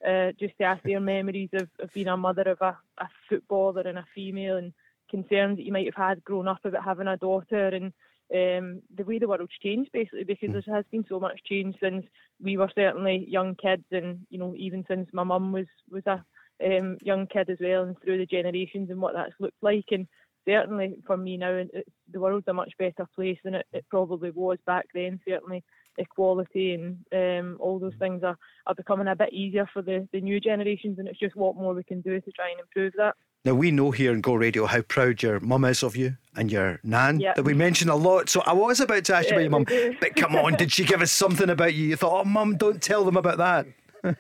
uh, 0.07 0.31
just 0.39 0.57
to 0.57 0.63
ask 0.63 0.81
their 0.83 0.99
memories 1.01 1.49
of, 1.53 1.69
of 1.79 1.93
being 1.93 2.07
a 2.07 2.17
mother 2.17 2.41
of 2.43 2.61
a, 2.61 2.75
a 2.97 3.07
footballer 3.27 3.81
and 3.81 3.99
a 3.99 4.05
female, 4.15 4.57
and 4.57 4.73
concerns 5.11 5.57
that 5.57 5.63
you 5.65 5.71
might 5.73 5.85
have 5.85 5.95
had 6.07 6.23
growing 6.23 6.47
up 6.47 6.63
about 6.65 6.83
having 6.83 7.07
a 7.07 7.17
daughter, 7.17 7.67
and 7.67 7.93
um, 8.33 8.81
the 8.95 9.03
way 9.03 9.19
the 9.19 9.27
world's 9.27 9.51
changed 9.61 9.91
basically 9.91 10.23
because 10.23 10.51
there 10.51 10.75
has 10.75 10.85
been 10.91 11.05
so 11.09 11.19
much 11.19 11.39
change 11.45 11.75
since 11.81 12.05
we 12.41 12.57
were 12.57 12.71
certainly 12.75 13.25
young 13.27 13.55
kids, 13.55 13.85
and 13.91 14.19
you 14.29 14.39
know 14.39 14.53
even 14.57 14.85
since 14.87 15.09
my 15.13 15.23
mum 15.23 15.51
was 15.51 15.67
was 15.89 16.03
a 16.05 16.23
um, 16.65 16.97
young 17.01 17.27
kid 17.27 17.49
as 17.49 17.57
well, 17.59 17.83
and 17.83 17.95
through 18.01 18.17
the 18.17 18.25
generations 18.25 18.89
and 18.89 19.01
what 19.01 19.13
that's 19.13 19.33
looked 19.39 19.61
like, 19.63 19.85
and 19.91 20.07
certainly 20.47 20.97
for 21.05 21.17
me 21.17 21.37
now, 21.37 21.51
it's, 21.51 21.89
the 22.11 22.19
world's 22.19 22.47
a 22.47 22.53
much 22.53 22.73
better 22.77 23.07
place 23.15 23.37
than 23.43 23.55
it, 23.55 23.65
it 23.73 23.85
probably 23.89 24.31
was 24.31 24.57
back 24.65 24.87
then. 24.93 25.19
Certainly, 25.27 25.63
equality 25.97 26.73
and 26.73 26.97
um, 27.13 27.57
all 27.59 27.77
those 27.79 27.93
things 27.99 28.23
are, 28.23 28.37
are 28.65 28.75
becoming 28.75 29.07
a 29.07 29.15
bit 29.15 29.33
easier 29.33 29.69
for 29.71 29.81
the, 29.81 30.07
the 30.11 30.21
new 30.21 30.39
generations, 30.39 30.97
and 30.99 31.07
it's 31.07 31.19
just 31.19 31.35
what 31.35 31.55
more 31.55 31.73
we 31.73 31.83
can 31.83 32.01
do 32.01 32.19
to 32.19 32.31
try 32.31 32.49
and 32.49 32.59
improve 32.59 32.93
that. 32.97 33.15
Now, 33.45 33.53
we 33.53 33.71
know 33.71 33.91
here 33.91 34.11
in 34.11 34.19
Go 34.19 34.33
Radio 34.35 34.65
how 34.65 34.81
proud 34.81 35.23
your 35.23 35.39
mum 35.39 35.63
is 35.63 35.81
of 35.81 35.95
you 35.95 36.17
and 36.35 36.51
your 36.51 36.79
nan 36.83 37.21
Yeah. 37.21 37.33
that 37.35 37.43
we 37.43 37.53
mention 37.53 37.87
a 37.87 37.95
lot. 37.95 38.29
So 38.29 38.41
I 38.41 38.51
was 38.51 38.81
about 38.81 39.05
to 39.05 39.15
ask 39.15 39.29
you 39.29 39.35
about 39.35 39.41
your 39.41 39.49
mum, 39.51 39.65
but 40.01 40.15
come 40.17 40.35
on, 40.35 40.55
did 40.55 40.71
she 40.73 40.83
give 40.83 41.01
us 41.01 41.11
something 41.11 41.49
about 41.49 41.73
you? 41.73 41.85
You 41.87 41.95
thought, 41.95 42.21
oh, 42.21 42.25
mum, 42.25 42.57
don't 42.57 42.81
tell 42.81 43.05
them 43.05 43.15
about 43.15 43.37
that. 43.37 43.65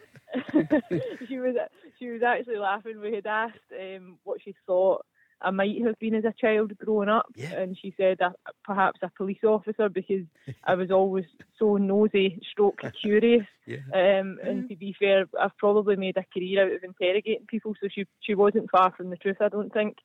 she 1.27 1.39
was 1.39 1.55
she 1.97 2.09
was 2.09 2.21
actually 2.23 2.57
laughing. 2.57 3.01
We 3.01 3.13
had 3.15 3.25
asked 3.25 3.57
um, 3.77 4.17
what 4.23 4.41
she 4.41 4.55
thought 4.65 5.05
I 5.41 5.51
might 5.51 5.81
have 5.85 5.97
been 5.99 6.15
as 6.15 6.25
a 6.25 6.33
child 6.39 6.77
growing 6.77 7.09
up, 7.09 7.27
Yeah. 7.35 7.53
and 7.53 7.77
she 7.77 7.93
said 7.97 8.19
uh, 8.21 8.31
perhaps 8.63 8.99
a 9.01 9.11
police 9.15 9.43
officer 9.43 9.87
because 9.89 10.25
I 10.65 10.75
was 10.75 10.91
always 10.91 11.25
so 11.57 11.77
nosy, 11.77 12.39
stroke 12.51 12.81
curious. 13.01 13.45
Yeah. 13.65 13.77
Um, 13.93 14.37
and 14.43 14.67
to 14.69 14.75
be 14.75 14.95
fair, 14.99 15.25
I've 15.39 15.55
probably 15.57 15.95
made 15.95 16.17
a 16.17 16.25
career 16.33 16.65
out 16.65 16.71
of 16.73 16.83
interrogating 16.83 17.45
people, 17.47 17.73
so 17.81 17.87
she 17.93 18.05
she 18.21 18.35
wasn't 18.35 18.69
far 18.69 18.91
from 18.95 19.09
the 19.09 19.17
truth. 19.17 19.37
I 19.39 19.49
don't 19.49 19.71
think. 19.71 19.97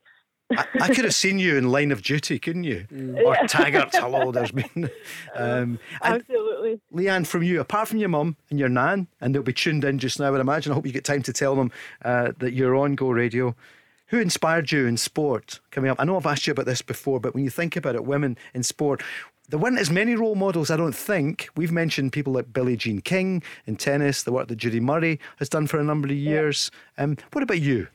I, 0.54 0.66
I 0.78 0.88
could 0.94 1.04
have 1.06 1.14
seen 1.14 1.38
you 1.38 1.56
in 1.56 1.70
Line 1.72 1.90
of 1.90 2.02
Duty, 2.02 2.38
couldn't 2.38 2.64
you? 2.64 2.86
Or 3.24 3.34
Taggart, 3.48 3.94
hello, 3.94 4.30
there's 4.30 4.50
been. 4.60 4.90
Um, 5.34 5.78
Absolutely. 6.02 6.80
Leanne, 6.92 7.26
from 7.26 7.42
you, 7.42 7.60
apart 7.60 7.88
from 7.88 7.98
your 7.98 8.10
mum 8.10 8.36
and 8.50 8.58
your 8.58 8.68
nan, 8.68 9.08
and 9.22 9.34
they'll 9.34 9.42
be 9.42 9.54
tuned 9.54 9.84
in 9.84 9.98
just 9.98 10.20
now, 10.20 10.34
I 10.34 10.38
imagine. 10.40 10.70
I 10.72 10.74
hope 10.74 10.84
you 10.86 10.92
get 10.92 11.04
time 11.04 11.22
to 11.22 11.32
tell 11.32 11.56
them 11.56 11.72
uh, 12.04 12.32
that 12.38 12.52
you're 12.52 12.76
on 12.76 12.94
Go 12.94 13.08
Radio. 13.10 13.56
Who 14.08 14.20
inspired 14.20 14.70
you 14.70 14.86
in 14.86 14.96
sport 14.96 15.60
coming 15.70 15.90
up? 15.90 15.96
I 15.98 16.04
know 16.04 16.16
I've 16.16 16.26
asked 16.26 16.46
you 16.46 16.50
about 16.50 16.66
this 16.66 16.82
before, 16.82 17.20
but 17.20 17.34
when 17.34 17.42
you 17.42 17.50
think 17.50 17.74
about 17.74 17.94
it, 17.94 18.04
women 18.04 18.36
in 18.52 18.62
sport, 18.62 19.02
there 19.48 19.58
weren't 19.58 19.78
as 19.78 19.90
many 19.90 20.14
role 20.14 20.34
models, 20.34 20.70
I 20.70 20.76
don't 20.76 20.94
think. 20.94 21.48
We've 21.56 21.72
mentioned 21.72 22.12
people 22.12 22.32
like 22.32 22.52
Billie 22.52 22.76
Jean 22.76 23.00
King 23.00 23.42
in 23.66 23.76
tennis, 23.76 24.22
the 24.22 24.32
work 24.32 24.48
that 24.48 24.56
Judy 24.56 24.80
Murray 24.80 25.20
has 25.38 25.48
done 25.48 25.66
for 25.66 25.78
a 25.78 25.84
number 25.84 26.08
of 26.08 26.14
years. 26.14 26.70
Um, 26.98 27.16
what 27.32 27.42
about 27.42 27.60
you? 27.60 27.88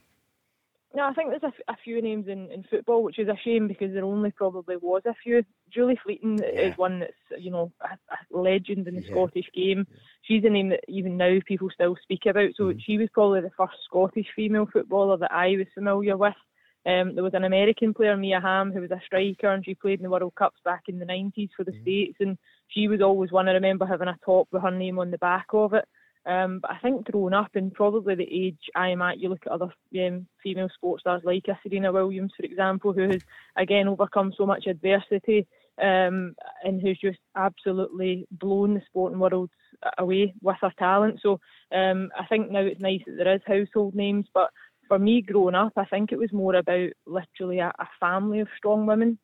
No, 0.95 1.03
I 1.07 1.13
think 1.13 1.29
there's 1.29 1.53
a 1.67 1.75
few 1.83 2.01
names 2.01 2.27
in, 2.27 2.49
in 2.51 2.63
football, 2.63 3.03
which 3.03 3.19
is 3.19 3.27
a 3.27 3.37
shame 3.43 3.67
because 3.67 3.93
there 3.93 4.03
only 4.03 4.31
probably 4.31 4.75
was 4.77 5.03
a 5.05 5.13
few. 5.23 5.43
Julie 5.71 5.99
Fleeton 6.03 6.43
Yeah. 6.51 6.73
is 6.73 6.77
one 6.77 6.99
that's 7.01 7.13
you 7.37 7.51
know 7.51 7.71
a, 7.81 7.89
a 8.13 8.37
legend 8.37 8.87
in 8.87 8.95
the 8.95 9.01
Yeah. 9.01 9.11
Scottish 9.11 9.45
game. 9.53 9.85
She's 10.23 10.43
a 10.45 10.49
name 10.49 10.69
that 10.69 10.83
even 10.87 11.15
now 11.15 11.37
people 11.47 11.69
still 11.71 11.95
speak 12.01 12.25
about. 12.25 12.51
So 12.55 12.73
Mm-hmm. 12.73 12.79
she 12.79 12.97
was 12.97 13.07
probably 13.13 13.41
the 13.41 13.51
first 13.55 13.75
Scottish 13.85 14.27
female 14.35 14.67
footballer 14.71 15.17
that 15.17 15.31
I 15.31 15.49
was 15.57 15.67
familiar 15.75 16.17
with. 16.17 16.33
Um, 16.87 17.13
there 17.13 17.23
was 17.23 17.35
an 17.35 17.43
American 17.43 17.93
player, 17.93 18.17
Mia 18.17 18.39
Hamm, 18.41 18.71
who 18.71 18.81
was 18.81 18.89
a 18.91 19.01
striker, 19.05 19.49
and 19.53 19.63
she 19.63 19.75
played 19.75 19.99
in 19.99 20.03
the 20.03 20.09
World 20.09 20.33
Cups 20.35 20.59
back 20.65 20.83
in 20.87 20.97
the 20.97 21.05
90s 21.05 21.49
for 21.55 21.63
the 21.63 21.73
Mm-hmm. 21.73 21.81
States. 21.81 22.17
And 22.19 22.35
she 22.69 22.87
was 22.87 23.01
always 23.01 23.31
one 23.31 23.47
I 23.47 23.51
remember 23.51 23.85
having 23.85 24.07
a 24.07 24.17
top 24.25 24.47
with 24.51 24.63
her 24.63 24.71
name 24.71 24.97
on 24.97 25.11
the 25.11 25.17
back 25.19 25.47
of 25.53 25.73
it. 25.73 25.85
Um, 26.25 26.59
but 26.61 26.71
I 26.71 26.79
think 26.79 27.05
growing 27.05 27.33
up 27.33 27.51
and 27.55 27.73
probably 27.73 28.15
the 28.15 28.27
age 28.29 28.59
I'm 28.75 29.01
at, 29.01 29.19
you 29.19 29.29
look 29.29 29.43
at 29.45 29.51
other 29.51 29.69
um, 29.99 30.27
female 30.43 30.69
sports 30.73 31.01
stars 31.01 31.21
like 31.23 31.45
a 31.47 31.57
Serena 31.63 31.91
Williams, 31.91 32.33
for 32.35 32.45
example, 32.45 32.93
who 32.93 33.09
has 33.09 33.21
again 33.55 33.87
overcome 33.87 34.33
so 34.37 34.45
much 34.45 34.67
adversity 34.67 35.47
um, 35.81 36.35
and 36.63 36.81
who's 36.81 36.99
just 36.99 37.19
absolutely 37.35 38.27
blown 38.31 38.73
the 38.73 38.81
sporting 38.87 39.19
world 39.19 39.49
away 39.97 40.33
with 40.41 40.57
her 40.61 40.73
talent. 40.77 41.19
So 41.21 41.39
um, 41.73 42.09
I 42.19 42.25
think 42.25 42.51
now 42.51 42.59
it's 42.59 42.81
nice 42.81 43.01
that 43.07 43.15
there 43.17 43.33
is 43.33 43.41
household 43.47 43.95
names, 43.95 44.25
but 44.33 44.49
for 44.89 44.99
me 44.99 45.21
growing 45.21 45.55
up, 45.55 45.73
I 45.77 45.85
think 45.85 46.11
it 46.11 46.19
was 46.19 46.33
more 46.33 46.55
about 46.55 46.89
literally 47.05 47.59
a, 47.59 47.71
a 47.79 47.87
family 47.99 48.41
of 48.41 48.47
strong 48.57 48.85
women 48.85 49.17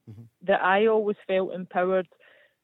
that 0.43 0.63
I 0.63 0.87
always 0.87 1.17
felt 1.27 1.53
empowered 1.53 2.07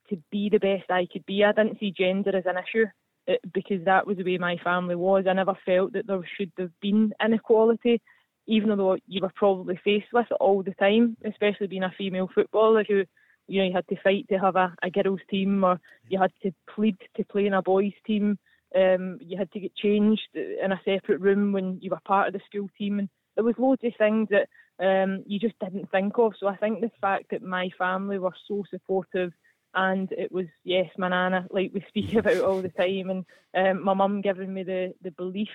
to 0.10 0.18
be 0.32 0.50
the 0.50 0.60
best 0.60 0.90
I 0.90 1.08
could 1.12 1.26
be. 1.26 1.44
I 1.44 1.52
didn't 1.52 1.80
see 1.80 1.94
gender 1.98 2.36
as 2.36 2.46
an 2.46 2.58
issue 2.58 2.86
uh, 3.30 3.34
because 3.54 3.84
that 3.86 4.06
was 4.08 4.18
the 4.18 4.24
way 4.24 4.38
my 4.38 4.58
family 4.64 4.96
was. 4.96 5.26
I 5.28 5.34
never 5.34 5.58
felt 5.66 5.94
that 5.94 6.08
there 6.08 6.22
should 6.38 6.52
have 6.58 6.72
been 6.82 7.14
inequality, 7.24 8.02
even 8.48 8.70
though 8.70 8.98
you 9.08 9.22
were 9.22 9.32
probably 9.36 9.80
faced 9.84 10.08
with 10.14 10.28
it 10.32 10.38
all 10.40 10.64
the 10.64 10.74
time, 10.74 11.18
especially 11.26 11.68
being 11.68 11.84
a 11.84 11.94
female 11.98 12.30
footballer 12.34 12.84
who, 12.88 13.04
you 13.48 13.62
know, 13.62 13.68
you 13.68 13.74
had 13.74 13.88
to 13.90 14.02
fight 14.04 14.26
to 14.30 14.38
have 14.38 14.56
a, 14.56 14.74
a 14.82 14.90
girls' 14.90 15.20
team 15.30 15.64
or 15.64 15.80
you 16.10 16.20
had 16.20 16.32
to 16.44 16.52
plead 16.74 16.98
to 17.16 17.24
play 17.26 17.46
in 17.46 17.54
a 17.54 17.62
boys' 17.62 17.94
team. 18.06 18.38
Um, 18.76 19.18
you 19.20 19.38
had 19.38 19.52
to 19.52 19.60
get 19.60 19.76
changed 19.76 20.30
in 20.34 20.72
a 20.72 20.82
separate 20.86 21.20
room 21.20 21.52
when 21.52 21.78
you 21.82 21.90
were 21.90 22.00
part 22.06 22.28
of 22.28 22.34
the 22.34 22.40
school 22.46 22.70
team, 22.78 23.00
and 23.00 23.10
there 23.36 23.44
was 23.44 23.56
loads 23.58 23.84
of 23.84 23.92
things 23.98 24.30
that 24.30 24.48
um, 24.80 25.24
you 25.28 25.40
just 25.40 25.60
didn't 25.60 25.92
think 25.92 26.18
of. 26.18 26.34
So 26.40 26.48
I 26.48 26.56
think 26.56 26.80
the 26.80 26.92
fact 27.02 27.26
that 27.32 27.44
my 27.44 27.70
family 27.78 28.18
were 28.18 28.34
so 28.48 28.64
supportive 28.70 29.32
and 29.74 30.12
it 30.12 30.32
was 30.32 30.48
yes, 30.64 30.90
my 30.98 31.10
nana, 31.10 31.48
like 31.52 31.72
we 31.74 31.84
speak 31.88 32.14
about 32.16 32.42
all 32.42 32.62
the 32.62 32.70
time, 32.70 33.10
and 33.10 33.26
um, 33.56 33.84
my 33.84 33.94
mum 33.94 34.22
giving 34.22 34.54
me 34.54 34.64
the 34.64 34.94
the 35.02 35.12
belief 35.12 35.50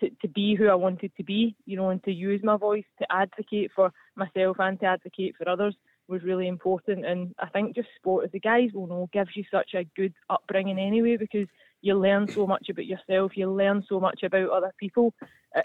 to, 0.00 0.10
to 0.22 0.28
be 0.28 0.54
who 0.54 0.68
I 0.68 0.74
wanted 0.74 1.12
to 1.16 1.24
be, 1.24 1.56
you 1.66 1.76
know, 1.76 1.90
and 1.90 2.02
to 2.04 2.12
use 2.12 2.40
my 2.42 2.56
voice 2.56 2.84
to 3.00 3.06
advocate 3.10 3.70
for 3.74 3.92
myself 4.16 4.56
and 4.60 4.78
to 4.80 4.86
advocate 4.86 5.34
for 5.36 5.48
others 5.48 5.74
was 6.08 6.22
really 6.22 6.48
important. 6.48 7.04
And 7.04 7.34
I 7.38 7.48
think 7.48 7.74
just 7.74 7.88
sport, 7.96 8.24
as 8.24 8.32
the 8.32 8.40
guys 8.40 8.70
will 8.72 8.86
know, 8.86 9.08
gives 9.12 9.30
you 9.34 9.44
such 9.50 9.74
a 9.74 9.84
good 9.96 10.14
upbringing 10.30 10.78
anyway 10.78 11.16
because 11.16 11.48
you 11.82 11.94
learn 11.94 12.26
so 12.28 12.46
much 12.46 12.68
about 12.70 12.86
yourself, 12.86 13.36
you 13.36 13.50
learn 13.50 13.84
so 13.88 14.00
much 14.00 14.22
about 14.22 14.50
other 14.50 14.72
people, 14.78 15.14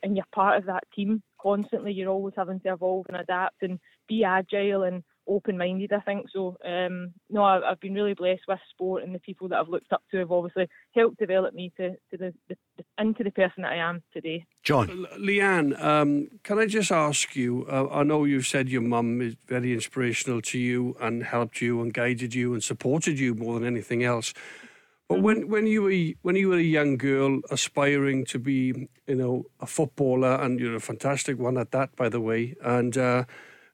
and 0.03 0.15
you're 0.15 0.25
part 0.33 0.57
of 0.57 0.65
that 0.65 0.83
team 0.95 1.23
constantly. 1.41 1.91
You're 1.93 2.09
always 2.09 2.35
having 2.37 2.59
to 2.61 2.73
evolve 2.73 3.05
and 3.07 3.17
adapt 3.17 3.63
and 3.63 3.79
be 4.07 4.23
agile 4.23 4.83
and 4.83 5.03
open 5.27 5.57
minded, 5.57 5.93
I 5.93 5.99
think. 6.01 6.27
So, 6.31 6.57
um, 6.65 7.13
no, 7.29 7.43
I've, 7.43 7.63
I've, 7.63 7.79
been 7.79 7.93
really 7.93 8.13
blessed 8.13 8.43
with 8.47 8.59
sport 8.69 9.03
and 9.03 9.13
the 9.13 9.19
people 9.19 9.47
that 9.49 9.59
I've 9.59 9.69
looked 9.69 9.91
up 9.91 10.03
to 10.11 10.17
have 10.17 10.31
obviously 10.31 10.67
helped 10.93 11.19
develop 11.19 11.53
me 11.53 11.71
to, 11.77 11.91
to 11.91 12.17
the, 12.17 12.33
the, 12.49 12.57
the 12.77 12.83
into 12.99 13.23
the 13.23 13.31
person 13.31 13.63
that 13.63 13.71
I 13.71 13.77
am 13.77 14.01
today. 14.13 14.45
John. 14.63 15.05
Leanne, 15.17 15.81
um, 15.83 16.29
can 16.43 16.59
I 16.59 16.65
just 16.65 16.91
ask 16.91 17.35
you? 17.35 17.65
Uh, 17.69 17.87
I 17.91 18.03
know 18.03 18.25
you've 18.25 18.47
said 18.47 18.69
your 18.69 18.81
mum 18.81 19.21
is 19.21 19.35
very 19.47 19.73
inspirational 19.73 20.41
to 20.43 20.59
you 20.59 20.95
and 20.99 21.23
helped 21.23 21.61
you 21.61 21.81
and 21.81 21.93
guided 21.93 22.33
you 22.33 22.53
and 22.53 22.63
supported 22.63 23.19
you 23.19 23.33
more 23.35 23.59
than 23.59 23.67
anything 23.67 24.03
else. 24.03 24.33
But 25.09 25.21
when, 25.21 25.41
mm-hmm. 25.41 25.51
when 25.51 25.67
you 25.67 25.81
were 25.83 26.13
when 26.21 26.35
you 26.35 26.49
were 26.49 26.57
a 26.57 26.61
young 26.61 26.97
girl 26.97 27.41
aspiring 27.51 28.25
to 28.25 28.39
be 28.39 28.87
you 29.05 29.15
know 29.15 29.45
a 29.59 29.67
footballer 29.67 30.35
and 30.35 30.59
you're 30.59 30.75
a 30.75 30.79
fantastic 30.79 31.37
one 31.37 31.57
at 31.57 31.71
that 31.71 31.95
by 31.95 32.09
the 32.09 32.21
way 32.21 32.55
and 32.63 32.97
uh, 32.97 33.25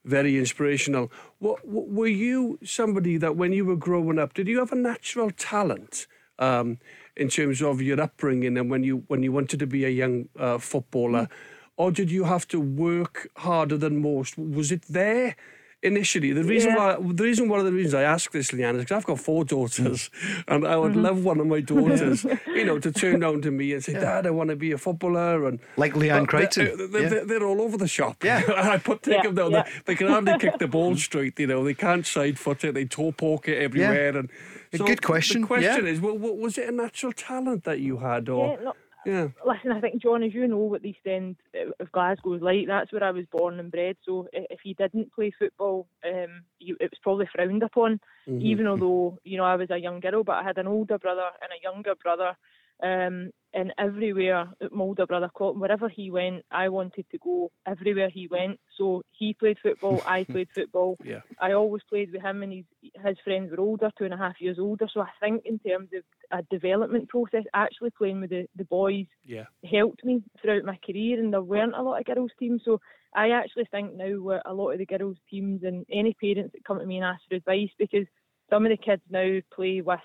very 0.06 0.38
inspirational. 0.38 1.12
What, 1.40 1.60
were 1.68 2.08
you 2.08 2.60
somebody 2.64 3.18
that 3.18 3.36
when 3.36 3.54
you 3.54 3.66
were 3.66 3.76
growing 3.76 4.20
up, 4.20 4.34
did 4.34 4.48
you 4.48 4.60
have 4.60 4.72
a 4.72 4.76
natural 4.76 5.32
talent 5.32 6.08
um, 6.40 6.78
in 7.16 7.30
terms 7.30 7.62
of 7.62 7.82
your 7.82 8.00
upbringing 8.00 8.58
and 8.58 8.70
when 8.70 8.84
you 8.84 9.04
when 9.08 9.24
you 9.24 9.32
wanted 9.32 9.60
to 9.60 9.68
be 9.68 9.86
a 9.86 9.90
young 9.90 10.30
uh, 10.38 10.58
footballer, 10.58 11.24
mm. 11.24 11.30
or 11.78 11.92
did 11.92 12.10
you 12.10 12.24
have 12.24 12.48
to 12.48 12.60
work 12.60 13.30
harder 13.38 13.78
than 13.78 14.02
most? 14.02 14.38
Was 14.38 14.72
it 14.72 14.84
there? 14.90 15.36
Initially. 15.82 16.34
The 16.34 16.44
reason 16.44 16.72
yeah. 16.72 16.98
why, 16.98 17.14
the 17.14 17.24
reason 17.24 17.50
one 17.50 17.60
of 17.60 17.66
the 17.66 17.72
reasons 17.72 17.94
I 17.94 18.04
ask 18.04 18.32
this, 18.32 18.52
Leanne, 18.52 18.76
is 18.76 18.82
because 18.82 18.98
I've 18.98 19.06
got 19.06 19.20
four 19.20 19.46
daughters, 19.46 20.10
and 20.48 20.68
I 20.68 20.78
would 20.78 20.94
mm-hmm. 20.94 21.02
love 21.02 21.24
one 21.24 21.40
of 21.40 21.48
my 21.48 21.62
daughters, 21.62 22.24
you 22.48 22.66
know, 22.66 22.80
to 22.80 22.92
turn 22.92 23.22
down 23.22 23.42
to 23.42 23.52
me 23.52 23.74
and 23.74 23.84
say, 23.84 23.94
"Dad, 23.94 24.28
I 24.28 24.32
want 24.32 24.50
to 24.50 24.56
be 24.56 24.72
a 24.72 24.78
footballer," 24.78 25.48
and 25.48 25.60
like 25.78 25.94
Leanne 25.94 26.28
Crichton. 26.28 26.92
They, 26.92 27.06
are 27.06 27.26
yeah. 27.26 27.46
all 27.46 27.62
over 27.62 27.78
the 27.78 27.88
shop. 27.88 28.24
Yeah, 28.24 28.44
I 28.56 28.78
put 28.78 29.04
take 29.04 29.24
yeah. 29.24 29.32
them 29.32 29.36
down. 29.36 29.52
They, 29.52 29.64
they, 29.86 29.96
can 29.96 30.08
hardly 30.08 30.38
kick 30.38 30.58
the 30.60 30.68
ball 30.68 30.96
straight. 30.96 31.40
You 31.40 31.48
know, 31.48 31.64
they 31.64 31.74
can't 31.74 32.06
side 32.06 32.38
foot 32.38 32.64
it. 32.64 32.74
They 32.74 32.86
toe 32.86 33.12
poke 33.12 33.48
it 33.48 33.58
everywhere, 33.62 34.18
and. 34.18 34.30
So 34.72 34.84
a 34.84 34.88
good 34.88 35.02
question. 35.02 35.42
The 35.42 35.48
question 35.48 35.88
is, 35.88 36.00
well, 36.00 36.16
was 36.16 36.60
it 36.60 36.70
a 36.70 36.72
natural 36.72 37.12
talent 37.12 37.64
that 37.64 37.80
you 37.80 37.98
had, 37.98 38.30
or? 38.30 38.76
Yeah. 39.06 39.28
Listen, 39.46 39.72
I 39.72 39.80
think 39.80 40.02
John, 40.02 40.24
as 40.24 40.34
you 40.34 40.48
know, 40.48 40.58
what 40.58 40.82
the 40.82 40.90
East 40.90 41.00
End 41.06 41.38
of 41.80 41.92
Glasgow 41.92 42.34
is 42.34 42.42
like. 42.42 42.68
That's 42.68 42.92
where 42.92 43.04
I 43.04 43.12
was 43.12 43.26
born 43.32 43.60
and 43.60 43.72
bred. 43.72 43.96
So 44.04 44.28
if 44.34 44.60
you 44.66 44.74
didn't 44.76 45.14
play 45.14 45.32
football, 45.38 45.88
um, 46.06 46.44
you, 46.60 46.76
it 46.80 46.92
was 46.92 47.00
probably 47.02 47.30
frowned 47.34 47.64
upon. 47.64 48.02
Mm-hmm. 48.28 48.46
Even 48.46 48.68
although 48.68 49.18
you 49.24 49.38
know 49.38 49.46
I 49.46 49.56
was 49.56 49.70
a 49.70 49.78
young 49.78 50.00
girl, 50.00 50.24
but 50.24 50.36
I 50.36 50.44
had 50.44 50.58
an 50.58 50.68
older 50.68 50.98
brother 50.98 51.30
and 51.42 51.52
a 51.52 51.64
younger 51.64 51.96
brother 51.96 52.36
um, 52.84 53.32
and 53.54 53.74
everywhere 53.78 54.48
my 54.72 54.84
older 54.84 55.06
brother 55.06 55.30
Colton, 55.34 55.62
wherever 55.62 55.90
he 55.90 56.12
went, 56.12 56.44
I 56.52 56.70
wanted 56.70 57.06
to 57.12 57.18
go 57.18 57.52
everywhere 57.66 58.10
he 58.10 58.28
went. 58.28 58.60
So 58.78 59.02
he 59.12 59.34
played 59.34 59.58
football, 59.62 60.02
I 60.08 60.24
played 60.24 60.50
football. 60.54 60.98
Yeah. 61.04 61.22
I 61.40 61.54
always 61.54 61.82
played 61.90 62.12
with 62.12 62.22
him, 62.22 62.44
and 62.44 62.54
his 62.54 62.66
his 63.04 63.18
friends 63.24 63.52
were 63.52 63.60
older, 63.60 63.92
two 63.98 64.06
and 64.06 64.14
a 64.14 64.18
half 64.18 64.40
years 64.40 64.58
older. 64.60 64.88
So 64.94 65.02
I 65.02 65.10
think 65.20 65.44
in 65.46 65.60
terms 65.60 65.90
of 65.96 66.04
a 66.32 66.44
development 66.52 67.10
process, 67.10 67.44
actually 67.54 67.92
playing 67.92 68.22
with 68.22 68.30
the, 68.30 68.48
the 68.56 68.66
boys 68.66 69.08
yeah. 69.26 69.46
helped 69.70 70.04
me 70.06 70.22
throughout 70.42 70.64
my 70.64 70.78
career, 70.86 71.20
and 71.20 71.34
there 71.34 71.42
weren't 71.42 71.76
a 71.76 71.82
lot 71.82 72.00
of 72.00 72.06
girls 72.06 72.32
teams. 72.40 72.62
So 72.64 72.80
I 73.16 73.32
actually 73.32 73.66
think 73.72 73.96
now 73.96 74.22
where 74.22 74.42
a 74.46 74.54
lot 74.54 74.72
of 74.72 74.80
the 74.80 74.86
girls 74.86 75.18
teams 75.30 75.64
and 75.64 75.86
any 75.92 76.14
parents 76.14 76.54
that 76.54 76.64
come 76.66 76.80
to 76.80 76.86
me 76.86 76.98
and 76.98 77.06
ask 77.06 77.22
for 77.28 77.36
advice 77.36 77.70
because 77.80 78.06
some 78.50 78.66
of 78.66 78.70
the 78.70 78.78
kids 78.78 79.02
now 79.10 79.40
play 79.54 79.82
with 79.82 80.00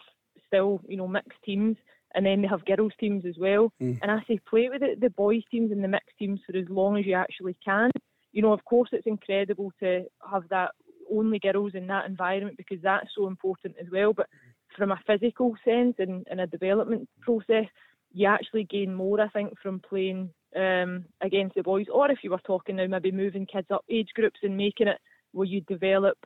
still, 0.47 0.81
you 0.87 0.97
know, 0.97 1.09
mixed 1.09 1.43
teams 1.45 1.77
and 2.15 2.25
then 2.25 2.43
they 2.43 2.49
have 2.49 2.65
girls 2.65 2.93
teams 2.99 3.25
as 3.27 3.37
well. 3.39 3.73
Mm. 3.81 3.99
And 4.03 4.11
I 4.11 4.23
say 4.27 4.39
play 4.49 4.69
with 4.71 4.83
it, 4.83 5.01
the 5.01 5.11
boys 5.11 5.43
teams 5.51 5.73
and 5.73 5.83
the 5.83 5.89
mixed 5.89 6.17
teams 6.19 6.41
for 6.47 6.57
as 6.57 6.69
long 6.69 6.97
as 6.97 7.07
you 7.07 7.15
actually 7.15 7.57
can. 7.65 7.91
You 8.33 8.43
know, 8.43 8.53
of 8.53 8.65
course, 8.65 8.89
it's 8.93 9.07
incredible 9.07 9.73
to 9.81 10.05
have 10.31 10.45
that 10.51 10.71
only 11.11 11.39
girls 11.39 11.73
in 11.75 11.87
that 11.89 12.07
environment 12.07 12.57
because 12.57 12.79
that's 12.83 13.09
so 13.17 13.27
important 13.27 13.77
as 13.81 13.87
well. 13.93 14.13
But 14.13 14.29
from 14.77 14.93
a 14.93 15.01
physical 15.07 15.55
sense 15.65 15.97
and, 15.99 16.27
and 16.31 16.41
a 16.41 16.47
development 16.47 17.09
process, 17.21 17.67
you 18.13 18.27
actually 18.27 18.65
gain 18.65 18.95
more, 18.95 19.21
I 19.21 19.29
think, 19.29 19.55
from 19.61 19.81
playing 19.81 20.31
um, 20.57 21.05
against 21.21 21.57
the 21.57 21.63
boys. 21.63 21.87
Or 21.93 22.11
if 22.11 22.19
you 22.23 22.31
were 22.31 22.41
talking 22.47 22.77
now, 22.77 22.87
maybe 22.87 23.11
moving 23.11 23.47
kids 23.47 23.67
up 23.71 23.85
age 23.91 24.11
groups 24.15 24.41
and 24.43 24.57
making 24.57 24.89
it 24.89 24.99
where 25.33 25.47
you 25.47 25.61
develop 25.63 26.17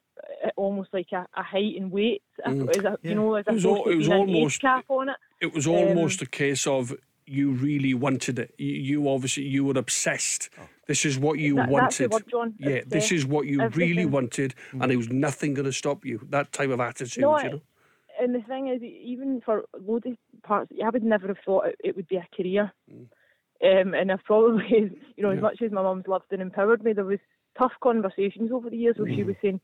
almost 0.57 0.91
like 0.93 1.09
a, 1.13 1.27
a 1.37 1.43
height 1.43 1.77
and 1.77 1.91
weight, 1.91 2.23
mm. 2.47 2.69
as 2.71 2.85
a, 2.85 2.99
yeah. 3.03 3.11
you 3.11 3.15
know, 3.15 3.35
as 3.35 3.45
it 3.47 3.53
was, 3.53 3.65
all, 3.65 3.89
it 3.89 3.97
was 3.97 4.09
almost 4.09 4.61
cap 4.61 4.85
on 4.89 5.09
it. 5.11 5.17
It 5.41 5.55
was 5.55 5.67
almost 5.67 6.21
um, 6.21 6.27
a 6.27 6.29
case 6.29 6.67
of 6.67 6.95
you 7.27 7.51
really 7.51 7.95
wanted 7.95 8.39
it. 8.39 8.55
You, 8.59 8.75
you 8.75 9.09
obviously 9.09 9.45
you 9.45 9.65
were 9.65 9.79
obsessed. 9.79 10.51
Oh. 10.59 10.63
This 10.87 11.05
is 11.05 11.19
what 11.19 11.39
you 11.39 11.57
that, 11.57 11.69
wanted. 11.69 12.13
Word, 12.13 12.25
John. 12.31 12.55
Yeah, 12.59 12.81
this 12.87 13.13
is 13.13 13.27
what 13.27 13.47
you 13.47 13.61
Everything. 13.61 13.97
really 13.97 14.07
wanted, 14.07 14.55
mm. 14.73 14.81
and 14.81 14.91
there 14.91 14.99
was 14.99 15.11
nothing 15.11 15.55
going 15.55 15.67
to 15.67 15.73
stop 15.73 16.05
you. 16.05 16.27
That 16.31 16.53
type 16.53 16.71
of 16.71 16.81
attitude, 16.81 17.23
no, 17.23 17.39
you 17.39 17.51
know. 17.51 17.61
And 18.21 18.35
the 18.35 18.41
thing 18.43 18.69
is, 18.69 18.83
even 18.83 19.41
for 19.45 19.65
loads 19.81 20.07
of 20.07 20.17
parts, 20.43 20.73
I 20.85 20.89
would 20.89 21.05
never 21.05 21.29
have 21.29 21.37
thought 21.45 21.67
it, 21.67 21.77
it 21.85 21.97
would 21.97 22.09
be 22.09 22.17
a 22.17 22.27
career. 22.37 22.73
Mm. 22.93 23.07
Um, 23.61 23.95
and 23.95 24.13
I've 24.13 24.25
probably, 24.25 24.65
you 25.17 25.23
know, 25.23 25.31
yeah. 25.31 25.37
as 25.37 25.43
much 25.43 25.63
as 25.63 25.73
my 25.73 25.83
mum's 25.83 26.07
loved 26.07 26.33
and 26.33 26.43
empowered 26.43 26.83
me, 26.83 26.93
there 26.93 27.05
was 27.05 27.19
tough 27.59 27.73
conversations 27.83 28.51
over 28.53 28.71
the 28.71 28.77
years 28.77 28.97
where 28.99 29.11
mm. 29.11 29.17
she 29.17 29.25
was 29.25 29.37
saying, 29.43 29.61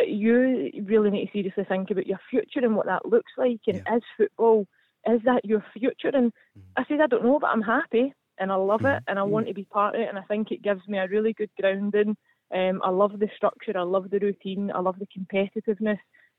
you 0.00 0.70
really 0.84 1.10
need 1.10 1.26
to 1.26 1.32
seriously 1.32 1.64
think 1.64 1.90
about 1.90 2.06
your 2.06 2.20
future 2.30 2.60
and 2.64 2.76
what 2.76 2.86
that 2.86 3.06
looks 3.06 3.32
like, 3.36 3.60
and 3.66 3.82
yeah. 3.86 3.96
is 3.96 4.02
football, 4.16 4.66
is 5.06 5.20
that 5.24 5.44
your 5.44 5.64
future? 5.72 6.10
And 6.12 6.32
mm. 6.58 6.62
I 6.76 6.84
said, 6.88 7.00
I 7.00 7.06
don't 7.06 7.24
know, 7.24 7.38
but 7.38 7.48
I'm 7.48 7.62
happy 7.62 8.12
and 8.38 8.52
I 8.52 8.56
love 8.56 8.84
it 8.84 9.02
and 9.08 9.18
I 9.18 9.22
want 9.22 9.46
to 9.46 9.54
be 9.54 9.64
part 9.64 9.94
of 9.94 10.00
it, 10.00 10.08
and 10.08 10.18
I 10.18 10.22
think 10.22 10.50
it 10.50 10.62
gives 10.62 10.86
me 10.88 10.98
a 10.98 11.08
really 11.08 11.32
good 11.32 11.50
grounding. 11.58 12.16
Um, 12.54 12.80
I 12.84 12.90
love 12.90 13.18
the 13.18 13.28
structure, 13.34 13.76
I 13.76 13.82
love 13.82 14.10
the 14.10 14.18
routine, 14.18 14.70
I 14.74 14.80
love 14.80 14.96
the 14.98 15.06
competitiveness, 15.06 15.98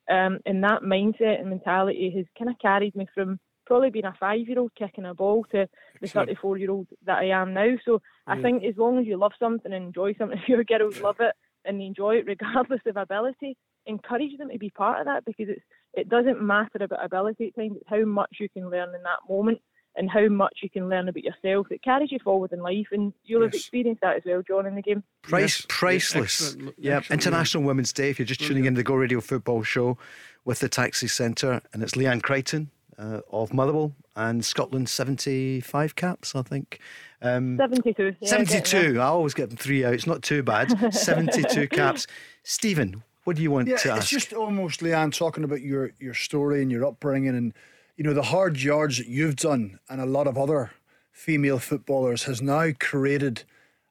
um, 0.10 0.40
and 0.46 0.64
that 0.64 0.84
mindset 0.84 1.40
and 1.40 1.50
mentality 1.50 2.14
has 2.16 2.26
kind 2.38 2.50
of 2.50 2.60
carried 2.60 2.96
me 2.96 3.08
from 3.14 3.40
probably 3.66 3.90
being 3.90 4.06
a 4.06 4.14
five 4.20 4.48
year 4.48 4.60
old 4.60 4.72
kicking 4.78 5.06
a 5.06 5.14
ball 5.14 5.46
to 5.52 5.68
the 6.00 6.08
34 6.08 6.58
year 6.58 6.72
old 6.72 6.88
that 7.06 7.18
I 7.18 7.30
am 7.30 7.54
now. 7.54 7.76
So. 7.84 8.02
I 8.30 8.42
think 8.42 8.66
as 8.66 8.76
long 8.76 9.00
as 9.00 9.06
you 9.08 9.16
love 9.16 9.32
something 9.40 9.72
and 9.72 9.86
enjoy 9.86 10.14
something, 10.16 10.38
if 10.38 10.50
your 10.50 10.64
girls 10.66 11.00
love 11.00 11.16
it 11.22 11.34
and 11.68 11.80
they 11.80 11.86
enjoy 11.86 12.16
it 12.16 12.26
regardless 12.28 12.82
of 12.86 12.98
ability, 12.98 13.58
encourage 13.86 14.38
them 14.38 14.50
to 14.50 14.58
be 14.58 14.70
part 14.70 15.00
of 15.00 15.06
that 15.06 15.26
because 15.26 15.48
it's 15.50 15.62
it 15.94 16.10
doesn't 16.10 16.42
matter 16.42 16.78
about 16.82 17.04
ability 17.04 17.48
at 17.48 17.56
times, 17.56 17.78
it's 17.78 17.90
how 17.90 18.06
much 18.06 18.38
you 18.40 18.50
can 18.50 18.70
learn 18.70 18.90
in 18.90 19.04
that 19.04 19.20
moment 19.28 19.60
and 19.96 20.10
how 20.10 20.28
much 20.28 20.60
you 20.62 20.70
can 20.70 20.90
learn 20.90 21.10
about 21.10 21.24
yourself 21.24 21.68
It 21.72 21.82
carries 21.84 22.12
you 22.12 22.20
forward 22.24 22.52
in 22.54 22.60
life 22.60 22.88
and 22.92 23.12
you'll 23.24 23.42
yes. 23.42 23.54
have 23.54 23.60
experienced 23.60 24.02
that 24.02 24.18
as 24.18 24.22
well, 24.26 24.44
John, 24.48 24.68
in 24.68 24.76
the 24.76 24.82
game. 24.82 25.04
Price, 25.24 25.62
yes. 25.62 25.66
priceless. 25.68 26.56
Yeah, 26.78 27.02
International 27.10 27.64
yeah. 27.64 27.68
Women's 27.68 27.92
Day. 27.92 28.12
If 28.12 28.20
you're 28.20 28.28
just 28.28 28.42
tuning 28.42 28.66
in 28.66 28.76
to 28.76 28.80
the 28.80 28.84
Go 28.84 28.94
Radio 28.94 29.22
Football 29.22 29.64
Show 29.64 29.98
with 30.46 30.60
the 30.60 30.70
Taxi 30.70 31.08
Centre, 31.08 31.62
and 31.74 31.82
it's 31.82 31.94
Leanne 31.94 32.22
Crichton, 32.22 32.70
uh, 32.98 33.22
of 33.32 33.54
Motherwell 33.54 33.94
and 34.16 34.44
Scotland 34.44 34.90
75 34.90 35.96
caps, 35.96 36.36
I 36.36 36.42
think. 36.42 36.80
Um, 37.22 37.58
72. 37.58 38.16
Yeah, 38.20 38.30
72. 38.30 39.00
I 39.00 39.06
always 39.06 39.34
get 39.34 39.50
them 39.50 39.58
three 39.58 39.86
out. 39.86 39.94
It's 39.94 40.08
not 40.08 40.22
too 40.22 40.44
bad. 40.44 40.94
72 40.94 41.68
caps. 41.68 42.08
Stephen, 42.44 43.04
what 43.24 43.36
do 43.36 43.42
you 43.42 43.52
want 43.52 43.68
yeah, 43.68 43.78
to 43.78 43.92
ask? 43.92 44.02
It's 44.02 44.10
just 44.10 44.34
almost, 44.34 44.82
Leanne, 44.82 45.16
talking 45.16 45.44
about 45.44 45.62
your, 45.62 45.92
your 46.00 46.14
story 46.14 46.62
and 46.62 46.72
your 46.72 46.86
upbringing 46.86 47.36
and, 47.36 47.54
you 47.96 48.04
know, 48.04 48.14
the 48.14 48.24
hard 48.24 48.62
yards 48.62 48.98
that 48.98 49.08
you've 49.08 49.36
done 49.36 49.80
and 49.90 50.02
a 50.02 50.06
lot 50.06 50.28
of 50.28 50.38
other 50.38 50.72
female 51.12 51.60
footballers 51.60 52.24
has 52.24 52.42
now 52.42 52.70
created 52.80 53.44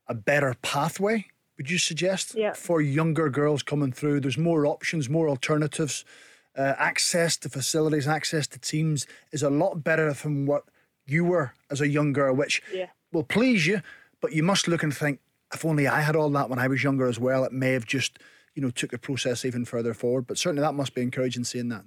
a 0.09 0.15
better 0.15 0.55
pathway, 0.63 1.27
would 1.57 1.71
you 1.71 1.79
suggest, 1.79 2.35
yeah. 2.35 2.53
for 2.53 2.81
younger 2.81 3.29
girls 3.29 3.63
coming 3.63 3.93
through? 3.93 4.21
There's 4.21 4.39
more 4.39 4.67
options, 4.67 5.09
more 5.09 5.29
alternatives 5.29 6.05
uh, 6.57 6.75
access 6.79 7.37
to 7.39 7.49
facilities, 7.49 8.09
access 8.09 8.47
to 8.49 8.59
teams 8.59 9.07
is 9.33 9.43
a 9.43 9.51
lot 9.51 9.85
better 9.85 10.13
than 10.13 10.47
what 10.47 10.65
you 11.07 11.25
were 11.25 11.53
as 11.71 11.81
a 11.81 11.89
young 11.89 12.13
girl, 12.13 12.35
which 12.35 12.63
Yeah. 12.73 12.87
will 13.13 13.25
please 13.25 13.67
you, 13.67 13.83
but 14.21 14.33
you 14.33 14.43
must 14.43 14.69
look 14.69 14.83
and 14.83 14.95
think, 14.95 15.21
if 15.55 15.65
only 15.65 15.87
I 15.87 16.01
had 16.01 16.17
all 16.17 16.31
that 16.31 16.51
when 16.51 16.59
I 16.59 16.69
was 16.69 16.83
younger 16.83 17.07
as 17.07 17.21
well, 17.21 17.45
it 17.45 17.53
may 17.53 17.73
have 17.73 17.87
just, 17.87 18.19
you 18.55 18.63
know, 18.63 18.71
took 18.71 18.91
the 18.91 18.99
process 18.99 19.45
even 19.45 19.65
further 19.65 19.95
forward. 19.95 20.27
But 20.27 20.39
certainly 20.39 20.63
that 20.63 20.75
must 20.75 20.95
be 20.95 21.03
encouraging 21.03 21.45
seeing 21.45 21.69
that. 21.69 21.85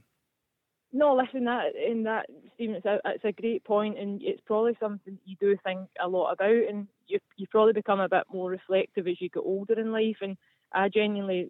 No, 0.92 1.16
listen, 1.16 1.44
that 1.44 1.76
in 1.76 2.04
that 2.04 2.26
Stephen, 2.56 2.76
it's 2.76 2.86
a, 2.86 3.00
it's 3.06 3.26
a 3.26 3.32
great 3.32 3.64
point, 3.64 4.00
and 4.00 4.22
it's 4.24 4.42
probably 4.46 4.76
something 4.80 5.20
you 5.24 5.36
do 5.40 5.56
think 5.64 5.88
a 6.02 6.08
lot 6.08 6.32
about, 6.32 6.68
and 6.68 6.88
you 7.06 7.20
you 7.36 7.46
probably 7.52 7.74
become 7.74 8.00
a 8.00 8.10
bit 8.10 8.24
more 8.32 8.50
reflective 8.50 9.08
as 9.08 9.22
you 9.22 9.30
get 9.30 9.42
older 9.42 9.80
in 9.80 9.92
life. 9.92 10.18
And 10.22 10.36
I 10.74 10.90
genuinely, 10.90 11.50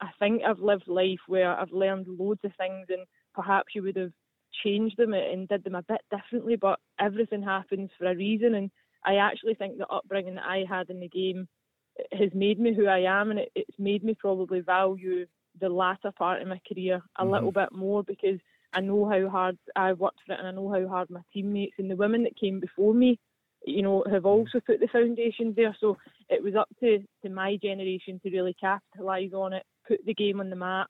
I, 0.00 0.08
think 0.18 0.42
I've 0.42 0.60
lived 0.60 0.86
life 0.86 1.18
where 1.26 1.58
I've 1.58 1.72
learned 1.72 2.06
loads 2.06 2.40
of 2.44 2.52
things, 2.56 2.86
and 2.88 3.04
perhaps 3.34 3.74
you 3.74 3.82
would 3.82 3.96
have 3.96 4.12
changed 4.64 4.96
them 4.96 5.12
and 5.12 5.48
did 5.48 5.64
them 5.64 5.74
a 5.74 5.82
bit 5.82 6.00
differently, 6.10 6.56
but 6.56 6.78
everything 7.00 7.42
happens 7.42 7.90
for 7.98 8.06
a 8.06 8.16
reason, 8.16 8.54
and 8.54 8.70
I 9.04 9.16
actually 9.16 9.54
think 9.54 9.78
the 9.78 9.86
upbringing 9.86 10.36
that 10.36 10.46
I 10.46 10.64
had 10.68 10.90
in 10.90 11.00
the 11.00 11.08
game 11.08 11.48
has 12.12 12.30
made 12.32 12.60
me 12.60 12.74
who 12.74 12.86
I 12.86 13.00
am, 13.00 13.30
and 13.30 13.40
it, 13.40 13.50
it's 13.54 13.78
made 13.78 14.04
me 14.04 14.14
probably 14.14 14.60
value 14.60 15.26
the 15.60 15.68
latter 15.68 16.12
part 16.16 16.40
of 16.40 16.48
my 16.48 16.60
career 16.68 17.02
a 17.16 17.22
mm-hmm. 17.22 17.32
little 17.32 17.52
bit 17.52 17.72
more 17.72 18.04
because 18.04 18.38
I 18.72 18.80
know 18.80 19.08
how 19.08 19.28
hard 19.28 19.58
I 19.74 19.92
worked 19.94 20.20
for 20.26 20.34
it, 20.34 20.38
and 20.38 20.48
I 20.48 20.52
know 20.52 20.70
how 20.70 20.86
hard 20.88 21.10
my 21.10 21.20
teammates 21.32 21.74
and 21.78 21.90
the 21.90 21.96
women 21.96 22.24
that 22.24 22.38
came 22.38 22.60
before 22.60 22.94
me, 22.94 23.18
you 23.64 23.82
know, 23.82 24.04
have 24.10 24.22
mm. 24.22 24.26
also 24.26 24.60
put 24.66 24.80
the 24.80 24.88
foundation 24.88 25.54
there. 25.56 25.76
So 25.80 25.96
it 26.28 26.42
was 26.42 26.54
up 26.54 26.68
to, 26.80 26.98
to 27.22 27.28
my 27.28 27.56
generation 27.62 28.20
to 28.22 28.30
really 28.30 28.54
capitalise 28.60 29.32
on 29.32 29.52
it, 29.52 29.64
put 29.86 30.04
the 30.04 30.14
game 30.14 30.40
on 30.40 30.50
the 30.50 30.56
map, 30.56 30.88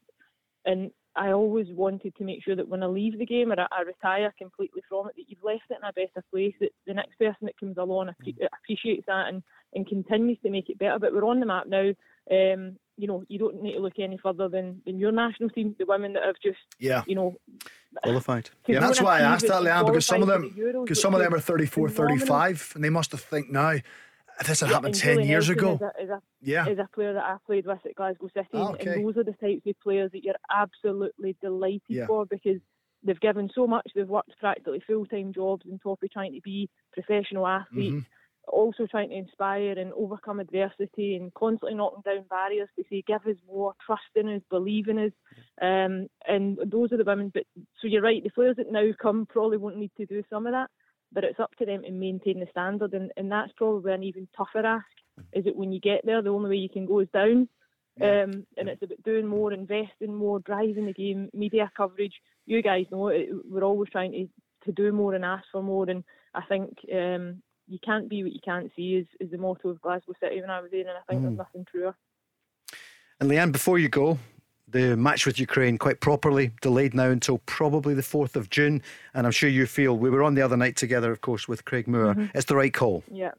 and 0.64 0.90
I 1.16 1.32
always 1.32 1.66
wanted 1.70 2.14
to 2.16 2.24
make 2.24 2.44
sure 2.44 2.54
that 2.54 2.68
when 2.68 2.82
I 2.82 2.86
leave 2.86 3.18
the 3.18 3.26
game 3.26 3.50
or 3.50 3.58
I, 3.58 3.66
I 3.72 3.82
retire 3.82 4.32
completely 4.38 4.82
from 4.88 5.08
it, 5.08 5.16
that 5.16 5.24
you've 5.26 5.42
left 5.42 5.64
it 5.70 5.78
in 5.82 5.88
a 5.88 5.92
better 5.92 6.24
place, 6.30 6.54
that 6.60 6.70
the 6.86 6.94
next 6.94 7.18
person 7.18 7.42
that 7.42 7.58
comes 7.58 7.76
along 7.76 8.06
appre- 8.08 8.46
appreciates 8.62 9.04
that 9.06 9.28
and, 9.28 9.42
and 9.74 9.86
continues 9.86 10.38
to 10.42 10.50
make 10.50 10.68
it 10.70 10.78
better. 10.78 10.98
But 10.98 11.12
we're 11.12 11.24
on 11.26 11.40
the 11.40 11.46
map 11.46 11.66
now. 11.66 11.90
Um, 12.30 12.76
you 12.96 13.06
know, 13.06 13.22
you 13.28 13.38
don't 13.38 13.62
need 13.62 13.74
to 13.74 13.78
look 13.80 13.98
any 13.98 14.18
further 14.18 14.48
than, 14.48 14.82
than 14.84 14.98
your 14.98 15.12
national 15.12 15.50
team, 15.50 15.74
the 15.78 15.86
women 15.86 16.14
that 16.14 16.24
have 16.24 16.34
just, 16.42 16.58
Yeah. 16.78 17.04
you 17.06 17.14
know, 17.14 17.36
Qualified. 18.02 18.50
Yeah, 18.66 18.80
that's 18.80 19.00
why 19.00 19.18
I 19.18 19.20
asked 19.22 19.46
that, 19.46 19.62
Leanne, 19.62 19.86
because 19.86 20.04
some 20.04 20.20
of 20.22 20.28
them, 20.28 20.52
the 20.54 20.80
because 20.84 21.00
some 21.00 21.14
of 21.14 21.20
them 21.20 21.32
are 21.32 21.38
is 21.38 21.44
34, 21.44 21.88
35, 21.88 22.72
and 22.74 22.84
they 22.84 22.90
must 22.90 23.12
have 23.12 23.20
think 23.20 23.50
now, 23.50 23.70
if 23.70 24.46
this 24.46 24.60
had 24.60 24.68
Yeah, 24.68 24.74
happened 24.74 24.94
and 24.94 25.02
10 25.02 25.14
Julie 25.14 25.28
years 25.28 25.48
Nelson 25.48 25.58
ago. 25.58 25.74
Is 25.74 25.80
a, 25.80 26.02
is, 26.04 26.10
a, 26.10 26.22
Yeah. 26.42 26.68
is 26.68 26.78
a 26.78 26.88
player 26.94 27.14
that 27.14 27.24
I 27.24 27.36
played 27.46 27.66
with 27.66 27.78
at 27.86 27.94
Glasgow 27.94 28.28
City, 28.34 28.48
Ah, 28.54 28.66
and- 28.68 28.74
okay. 28.80 28.90
and 28.94 29.04
those 29.06 29.16
are 29.16 29.24
the 29.24 29.32
types 29.32 29.62
of 29.66 29.80
players 29.80 30.10
that 30.12 30.22
you're 30.24 30.34
absolutely 30.54 31.36
delighted 31.40 31.80
Yeah. 31.88 32.06
for 32.06 32.26
because 32.26 32.60
they've 33.04 33.20
given 33.20 33.48
so 33.54 33.66
much. 33.66 33.88
They've 33.94 34.08
worked 34.08 34.36
practically 34.38 34.80
full 34.86 35.06
time 35.06 35.32
jobs 35.32 35.64
on 35.70 35.78
top 35.78 36.02
of 36.02 36.10
trying 36.10 36.34
to 36.34 36.40
be 36.42 36.68
professional 36.92 37.46
athletes, 37.46 37.94
Mm-hmm. 37.94 37.98
Also 38.48 38.86
trying 38.86 39.10
to 39.10 39.16
inspire 39.16 39.78
and 39.78 39.92
overcome 39.92 40.40
adversity 40.40 41.16
and 41.16 41.32
constantly 41.34 41.74
knocking 41.74 42.02
down 42.04 42.24
barriers 42.28 42.68
to 42.76 42.84
say, 42.90 43.02
give 43.06 43.26
us 43.26 43.36
more, 43.46 43.74
trust 43.84 44.02
in 44.14 44.28
us, 44.28 44.42
believe 44.50 44.88
in 44.88 44.98
us. 44.98 45.12
Um, 45.60 46.08
and 46.26 46.58
those 46.66 46.92
are 46.92 46.96
the 46.96 47.04
women. 47.04 47.30
But 47.32 47.44
so 47.80 47.88
you're 47.88 48.02
right, 48.02 48.22
the 48.22 48.30
players 48.30 48.56
that 48.56 48.72
now 48.72 48.90
come 49.00 49.26
probably 49.26 49.56
won't 49.56 49.78
need 49.78 49.92
to 49.96 50.06
do 50.06 50.22
some 50.30 50.46
of 50.46 50.52
that, 50.52 50.70
but 51.12 51.24
it's 51.24 51.40
up 51.40 51.54
to 51.56 51.66
them 51.66 51.82
to 51.82 51.90
maintain 51.90 52.40
the 52.40 52.46
standard, 52.50 52.92
and, 52.94 53.12
and 53.16 53.30
that's 53.30 53.52
probably 53.56 53.92
an 53.92 54.02
even 54.02 54.28
tougher 54.36 54.66
ask. 54.66 54.86
Is 55.32 55.44
that 55.44 55.56
when 55.56 55.72
you 55.72 55.80
get 55.80 56.02
there, 56.04 56.22
the 56.22 56.30
only 56.30 56.50
way 56.50 56.56
you 56.56 56.68
can 56.68 56.86
go 56.86 57.00
is 57.00 57.08
down. 57.12 57.48
Um, 58.00 58.46
and 58.56 58.68
it's 58.68 58.80
about 58.80 59.02
doing 59.02 59.26
more, 59.26 59.52
investing 59.52 60.14
more, 60.14 60.38
driving 60.38 60.86
the 60.86 60.92
game, 60.92 61.30
media 61.34 61.68
coverage. 61.76 62.14
You 62.46 62.62
guys 62.62 62.86
know 62.92 63.08
it, 63.08 63.28
we're 63.44 63.64
always 63.64 63.90
trying 63.90 64.12
to, 64.12 64.28
to 64.66 64.72
do 64.72 64.92
more 64.92 65.14
and 65.14 65.24
ask 65.24 65.44
for 65.50 65.64
more. 65.64 65.90
And 65.90 66.04
I 66.32 66.42
think 66.48 66.78
um, 66.94 67.42
you 67.68 67.78
can't 67.84 68.08
be 68.08 68.22
what 68.22 68.32
you 68.32 68.40
can't 68.44 68.70
see 68.74 68.96
is, 68.96 69.06
is 69.20 69.30
the 69.30 69.38
motto 69.38 69.68
of 69.68 69.80
Glasgow 69.80 70.14
City 70.20 70.40
when 70.40 70.50
I 70.50 70.60
was 70.60 70.70
there, 70.70 70.80
and 70.80 70.90
I 70.90 71.00
think 71.08 71.22
there's 71.22 71.36
nothing 71.36 71.66
truer. 71.70 71.94
And 73.20 73.30
Leanne, 73.30 73.52
before 73.52 73.78
you 73.78 73.88
go, 73.88 74.18
the 74.68 74.96
match 74.96 75.26
with 75.26 75.38
Ukraine 75.38 75.78
quite 75.78 76.00
properly 76.00 76.52
delayed 76.60 76.94
now 76.94 77.10
until 77.10 77.38
probably 77.46 77.94
the 77.94 78.02
4th 78.02 78.36
of 78.36 78.50
June. 78.50 78.82
And 79.14 79.26
I'm 79.26 79.32
sure 79.32 79.48
you 79.48 79.66
feel 79.66 79.96
we 79.96 80.10
were 80.10 80.22
on 80.22 80.34
the 80.34 80.42
other 80.42 80.56
night 80.56 80.76
together, 80.76 81.10
of 81.10 81.20
course, 81.20 81.48
with 81.48 81.64
Craig 81.64 81.88
Moore. 81.88 82.14
It's 82.34 82.44
the 82.46 82.56
right 82.56 82.72
call. 82.72 83.02
Yeah. 83.10 83.32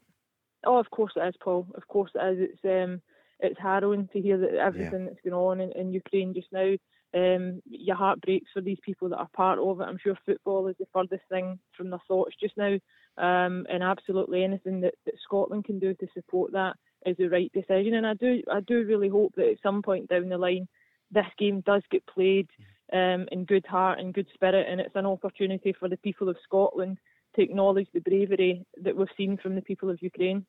Oh, 0.64 0.78
of 0.78 0.90
course 0.90 1.12
it 1.16 1.20
is, 1.20 1.34
Paul. 1.42 1.66
Of 1.74 1.86
course 1.88 2.10
it 2.14 2.38
is. 2.38 2.50
It's 2.50 2.64
um, 2.64 3.00
it's 3.38 3.58
harrowing 3.58 4.08
to 4.12 4.20
hear 4.20 4.36
that 4.38 4.54
everything 4.54 5.06
that's 5.06 5.20
going 5.24 5.34
on 5.34 5.60
in, 5.60 5.72
in 5.72 5.92
Ukraine 5.92 6.34
just 6.34 6.48
now. 6.52 6.74
Um, 7.12 7.60
your 7.64 7.96
heart 7.96 8.20
breaks 8.20 8.50
for 8.52 8.60
these 8.60 8.78
people 8.84 9.08
that 9.08 9.16
are 9.16 9.28
part 9.34 9.58
of 9.58 9.80
it. 9.80 9.84
I'm 9.84 9.98
sure 9.98 10.16
football 10.26 10.68
is 10.68 10.76
the 10.78 10.86
furthest 10.92 11.24
thing 11.28 11.58
from 11.76 11.90
their 11.90 12.02
thoughts 12.06 12.36
just 12.40 12.56
now. 12.56 12.78
Um, 13.20 13.66
and 13.68 13.82
absolutely 13.82 14.42
anything 14.44 14.80
that, 14.80 14.94
that 15.04 15.14
Scotland 15.22 15.64
can 15.66 15.78
do 15.78 15.92
to 15.94 16.06
support 16.14 16.52
that 16.52 16.74
is 17.04 17.16
the 17.18 17.28
right 17.28 17.52
decision. 17.52 17.94
And 17.94 18.06
I 18.06 18.14
do, 18.14 18.42
I 18.50 18.60
do 18.60 18.84
really 18.86 19.08
hope 19.08 19.34
that 19.36 19.48
at 19.50 19.62
some 19.62 19.82
point 19.82 20.08
down 20.08 20.30
the 20.30 20.38
line, 20.38 20.66
this 21.10 21.26
game 21.38 21.60
does 21.66 21.82
get 21.90 22.06
played 22.06 22.48
um, 22.92 23.26
in 23.30 23.44
good 23.44 23.66
heart 23.66 23.98
and 23.98 24.14
good 24.14 24.28
spirit, 24.32 24.66
and 24.70 24.80
it's 24.80 24.94
an 24.94 25.06
opportunity 25.06 25.74
for 25.78 25.88
the 25.88 25.96
people 25.98 26.28
of 26.28 26.36
Scotland 26.44 26.98
to 27.36 27.42
acknowledge 27.42 27.88
the 27.92 28.00
bravery 28.00 28.64
that 28.82 28.96
we've 28.96 29.08
seen 29.16 29.36
from 29.36 29.54
the 29.54 29.62
people 29.62 29.90
of 29.90 30.00
Ukraine. 30.00 30.46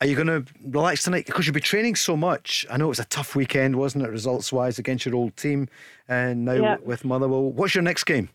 Are 0.00 0.06
you 0.06 0.14
going 0.14 0.26
to 0.26 0.44
relax 0.62 1.04
tonight? 1.04 1.26
Because 1.26 1.46
you'll 1.46 1.54
be 1.54 1.60
training 1.60 1.96
so 1.96 2.16
much. 2.16 2.66
I 2.70 2.76
know 2.76 2.86
it 2.86 2.88
was 2.88 2.98
a 2.98 3.04
tough 3.06 3.34
weekend, 3.34 3.76
wasn't 3.76 4.04
it, 4.04 4.10
results 4.10 4.52
wise, 4.52 4.78
against 4.78 5.06
your 5.06 5.14
old 5.14 5.36
team 5.36 5.68
and 6.08 6.44
now 6.44 6.52
Yeah. 6.52 6.76
with 6.84 7.04
Motherwell. 7.04 7.50
What's 7.50 7.74
your 7.74 7.82
next 7.82 8.04
game? 8.04 8.28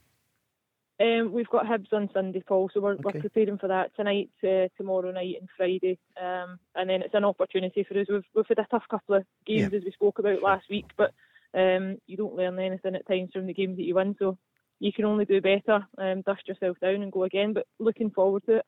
Um, 1.02 1.32
we've 1.32 1.50
got 1.50 1.66
Hibs 1.66 1.92
on 1.94 2.10
Sunday, 2.14 2.44
Paul, 2.48 2.70
so 2.72 2.80
we're, 2.80 2.94
Okay. 2.94 3.02
we're 3.06 3.22
preparing 3.22 3.58
for 3.58 3.68
that 3.68 3.96
tonight, 3.96 4.30
uh, 4.44 4.68
tomorrow 4.78 5.12
night, 5.12 5.38
and 5.40 5.50
Friday. 5.58 5.98
Um, 6.22 6.60
and 6.76 6.90
then 6.90 7.02
it's 7.02 7.16
an 7.16 7.26
opportunity 7.26 7.84
for 7.84 8.00
us. 8.00 8.08
We've, 8.08 8.24
we've 8.36 8.46
had 8.48 8.60
a 8.60 8.68
tough 8.70 8.84
couple 8.90 9.16
of 9.16 9.26
games, 9.48 9.74
as 9.74 9.84
we 9.84 9.92
spoke 9.92 10.20
about 10.20 10.44
last 10.44 10.66
week, 10.70 10.86
but 10.98 11.12
um, 11.58 11.98
you 12.06 12.18
don't 12.18 12.36
learn 12.36 12.60
anything 12.60 12.96
at 12.96 13.08
times 13.08 13.32
from 13.34 13.48
the 13.48 13.54
games 13.54 13.78
that 13.78 13.84
you 13.84 13.96
win, 13.96 14.16
so 14.20 14.38
you 14.80 14.94
can 14.94 15.06
only 15.06 15.26
do 15.26 15.42
better, 15.42 15.88
um, 15.98 16.22
dust 16.22 16.48
yourself 16.48 16.78
down 16.80 17.02
and 17.02 17.12
go 17.12 17.24
again. 17.24 17.54
But 17.54 17.66
looking 17.80 18.12
forward 18.12 18.44
to 18.46 18.58
it. 18.58 18.66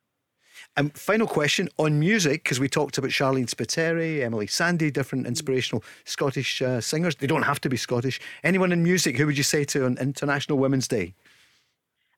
And 0.76 0.96
final 0.96 1.26
question 1.26 1.68
on 1.78 1.98
music, 1.98 2.44
because 2.44 2.60
we 2.60 2.68
talked 2.68 2.96
about 2.98 3.10
Sharleen 3.10 3.48
Spiteri, 3.48 4.18
Emeli 4.18 4.48
Sandé, 4.48 4.92
different 4.92 5.26
inspirational 5.26 5.84
Scottish 6.04 6.62
uh, 6.62 6.80
singers. 6.80 7.16
They 7.16 7.26
don't 7.26 7.42
have 7.42 7.60
to 7.62 7.68
be 7.68 7.76
Scottish. 7.76 8.20
Anyone 8.42 8.72
in 8.72 8.82
music, 8.82 9.16
who 9.18 9.26
would 9.26 9.36
you 9.36 9.42
say 9.42 9.64
to 9.64 9.84
on 9.84 9.98
International 9.98 10.58
Women's 10.58 10.88
Day? 10.88 11.14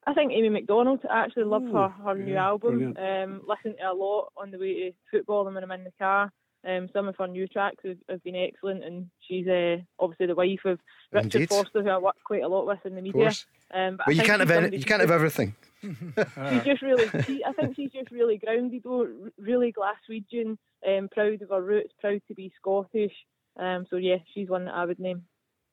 I 0.07 0.14
think 0.14 0.32
Amy 0.32 0.48
Macdonald. 0.48 1.00
I 1.11 1.24
actually 1.24 1.44
love 1.44 1.62
her 1.72 1.88
her 2.04 2.14
new 2.14 2.36
album. 2.36 2.96
Um, 2.98 3.42
listen 3.46 3.76
to 3.78 3.90
a 3.90 3.94
lot 3.94 4.32
on 4.36 4.50
the 4.50 4.59
way 4.59 4.74
to 4.74 4.92
football 5.11 5.46
and 5.46 5.54
when 5.54 5.64
I'm 5.64 5.72
in 5.72 5.84
the 5.84 5.92
car. 5.98 6.30
Um, 6.66 6.88
some 6.92 7.07
of 7.07 7.16
her 7.16 7.28
new 7.28 7.46
tracks 7.46 7.82
have, 7.84 7.96
have 8.09 8.22
been 8.24 8.34
excellent, 8.34 8.82
and 8.82 9.09
she's 9.20 9.46
uh, 9.46 9.76
obviously 10.00 10.26
the 10.26 10.34
wife 10.34 10.64
of 10.64 10.80
Richard 11.12 11.34
Indeed. 11.34 11.48
Foster, 11.48 11.82
who 11.82 11.88
I 11.90 11.98
work 11.98 12.16
quite 12.24 12.42
a 12.42 12.48
lot 12.48 12.66
with 12.66 12.84
in 12.84 12.96
the 12.96 13.02
media. 13.02 13.32
Um, 13.72 13.98
but 14.04 14.14
you 14.14 14.22
can't 14.22 14.40
have 14.40 14.50
any, 14.50 14.76
you 14.76 14.84
can't 14.84 15.00
have 15.00 15.11
everything. 15.12 15.54
She's 15.82 16.64
just 16.64 16.82
really. 16.82 17.09
She, 17.24 17.44
I 17.44 17.52
think 17.52 17.76
she's 17.76 17.92
just 17.92 18.11
really 18.11 18.38
grounded, 18.38 18.82
though. 18.82 19.07
Really 19.38 19.72
Glaswegian, 19.72 20.57
um, 20.86 21.09
proud 21.12 21.42
of 21.42 21.50
her 21.50 21.62
roots, 21.62 21.92
proud 22.00 22.20
to 22.26 22.34
be 22.34 22.52
Scottish. 22.59 23.12
Um, 23.59 23.86
so 23.88 23.96
yeah, 23.96 24.16
she's 24.34 24.48
one 24.48 24.64
that 24.64 24.74
I 24.74 24.84
would 24.84 24.98
name. 24.98 25.22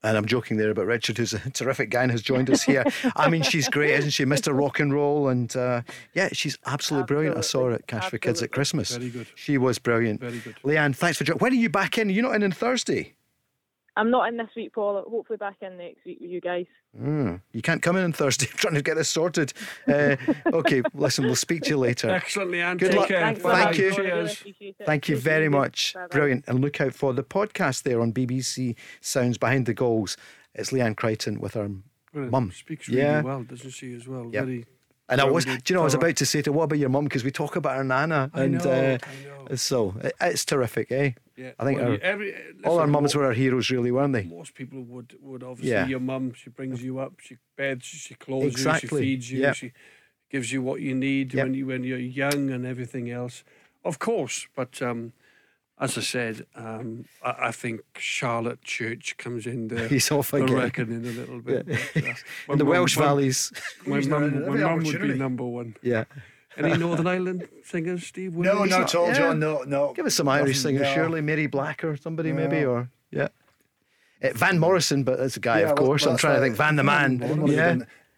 And 0.04 0.18
I'm 0.18 0.26
joking 0.26 0.58
there 0.58 0.70
about 0.70 0.86
Richard, 0.86 1.18
who's 1.18 1.34
a 1.34 1.40
terrific 1.54 1.90
guy 1.90 2.04
and 2.04 2.12
has 2.12 2.22
joined 2.22 2.50
us 2.50 2.62
here. 2.62 2.84
I 3.16 3.30
mean, 3.30 3.42
she's 3.42 3.70
great, 3.70 3.92
isn't 3.92 4.12
she? 4.12 4.26
Mr. 4.26 4.58
Rock 4.58 4.80
and 4.80 4.94
Roll. 4.94 5.30
And 5.30 5.56
uh, 5.56 5.82
yeah, 6.14 6.30
she's 6.34 6.58
absolutely 6.66 7.08
brilliant. 7.08 7.38
I 7.38 7.42
saw 7.42 7.66
her 7.68 7.72
at 7.72 7.88
Cash 7.88 8.10
for 8.10 8.18
Kids 8.18 8.42
at 8.42 8.52
Christmas. 8.52 8.96
Very 8.96 9.10
good. 9.10 9.28
She 9.36 9.58
was 9.58 9.80
brilliant. 9.80 10.20
Very 10.20 10.40
good. 10.40 10.58
Leanne, 10.64 10.96
thanks 10.96 11.18
for 11.18 11.24
joining. 11.24 11.40
When 11.40 11.54
are 11.54 11.56
you 11.56 11.70
back 11.70 11.98
in? 11.98 12.10
You're 12.10 12.24
not 12.24 12.36
in 12.36 12.44
on 12.44 12.52
Thursday. 12.52 13.14
I'm 13.96 14.10
not 14.10 14.28
in 14.28 14.38
this 14.38 14.50
week, 14.56 14.74
Paul. 14.74 15.04
Hopefully 15.08 15.38
back 15.38 15.58
in 15.62 15.78
next 15.78 16.04
week 16.06 16.18
with 16.20 16.30
you 16.32 16.42
guys. 16.42 16.66
Mm, 17.00 17.42
you 17.52 17.62
can't 17.62 17.82
come 17.82 17.96
in 17.96 18.04
on 18.04 18.14
Thursday. 18.14 18.48
I'm 18.52 18.58
trying 18.58 18.74
to 18.74 18.82
get 18.82 18.96
this 18.96 19.10
sorted. 19.10 19.54
Uh, 19.88 20.16
okay, 20.48 20.82
listen, 20.96 21.26
we'll 21.26 21.36
speak 21.36 21.62
to 21.64 21.70
you 21.70 21.78
later. 21.78 22.10
Excellent, 22.10 22.52
Leanne. 22.52 22.80
Good 22.80 22.92
Take 22.92 23.00
luck. 23.00 23.08
care. 23.08 23.36
Thank 23.36 23.38
you. 23.38 23.44
me 23.44 23.50
on. 23.52 23.56
I 23.56 23.70
really 23.70 23.94
Cheers. 24.28 24.34
appreciate 24.42 24.76
it. 24.80 24.86
Thank 24.86 25.10
you 25.10 25.18
very 25.18 25.50
much. 25.50 25.94
Bye-bye. 25.94 26.08
Brilliant. 26.08 26.46
And 26.48 26.60
look 26.60 26.82
out 26.82 26.94
for 26.96 27.14
the 27.14 27.24
podcast 27.24 27.84
there 27.84 28.02
on 28.02 28.12
BBC 28.14 28.76
Sounds 29.02 29.38
Behind 29.38 29.66
the 29.68 29.74
Goals. 29.76 30.18
It's 30.56 30.72
Leanne 30.72 30.96
Crichton 30.98 31.40
with 31.40 31.54
her 31.54 31.70
Well, 32.14 32.30
mum. 32.30 32.52
Speaks 32.52 32.88
really 32.88 33.02
Yeah. 33.02 33.22
well, 33.22 33.44
doesn't 33.44 33.72
she, 33.72 33.94
as 33.96 34.08
well? 34.08 34.30
Yep. 34.32 34.46
Very. 34.46 34.66
And 35.10 35.20
I 35.22 35.26
was, 35.26 35.46
do 35.46 35.52
you 35.68 35.76
know, 35.76 35.82
I 35.82 35.84
was 35.84 35.94
about 35.94 36.16
to 36.16 36.26
say 36.26 36.42
to 36.44 36.52
what 36.52 36.64
about 36.64 36.80
your 36.80 36.90
mum? 36.90 37.04
Because 37.04 37.24
we 37.24 37.30
talk 37.32 37.56
about 37.56 37.76
her 37.76 37.84
nana. 37.84 38.32
I 38.34 38.44
and 38.44 38.54
know, 38.64 38.72
uh, 38.72 38.98
I 39.04 39.48
know. 39.50 39.56
so 39.56 39.94
it's 40.22 40.46
terrific, 40.46 40.92
eh? 40.92 41.12
Yeah. 41.36 41.52
I 41.60 41.64
think 41.66 41.80
well, 41.80 41.88
our- 41.88 41.94
you- 41.96 42.00
every, 42.02 42.36
All 42.64 42.80
our 42.80 42.88
mums 42.88 43.16
were 43.16 43.26
our 43.26 43.34
heroes, 43.34 43.70
really, 43.72 43.92
weren't 43.92 44.14
they? 44.14 44.24
Most 44.26 44.54
people 44.54 44.84
would 44.84 45.16
would 45.22 45.44
obviously 45.44 45.72
Yeah. 45.72 45.88
your 45.88 46.00
mum. 46.00 46.34
She 46.34 46.50
brings 46.50 46.84
you 46.84 47.00
up. 47.00 47.14
She 47.20 47.38
beds. 47.58 47.86
She 47.86 48.14
clothes 48.16 48.52
Exactly. 48.52 49.00
you. 49.00 49.06
She 49.06 49.12
feeds 49.16 49.32
you. 49.32 49.40
Yep. 49.42 49.56
She 49.56 49.72
gives 50.30 50.52
you 50.52 50.62
what 50.62 50.82
you 50.82 50.94
need 50.96 51.34
Yep. 51.34 51.44
when 51.46 51.54
you 51.56 51.66
when 51.68 51.84
you're 51.84 51.98
young 51.98 52.50
and 52.52 52.66
everything 52.66 53.10
else. 53.10 53.44
Of 53.84 53.98
course, 54.00 54.48
but 54.56 54.82
um, 54.82 55.14
as 55.80 55.98
I 55.98 56.02
said, 56.02 56.46
um, 56.56 57.06
I, 57.24 57.48
I 57.48 57.52
think 57.52 57.82
Charlotte 57.98 58.62
Church 58.62 59.18
comes 59.18 59.46
in 59.48 59.68
the, 59.70 59.88
He's 59.96 60.10
off 60.12 60.32
the 60.32 60.44
again. 60.44 60.56
reckoning 60.56 61.06
a 61.06 61.10
little 61.20 61.42
bit. 61.42 61.66
Yeah. 61.68 61.78
But, 61.96 62.04
uh, 62.50 62.52
In 62.54 62.58
the 62.60 62.64
mum- 62.64 62.72
Welsh 62.74 62.96
my- 62.98 63.04
valleys. 63.04 63.52
My 63.86 64.00
Squeezed 64.02 64.10
her 64.12 64.24
in 64.24 64.40
mum 64.46 64.50
my 64.50 64.64
mum 64.70 64.84
would 64.84 65.02
be 65.02 65.14
number 65.16 65.44
one. 65.44 65.76
Yeah. 65.82 66.06
Any 66.58 66.78
Northern 66.78 67.08
Ireland 67.08 67.48
singers, 67.64 68.06
Steve? 68.06 68.34
No, 68.36 68.64
not 68.66 68.82
at 68.82 68.96
all, 68.96 69.08
Yeah. 69.08 69.14
John. 69.14 69.40
No, 69.40 69.64
no. 69.64 69.94
Give 69.94 70.06
us 70.06 70.16
some 70.16 70.28
Irish 70.30 70.58
Nothing, 70.64 70.78
singers, 70.78 70.88
no. 70.88 70.94
surely. 70.94 71.22
Mary 71.22 71.48
Black 71.48 71.84
or 71.84 71.98
somebody, 71.98 72.32
maybe, 72.32 72.64
or 72.66 72.90
yeah. 73.12 73.30
Uh, 74.24 74.30
Van 74.36 74.58
Morrison, 74.60 75.04
but 75.04 75.18
that's 75.18 75.36
a 75.38 75.40
guy, 75.40 75.62
Yeah, 75.62 75.70
of 75.72 75.76
course. 75.76 76.04
well, 76.04 76.12
I'm 76.12 76.14
that's 76.14 76.22
trying 76.22 76.36
to 76.36 76.42
think. 76.42 76.56
Van 76.56 76.76
the 76.76 76.84
Man. 76.84 77.20
One 77.20 77.40
of 77.40 77.48
the- 77.48 77.54
Yeah. 77.54 77.78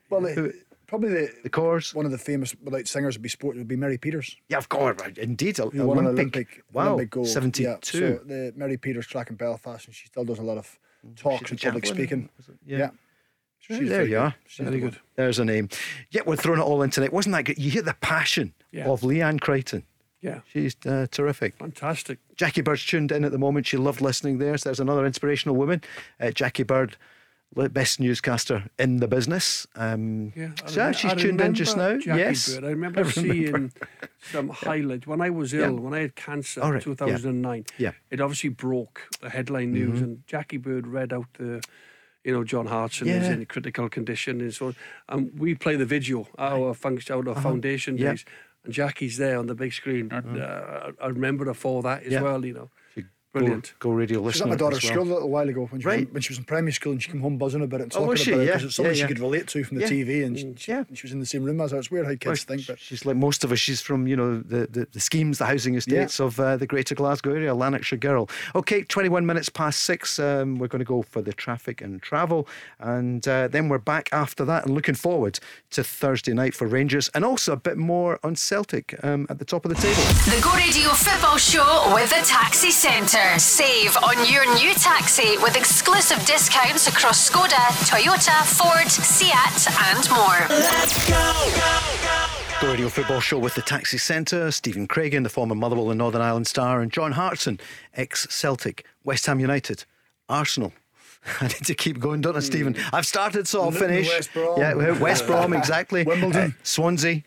Well, 0.10 0.22
the, 0.22 0.54
probably 0.86 1.10
the 1.10 1.32
The 1.44 1.50
Corrs. 1.50 1.96
one 1.96 2.06
of 2.06 2.12
the 2.12 2.18
famous 2.20 2.56
without 2.64 2.88
singers 2.88 3.16
would 3.16 3.24
be 3.24 3.30
sport 3.30 3.56
would 3.56 3.68
be 3.68 3.76
Mary 3.76 3.98
Peters. 3.98 4.38
Yeah, 4.50 4.58
of 4.58 4.70
course. 4.70 4.98
right, 5.02 5.18
Indeed. 5.18 5.58
Who 5.58 5.70
won 5.88 5.98
an 6.00 6.06
Olympic. 6.08 6.36
Olympic, 6.36 6.64
Wow. 6.74 6.88
Olympic 6.94 7.10
gold. 7.10 7.28
72. 7.28 7.64
Yeah, 7.64 7.78
so 7.82 8.20
the 8.26 8.54
Mary 8.56 8.78
Peters 8.78 9.08
track 9.08 9.30
in 9.32 9.36
Belfast, 9.36 9.88
and 9.88 9.96
she 9.96 10.06
still 10.08 10.24
does 10.26 10.38
a 10.40 10.44
lot 10.44 10.58
of 10.60 10.78
talks 11.16 11.50
and 11.50 11.60
public 11.60 11.86
speaking. 11.88 12.30
Yeah. 12.66 12.78
Yeah. 12.78 12.90
She's 13.68 13.90
there 13.90 14.04
you 14.04 14.10
good. 14.10 14.18
are. 14.18 14.36
She's 14.48 14.64
Very 14.66 14.80
the 14.80 14.86
good. 14.92 15.00
There's 15.16 15.40
a 15.40 15.46
name. 15.46 15.70
Yeah, 16.12 16.22
we're 16.26 16.36
throwing 16.36 16.60
it 16.60 16.64
all 16.64 16.82
in 16.84 16.90
tonight. 16.90 17.12
Wasn't 17.14 17.34
that 17.34 17.44
good? 17.44 17.58
You 17.58 17.72
hear 17.72 17.82
the 17.82 17.96
passion 17.96 18.54
Yeah. 18.72 18.86
of 18.88 19.02
Leanne 19.02 19.40
Crichton. 19.42 19.84
Yeah, 20.22 20.40
She's 20.52 20.76
uh, 20.88 21.06
terrific. 21.12 21.56
fantastic. 21.58 22.18
Jackie 22.36 22.62
Bird's 22.62 22.84
tuned 22.86 23.12
in 23.12 23.24
at 23.24 23.32
the 23.32 23.38
moment. 23.38 23.68
She 23.68 23.78
loved 23.78 24.02
listening 24.02 24.40
there. 24.40 24.58
So 24.58 24.70
there's 24.70 24.80
another 24.80 25.06
inspirational 25.06 25.56
woman. 25.56 25.82
Uh, 26.20 26.32
Jackie 26.32 26.64
Bird, 26.64 26.98
best 27.72 28.00
newscaster 28.00 28.64
in 28.80 28.98
the 28.98 29.08
business. 29.08 29.68
Um, 29.76 30.34
Yeah, 30.36 30.50
so 30.66 30.92
she's 30.94 31.14
tuned 31.14 31.42
in 31.42 31.54
just 31.54 31.78
now. 31.78 31.98
Jackie 31.98 32.20
yes. 32.20 32.56
Bird. 32.56 32.64
I 32.64 32.70
remember, 32.70 33.02
I 33.06 33.10
remember. 33.12 33.34
seeing 33.34 33.72
some 34.32 34.50
highlights 34.50 35.06
when 35.06 35.22
I 35.22 35.30
was 35.30 35.54
ill, 35.54 35.74
Yeah. 35.76 35.80
when 35.80 35.94
I 35.94 36.00
had 36.02 36.16
cancer 36.16 36.60
in 36.62 36.70
right, 36.72 36.82
yeah. 36.82 36.84
2009. 36.96 37.66
Yeah. 37.78 37.90
Mm-hmm. 37.90 37.98
It 38.12 38.22
obviously 38.22 38.50
broke 38.50 39.02
the 39.22 39.30
headline 39.30 39.74
news, 39.74 40.02
and 40.02 40.26
Jackie 40.28 40.58
Bird 40.58 40.88
read 40.88 41.14
out 41.14 41.28
the, 41.38 41.62
you 42.26 42.34
know, 42.34 42.44
John 42.44 42.66
Hartson 42.66 43.08
is 43.08 43.28
in 43.30 43.46
critical 43.46 43.88
condition 43.88 44.42
and 44.42 44.54
so 44.54 44.68
on. 44.68 44.76
And 45.08 45.40
we 45.40 45.54
play 45.56 45.76
the 45.76 45.86
video, 45.86 46.28
our 46.38 46.74
function, 46.74 47.28
of 47.28 47.42
foundation 47.42 47.96
Uh-huh. 47.96 48.04
Yeah. 48.04 48.10
Mm-hmm. 48.10 48.16
days. 48.16 48.26
And 48.66 48.74
Jackie's 48.74 49.18
there 49.18 49.38
on 49.38 49.46
the 49.46 49.54
big 49.56 49.74
screen. 49.74 50.12
And, 50.12 50.42
uh, 50.42 50.92
I 51.02 51.08
remember 51.08 51.46
her 51.46 51.54
for 51.54 51.84
that 51.84 52.04
as 52.04 52.14
Yeah. 52.14 52.24
well, 52.24 52.44
you 52.44 52.54
know. 52.54 52.70
Go, 53.36 53.42
Brilliant. 53.42 53.74
go 53.80 53.90
radio 53.92 54.20
She 54.20 54.24
was 54.26 54.42
at 54.44 54.48
my 54.48 54.56
daughter's 54.56 54.82
well. 54.86 54.94
school 54.94 55.04
a 55.04 55.12
little 55.14 55.30
while 55.30 55.50
ago 55.50 55.66
when 55.70 55.82
she, 55.82 55.88
Right. 55.88 56.00
was, 56.00 56.08
in, 56.08 56.14
when 56.14 56.22
she 56.22 56.32
was 56.32 56.38
in 56.38 56.44
primary 56.46 56.72
school 56.72 56.94
and 56.94 57.04
she 57.04 57.12
came 57.12 57.20
home 57.20 57.38
buzzing 57.38 57.62
about 57.62 57.82
it 57.82 57.84
and 57.84 57.92
Oh, 57.94 57.96
talking 58.00 58.10
was 58.12 58.20
she? 58.22 58.32
about 58.32 58.42
it 58.42 58.46
Yeah. 58.46 58.52
because 58.54 58.64
it's 58.64 58.76
something 58.78 58.96
Yeah, 58.96 59.02
she 59.02 59.08
could 59.08 59.20
relate 59.20 59.48
to 59.48 59.64
from 59.66 59.78
the 59.78 59.84
Yeah. 59.84 59.90
TV 59.90 60.24
and 60.26 60.58
she, 60.58 60.72
Yeah. 60.72 60.84
she 60.94 61.02
was 61.04 61.12
in 61.12 61.20
the 61.20 61.26
same 61.26 61.44
room 61.44 61.60
as 61.60 61.72
her. 61.72 61.78
It's 61.80 61.92
weird 61.92 62.06
how 62.06 62.12
kids 62.12 62.26
Well, 62.26 62.36
think, 62.58 62.66
but 62.68 62.80
she's 62.80 63.06
like 63.06 63.18
most 63.18 63.44
of 63.44 63.52
us. 63.52 63.60
She's 63.60 63.82
from 63.82 64.08
you 64.08 64.16
know 64.16 64.38
the, 64.40 64.68
the, 64.72 64.88
the 64.94 65.00
schemes, 65.02 65.38
the 65.40 65.46
housing 65.48 65.76
estates 65.76 66.22
of 66.22 66.40
uh, 66.40 66.56
the 66.56 66.66
Greater 66.66 66.96
Glasgow 66.96 67.34
area, 67.34 67.54
Lanarkshire 67.54 67.98
girl. 68.00 68.30
Okay, 68.56 68.84
twenty 68.84 69.10
one 69.10 69.26
minutes 69.26 69.50
past 69.50 69.82
six. 69.84 70.18
Um, 70.18 70.58
we're 70.58 70.68
going 70.70 70.80
to 70.80 70.86
go 70.86 71.02
for 71.02 71.22
the 71.22 71.34
traffic 71.34 71.82
and 71.82 72.02
travel, 72.02 72.48
and 72.80 73.28
uh, 73.28 73.50
then 73.50 73.68
we're 73.68 73.80
back 73.80 74.08
after 74.14 74.46
that, 74.46 74.66
and 74.66 74.74
looking 74.74 74.96
forward 74.96 75.40
to 75.72 75.84
Thursday 75.84 76.34
night 76.34 76.54
for 76.56 76.68
Rangers, 76.68 77.10
and 77.14 77.26
also 77.26 77.52
a 77.52 77.58
bit 77.58 77.76
more 77.78 78.18
on 78.24 78.36
Celtic 78.38 78.96
um, 79.04 79.28
at 79.30 79.40
the 79.40 79.46
top 79.46 79.66
of 79.66 79.76
the 79.76 79.82
table. 79.82 80.02
The 80.34 80.40
Go 80.42 80.54
Radio 80.56 80.90
Football 80.92 81.38
Show 81.38 81.92
with 81.94 82.10
the 82.10 82.24
Taxi 82.26 82.72
Centre. 82.72 83.25
Save 83.38 83.98
on 83.98 84.32
your 84.32 84.46
new 84.56 84.74
taxi 84.76 85.38
with 85.38 85.58
exclusive 85.58 86.24
discounts 86.26 86.88
across 86.88 87.30
Skoda, 87.30 87.68
Toyota, 87.90 88.46
Ford, 88.46 88.90
Seat, 88.90 89.34
and 89.92 90.10
more. 90.12 90.48
Go 92.62 92.70
Radio 92.72 92.88
Football 92.88 93.20
Show 93.20 93.38
with 93.40 93.54
the 93.56 93.62
Taxi 93.62 93.98
Centre, 93.98 94.52
Stephen 94.52 94.88
Craigan, 94.88 95.24
the 95.24 95.30
former 95.30 95.56
Motherwell 95.56 95.90
and 95.90 95.98
Northern 95.98 96.22
Ireland 96.22 96.48
star, 96.48 96.80
and 96.80 96.92
John 96.92 97.12
Hartson, 97.12 97.60
ex 97.94 98.26
Celtic, 98.30 98.86
West 99.04 99.26
Ham 99.26 99.42
United, 99.42 99.84
Arsenal. 100.30 100.72
I 101.42 101.48
need 101.48 101.66
to 101.66 101.76
keep 101.76 102.00
going, 102.00 102.22
don't 102.22 102.38
I, 102.38 102.40
Stephen? 102.40 102.78
I've 102.94 103.06
started, 103.06 103.48
so 103.48 103.64
I'll 103.64 103.72
finish. 103.72 104.08
West 104.08 104.34
Brom. 104.34 104.60
Yeah, 104.60 105.00
West 105.00 105.28
Brom, 105.28 105.54
exactly. 105.58 106.04
Wimbledon. 106.04 106.52
Uh, 106.52 106.64
Swansea. 106.64 107.24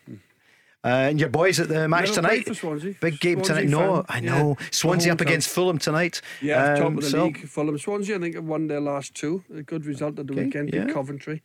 Uh, 0.83 0.87
and 1.09 1.19
your 1.19 1.27
boys 1.29 1.59
at 1.59 1.67
the 1.67 1.87
match 1.89 2.11
tonight. 2.13 2.55
Swansea. 2.55 2.95
Big 3.01 3.19
game 3.19 3.43
Swansea 3.43 3.65
tonight. 3.65 3.69
No, 3.69 3.95
fan. 3.95 4.05
I 4.07 4.19
know. 4.21 4.55
The 4.69 4.75
Swansea 4.75 5.11
up 5.11 5.19
against 5.19 5.49
Fulham 5.49 5.77
tonight. 5.77 6.21
Yeah, 6.41 6.75
top 6.75 6.85
Um, 6.87 6.97
of 6.97 7.03
the 7.03 7.09
so- 7.09 7.25
league. 7.25 7.47
Fulham, 7.49 7.77
Swansea. 7.77 8.15
I 8.15 8.19
think 8.19 8.35
have 8.35 8.45
won 8.45 8.67
their 8.67 8.79
last 8.79 9.13
two. 9.13 9.43
A 9.53 9.61
good 9.61 9.85
result 9.85 10.17
at 10.19 10.27
the 10.27 10.33
Okay, 10.33 10.45
weekend. 10.45 10.73
Yeah. 10.73 10.85
Coventry. 10.85 11.41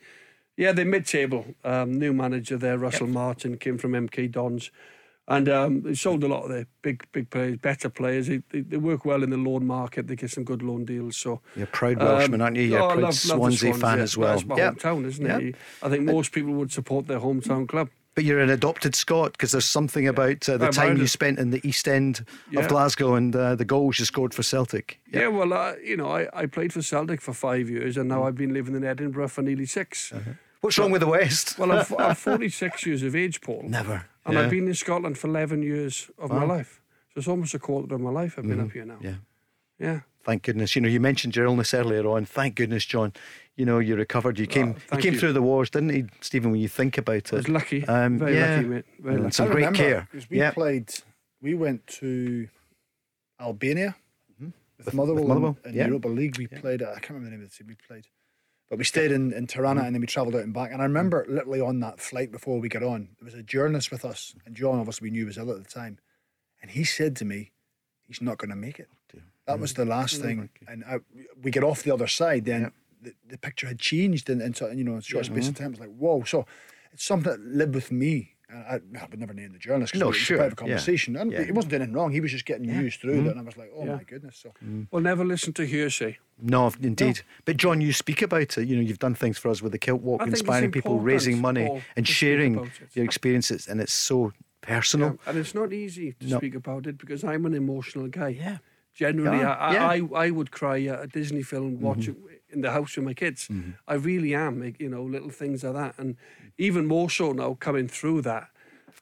Yeah, 0.56 0.70
they're 0.70 0.84
mid-table. 0.84 1.46
Um, 1.64 1.98
new 1.98 2.12
manager 2.12 2.56
there, 2.56 2.78
Russell 2.78 3.08
Martin, 3.08 3.56
came 3.56 3.76
from 3.76 3.90
MK 3.92 4.30
Dons, 4.30 4.70
and 5.26 5.48
um, 5.48 5.82
they 5.82 5.94
sold 5.94 6.22
a 6.22 6.28
lot 6.28 6.44
of 6.44 6.50
their 6.50 6.66
big, 6.82 7.04
big 7.10 7.28
players, 7.30 7.56
better 7.56 7.88
players. 7.88 8.28
They, 8.28 8.40
they, 8.50 8.60
they 8.60 8.76
work 8.76 9.04
well 9.04 9.24
in 9.24 9.30
the 9.30 9.36
loan 9.36 9.66
market. 9.66 10.06
They 10.06 10.14
get 10.14 10.30
some 10.30 10.44
good 10.44 10.62
loan 10.62 10.84
deals. 10.84 11.16
So 11.16 11.40
You're 11.56 11.64
a 11.64 11.66
proud 11.66 11.96
Welshman, 11.98 12.40
aren't 12.40 12.54
you? 12.56 12.62
You're 12.62 12.78
a 12.78 12.84
oh, 12.84 12.86
proud 12.86 12.96
love- 12.98 13.02
love 13.02 13.14
the 13.14 13.18
Swansea 13.28 13.58
Swans, 13.70 13.80
fan 13.82 13.96
yeah. 13.98 14.02
as 14.04 14.16
well. 14.16 14.32
That's 14.36 14.46
my 14.46 14.56
Yeah. 14.58 14.70
hometown, 14.70 15.06
isn't 15.06 15.26
Yeah. 15.26 15.38
it? 15.38 15.56
I 15.82 15.88
think 15.88 16.04
most 16.04 16.30
people 16.30 16.52
would 16.52 16.70
support 16.70 17.08
their 17.08 17.18
hometown 17.18 17.66
club. 17.66 17.88
But 18.14 18.24
you're 18.24 18.38
an 18.40 18.50
adopted 18.50 18.94
Scot 18.94 19.32
because 19.32 19.50
there's 19.52 19.64
something 19.64 20.06
about 20.06 20.48
uh, 20.48 20.56
the 20.56 20.66
I'm 20.66 20.72
time 20.72 20.96
you 20.98 21.06
spent 21.08 21.38
in 21.40 21.50
the 21.50 21.60
East 21.66 21.88
End 21.88 22.24
Yeah. 22.50 22.60
of 22.60 22.68
Glasgow 22.68 23.14
and 23.14 23.34
uh, 23.34 23.56
the 23.56 23.64
goals 23.64 23.98
you 23.98 24.04
scored 24.04 24.32
for 24.32 24.42
Celtic. 24.44 25.00
Yeah, 25.12 25.28
well, 25.28 25.52
uh, 25.52 25.74
you 25.82 25.96
know, 25.96 26.08
I, 26.10 26.28
I 26.32 26.46
played 26.46 26.72
for 26.72 26.80
Celtic 26.82 27.20
for 27.20 27.32
five 27.34 27.68
years, 27.68 27.96
and 27.96 28.08
now 28.08 28.20
Mm. 28.22 28.26
I've 28.28 28.36
been 28.36 28.54
living 28.54 28.74
in 28.76 28.84
Edinburgh 28.84 29.28
for 29.28 29.42
nearly 29.42 29.66
6 29.66 30.12
Uh-huh. 30.12 30.30
What's 30.60 30.78
wrong 30.78 30.92
with 30.92 31.00
the 31.02 31.08
West? 31.08 31.58
Well, 31.58 31.72
I'm, 31.72 31.84
I'm 31.98 32.14
46 32.14 32.86
years 32.86 33.02
of 33.02 33.14
age, 33.16 33.40
Paul. 33.40 33.64
Never. 33.66 34.06
And 34.24 34.34
Yeah. 34.34 34.42
I've 34.42 34.50
been 34.50 34.66
in 34.68 34.74
Scotland 34.74 35.18
for 35.18 35.26
11 35.28 35.62
years 35.62 36.08
of 36.16 36.30
my 36.30 36.44
life. 36.44 36.80
So 37.12 37.18
it's 37.18 37.28
almost 37.28 37.52
a 37.54 37.58
quarter 37.58 37.94
of 37.94 38.00
my 38.00 38.10
life 38.10 38.38
I've 38.38 38.46
been 38.46 38.60
up 38.60 38.72
here 38.72 38.84
now. 38.86 38.98
Yeah. 39.02 39.14
Yeah. 39.78 40.00
Thank 40.24 40.42
goodness. 40.44 40.74
You 40.74 40.80
know, 40.80 40.88
you 40.88 41.00
mentioned 41.00 41.36
your 41.36 41.44
illness 41.44 41.74
earlier 41.74 42.06
on. 42.08 42.24
Thank 42.24 42.54
goodness, 42.54 42.86
John. 42.86 43.12
You 43.56 43.64
know, 43.66 43.78
you 43.78 43.94
recovered. 43.94 44.38
You 44.38 44.46
came. 44.48 44.74
you 44.92 44.98
came 44.98 45.12
you. 45.14 45.18
through 45.20 45.32
the 45.32 45.42
wars, 45.42 45.70
didn't 45.70 45.90
he, 45.90 46.04
Stephen? 46.20 46.50
When 46.50 46.60
you 46.60 46.68
think 46.68 46.98
about 46.98 47.16
it, 47.16 47.32
I 47.32 47.36
was 47.36 47.48
lucky. 47.48 47.86
Um, 47.86 48.18
Very 48.18 48.34
yeah. 48.36 48.56
lucky, 48.56 48.68
mate. 48.68 48.84
Very 48.98 49.14
And 49.14 49.24
lucky. 49.24 49.34
some 49.34 49.46
I 49.48 49.50
great 49.52 49.56
remember, 49.66 49.78
care. 49.78 50.08
'cause 50.12 50.28
we 50.28 50.38
Yeah. 50.38 50.50
played, 50.50 50.92
we 51.40 51.54
went 51.54 51.86
to 52.00 52.48
Albania 53.40 53.96
with, 54.38 54.48
Mm-hmm. 54.48 54.50
With- 54.86 54.94
Motherwell, 54.94 55.22
with 55.22 55.28
Motherwell, 55.28 55.58
in, 55.64 55.70
in 55.70 55.76
yeah. 55.76 55.86
Europa 55.86 56.08
League. 56.08 56.36
We 56.38 56.46
played, 56.48 56.82
I 56.82 56.94
can't 56.94 57.10
remember 57.10 57.26
the 57.26 57.36
name 57.36 57.44
of 57.44 57.50
the 57.50 57.56
team 57.56 57.68
we 57.68 57.76
played, 57.86 58.08
but 58.68 58.78
we 58.78 58.84
stayed 58.84 59.12
in, 59.12 59.32
in 59.32 59.46
Tirana 59.46 59.80
Mm-hmm. 59.80 59.86
and 59.86 59.94
then 59.96 60.00
we 60.00 60.06
travelled 60.08 60.34
out 60.34 60.42
and 60.42 60.52
back. 60.52 60.72
And 60.72 60.80
I 60.82 60.84
remember 60.84 61.24
literally 61.28 61.60
on 61.60 61.78
that 61.80 62.00
flight 62.00 62.32
before 62.32 62.58
we 62.58 62.68
got 62.68 62.82
on, 62.82 63.10
there 63.20 63.24
was 63.24 63.34
a 63.34 63.42
journalist 63.42 63.90
with 63.92 64.04
us, 64.04 64.34
and 64.46 64.56
John 64.56 64.78
obviously 64.80 65.06
we 65.06 65.10
knew 65.12 65.26
was 65.26 65.38
ill 65.38 65.50
at 65.52 65.58
the 65.62 65.70
time, 65.70 65.98
and 66.60 66.72
he 66.72 66.82
said 66.82 67.14
to 67.16 67.24
me, 67.24 67.52
"He's 68.02 68.20
not 68.20 68.38
going 68.38 68.50
to 68.50 68.56
make 68.56 68.80
it." 68.80 68.88
That 69.46 69.60
was 69.60 69.74
the 69.74 69.84
last 69.84 70.22
thing, 70.22 70.48
and 70.66 70.82
I, 70.86 71.00
we 71.42 71.50
get 71.50 71.62
off 71.62 71.82
the 71.82 71.92
other 71.92 72.06
side. 72.06 72.46
Then 72.46 72.72
the, 73.04 73.14
the 73.28 73.38
picture 73.38 73.66
had 73.66 73.78
changed 73.78 74.28
in, 74.30 74.40
in 74.40 74.54
sort 74.54 74.72
of, 74.72 74.78
you 74.78 74.84
know 74.84 74.96
a 74.96 75.02
short 75.02 75.26
space 75.26 75.44
mm-hmm. 75.44 75.50
of 75.50 75.58
time. 75.58 75.70
It's 75.72 75.80
like 75.80 75.94
whoa. 75.96 76.24
So 76.24 76.46
it's 76.92 77.04
something 77.04 77.30
that 77.30 77.40
lived 77.40 77.74
with 77.74 77.90
me. 77.92 78.30
I, 78.52 78.76
I 79.00 79.06
would 79.10 79.18
never 79.18 79.34
name 79.34 79.52
the 79.52 79.58
journalist 79.58 79.92
because 79.92 80.00
No, 80.00 80.06
it 80.06 80.10
was 80.10 80.16
sure, 80.18 80.36
a 80.36 80.38
private 80.40 80.52
yeah. 80.52 80.66
conversation. 80.66 81.16
And 81.16 81.32
Yeah. 81.32 81.42
he 81.42 81.50
wasn't 81.50 81.70
doing 81.70 81.82
anything 81.82 81.96
wrong. 81.96 82.12
He 82.12 82.20
was 82.20 82.30
just 82.30 82.44
getting 82.44 82.66
used 82.66 83.00
through 83.00 83.16
mm-hmm. 83.16 83.26
it. 83.28 83.30
And 83.32 83.40
I 83.40 83.42
was 83.42 83.56
like, 83.56 83.72
oh 83.76 83.84
Yeah. 83.84 83.96
my 83.96 84.02
goodness. 84.04 84.36
So 84.36 84.50
mm-hmm. 84.50 84.82
Well, 84.90 85.02
never 85.02 85.24
listen 85.24 85.52
to 85.54 85.66
hearsay. 85.66 86.18
No, 86.40 86.70
indeed. 86.80 87.22
But 87.46 87.56
John, 87.56 87.80
you 87.80 87.92
speak 87.92 88.22
about 88.22 88.56
it. 88.58 88.68
You 88.68 88.76
know, 88.76 88.82
you've 88.82 89.00
done 89.00 89.14
things 89.14 89.38
for 89.38 89.48
us 89.48 89.60
with 89.62 89.72
the 89.72 89.78
Kilt 89.78 90.02
Walk, 90.02 90.20
I 90.20 90.24
think 90.24 90.34
it's 90.34 90.42
inspiring 90.42 90.70
people, 90.70 91.00
raising 91.00 91.40
money, 91.40 91.82
and 91.96 92.06
sharing 92.06 92.70
your 92.92 93.04
experiences, 93.04 93.66
and 93.66 93.80
it's 93.80 93.92
so 93.92 94.32
personal. 94.60 95.10
Yeah, 95.10 95.30
And 95.30 95.38
it's 95.38 95.54
not 95.54 95.72
easy 95.72 96.12
to 96.20 96.26
No. 96.26 96.36
speak 96.38 96.54
about 96.54 96.86
it 96.86 96.98
because 96.98 97.24
I'm 97.24 97.46
an 97.46 97.54
emotional 97.54 98.08
guy. 98.08 98.28
Yeah. 98.28 98.58
Generally, 98.94 99.38
Yeah, 99.38 99.52
I, 99.52 99.72
yeah. 99.72 99.96
Mm-hmm. 99.98 100.14
I, 100.14 100.26
I 100.26 100.30
would 100.30 100.50
cry 100.52 100.82
at 100.84 101.02
a 101.02 101.06
Disney 101.08 101.42
film, 101.42 101.80
watch 101.80 102.06
it 102.08 102.16
in 102.54 102.60
the 102.62 102.70
house 102.70 102.96
with 102.96 103.04
my 103.04 103.14
kids. 103.14 103.48
I 103.88 103.94
really 103.94 104.34
am, 104.34 104.74
you 104.78 104.88
know, 104.88 105.02
little 105.02 105.30
things 105.30 105.62
like 105.64 105.74
that. 105.74 105.94
And 105.98 106.16
even 106.58 106.86
more 106.86 107.10
so 107.10 107.32
now, 107.32 107.54
coming 107.54 107.88
through 107.88 108.22
that, 108.22 108.48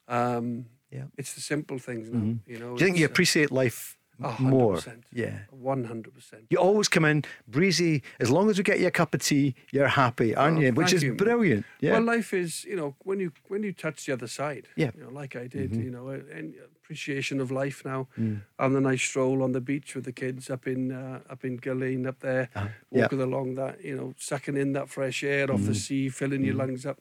um, 0.07 0.65
Yeah. 0.91 1.05
it's 1.17 1.33
the 1.33 1.41
simple 1.41 1.79
things 1.79 2.09
now. 2.09 2.35
You 2.45 2.59
know, 2.59 2.75
Do 2.77 2.83
you 2.83 2.85
think 2.87 2.97
you 2.97 3.05
uh, 3.05 3.11
appreciate 3.11 3.51
life 3.51 3.97
oh, 4.23 4.35
more? 4.39 4.75
100%. 4.77 5.03
Yeah. 5.11 5.39
100%. 5.51 6.45
You 6.49 6.57
always 6.59 6.87
come 6.87 7.05
in 7.05 7.23
breezy. 7.47 8.03
As 8.19 8.29
long 8.29 8.49
as 8.49 8.57
we 8.57 8.63
get 8.63 8.79
you 8.79 8.87
a 8.87 8.91
cup 8.91 9.13
of 9.13 9.21
tea, 9.21 9.55
you're 9.71 9.87
happy, 9.87 10.35
aren't 10.35 10.57
Oh, 10.57 10.61
you? 10.61 10.71
Which 10.73 10.93
is 10.93 11.03
you. 11.03 11.15
brilliant. 11.15 11.65
Yeah. 11.79 11.93
Well, 11.93 12.03
life 12.15 12.33
is, 12.33 12.63
you 12.65 12.75
know, 12.75 12.95
when 12.99 13.19
you 13.19 13.31
when 13.47 13.63
you 13.63 13.73
touch 13.73 14.05
the 14.05 14.13
other 14.13 14.27
side, 14.27 14.67
Yeah. 14.75 14.87
Mm-hmm. 14.87 14.97
you 14.99 15.03
know, 15.05 15.11
like 15.21 15.35
I 15.35 15.47
did, 15.47 15.75
you 15.75 15.91
know, 15.91 16.09
and 16.09 16.53
appreciation 16.93 17.41
of 17.41 17.51
life 17.51 17.83
now. 17.83 18.07
Mm. 18.19 18.41
On 18.59 18.73
the 18.73 18.79
nice 18.79 19.01
stroll 19.01 19.41
on 19.43 19.51
the 19.51 19.61
beach 19.61 19.95
with 19.95 20.05
the 20.05 20.11
kids 20.11 20.49
up 20.49 20.67
in 20.67 20.91
uh, 20.91 21.19
up 21.29 21.43
in 21.43 21.57
Gullane 21.57 22.05
up 22.07 22.19
there, 22.19 22.49
yeah. 22.55 22.61
Mm-hmm. 22.61 22.99
walking 22.99 23.21
along 23.21 23.55
that, 23.55 23.83
you 23.83 23.95
know, 23.95 24.13
sucking 24.17 24.57
in 24.57 24.73
that 24.73 24.89
fresh 24.89 25.23
air 25.23 25.51
off 25.51 25.63
the 25.63 25.75
sea, 25.75 26.09
filling 26.09 26.45
your 26.45 26.55
lungs 26.55 26.85
up. 26.85 26.99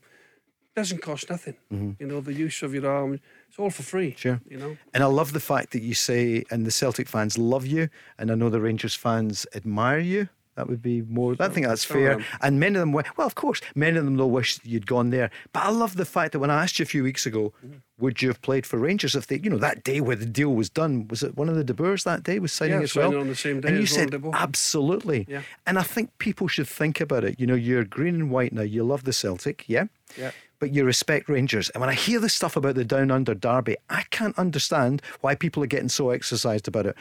Doesn't 0.74 1.02
cost 1.02 1.28
nothing. 1.28 1.56
You 2.00 2.06
know, 2.06 2.22
the 2.22 2.32
use 2.32 2.62
of 2.62 2.72
your 2.72 2.90
arm, 2.90 3.20
it's 3.46 3.58
all 3.58 3.68
for 3.68 3.82
free. 3.82 4.14
Sure. 4.16 4.40
You 4.48 4.58
know. 4.58 4.76
And 4.94 5.02
I 5.02 5.06
love 5.06 5.34
the 5.34 5.40
fact 5.40 5.72
that 5.72 5.82
you 5.82 5.92
say, 5.92 6.44
and 6.50 6.64
the 6.64 6.70
Celtic 6.70 7.08
fans 7.08 7.36
love 7.36 7.66
you, 7.66 7.90
and 8.18 8.30
I 8.30 8.34
know 8.34 8.48
the 8.48 8.60
Rangers 8.60 8.94
fans 8.94 9.46
admire 9.54 9.98
you. 9.98 10.28
That 10.54 10.68
would 10.68 10.82
be 10.82 11.00
more. 11.02 11.34
I 11.40 11.48
think 11.48 11.66
that's 11.66 11.84
fair. 11.84 12.22
And 12.42 12.60
many 12.60 12.76
of 12.76 12.80
them, 12.80 12.92
well, 12.92 13.04
of 13.16 13.34
course, 13.34 13.62
many 13.74 13.96
of 13.96 14.04
them 14.04 14.18
will 14.18 14.30
wish 14.30 14.60
you'd 14.64 14.86
gone 14.86 15.08
there. 15.08 15.30
But 15.52 15.64
I 15.64 15.70
love 15.70 15.96
the 15.96 16.04
fact 16.04 16.32
that 16.32 16.40
when 16.40 16.50
I 16.50 16.62
asked 16.62 16.78
you 16.78 16.82
a 16.82 16.86
few 16.86 17.02
weeks 17.02 17.24
ago, 17.24 17.54
mm-hmm. 17.64 17.78
would 17.98 18.20
you 18.20 18.28
have 18.28 18.42
played 18.42 18.66
for 18.66 18.78
Rangers 18.78 19.16
if 19.16 19.28
they, 19.28 19.38
you 19.38 19.48
know, 19.48 19.56
that 19.56 19.82
day 19.82 20.02
where 20.02 20.16
the 20.16 20.26
deal 20.26 20.54
was 20.54 20.68
done, 20.68 21.08
was 21.08 21.22
it 21.22 21.38
one 21.38 21.48
of 21.48 21.54
the 21.54 21.64
De 21.64 21.72
Boers 21.72 22.04
that 22.04 22.22
day 22.22 22.38
was 22.38 22.52
signing 22.52 22.78
Yeah, 22.78 22.82
as 22.82 22.94
well? 22.94 23.08
signing 23.08 23.20
on 23.20 23.28
the 23.28 23.34
same 23.34 23.60
day 23.62 23.68
And 23.68 23.78
you 23.78 23.86
said 23.86 24.14
absolutely. 24.34 25.24
Yeah. 25.26 25.42
And 25.66 25.78
I 25.78 25.82
think 25.82 26.16
people 26.18 26.48
should 26.48 26.68
think 26.68 27.00
about 27.00 27.24
it. 27.24 27.40
You 27.40 27.46
know, 27.46 27.54
you're 27.54 27.84
green 27.84 28.16
and 28.16 28.30
white 28.30 28.52
now. 28.52 28.62
You 28.62 28.84
love 28.84 29.04
the 29.04 29.12
Celtic, 29.14 29.64
yeah. 29.68 29.84
Yeah. 30.18 30.32
But 30.58 30.74
you 30.74 30.84
respect 30.84 31.30
Rangers. 31.30 31.70
And 31.70 31.80
when 31.80 31.90
I 31.90 31.94
hear 31.94 32.20
this 32.20 32.34
stuff 32.34 32.56
about 32.56 32.74
the 32.74 32.84
Down 32.84 33.10
Under 33.10 33.34
Derby, 33.34 33.76
I 33.88 34.02
can't 34.10 34.38
understand 34.38 35.00
why 35.22 35.34
people 35.34 35.62
are 35.62 35.66
getting 35.66 35.88
so 35.88 36.10
exercised 36.10 36.68
about 36.68 36.86
it. 36.86 36.96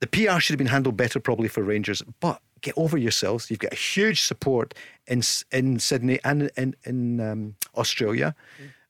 The 0.00 0.06
PR 0.06 0.40
should 0.40 0.54
have 0.54 0.58
been 0.58 0.66
handled 0.66 0.96
better, 0.96 1.20
probably 1.20 1.46
for 1.46 1.62
Rangers. 1.62 2.02
But 2.18 2.40
get 2.62 2.74
over 2.76 2.96
yourselves. 2.96 3.50
You've 3.50 3.60
got 3.60 3.72
a 3.72 3.76
huge 3.76 4.22
support 4.22 4.74
in 5.06 5.22
in 5.50 5.78
Sydney 5.78 6.18
and 6.24 6.50
in 6.56 6.74
in 6.84 7.20
um, 7.20 7.56
Australia. 7.76 8.34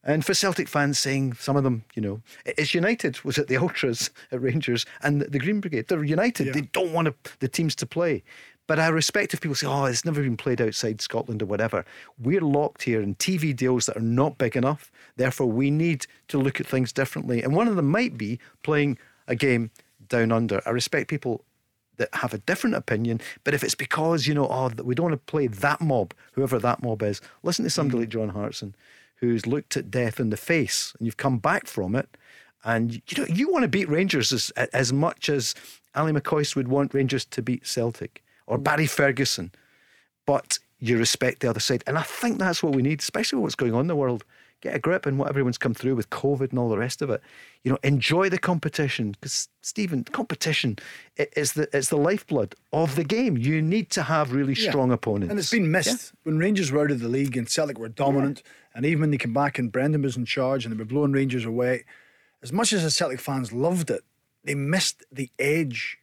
And 0.04 0.24
for 0.24 0.34
Celtic 0.34 0.66
fans 0.66 0.98
saying, 0.98 1.34
some 1.34 1.56
of 1.56 1.62
them, 1.62 1.84
you 1.94 2.02
know, 2.02 2.22
it's 2.44 2.74
United, 2.74 3.22
was 3.24 3.38
at 3.38 3.46
the 3.46 3.56
Ultras 3.62 4.10
at 4.32 4.42
Rangers 4.42 4.84
and 5.02 5.22
the 5.22 5.38
Green 5.38 5.60
Brigade? 5.60 5.86
They're 5.86 6.02
united. 6.02 6.52
They 6.52 6.62
don't 6.62 6.92
want 6.92 7.06
to, 7.06 7.14
the 7.38 7.46
teams 7.46 7.76
to 7.76 7.86
play. 7.86 8.24
But 8.66 8.78
I 8.78 8.88
respect 8.88 9.34
if 9.34 9.40
people 9.40 9.54
say, 9.54 9.66
oh, 9.66 9.84
it's 9.84 10.04
never 10.04 10.22
been 10.22 10.36
played 10.36 10.60
outside 10.60 11.00
Scotland 11.00 11.42
or 11.42 11.46
whatever. 11.46 11.84
We're 12.18 12.40
locked 12.40 12.82
here 12.82 13.00
in 13.00 13.16
TV 13.16 13.54
deals 13.54 13.86
that 13.86 13.96
are 13.96 14.00
not 14.00 14.38
big 14.38 14.56
enough. 14.56 14.90
Therefore, 15.16 15.48
we 15.48 15.70
need 15.70 16.06
to 16.28 16.38
look 16.38 16.60
at 16.60 16.66
things 16.66 16.92
differently. 16.92 17.42
And 17.42 17.54
one 17.54 17.68
of 17.68 17.76
them 17.76 17.90
might 17.90 18.16
be 18.16 18.38
playing 18.62 18.98
a 19.28 19.36
game 19.36 19.70
down 20.08 20.32
under. 20.32 20.62
I 20.66 20.70
respect 20.70 21.10
people 21.10 21.44
that 21.96 22.08
have 22.14 22.34
a 22.34 22.38
different 22.38 22.76
opinion, 22.76 23.20
but 23.44 23.54
if 23.54 23.62
it's 23.62 23.74
because, 23.74 24.26
you 24.26 24.34
know, 24.34 24.48
oh, 24.48 24.70
we 24.82 24.94
don't 24.94 25.10
want 25.10 25.14
to 25.14 25.30
play 25.30 25.46
that 25.46 25.80
mob, 25.80 26.14
whoever 26.32 26.58
that 26.58 26.82
mob 26.82 27.02
is, 27.02 27.20
listen 27.42 27.64
to 27.64 27.70
somebody 27.70 28.04
mm-hmm. 28.04 28.18
like 28.18 28.28
John 28.28 28.28
Hartson, 28.30 28.74
who's 29.16 29.46
looked 29.46 29.76
at 29.76 29.90
death 29.90 30.18
in 30.18 30.30
the 30.30 30.36
face 30.36 30.94
and 30.98 31.06
you've 31.06 31.16
come 31.16 31.38
back 31.38 31.66
from 31.66 31.94
it. 31.94 32.08
And 32.64 32.94
you 32.94 33.18
know, 33.18 33.26
you 33.28 33.50
want 33.50 33.62
to 33.62 33.68
beat 33.68 33.88
Rangers 33.88 34.32
as, 34.32 34.50
as 34.72 34.92
much 34.92 35.28
as 35.28 35.54
Ally 35.94 36.12
McCoist 36.12 36.56
would 36.56 36.68
want 36.68 36.94
Rangers 36.94 37.24
to 37.26 37.42
beat 37.42 37.66
Celtic 37.66 38.22
or 38.46 38.58
mm. 38.58 38.64
Barry 38.64 38.86
Ferguson 38.86 39.52
but 40.26 40.58
you 40.78 40.98
respect 40.98 41.40
the 41.40 41.50
other 41.50 41.60
side. 41.60 41.84
And 41.86 41.98
I 41.98 42.02
think 42.02 42.38
that's 42.38 42.62
what 42.62 42.74
we 42.74 42.82
need, 42.82 43.00
especially 43.00 43.36
with 43.36 43.44
what's 43.44 43.54
going 43.54 43.74
on 43.74 43.82
in 43.82 43.86
the 43.86 43.96
world. 43.96 44.24
Get 44.62 44.76
a 44.76 44.78
grip 44.78 45.08
on 45.08 45.18
what 45.18 45.28
everyone's 45.28 45.58
come 45.58 45.74
through 45.74 45.96
with 45.96 46.08
COVID 46.10 46.50
and 46.50 46.58
all 46.58 46.68
the 46.68 46.78
rest 46.78 47.02
of 47.02 47.10
it. 47.10 47.20
You 47.64 47.72
know, 47.72 47.78
enjoy 47.82 48.28
the 48.28 48.38
competition 48.38 49.10
because 49.10 49.48
Stephen, 49.60 50.04
competition 50.04 50.76
is 51.16 51.54
the 51.54 51.68
it's 51.76 51.88
the 51.88 51.96
lifeblood 51.96 52.54
of 52.72 52.94
the 52.94 53.02
game. 53.02 53.36
You 53.36 53.60
need 53.60 53.90
to 53.90 54.04
have 54.04 54.32
really 54.32 54.54
Yeah. 54.54 54.70
strong 54.70 54.92
opponents. 54.92 55.30
And 55.30 55.38
it's 55.40 55.50
been 55.50 55.72
missed. 55.72 56.12
When 56.22 56.38
Rangers 56.38 56.70
were 56.70 56.80
out 56.84 56.92
of 56.92 57.00
the 57.00 57.08
league 57.08 57.36
and 57.36 57.48
Celtic 57.50 57.76
were 57.76 57.88
dominant, 57.88 58.44
and 58.72 58.86
even 58.86 59.00
when 59.00 59.10
they 59.10 59.18
came 59.18 59.34
back 59.34 59.58
and 59.58 59.72
Brendan 59.72 60.02
was 60.02 60.16
in 60.16 60.26
charge 60.26 60.64
and 60.64 60.72
they 60.72 60.78
were 60.78 60.84
blowing 60.84 61.10
Rangers 61.10 61.44
away, 61.44 61.84
as 62.40 62.52
much 62.52 62.72
as 62.72 62.84
the 62.84 62.90
Celtic 62.90 63.18
fans 63.18 63.52
loved 63.52 63.90
it, 63.90 64.02
they 64.44 64.54
missed 64.54 65.02
the 65.10 65.28
edge 65.40 65.98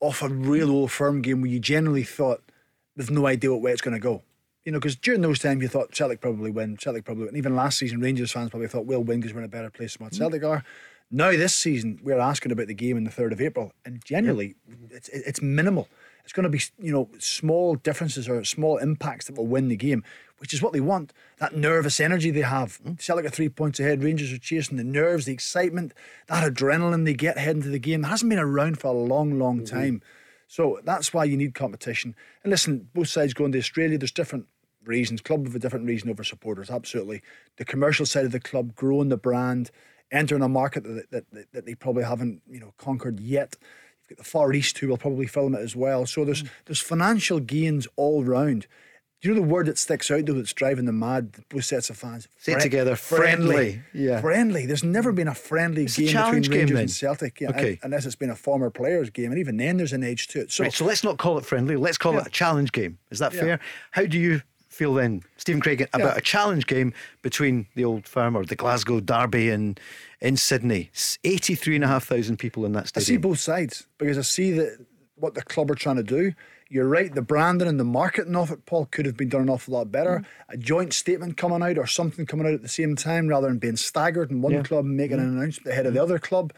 off 0.00 0.20
a 0.20 0.28
real 0.28 0.70
old 0.72 0.90
firm 0.90 1.22
game 1.22 1.42
where 1.42 1.50
you 1.50 1.60
generally 1.60 2.02
thought 2.02 2.42
they've 2.96 3.10
no 3.10 3.26
idea 3.26 3.52
what 3.52 3.62
way 3.62 3.70
it's 3.70 3.80
going 3.80 3.94
to 3.94 4.00
go. 4.00 4.22
You 4.64 4.72
know, 4.72 4.78
because 4.78 4.96
during 4.96 5.20
those 5.20 5.38
times 5.38 5.62
you 5.62 5.68
thought 5.68 5.94
Celtic 5.94 6.20
probably 6.20 6.50
win, 6.50 6.76
Celtic 6.76 7.04
probably 7.04 7.26
win. 7.26 7.36
Even 7.36 7.54
last 7.54 7.78
season, 7.78 8.00
Rangers 8.00 8.32
fans 8.32 8.50
probably 8.50 8.68
thought 8.68 8.86
we'll 8.86 9.02
win 9.02 9.20
because 9.20 9.34
we're 9.34 9.40
in 9.40 9.46
a 9.46 9.48
better 9.48 9.70
place 9.70 9.96
than 9.96 10.04
what 10.04 10.12
mm. 10.12 10.18
Celtic 10.18 10.42
are. 10.42 10.64
Now 11.10 11.30
this 11.30 11.54
season, 11.54 12.00
we're 12.02 12.18
asking 12.18 12.50
about 12.50 12.66
the 12.66 12.74
game 12.74 12.96
on 12.96 13.04
the 13.04 13.10
third 13.10 13.32
of 13.32 13.40
April, 13.40 13.72
and 13.84 14.04
generally, 14.04 14.56
it's 14.90 15.08
it's 15.10 15.42
minimal. 15.42 15.88
It's 16.24 16.32
going 16.32 16.44
to 16.44 16.48
be 16.48 16.62
you 16.78 16.92
know 16.92 17.10
small 17.18 17.74
differences 17.74 18.28
or 18.28 18.42
small 18.44 18.78
impacts 18.78 19.26
that 19.26 19.36
will 19.36 19.46
win 19.46 19.68
the 19.68 19.76
game, 19.76 20.02
which 20.38 20.54
is 20.54 20.62
what 20.62 20.72
they 20.72 20.80
want. 20.80 21.12
That 21.38 21.54
nervous 21.54 22.00
energy 22.00 22.30
they 22.30 22.40
have. 22.40 22.80
Mm. 22.82 23.00
Celtic 23.00 23.26
are 23.26 23.30
three 23.30 23.50
points 23.50 23.78
ahead. 23.78 24.02
Rangers 24.02 24.32
are 24.32 24.38
chasing 24.38 24.78
the 24.78 24.84
nerves, 24.84 25.26
the 25.26 25.32
excitement, 25.34 25.92
that 26.28 26.50
adrenaline 26.50 27.04
they 27.04 27.14
get 27.14 27.36
heading 27.36 27.62
to 27.62 27.68
the 27.68 27.78
game. 27.78 28.00
That 28.02 28.08
hasn't 28.08 28.30
been 28.30 28.38
around 28.38 28.80
for 28.80 28.88
a 28.88 28.92
long, 28.92 29.38
long 29.38 29.60
mm-hmm. 29.60 29.76
time. 29.76 30.02
So 30.48 30.80
that's 30.84 31.12
why 31.12 31.24
you 31.24 31.36
need 31.36 31.54
competition. 31.54 32.14
And 32.42 32.50
listen, 32.50 32.88
both 32.94 33.08
sides 33.08 33.34
going 33.34 33.52
to 33.52 33.58
Australia. 33.58 33.98
There's 33.98 34.12
different 34.12 34.46
reasons. 34.86 35.20
Club 35.20 35.46
have 35.46 35.54
a 35.54 35.58
different 35.58 35.86
reason 35.86 36.10
over 36.10 36.24
supporters. 36.24 36.70
Absolutely. 36.70 37.22
The 37.56 37.64
commercial 37.64 38.06
side 38.06 38.24
of 38.24 38.32
the 38.32 38.40
club, 38.40 38.74
growing 38.74 39.08
the 39.08 39.16
brand, 39.16 39.70
entering 40.10 40.42
a 40.42 40.48
market 40.48 40.84
that, 40.84 41.10
that, 41.10 41.30
that, 41.32 41.52
that 41.52 41.66
they 41.66 41.74
probably 41.74 42.04
haven't 42.04 42.42
you 42.48 42.60
know 42.60 42.72
conquered 42.78 43.20
yet. 43.20 43.56
You've 44.02 44.18
got 44.18 44.24
the 44.24 44.30
Far 44.30 44.52
East 44.52 44.78
who 44.78 44.88
will 44.88 44.98
probably 44.98 45.26
film 45.26 45.54
it 45.54 45.60
as 45.60 45.74
well. 45.74 46.06
So 46.06 46.24
there's 46.24 46.40
hmm. 46.40 46.46
there's 46.66 46.80
financial 46.80 47.40
gains 47.40 47.86
all 47.96 48.24
round. 48.24 48.66
Do 49.20 49.30
you 49.30 49.34
know 49.34 49.40
the 49.40 49.46
word 49.48 49.64
that 49.66 49.78
sticks 49.78 50.10
out 50.10 50.26
though 50.26 50.34
that's 50.34 50.52
driving 50.52 50.84
them 50.84 50.98
mad? 50.98 51.34
Both 51.48 51.64
sets 51.64 51.88
of 51.88 51.96
fans. 51.96 52.28
Say 52.36 52.52
Fri- 52.52 52.62
together, 52.62 52.94
friendly. 52.94 53.80
Yeah. 53.94 54.20
friendly. 54.20 54.66
There's 54.66 54.84
never 54.84 55.12
been 55.12 55.28
a 55.28 55.34
friendly 55.34 55.84
It's 55.84 55.96
game 55.96 56.08
challenge 56.08 56.50
between 56.50 56.66
game 56.66 56.76
Rangers 56.76 57.00
then. 57.00 57.08
and 57.08 57.18
Celtic. 57.18 57.40
Yeah, 57.40 57.48
Okay. 57.48 57.80
unless 57.82 58.04
it's 58.04 58.16
been 58.16 58.28
a 58.28 58.36
former 58.36 58.68
players 58.68 59.08
game, 59.08 59.30
and 59.30 59.38
even 59.40 59.56
then 59.56 59.78
there's 59.78 59.94
an 59.94 60.04
edge 60.04 60.26
to 60.28 60.40
it. 60.42 60.52
So, 60.52 60.64
Right, 60.64 60.72
so 60.74 60.84
let's 60.84 61.02
not 61.02 61.16
call 61.16 61.38
it 61.38 61.46
friendly. 61.46 61.76
Let's 61.76 61.96
call 61.96 62.12
Yeah. 62.12 62.20
it 62.20 62.26
a 62.26 62.30
challenge 62.30 62.72
game. 62.72 62.98
Is 63.10 63.18
that 63.20 63.32
Yeah. 63.32 63.40
fair? 63.40 63.60
How 63.92 64.04
do 64.04 64.18
you 64.18 64.42
feel 64.74 64.94
then, 64.94 65.22
Stephen 65.36 65.60
Craig, 65.60 65.82
about 65.92 66.12
Yeah. 66.14 66.16
a 66.16 66.20
challenge 66.20 66.66
game 66.66 66.92
between 67.22 67.66
the 67.74 67.84
old 67.84 68.06
firm 68.08 68.36
or 68.36 68.44
the 68.44 68.56
Glasgow 68.56 69.00
Derby 69.00 69.48
in 69.50 69.76
in 70.20 70.36
Sydney? 70.36 70.90
83,500 71.24 72.38
people 72.38 72.64
in 72.64 72.72
that 72.72 72.88
stadium. 72.88 73.04
I 73.04 73.06
see 73.06 73.16
both 73.16 73.38
sides 73.38 73.86
because 73.98 74.18
I 74.18 74.22
see 74.22 74.52
that 74.52 74.84
what 75.16 75.34
the 75.34 75.42
club 75.42 75.70
are 75.70 75.74
trying 75.74 75.96
to 75.96 76.02
do. 76.02 76.32
You're 76.70 76.88
right, 76.88 77.14
the 77.14 77.22
branding 77.22 77.68
and 77.68 77.78
the 77.78 77.84
marketing 77.84 78.34
of 78.34 78.50
it, 78.50 78.64
Paul, 78.66 78.86
could 78.90 79.06
have 79.06 79.16
been 79.16 79.28
done 79.28 79.42
an 79.42 79.48
awful 79.50 79.74
lot 79.74 79.92
better. 79.92 80.20
Mm. 80.20 80.24
A 80.54 80.56
joint 80.56 80.92
statement 80.92 81.36
coming 81.36 81.62
out 81.62 81.78
or 81.78 81.86
something 81.86 82.26
coming 82.26 82.46
out 82.46 82.54
at 82.54 82.62
the 82.62 82.68
same 82.68 82.96
time 82.96 83.28
rather 83.28 83.46
than 83.48 83.58
being 83.58 83.76
staggered 83.76 84.30
in 84.30 84.40
one 84.42 84.52
Yeah. 84.52 84.60
Mm. 84.60 84.64
club 84.64 84.84
and 84.86 84.96
making 84.96 85.18
an 85.20 85.26
announcement 85.38 85.70
ahead 85.72 85.86
of 85.86 85.94
the 85.94 86.02
other 86.02 86.18
club. 86.18 86.52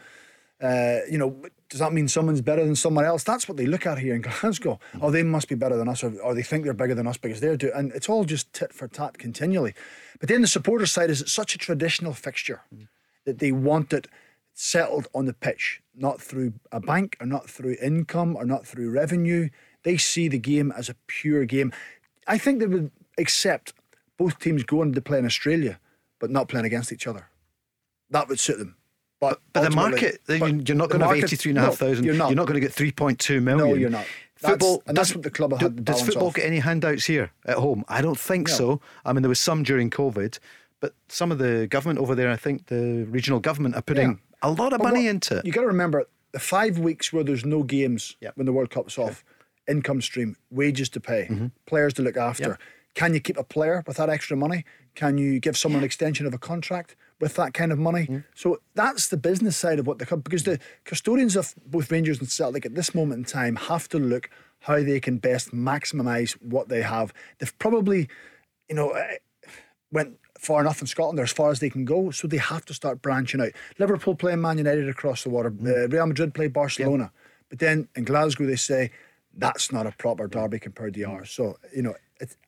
Uh, 0.61 0.99
you 1.11 1.17
know, 1.19 1.39
does 1.69 1.79
that 1.79 1.91
mean 1.93 2.07
someone's 2.07 2.41
better 2.41 2.63
than 2.63 2.75
someone 2.75 3.03
else? 3.05 3.23
That's 3.23 3.47
what 3.47 3.57
they 3.57 3.65
look 3.65 3.85
at 3.85 3.99
here 3.99 4.15
in 4.15 4.21
Glasgow. 4.21 4.79
Oh, 5.01 5.11
they 5.11 5.23
must 5.23 5.49
be 5.49 5.55
better 5.55 5.75
than 5.75 5.89
us, 5.89 6.03
or, 6.03 6.17
or 6.21 6.33
they 6.33 6.43
think 6.43 6.63
they're 6.63 6.73
bigger 6.73 6.95
than 6.95 7.07
us 7.07 7.17
because 7.17 7.39
they're 7.41 7.57
doing. 7.57 7.73
And 7.75 7.91
it's 7.93 8.07
all 8.09 8.23
just 8.23 8.53
tit 8.53 8.71
for 8.73 8.87
tat 8.87 9.17
continually. 9.17 9.73
But 10.19 10.29
then 10.29 10.41
the 10.41 10.47
supporter 10.47 10.85
side 10.85 11.09
is 11.09 11.21
it's 11.21 11.33
such 11.33 11.55
a 11.55 11.57
traditional 11.57 12.13
fixture 12.13 12.61
Mm. 12.73 12.87
that 13.25 13.39
they 13.39 13.51
want 13.51 13.91
it 13.93 14.07
settled 14.53 15.07
on 15.13 15.25
the 15.25 15.33
pitch, 15.33 15.81
not 15.93 16.21
through 16.21 16.53
a 16.71 16.79
bank 16.79 17.17
or 17.19 17.27
not 17.27 17.49
through 17.49 17.75
income 17.81 18.35
or 18.35 18.45
not 18.45 18.65
through 18.65 18.89
revenue. 18.89 19.49
They 19.83 19.97
see 19.97 20.27
the 20.27 20.39
game 20.39 20.71
as 20.75 20.89
a 20.89 20.95
pure 21.05 21.45
game. 21.45 21.71
I 22.27 22.37
think 22.37 22.59
they 22.59 22.65
would 22.67 22.91
accept 23.17 23.73
both 24.17 24.39
teams 24.39 24.63
going 24.63 24.93
to 24.93 25.01
play 25.01 25.19
in 25.19 25.25
Australia, 25.25 25.79
but 26.19 26.31
not 26.31 26.47
playing 26.49 26.65
against 26.65 26.91
each 26.91 27.05
other. 27.05 27.27
That 28.09 28.27
would 28.29 28.39
suit 28.39 28.57
them. 28.57 28.77
But, 29.19 29.41
But 29.53 29.63
the 29.63 29.75
market, 29.75 30.21
but 30.27 30.39
you're 30.67 30.77
not 30.77 30.89
going 30.89 30.99
to 31.01 31.07
have 31.07 31.17
83,500. 31.17 31.99
no, 32.01 32.05
you're 32.05 32.13
not. 32.15 32.29
You're 32.29 32.35
not 32.35 32.45
going 32.47 32.59
to 32.61 32.67
get 32.67 32.71
3.2 32.71 33.41
million. 33.41 33.67
No, 33.67 33.73
you're 33.73 33.89
not. 33.89 34.05
That's- 34.41 34.51
Football, 34.51 34.83
and 34.85 34.95
that's 34.95 35.09
does- 35.09 35.15
what 35.15 35.23
the 35.23 35.31
club 35.31 35.57
do- 35.59 35.69
Does 35.69 36.03
football 36.03 36.27
off. 36.27 36.35
get 36.35 36.45
any 36.45 36.59
handouts 36.59 37.05
here 37.05 37.31
at 37.45 37.57
home? 37.57 37.83
I 37.87 38.01
don't 38.03 38.19
think 38.19 38.47
No. 38.49 38.53
so. 38.53 38.81
I 39.03 39.13
mean, 39.13 39.23
there 39.23 39.29
was 39.29 39.39
some 39.39 39.63
during 39.63 39.89
COVID, 39.89 40.37
but 40.79 40.93
some 41.09 41.31
of 41.31 41.39
the 41.39 41.65
government 41.67 41.97
over 41.99 42.13
there, 42.13 42.29
I 42.29 42.35
think 42.35 42.67
the 42.67 43.05
regional 43.09 43.39
government 43.39 43.75
are 43.75 43.81
putting 43.81 44.09
Yeah. 44.11 44.15
a 44.43 44.51
lot 44.51 44.73
of 44.73 44.77
But 44.79 44.89
money 44.89 45.05
what- 45.05 45.09
into 45.09 45.37
it. 45.37 45.45
You 45.47 45.51
got 45.51 45.61
to 45.61 45.67
remember 45.67 46.05
the 46.33 46.39
five 46.39 46.77
weeks 46.77 47.11
where 47.11 47.23
there's 47.23 47.43
no 47.45 47.63
games 47.63 48.15
Yep. 48.21 48.33
when 48.37 48.45
the 48.45 48.53
World 48.53 48.69
Cup's 48.69 48.99
off, 48.99 49.23
income 49.67 50.01
stream, 50.03 50.37
wages 50.51 50.89
to 50.89 50.99
pay, 50.99 51.23
Mm-hmm. 51.31 51.47
players 51.65 51.93
to 51.95 52.03
look 52.03 52.17
after. 52.17 52.59
Can 52.93 53.15
you 53.15 53.19
keep 53.19 53.37
a 53.39 53.43
player 53.43 53.83
with 53.87 53.97
that 53.97 54.09
extra 54.09 54.37
money? 54.37 54.65
Can 54.93 55.17
you 55.17 55.39
give 55.39 55.57
someone 55.57 55.79
an 55.81 55.85
extension 55.85 56.27
of 56.27 56.33
a 56.35 56.37
contract 56.37 56.95
with 57.19 57.35
that 57.35 57.53
kind 57.53 57.71
of 57.71 57.79
money? 57.79 58.03
Mm-hmm. 58.03 58.19
So 58.35 58.59
that's 58.75 59.07
the 59.07 59.17
business 59.17 59.57
side 59.57 59.79
of 59.79 59.87
what 59.87 59.99
the 59.99 60.05
club, 60.05 60.23
because 60.23 60.43
the 60.43 60.59
custodians 60.85 61.35
of 61.35 61.55
both 61.65 61.91
Rangers 61.91 62.19
and 62.19 62.29
Celtic 62.29 62.65
at 62.65 62.75
this 62.75 62.93
moment 62.93 63.19
in 63.19 63.25
time 63.25 63.55
have 63.55 63.87
to 63.89 63.99
look 63.99 64.29
how 64.59 64.83
they 64.83 64.99
can 64.99 65.17
best 65.17 65.51
maximise 65.51 66.33
what 66.41 66.69
they 66.69 66.81
have. 66.81 67.13
They've 67.37 67.59
probably, 67.59 68.09
you 68.69 68.75
know, 68.75 68.91
eh, 68.91 69.17
went 69.91 70.17
far 70.37 70.61
enough 70.61 70.81
in 70.81 70.87
Scotland, 70.87 71.19
or 71.19 71.23
as 71.23 71.31
far 71.31 71.51
as 71.51 71.59
they 71.59 71.69
can 71.69 71.85
go, 71.85 72.11
so 72.11 72.27
they 72.27 72.37
have 72.37 72.65
to 72.65 72.73
start 72.73 73.01
branching 73.01 73.41
out. 73.41 73.51
Liverpool 73.79 74.15
playing 74.15 74.41
Man 74.41 74.57
United 74.57 74.87
across 74.89 75.23
the 75.23 75.29
water, 75.29 75.53
uh, 75.65 75.87
Real 75.87 76.05
Madrid 76.05 76.33
play 76.33 76.47
Barcelona, 76.47 77.11
but 77.49 77.59
then 77.59 77.87
in 77.95 78.03
Glasgow 78.03 78.45
they 78.45 78.55
say 78.55 78.91
that's 79.33 79.71
not 79.71 79.87
a 79.87 79.91
proper 79.91 80.27
derby 80.27 80.59
compared 80.59 80.93
to 80.95 81.03
ours. 81.03 81.31
So 81.31 81.57
you 81.75 81.81
know, 81.81 81.95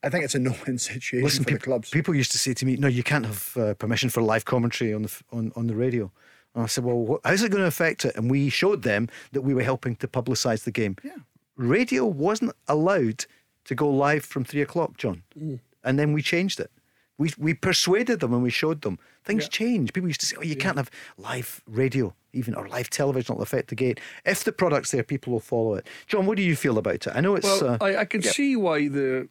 I 0.03 0.09
think 0.09 0.23
it's 0.25 0.35
a 0.35 0.39
no-win 0.39 0.77
situation 0.91 1.23
Listen, 1.23 1.43
for 1.43 1.51
the 1.51 1.59
clubs. 1.59 1.89
people 1.89 2.15
used 2.15 2.31
to 2.31 2.37
say 2.37 2.53
to 2.53 2.65
me, 2.65 2.75
"No, 2.77 2.87
you 2.87 3.03
can't 3.03 3.25
have 3.25 3.55
uh, 3.57 3.73
permission 3.75 4.09
for 4.09 4.21
live 4.21 4.45
commentary 4.45 4.93
on 4.93 5.03
the 5.03 5.21
on, 5.31 5.51
on 5.55 5.67
the 5.67 5.75
radio." 5.75 6.11
And 6.55 6.63
I 6.63 6.67
said, 6.67 6.83
"Well, 6.83 7.05
wh- 7.23 7.27
how's 7.27 7.43
it 7.43 7.49
going 7.51 7.61
to 7.61 7.67
affect 7.67 8.05
it?" 8.05 8.15
And 8.15 8.29
we 8.31 8.49
showed 8.49 8.83
them 8.83 9.07
that 9.31 9.41
we 9.41 9.53
were 9.53 9.63
helping 9.63 9.95
to 9.97 10.07
publicise 10.07 10.63
the 10.63 10.71
game. 10.71 10.95
Yeah. 11.03 11.17
Radio 11.57 12.05
wasn't 12.05 12.53
allowed 12.67 13.25
to 13.65 13.75
go 13.75 13.89
live 13.89 14.23
from 14.25 14.43
three 14.43 14.61
o'clock, 14.61 14.97
John, 14.97 15.23
Mm. 15.37 15.59
and 15.83 15.99
then 15.99 16.13
we 16.13 16.21
changed 16.21 16.59
it. 16.59 16.71
We 17.17 17.31
we 17.37 17.53
persuaded 17.53 18.21
them 18.21 18.33
and 18.33 18.41
we 18.41 18.49
showed 18.49 18.81
them. 18.81 18.97
Things 19.25 19.47
change. 19.49 19.91
People 19.93 20.07
used 20.09 20.21
to 20.21 20.25
say, 20.25 20.37
"Oh, 20.39 20.43
you 20.43 20.55
can't 20.55 20.77
have 20.77 20.89
live 21.17 21.61
radio." 21.67 22.13
even 22.31 22.53
or 22.53 22.67
live 22.67 22.91
television 22.91 23.33
will 23.35 23.41
affect 23.41 23.69
the 23.69 23.75
game. 23.75 23.95
If 24.23 24.43
the 24.43 24.51
product's 24.51 24.91
there, 24.91 25.01
people 25.01 25.33
will 25.33 25.39
follow 25.39 25.73
it. 25.73 25.87
John, 26.05 26.27
what 26.27 26.37
do 26.37 26.43
you 26.43 26.55
feel 26.55 26.77
about 26.77 27.07
it? 27.07 27.13
I 27.15 27.21
know 27.21 27.33
it's. 27.33 27.43
Well, 27.61 27.71
uh, 27.71 27.77
I, 27.81 28.01
I 28.01 28.05
can 28.05 28.21
yeah. 28.21 28.29
see 28.29 28.55
why 28.55 28.87
the 28.87 29.27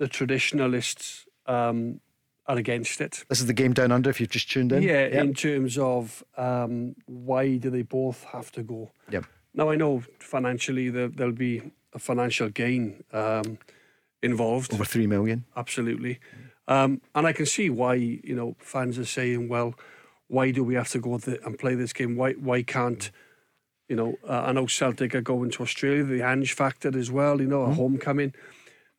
the 0.00 0.08
traditionalists 0.08 1.26
um, 1.46 2.00
are 2.46 2.56
against 2.56 3.00
it. 3.00 3.24
This 3.28 3.40
is 3.40 3.46
the 3.46 3.52
game 3.62 3.74
down 3.74 3.92
under. 3.92 4.08
If 4.10 4.18
you've 4.20 4.30
just 4.30 4.50
tuned 4.50 4.72
in, 4.72 4.82
Yeah, 4.82 5.02
Yep. 5.06 5.24
in 5.24 5.34
terms 5.34 5.76
of 5.78 6.24
um, 6.36 6.96
why 7.06 7.58
do 7.58 7.68
they 7.70 7.82
both 7.82 8.24
have 8.32 8.50
to 8.52 8.62
go? 8.62 8.90
Yep. 9.10 9.26
Now 9.54 9.68
I 9.70 9.76
know 9.76 10.02
financially 10.18 10.88
there, 10.90 11.08
there'll 11.08 11.32
be 11.50 11.62
a 11.92 11.98
financial 11.98 12.48
gain 12.48 13.04
um, 13.12 13.58
involved. 14.22 14.72
over 14.72 14.84
three 14.86 15.06
million. 15.06 15.44
Absolutely, 15.56 16.18
um, 16.66 17.00
and 17.14 17.26
I 17.26 17.32
can 17.32 17.46
see 17.46 17.68
why 17.68 17.94
you 17.94 18.34
know 18.34 18.56
fans 18.58 18.98
are 18.98 19.04
saying, 19.18 19.48
well, 19.48 19.74
why 20.28 20.50
do 20.52 20.64
we 20.64 20.74
have 20.76 20.88
to 20.90 20.98
go 21.00 21.18
th- 21.18 21.40
and 21.44 21.58
play 21.58 21.74
this 21.74 21.92
game? 21.92 22.16
Why 22.16 22.32
why 22.48 22.62
can't 22.62 23.10
you 23.88 23.96
know? 23.96 24.16
Uh, 24.26 24.42
I 24.48 24.52
know 24.52 24.66
Celtic 24.66 25.14
are 25.14 25.20
going 25.34 25.50
to 25.50 25.62
Australia, 25.62 26.04
the 26.04 26.22
Ange 26.22 26.52
factor 26.54 26.96
as 26.96 27.10
well. 27.10 27.40
You 27.40 27.48
know, 27.48 27.62
a 27.62 27.74
homecoming, 27.74 28.32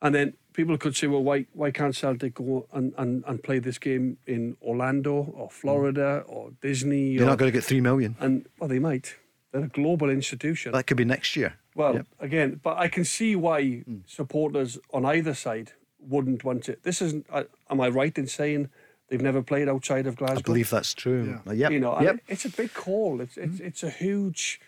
and 0.02 0.14
then 0.14 0.34
people 0.52 0.76
could 0.78 0.96
say, 0.96 1.06
well, 1.06 1.22
why 1.22 1.46
why 1.52 1.70
can't 1.70 1.94
Celtic 1.94 2.34
go 2.34 2.66
and, 2.72 2.92
and, 2.98 3.24
and 3.26 3.42
play 3.42 3.58
this 3.58 3.78
game 3.78 4.18
in 4.26 4.56
Orlando 4.62 5.14
or 5.34 5.50
Florida 5.50 6.22
or 6.26 6.50
Disney? 6.60 7.16
They're 7.16 7.26
or, 7.26 7.30
not 7.30 7.38
going 7.38 7.50
to 7.52 7.56
get 7.58 7.64
three 7.64 7.80
million. 7.80 8.16
and 8.20 8.46
well, 8.58 8.68
they 8.68 8.78
might. 8.78 9.16
They're 9.52 9.64
a 9.64 9.68
global 9.68 10.08
institution. 10.10 10.72
That 10.72 10.86
could 10.86 10.96
be 10.96 11.04
next 11.04 11.36
year. 11.36 11.54
Well, 11.74 11.94
Yep. 11.94 12.06
again, 12.20 12.60
but 12.62 12.76
I 12.78 12.88
can 12.88 13.04
see 13.04 13.36
why 13.36 13.82
supporters 14.06 14.78
on 14.92 15.04
either 15.04 15.34
side 15.34 15.72
wouldn't 16.00 16.42
want 16.44 16.68
it. 16.68 16.82
This 16.82 17.00
isn't. 17.02 17.26
Uh, 17.30 17.44
am 17.70 17.80
I 17.80 17.88
right 17.88 18.16
in 18.18 18.26
saying 18.26 18.68
they've 19.08 19.20
never 19.22 19.42
played 19.42 19.68
outside 19.68 20.06
of 20.06 20.16
Glasgow? 20.16 20.38
I 20.38 20.42
believe 20.42 20.70
that's 20.70 20.94
true. 20.94 21.40
Uh, 21.46 21.52
Yep. 21.52 21.70
You 21.70 21.80
know, 21.80 22.00
yep. 22.00 22.14
it- 22.16 22.22
it's 22.28 22.44
a 22.44 22.50
big 22.50 22.72
call. 22.74 23.20
It's 23.20 23.36
it's 23.36 23.60
it's 23.60 23.82
a 23.82 23.90
huge 23.90 24.60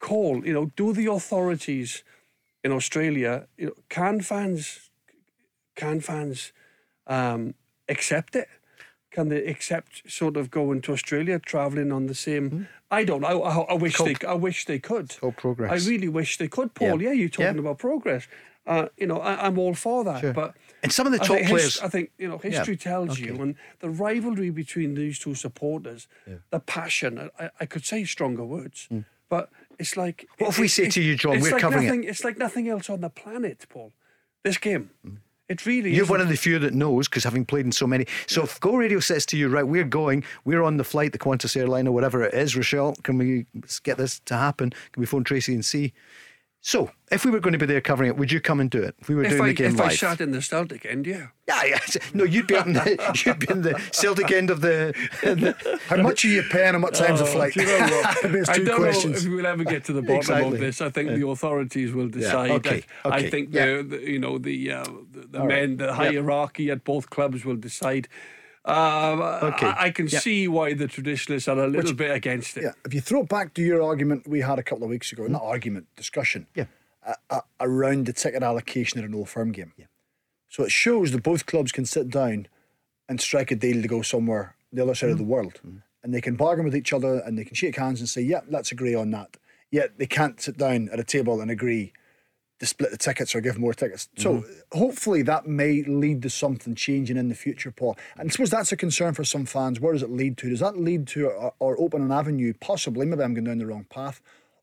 call. 0.00 0.44
You 0.46 0.52
know, 0.52 0.70
do 0.76 0.92
the 0.92 1.06
authorities 1.10 2.02
in 2.64 2.72
Australia? 2.72 3.46
You 3.56 3.66
know, 3.66 3.74
can 3.88 4.20
fans 4.20 4.89
can 5.80 6.00
fans 6.00 6.52
um, 7.06 7.54
accept 7.88 8.36
it? 8.36 8.48
Can 9.10 9.28
they 9.28 9.44
accept 9.54 9.92
sort 10.10 10.36
of 10.36 10.44
going 10.50 10.80
to 10.82 10.92
Australia, 10.92 11.38
travelling 11.40 11.90
on 11.92 12.06
the 12.06 12.14
same? 12.14 12.68
I 12.92 13.04
don't 13.04 13.22
know. 13.22 13.42
I, 13.42 13.74
I 13.74 13.76
wish 13.84 13.96
they. 13.98 14.14
I 14.34 14.34
wish 14.48 14.58
they 14.66 14.78
could. 14.78 15.08
called 15.20 15.36
progress. 15.36 15.70
I 15.72 15.90
really 15.90 16.08
wish 16.08 16.38
they 16.38 16.48
could, 16.48 16.70
Paul. 16.74 16.96
Yeah. 17.02 17.08
Yeah, 17.08 17.14
you're 17.20 17.28
talking 17.38 17.54
Yeah. 17.56 17.64
about 17.66 17.78
progress. 17.78 18.24
Uh, 18.66 18.86
you 19.00 19.06
know, 19.10 19.18
I, 19.30 19.32
I'm 19.46 19.58
all 19.58 19.74
for 19.74 20.04
that. 20.04 20.20
Sure. 20.20 20.32
But 20.32 20.54
And 20.84 20.92
some 20.92 21.06
of 21.08 21.12
the 21.12 21.20
I 21.24 21.26
top 21.26 21.36
think 21.36 21.48
his- 21.48 21.50
players- 21.50 21.80
I 21.86 21.88
think 21.88 22.10
you 22.22 22.28
know 22.28 22.38
history 22.38 22.76
tells 22.76 23.18
you, 23.18 23.32
and 23.42 23.54
the 23.80 23.90
rivalry 24.06 24.50
between 24.50 24.94
these 24.94 25.18
two 25.24 25.34
supporters, 25.34 26.06
the 26.54 26.60
passion. 26.60 27.12
I, 27.42 27.50
I 27.62 27.66
could 27.72 27.84
say 27.84 28.04
stronger 28.04 28.44
words, 28.44 28.88
but 29.28 29.44
it's 29.80 29.96
like. 29.96 30.18
What 30.38 30.50
if 30.50 30.58
we 30.58 30.68
say 30.68 30.86
to 30.96 31.00
you, 31.02 31.14
John, 31.16 31.40
we're 31.40 31.52
like 31.52 31.62
covering 31.62 32.04
it? 32.04 32.10
It's 32.10 32.22
like 32.28 32.38
nothing 32.46 32.68
else 32.74 32.86
on 32.94 33.00
the 33.00 33.10
planet, 33.22 33.58
Paul. 33.72 33.90
This 34.44 34.58
game, 34.58 34.84
it 35.50 35.66
really. 35.66 35.92
You're 35.92 36.04
is. 36.04 36.10
one 36.10 36.20
of 36.20 36.28
the 36.28 36.36
few 36.36 36.58
that 36.60 36.72
knows 36.72 37.08
because 37.08 37.24
having 37.24 37.44
played 37.44 37.66
in 37.66 37.72
so 37.72 37.86
many. 37.86 38.06
So 38.26 38.44
if 38.44 38.60
Go 38.60 38.76
Radio 38.76 39.00
says 39.00 39.26
to 39.26 39.36
you, 39.36 39.48
right, 39.48 39.66
we're 39.66 39.84
going, 39.84 40.24
we're 40.44 40.62
on 40.62 40.76
the 40.76 40.84
flight, 40.84 41.12
the 41.12 41.18
Qantas 41.18 41.56
airline 41.56 41.88
or 41.88 41.92
whatever 41.92 42.22
it 42.22 42.32
is, 42.32 42.56
Rochelle, 42.56 42.94
can 43.02 43.18
we 43.18 43.46
get 43.82 43.98
this 43.98 44.20
to 44.20 44.36
happen? 44.36 44.70
Can 44.70 45.00
we 45.00 45.06
phone 45.06 45.24
Tracy 45.24 45.52
and 45.52 45.64
see? 45.64 45.92
So 46.62 46.90
if 47.10 47.24
we 47.24 47.30
were 47.30 47.40
going 47.40 47.54
to 47.54 47.58
be 47.58 47.64
there 47.64 47.80
covering 47.80 48.10
it, 48.10 48.18
would 48.18 48.30
you 48.30 48.38
come 48.38 48.60
and 48.60 48.70
do 48.70 48.82
it? 48.82 48.94
If 49.00 49.08
we 49.08 49.14
were 49.14 49.22
If 49.24 49.30
doing 49.30 49.42
I, 49.42 49.46
the 49.48 49.54
game 49.54 49.74
if 49.74 49.80
I 49.80 49.84
live? 49.88 49.98
sat 49.98 50.20
in 50.20 50.30
the 50.32 50.42
Celtic 50.42 50.84
end, 50.84 51.06
yeah. 51.06 51.28
yeah, 51.48 51.64
yeah. 51.64 51.78
No, 52.14 52.24
you'd 52.24 52.46
be 52.46 52.54
up 52.54 52.66
in 52.66 52.74
the, 52.74 53.22
you'd 53.24 53.38
be 53.38 53.46
in 53.50 53.62
the 53.62 53.80
Celtic 53.92 54.30
end 54.30 54.50
of 54.50 54.60
the. 54.60 54.92
the 55.22 55.78
How 55.86 55.96
much 55.96 56.22
are 56.26 56.28
you 56.28 56.42
paying 56.50 56.74
and 56.74 56.82
what 56.82 56.92
time's 56.94 57.20
the 57.20 57.24
flight? 57.26 57.54
Oh, 57.56 57.62
Do 57.62 57.66
you 57.66 57.78
know 57.78 57.86
what? 58.02 58.24
Maybe 58.24 58.38
it's 58.40 58.48
I 58.50 58.54
two 58.56 58.64
don't 58.64 58.80
questions. 58.80 59.24
know 59.24 59.30
if 59.30 59.36
we'll 59.36 59.46
ever 59.46 59.64
get 59.64 59.84
to 59.86 59.94
the 59.94 60.02
bottom 60.02 60.16
Exactly. 60.18 60.52
of 60.54 60.60
this. 60.60 60.80
I 60.82 60.90
think 60.90 61.08
the 61.10 61.26
authorities 61.26 61.92
will 61.94 62.08
decide. 62.08 62.50
okay, 62.50 62.84
I, 63.06 63.08
I 63.08 63.30
think 63.30 63.54
yeah. 63.54 63.76
the, 63.76 63.82
the 63.82 64.10
you 64.10 64.18
know 64.18 64.36
the 64.36 64.70
uh, 64.70 64.84
the, 65.12 65.20
the 65.30 65.44
men, 65.44 65.78
the 65.78 65.94
hierarchy 65.94 66.70
at 66.70 66.84
both 66.84 67.08
clubs 67.08 67.42
will 67.44 67.56
decide. 67.56 68.06
Um, 68.64 69.20
Okay, 69.22 69.66
I, 69.66 69.86
I 69.86 69.90
can 69.90 70.06
yeah. 70.08 70.18
see 70.20 70.46
why 70.48 70.74
the 70.74 70.86
traditionalists 70.86 71.48
are 71.48 71.58
a 71.58 71.66
little 71.66 71.94
bit 71.94 72.10
against 72.10 72.56
it. 72.56 72.64
Yeah, 72.64 72.72
if 72.84 72.92
you 72.92 73.00
throw 73.00 73.22
it 73.22 73.28
back 73.28 73.54
to 73.54 73.62
your 73.62 73.82
argument 73.82 74.28
we 74.28 74.40
had 74.40 74.58
a 74.58 74.62
couple 74.62 74.84
of 74.84 74.90
weeks 74.90 75.12
ago, 75.12 75.26
not 75.26 75.42
argument, 75.42 75.86
discussion, 75.96 76.46
Yeah. 76.54 76.66
uh, 77.06 77.14
uh, 77.30 77.40
around 77.58 78.06
the 78.06 78.12
ticket 78.12 78.42
allocation 78.42 78.98
at 78.98 79.04
an 79.06 79.14
old 79.14 79.28
firm 79.30 79.52
game. 79.52 79.72
Yeah. 79.76 79.86
So 80.48 80.62
it 80.64 80.70
shows 80.72 81.12
that 81.12 81.22
both 81.22 81.46
clubs 81.46 81.72
can 81.72 81.86
sit 81.86 82.10
down 82.10 82.48
and 83.08 83.20
strike 83.20 83.50
a 83.50 83.56
deal 83.56 83.80
to 83.80 83.88
go 83.88 84.02
somewhere 84.02 84.56
the 84.72 84.82
other 84.82 84.94
side 84.94 85.10
of 85.10 85.18
the 85.18 85.24
world, 85.24 85.60
and 86.02 86.14
they 86.14 86.20
can 86.20 86.36
bargain 86.36 86.64
with 86.64 86.76
each 86.76 86.92
other 86.92 87.18
and 87.20 87.38
they 87.38 87.44
can 87.44 87.54
shake 87.54 87.76
hands 87.76 88.00
and 88.00 88.08
say, 88.08 88.20
"Yeah, 88.20 88.40
let's 88.48 88.70
agree 88.72 88.94
on 88.94 89.10
that." 89.12 89.36
Yet 89.70 89.98
they 89.98 90.06
can't 90.06 90.40
sit 90.40 90.56
down 90.58 90.88
at 90.92 91.00
a 91.00 91.04
table 91.04 91.40
and 91.40 91.50
agree 91.50 91.92
to 92.60 92.66
split 92.66 92.90
the 92.90 92.96
tickets 92.98 93.34
or 93.34 93.40
give 93.40 93.58
more 93.58 93.74
tickets. 93.74 94.08
So 94.18 94.34
mm-hmm. 94.34 94.78
hopefully 94.78 95.22
that 95.22 95.46
may 95.46 95.82
lead 95.82 96.22
to 96.22 96.30
something 96.30 96.74
changing 96.74 97.16
in 97.16 97.28
the 97.28 97.34
future, 97.34 97.70
Paul. 97.70 97.96
And 98.16 98.28
I 98.28 98.30
suppose 98.30 98.50
that's 98.50 98.70
a 98.70 98.76
concern 98.76 99.14
for 99.14 99.24
some 99.24 99.46
fans. 99.46 99.80
Where 99.80 99.94
does 99.94 100.02
it 100.02 100.10
lead 100.10 100.36
to? 100.38 100.50
Does 100.50 100.60
that 100.60 100.76
lead 100.76 101.06
to 101.08 101.28
or, 101.28 101.54
or 101.58 101.80
open 101.80 102.02
an 102.02 102.12
avenue, 102.12 102.52
possibly, 102.60 103.06
maybe 103.06 103.22
I'm 103.22 103.34
going 103.34 103.44
down 103.44 103.58
the 103.58 103.66
wrong 103.66 103.86
path, 103.90 104.20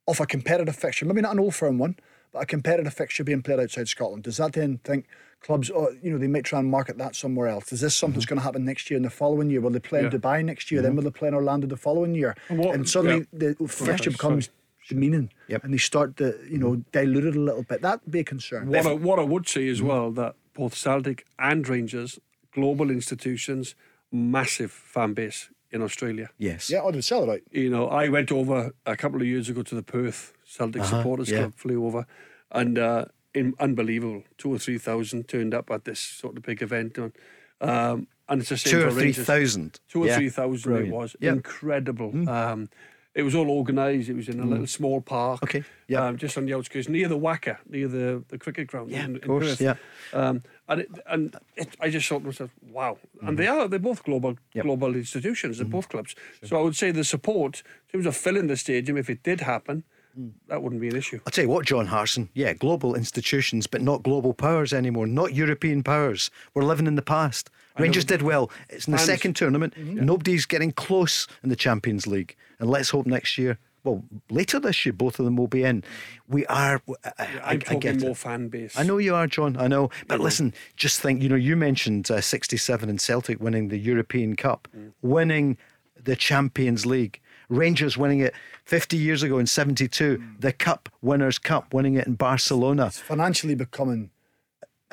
of 0.07 0.19
a 0.19 0.26
competitive 0.26 0.76
fixture, 0.76 1.06
maybe 1.06 1.22
not 1.22 1.34
an 1.34 1.40
old 1.40 1.56
firm 1.56 1.80
one, 1.80 1.98
but 2.32 2.44
a 2.44 2.45
competitive 2.45 2.94
fixture 2.94 3.24
being 3.24 3.41
played 3.41 3.60
outside 3.60 3.88
Scotland? 3.88 4.24
Does 4.24 4.38
that 4.38 4.53
then 4.53 4.78
think 4.84 5.07
clubs, 5.41 5.72
oh, 5.74 5.90
you 6.02 6.11
know, 6.11 6.19
they 6.19 6.28
might 6.28 6.45
try 6.45 6.60
and 6.60 6.69
market 6.69 6.99
that 6.99 7.15
somewhere 7.15 7.48
else? 7.48 7.74
Is 7.74 7.82
this 7.82 7.95
something 7.95 8.14
that's 8.14 8.26
mm-hmm. 8.26 8.36
going 8.36 8.40
to 8.41 8.45
happen 8.45 8.64
next 8.64 8.91
year 8.91 8.98
and 8.98 9.06
the 9.06 9.10
following 9.10 9.49
year? 9.49 9.61
Will 9.61 9.72
they 9.72 9.80
play 9.80 10.02
in 10.02 10.10
Dubai 10.11 10.45
next 10.45 10.69
year? 10.72 10.84
Then 10.84 10.91
mm-hmm. 10.91 10.98
will 10.98 11.03
they 11.06 11.18
play 11.18 11.30
in 11.30 11.34
Orlando 11.34 11.65
the 11.65 11.78
following 11.78 12.14
year? 12.14 12.36
And 12.49 12.60
what- 12.60 12.76
and 12.76 12.88
suddenly 12.88 13.26
yeah. 13.34 13.53
the 13.60 13.68
fixture 13.68 14.11
sorry. 14.11 14.44
Becomes 14.88 15.09
demeaning 15.09 15.30
Yep. 15.47 15.64
and 15.64 15.73
they 15.73 15.77
start 15.77 16.18
to, 16.18 16.38
you 16.49 16.57
know, 16.57 16.77
dilute 16.91 17.26
it 17.26 17.35
a 17.35 17.39
little 17.39 17.64
bit. 17.64 17.81
That'd 17.81 18.09
be 18.11 18.19
a 18.19 18.23
concern. 18.23 18.68
What 18.68 18.85
I, 18.85 18.93
what 18.93 19.19
I 19.19 19.23
would 19.23 19.47
say 19.47 19.68
as 19.69 19.81
Mm. 19.81 19.85
well 19.88 20.11
that 20.11 20.35
both 20.53 20.73
Celtic 20.76 21.26
and 21.39 21.68
Rangers, 21.68 22.19
global 22.53 22.89
institutions, 22.89 23.76
massive 24.11 24.72
fan 24.72 25.14
base 25.14 25.49
in 25.72 25.81
Australia. 25.81 26.30
yes. 26.38 26.69
Yeah, 26.69 26.84
I'd 26.84 27.03
sell 27.03 27.23
it 27.23 27.30
out. 27.30 27.41
you 27.51 27.69
know, 27.69 27.88
I 27.88 28.07
went 28.09 28.31
over 28.31 28.72
a 28.85 28.95
couple 28.95 29.22
of 29.22 29.27
years 29.27 29.49
ago 29.49 29.64
to 29.64 29.76
the 29.76 29.84
Perth 29.84 30.34
Celtic 30.45 30.84
Supporters 30.85 31.30
Uh-huh, 31.30 31.35
yeah. 31.35 31.41
Club, 31.47 31.53
flew 31.55 31.85
over, 31.85 32.05
and 32.51 32.80
uh, 32.80 33.05
in, 33.34 33.53
unbelievable, 33.59 34.23
two 34.38 34.49
or 34.53 34.57
three 34.59 34.77
thousand 34.77 35.27
turned 35.27 35.53
up 35.53 35.69
at 35.69 35.84
this 35.84 35.99
sort 35.99 36.38
of 36.38 36.43
big 36.43 36.61
event, 36.61 36.97
and, 36.97 37.11
um, 37.59 38.07
and 38.30 38.39
it's 38.41 38.49
the 38.49 38.57
same 38.57 38.72
Two 38.72 38.81
for 38.81 38.88
or 38.88 38.91
three 38.91 39.01
Rangers. 39.03 39.26
thousand. 39.26 39.80
Two 39.89 40.03
or 40.03 40.07
Yeah. 40.07 40.15
three 40.18 40.30
thousand 40.30 40.76
it 40.77 40.89
was 40.91 41.15
Yep. 41.19 41.35
incredible. 41.35 42.30
Um, 42.30 42.69
it 43.18 43.23
was 43.23 43.35
all 43.35 43.49
organised. 43.60 44.07
It 44.10 44.15
was 44.15 44.30
in 44.30 44.39
a 44.39 44.45
little 44.45 44.68
small 44.68 45.02
park, 45.02 45.39
Mm. 45.41 45.44
Okay, 45.48 45.64
yep. 45.88 46.02
um, 46.02 46.18
just 46.18 46.38
on 46.38 46.45
the 46.45 46.53
outskirts, 46.57 46.88
near 46.88 47.07
the 47.10 47.18
WACA, 47.27 47.57
near 47.76 47.88
the, 47.98 48.23
the 48.30 48.38
cricket 48.38 48.68
ground. 48.72 48.91
Yeah, 48.91 49.06
in, 49.06 49.15
of 49.15 49.22
course, 49.23 49.60
yeah. 49.60 49.76
Um, 50.14 50.44
and 50.69 50.81
it, 50.81 50.89
and 51.14 51.35
it, 51.56 51.69
I 51.85 51.89
just 51.89 52.07
thought 52.07 52.19
to 52.19 52.26
myself, 52.27 52.52
wow. 52.72 52.98
And 53.26 53.38
they 53.39 53.48
are, 53.48 53.68
they're 53.68 53.80
both 53.91 54.03
global. 54.03 54.35
Yep. 54.53 54.64
global 54.65 54.95
institutions, 54.95 55.57
they're 55.57 55.65
both 55.77 55.89
clubs. 55.89 56.15
So 56.44 56.57
I 56.60 56.61
would 56.61 56.76
say 56.76 56.91
the 56.91 57.03
support, 57.03 57.64
in 57.88 57.91
terms 57.99 58.06
of 58.06 58.15
filling 58.15 58.48
the 58.48 58.57
stadium, 58.57 58.98
if 58.98 59.10
it 59.10 59.23
did 59.23 59.41
happen, 59.41 59.84
Mm. 60.18 60.31
that 60.48 60.64
wouldn't 60.64 60.81
be 60.81 60.88
an 60.88 60.95
issue. 60.95 61.19
I'll 61.27 61.31
tell 61.31 61.44
you 61.44 61.49
what, 61.52 61.68
John 61.68 61.85
Hartson. 61.85 62.30
Yeah, 62.34 62.53
global 62.53 62.95
institutions, 62.95 63.68
but 63.68 63.81
not 63.84 64.02
global 64.02 64.34
powers 64.34 64.73
anymore. 64.73 65.06
Not 65.06 65.35
European 65.35 65.84
powers. 65.84 66.31
We're 66.56 66.64
living 66.64 66.88
in 66.88 66.95
the 66.95 67.03
past. 67.03 67.52
Rangers 67.79 68.05
did 68.05 68.21
well. 68.21 68.51
It's 68.69 68.87
in 68.87 68.93
the 68.93 68.99
second 68.99 69.35
tournament. 69.35 69.73
Mm-hmm. 69.75 70.05
Nobody's 70.05 70.45
getting 70.45 70.71
close 70.71 71.27
in 71.43 71.49
the 71.49 71.55
Champions 71.55 72.07
League. 72.07 72.35
And 72.59 72.69
let's 72.69 72.89
hope 72.89 73.05
next 73.05 73.37
year, 73.37 73.59
well, 73.83 74.03
later 74.29 74.59
this 74.59 74.85
year, 74.85 74.93
both 74.93 75.17
of 75.19 75.25
them 75.25 75.37
will 75.37 75.47
be 75.47 75.63
in. 75.63 75.83
We 76.27 76.45
are. 76.47 76.81
I, 77.03 77.11
I, 77.17 77.25
I'm 77.25 77.39
I 77.43 77.57
talking 77.57 77.79
get 77.79 78.01
more 78.01 78.11
it. 78.11 78.17
fan 78.17 78.49
base. 78.49 78.77
I 78.77 78.83
know 78.83 78.97
you 78.97 79.15
are, 79.15 79.27
John. 79.27 79.55
I 79.57 79.67
know. 79.67 79.89
But 80.07 80.19
listen, 80.19 80.53
just 80.75 80.99
think, 80.99 81.23
you 81.23 81.29
know, 81.29 81.35
you 81.35 81.55
mentioned 81.55 82.11
uh, 82.11 82.19
67 82.19 82.89
and 82.89 82.99
Celtic 82.99 83.39
winning 83.39 83.69
the 83.69 83.77
European 83.77 84.35
Cup, 84.35 84.67
mm. 84.75 84.91
winning 85.01 85.57
the 86.01 86.15
Champions 86.15 86.85
League. 86.85 87.21
Rangers 87.49 87.97
winning 87.97 88.19
it 88.19 88.33
50 88.65 88.97
years 88.97 89.23
ago 89.23 89.37
in 89.37 89.47
72, 89.47 90.17
mm. 90.17 90.41
the 90.41 90.51
Cup 90.51 90.89
Winners' 91.01 91.39
Cup, 91.39 91.73
winning 91.73 91.95
it 91.95 92.05
in 92.05 92.15
Barcelona. 92.15 92.87
It's 92.87 92.99
financially 92.99 93.55
becoming 93.55 94.09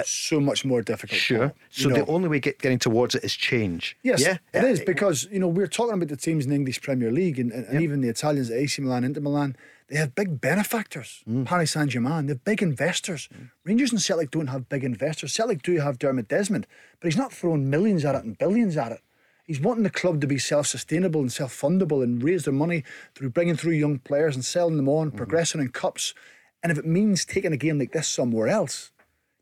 so 0.05 0.41
much 0.41 0.65
more 0.65 0.83
difficult. 0.83 1.21
Sure. 1.21 1.55
So 1.71 1.89
You 1.89 1.95
the 1.95 2.07
only 2.07 2.29
way 2.29 2.41
get, 2.41 2.59
getting 2.59 2.79
towards 2.79 3.15
it 3.15 3.25
is 3.25 3.35
change. 3.35 3.97
Yes, 4.03 4.21
yeah, 4.21 4.39
it 4.53 4.65
is 4.65 4.81
because 4.81 5.29
you 5.31 5.39
know 5.39 5.49
we're 5.49 5.69
talking 5.69 5.95
about 5.95 6.09
the 6.09 6.17
teams 6.17 6.45
in 6.45 6.51
the 6.51 6.57
English 6.57 6.83
Premier 6.83 7.11
League 7.11 7.39
and, 7.39 7.53
and, 7.53 7.67
and 7.67 7.81
even 7.81 8.01
the 8.01 8.09
Italians, 8.09 8.51
at 8.51 8.59
AC 8.59 8.83
Milan, 8.83 9.05
Inter 9.05 9.21
Milan. 9.21 9.57
They 9.89 9.97
have 9.97 10.15
big 10.15 10.41
benefactors. 10.41 11.23
Mm. 11.29 11.45
Paris 11.45 11.73
Saint 11.73 11.91
Germain, 11.91 12.27
they 12.27 12.33
have 12.33 12.45
big 12.45 12.63
investors. 12.63 13.29
Rangers 13.65 13.93
and 13.93 14.01
Celtic 14.01 14.31
don't 14.31 14.47
have 14.47 14.69
big 14.69 14.83
investors. 14.83 15.35
Celtic 15.35 15.63
do 15.63 15.79
have 15.79 15.99
Dermot 15.99 16.27
Desmond, 16.27 16.67
but 16.99 17.07
he's 17.07 17.19
not 17.19 17.35
throwing 17.35 17.69
millions 17.69 18.05
at 18.05 18.15
it 18.15 18.25
and 18.25 18.39
billions 18.39 18.79
at 18.79 18.93
it. 18.93 19.01
He's 19.45 19.61
wanting 19.61 19.83
the 19.85 19.91
club 19.91 20.23
to 20.23 20.27
be 20.27 20.39
self-sustainable 20.39 21.21
and 21.21 21.31
self-fundable 21.31 22.03
and 22.03 22.23
raise 22.23 22.45
their 22.45 22.55
money 22.55 22.83
through 23.15 23.29
bringing 23.31 23.57
through 23.57 23.73
young 23.73 23.99
players 23.99 24.35
and 24.35 24.45
selling 24.45 24.79
them 24.79 24.89
on, 24.89 25.11
progressing 25.11 25.61
in 25.61 25.69
cups. 25.69 26.15
And 26.63 26.73
if 26.73 26.79
it 26.79 26.87
means 26.87 27.27
taking 27.27 27.53
a 27.53 27.59
game 27.59 27.79
like 27.79 27.93
this 27.93 28.09
somewhere 28.09 28.49
else, 28.49 28.91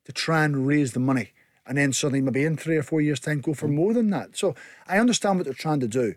to 0.04 0.12
try 0.12 0.44
and 0.44 0.66
raise 0.66 0.92
the 0.92 1.00
money 1.00 1.30
and 1.66 1.78
then 1.78 1.92
suddenly 1.92 2.20
maybe 2.20 2.44
in 2.44 2.56
three 2.56 2.76
or 2.76 2.82
four 2.82 3.00
years' 3.00 3.20
time 3.20 3.40
go 3.40 3.54
for 3.54 3.68
mm. 3.68 3.74
more 3.74 3.94
than 3.94 4.10
that. 4.10 4.36
So 4.36 4.54
I 4.86 4.98
understand 4.98 5.38
what 5.38 5.44
they're 5.44 5.54
trying 5.54 5.80
to 5.80 5.88
do, 5.88 6.14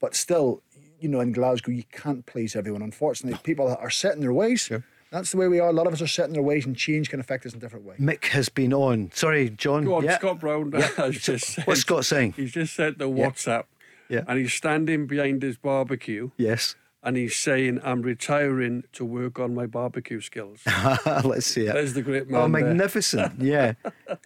but 0.00 0.14
still 0.14 0.62
you 1.00 1.08
know, 1.08 1.20
in 1.20 1.32
Glasgow, 1.32 1.72
you 1.72 1.84
can't 1.90 2.24
please 2.26 2.54
everyone. 2.54 2.82
Unfortunately, 2.82 3.38
people 3.42 3.74
are 3.74 3.90
set 3.90 4.14
in 4.14 4.20
their 4.20 4.32
ways. 4.32 4.70
That's 5.10 5.32
the 5.32 5.38
way 5.38 5.48
we 5.48 5.58
are. 5.58 5.68
A 5.68 5.72
lot 5.72 5.86
of 5.86 5.92
us 5.92 6.02
are 6.02 6.06
set 6.06 6.26
in 6.26 6.34
their 6.34 6.42
ways, 6.42 6.66
and 6.66 6.76
change 6.76 7.10
can 7.10 7.18
affect 7.18 7.44
us 7.46 7.52
in 7.52 7.58
different 7.58 7.84
ways. 7.84 7.98
Mick 7.98 8.26
has 8.26 8.48
been 8.48 8.72
on. 8.72 9.10
Sorry, 9.12 9.50
John. 9.50 9.84
Go 9.84 9.94
on, 9.94 10.04
Yeah. 10.04 10.18
Scott 10.18 10.38
Brown 10.38 10.70
has 10.72 11.16
just 11.20 11.46
said, 11.46 11.66
What's 11.66 11.80
Scott 11.80 12.04
saying? 12.04 12.34
He's 12.36 12.52
just 12.52 12.74
said 12.74 12.98
the 12.98 13.08
Yeah. 13.08 13.30
WhatsApp. 13.30 13.64
Yeah. 14.08 14.24
And 14.28 14.38
he's 14.38 14.52
standing 14.52 15.06
behind 15.06 15.42
his 15.42 15.56
barbecue 15.56 16.30
Yes. 16.36 16.74
And 17.02 17.16
he's 17.16 17.36
saying, 17.36 17.80
I'm 17.82 18.02
retiring 18.02 18.84
to 18.92 19.04
work 19.04 19.38
on 19.38 19.54
my 19.54 19.66
barbecue 19.66 20.20
skills. 20.20 20.60
Let's 21.24 21.46
see 21.46 21.66
it. 21.66 21.72
There's 21.72 21.94
the 21.94 22.02
great 22.02 22.28
man. 22.28 22.38
Oh, 22.38 22.48
there. 22.48 22.64
magnificent. 22.64 23.40
Yeah. 23.40 23.74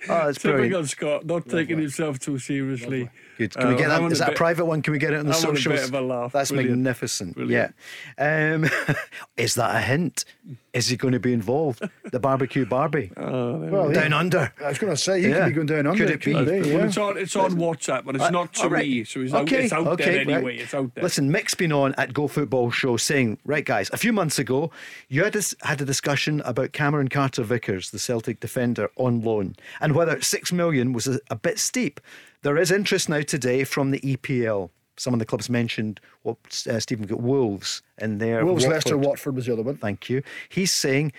Oh, 0.08 0.26
that's 0.26 0.38
brilliant. 0.38 0.64
Typical 0.64 0.86
Scott, 0.86 1.26
not 1.26 1.48
taking 1.48 1.78
himself 1.78 2.18
too 2.18 2.38
seriously. 2.38 3.10
Good. 3.38 3.54
Can 3.54 3.68
we 3.68 3.74
Uh, 3.74 3.78
get 3.78 3.90
having 3.90 4.06
that? 4.08 4.12
Is 4.12 4.18
that 4.20 4.28
a 4.28 4.30
bit- 4.30 4.36
private 4.38 4.64
one? 4.66 4.82
Can 4.82 4.92
we 4.92 4.98
get 4.98 5.12
it 5.12 5.18
on 5.20 5.26
the 5.26 5.32
having 5.32 5.48
a 5.50 5.52
bit 5.52 5.62
socials? 5.62 5.88
of 5.88 5.94
a 5.94 6.00
laugh. 6.00 6.32
That's 6.32 6.50
Brilliant. 6.50 6.78
magnificent. 6.78 7.34
Brilliant. 7.34 7.74
Yeah. 8.18 8.54
Um, 8.54 8.68
is 9.36 9.54
that 9.56 9.74
a 9.76 9.80
hint? 9.80 10.24
Is 10.72 10.88
he 10.88 10.96
going 10.96 11.12
to 11.12 11.20
be 11.20 11.32
involved? 11.32 11.82
The 12.10 12.18
barbecue 12.18 12.66
Barbie 12.66 13.10
Well, 13.16 13.90
down 13.92 14.10
yeah. 14.10 14.18
under. 14.18 14.52
I 14.62 14.68
was 14.68 14.78
going 14.78 14.92
to 14.92 14.96
say, 14.96 15.20
he 15.22 15.28
Yeah. 15.28 15.40
could 15.40 15.46
be 15.46 15.52
going 15.52 15.66
down 15.68 15.86
under. 15.86 16.04
Could 16.04 16.14
it 16.14 16.24
be? 16.24 16.32
couldn't 16.32 16.64
he? 16.64 16.74
Well, 16.74 16.84
it's 16.86 16.98
on 16.98 17.16
it's 17.16 17.36
on 17.36 17.52
WhatsApp, 17.52 18.04
but 18.04 18.16
it's 18.16 18.30
not 18.30 18.52
to 18.54 18.62
All 18.64 18.70
right. 18.70 18.86
me. 18.86 19.04
So 19.04 19.20
it's 19.20 19.32
out, 19.32 19.50
it's 19.50 19.72
out 19.72 19.98
there 19.98 20.20
anyway. 20.20 20.58
It's 20.58 20.74
out 20.74 20.92
there. 20.94 21.04
Listen, 21.04 21.30
Mick's 21.30 21.54
been 21.54 21.72
on 21.72 21.94
at 21.96 22.12
Go 22.12 22.26
Football 22.28 22.70
Show 22.72 22.96
saying, 22.96 23.38
right, 23.44 23.64
guys, 23.64 23.88
a 23.92 23.96
few 23.96 24.12
months 24.12 24.38
ago, 24.38 24.70
you 25.08 25.22
had, 25.24 25.32
this, 25.32 25.54
had 25.62 25.80
a 25.80 25.84
discussion 25.84 26.40
about 26.44 26.72
Cameron 26.72 27.08
Carter 27.08 27.42
Vickers, 27.44 27.90
the 27.90 27.98
Celtic 27.98 28.40
defender, 28.40 28.90
on 28.96 29.20
loan, 29.22 29.54
and 29.80 29.94
whether 29.94 30.20
six 30.22 30.52
million 30.52 30.92
was 30.92 31.06
a, 31.06 31.20
a 31.30 31.36
bit 31.36 31.58
steep. 31.58 32.00
There 32.44 32.58
is 32.58 32.70
interest 32.70 33.08
now 33.08 33.22
today 33.22 33.64
from 33.64 33.90
the 33.90 34.00
EPL. 34.00 34.68
Some 34.98 35.14
of 35.14 35.18
the 35.18 35.24
clubs 35.24 35.48
mentioned 35.48 35.98
what 36.24 36.36
uh, 36.68 36.78
Stephen 36.78 37.06
got 37.06 37.22
Wolves 37.22 37.80
in 37.96 38.18
there. 38.18 38.44
Wolves, 38.44 38.66
Leicester, 38.66 38.98
Watford 38.98 39.34
was 39.34 39.46
the 39.46 39.54
other 39.54 39.62
one. 39.62 39.78
Thank 39.78 40.10
you. 40.10 40.22
He's 40.50 40.70
saying, 40.70 41.14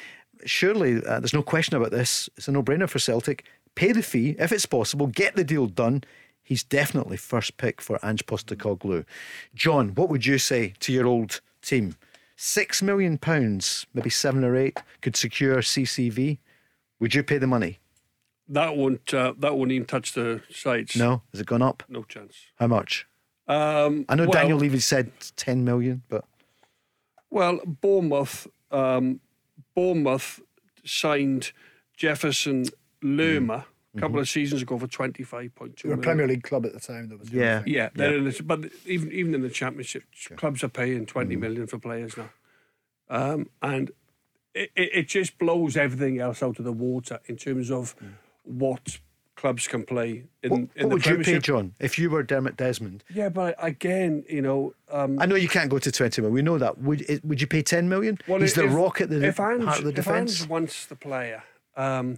surely 0.46 1.04
uh, 1.04 1.20
there's 1.20 1.34
no 1.34 1.42
question 1.42 1.76
about 1.76 1.90
this. 1.90 2.30
It's 2.38 2.48
a 2.48 2.52
no 2.52 2.62
brainer 2.62 2.88
for 2.88 3.00
Celtic. 3.00 3.44
Pay 3.74 3.92
the 3.92 4.04
fee 4.04 4.36
if 4.38 4.52
it's 4.52 4.68
possible, 4.68 5.08
get 5.08 5.36
the 5.36 5.44
deal 5.44 5.66
done. 5.66 6.04
He's 6.44 6.64
definitely 6.64 7.18
first 7.18 7.58
pick 7.58 7.82
for 7.82 7.98
Ange 8.06 8.28
Postecoglou. 8.28 9.04
John, 9.56 9.96
what 9.96 10.10
would 10.10 10.28
you 10.28 10.38
say 10.38 10.76
to 10.82 10.94
your 10.94 11.08
old 11.08 11.42
team? 11.64 11.96
Six 12.36 12.84
million 12.84 13.18
pounds, 13.18 13.88
maybe 13.96 14.12
seven 14.12 14.44
or 14.44 14.56
eight, 14.56 14.78
could 15.02 15.16
secure 15.16 15.58
CCV. 15.64 16.38
Would 17.00 17.16
you 17.16 17.24
pay 17.24 17.40
the 17.40 17.48
money? 17.48 17.80
That 18.50 18.76
won't 18.78 19.14
uh, 19.14 19.34
that 19.40 19.56
won't 19.58 19.72
even 19.72 19.86
touch 19.88 20.14
the 20.14 20.42
sides. 20.52 20.96
No, 20.96 21.22
has 21.32 21.42
it 21.42 21.48
gone 21.48 21.62
up? 21.62 21.84
no 21.90 22.04
chance. 22.04 22.36
How 22.60 22.68
much? 22.68 23.08
Um, 23.48 24.06
I 24.10 24.16
know 24.16 24.24
well, 24.24 24.32
Daniel 24.32 24.58
Levy 24.58 24.80
said 24.80 25.12
ten 25.36 25.64
million, 25.64 26.04
but 26.10 26.26
Well, 27.30 27.60
Bournemouth, 27.66 28.48
um, 28.72 29.20
Bournemouth 29.76 30.42
signed 30.84 31.52
Jefferson 31.96 32.66
Lerma 33.02 33.66
a 33.96 34.00
couple 34.00 34.20
of 34.20 34.28
seasons 34.28 34.62
ago 34.62 34.78
for 34.80 34.88
twenty 34.88 35.24
five 35.24 35.54
point 35.56 35.78
two 35.78 35.90
They 35.90 35.96
were 35.96 36.02
a. 36.02 36.04
Premier 36.04 36.28
League 36.28 36.44
club 36.44 36.66
at 36.66 36.74
the 36.74 36.80
time. 36.80 37.10
That 37.10 37.20
was 37.20 37.32
Yeah. 37.32 37.62
Yeah, 37.66 37.90
they're 37.94 38.18
in 38.18 38.26
the, 38.26 38.44
but 38.44 38.66
even 38.86 39.12
even 39.12 39.36
in 39.36 39.42
the 39.42 39.50
championship, 39.50 40.04
clubs 40.38 40.64
are 40.64 40.70
paying 40.70 41.06
twenty 41.06 41.36
Mm. 41.36 41.40
million 41.40 41.68
for 41.68 41.78
players 41.80 42.18
now, 42.18 42.30
um, 43.10 43.48
and 43.62 43.92
it, 44.54 44.72
it, 44.76 44.90
it 44.94 45.08
just 45.08 45.38
blows 45.38 45.78
everything 45.78 46.20
else 46.20 46.42
out 46.42 46.58
of 46.60 46.66
the 46.66 46.72
water 46.74 47.20
in 47.28 47.36
terms 47.38 47.70
of 47.70 47.96
what 48.46 49.00
clubs 49.36 49.68
can 49.68 49.84
play 49.84 50.24
in, 50.42 50.50
what, 50.50 50.60
in 50.60 50.68
what 50.68 50.80
the 50.80 50.88
would 50.88 51.06
you 51.06 51.18
pay, 51.20 51.40
John, 51.40 51.74
if 51.80 52.00
you 52.00 52.10
were 52.10 52.24
Dermot 52.24 52.56
Desmond? 52.58 53.04
Yeah, 53.14 53.30
but 53.30 53.56
again, 53.60 54.24
you 54.30 54.42
know, 54.42 54.74
um, 54.90 55.20
I 55.20 55.26
know 55.26 55.36
you 55.36 55.50
can't 55.50 55.70
go 55.70 55.78
to 55.80 55.92
20 55.92 56.22
million. 56.22 56.34
We 56.34 56.42
know 56.42 56.58
that. 56.58 56.78
Would 56.80 57.22
would 57.24 57.42
you 57.42 57.48
pay 57.48 57.62
10 57.62 57.90
million? 57.90 58.18
Well, 58.28 58.40
He's 58.40 58.54
the 58.54 58.68
rock 58.68 59.02
at 59.02 59.10
the 59.10 59.24
if 59.26 59.40
Ange, 59.40 59.64
heart 59.64 59.80
of 59.80 59.84
the 59.84 59.90
if 59.90 59.96
defence. 59.96 60.42
Ange 60.42 60.50
wants 60.50 60.86
the 60.86 60.96
player, 60.96 61.44
um, 61.76 62.18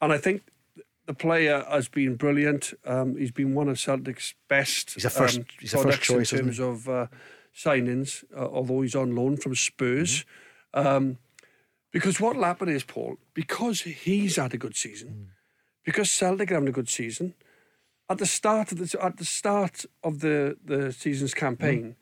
and 0.00 0.12
I 0.12 0.18
think 0.18 0.42
the 1.06 1.14
player 1.14 1.64
has 1.68 1.88
been 1.88 2.16
brilliant. 2.16 2.72
Um, 2.86 3.16
he's 3.16 3.30
been 3.30 3.54
one 3.54 3.68
of 3.68 3.78
Celtic's 3.78 4.34
best. 4.48 4.94
He's 4.94 5.04
a 5.04 5.10
first- 5.10 5.38
um, 5.38 5.46
he's 5.60 5.72
a 5.74 5.76
first 5.76 5.84
products 5.84 6.06
choice, 6.06 6.32
in 6.32 6.38
terms 6.40 6.60
of 6.60 6.88
uh, 6.88 7.06
signings, 7.56 8.24
uh, 8.36 8.46
although 8.46 8.82
he's 8.82 8.94
on 8.94 9.14
loan 9.14 9.36
from 9.36 9.54
Spurs. 9.54 10.24
Um, 10.72 11.18
because 11.92 12.20
what 12.20 12.34
will 12.36 12.44
happen 12.44 12.68
is, 12.68 12.82
Paul, 12.82 13.16
because 13.34 13.82
he's 13.82 14.36
had 14.36 14.52
a 14.54 14.58
good 14.58 14.74
season, 14.76 15.30
because 15.84 16.10
Celtic 16.10 16.50
are 16.50 16.54
having 16.54 16.68
a 16.68 16.72
good 16.72 16.88
season, 16.88 17.34
at 18.08 18.18
the 18.18 18.26
start 18.26 18.72
of 18.72 18.78
the 18.78 19.04
at 19.04 19.16
the 19.16 19.24
start 19.24 19.86
of 20.02 20.20
the 20.20 20.56
the 20.64 20.92
season's 20.92 21.34
campaign, 21.34 21.82
mm. 21.82 21.94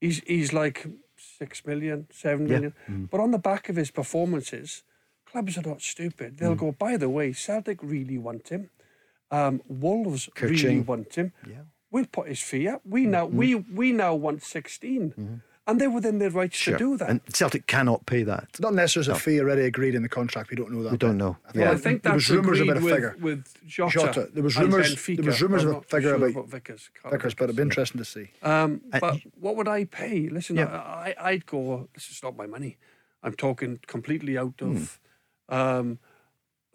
he's 0.00 0.22
he's 0.26 0.52
like 0.52 0.86
six 1.16 1.64
million, 1.66 2.06
seven 2.10 2.46
Yeah. 2.46 2.52
million. 2.54 2.74
Mm. 2.88 3.10
But 3.10 3.20
on 3.20 3.30
the 3.30 3.38
back 3.38 3.68
of 3.68 3.76
his 3.76 3.90
performances, 3.90 4.82
clubs 5.26 5.58
are 5.58 5.68
not 5.68 5.82
stupid. 5.82 6.38
They'll 6.38 6.54
mm. 6.54 6.58
go, 6.66 6.72
by 6.72 6.96
the 6.96 7.08
way, 7.08 7.32
Celtic 7.32 7.82
really 7.82 8.18
want 8.18 8.48
him. 8.48 8.70
Um, 9.30 9.62
Wolves 9.68 10.28
really 10.40 10.80
want 10.80 11.14
him. 11.14 11.32
Yeah. 11.46 11.64
We'll 11.90 12.06
put 12.06 12.28
his 12.28 12.40
fee 12.40 12.68
up. 12.68 12.82
We 12.84 13.06
now 13.06 13.26
we 13.26 13.54
we 13.54 13.92
now 13.92 14.14
want 14.14 14.42
16 14.42 15.10
mm-hmm. 15.10 15.34
And 15.66 15.80
they're 15.80 15.88
within 15.90 16.18
their 16.18 16.28
rights 16.28 16.56
Sure. 16.58 16.76
to 16.76 16.84
do 16.84 16.96
that. 16.98 17.08
And 17.08 17.20
Celtic 17.32 17.66
cannot 17.66 18.04
pay 18.04 18.22
that. 18.22 18.44
It's 18.50 18.60
not 18.60 18.74
necessarily 18.74 19.12
a 19.18 19.20
fee 19.22 19.40
already 19.40 19.62
agreed 19.62 19.94
in 19.94 20.02
the 20.02 20.10
contract. 20.10 20.50
We 20.50 20.56
don't 20.56 20.70
know 20.70 20.82
that. 20.82 20.92
We 20.92 20.98
don't 20.98 21.16
know. 21.16 21.38
I 21.48 21.52
think, 21.52 21.64
Yeah. 21.64 21.70
I 21.70 21.76
think 21.76 22.02
there 22.02 22.12
was 22.12 22.28
rumours 22.28 22.60
about 22.60 22.76
a 22.76 22.80
figure. 22.82 23.16
with 23.18 23.46
Jota. 23.66 23.90
Jota. 23.98 24.28
There 24.34 24.42
was 24.42 24.56
and 24.56 24.66
rumours- 24.66 24.94
Benfica. 24.94 25.16
there 25.16 25.24
was 25.24 25.40
rumours 25.40 25.62
I'm 25.64 25.70
of 25.70 25.76
a 25.76 25.80
figure 25.82 26.18
sure 26.18 26.28
about 26.28 26.48
Vickers. 26.50 26.90
Carl 27.00 27.12
Vickers, 27.12 27.34
but 27.34 27.44
it'd 27.44 27.56
be 27.56 27.62
interesting 27.62 27.98
to 27.98 28.04
see. 28.04 28.30
Um, 28.42 28.82
but 28.90 29.02
y- 29.14 29.22
what 29.40 29.56
would 29.56 29.66
I 29.68 29.84
pay? 29.86 30.28
Listen, 30.28 30.56
Yeah. 30.56 30.66
I, 30.66 31.14
I- 31.18 31.30
I'd 31.30 31.46
go. 31.46 31.88
This 31.94 32.10
is 32.10 32.22
not 32.22 32.36
my 32.36 32.46
money. 32.46 32.76
I'm 33.22 33.32
talking 33.34 33.80
completely 33.86 34.36
out 34.36 34.60
of. 34.60 35.00
Hmm. 35.48 35.54
Um, 35.54 35.98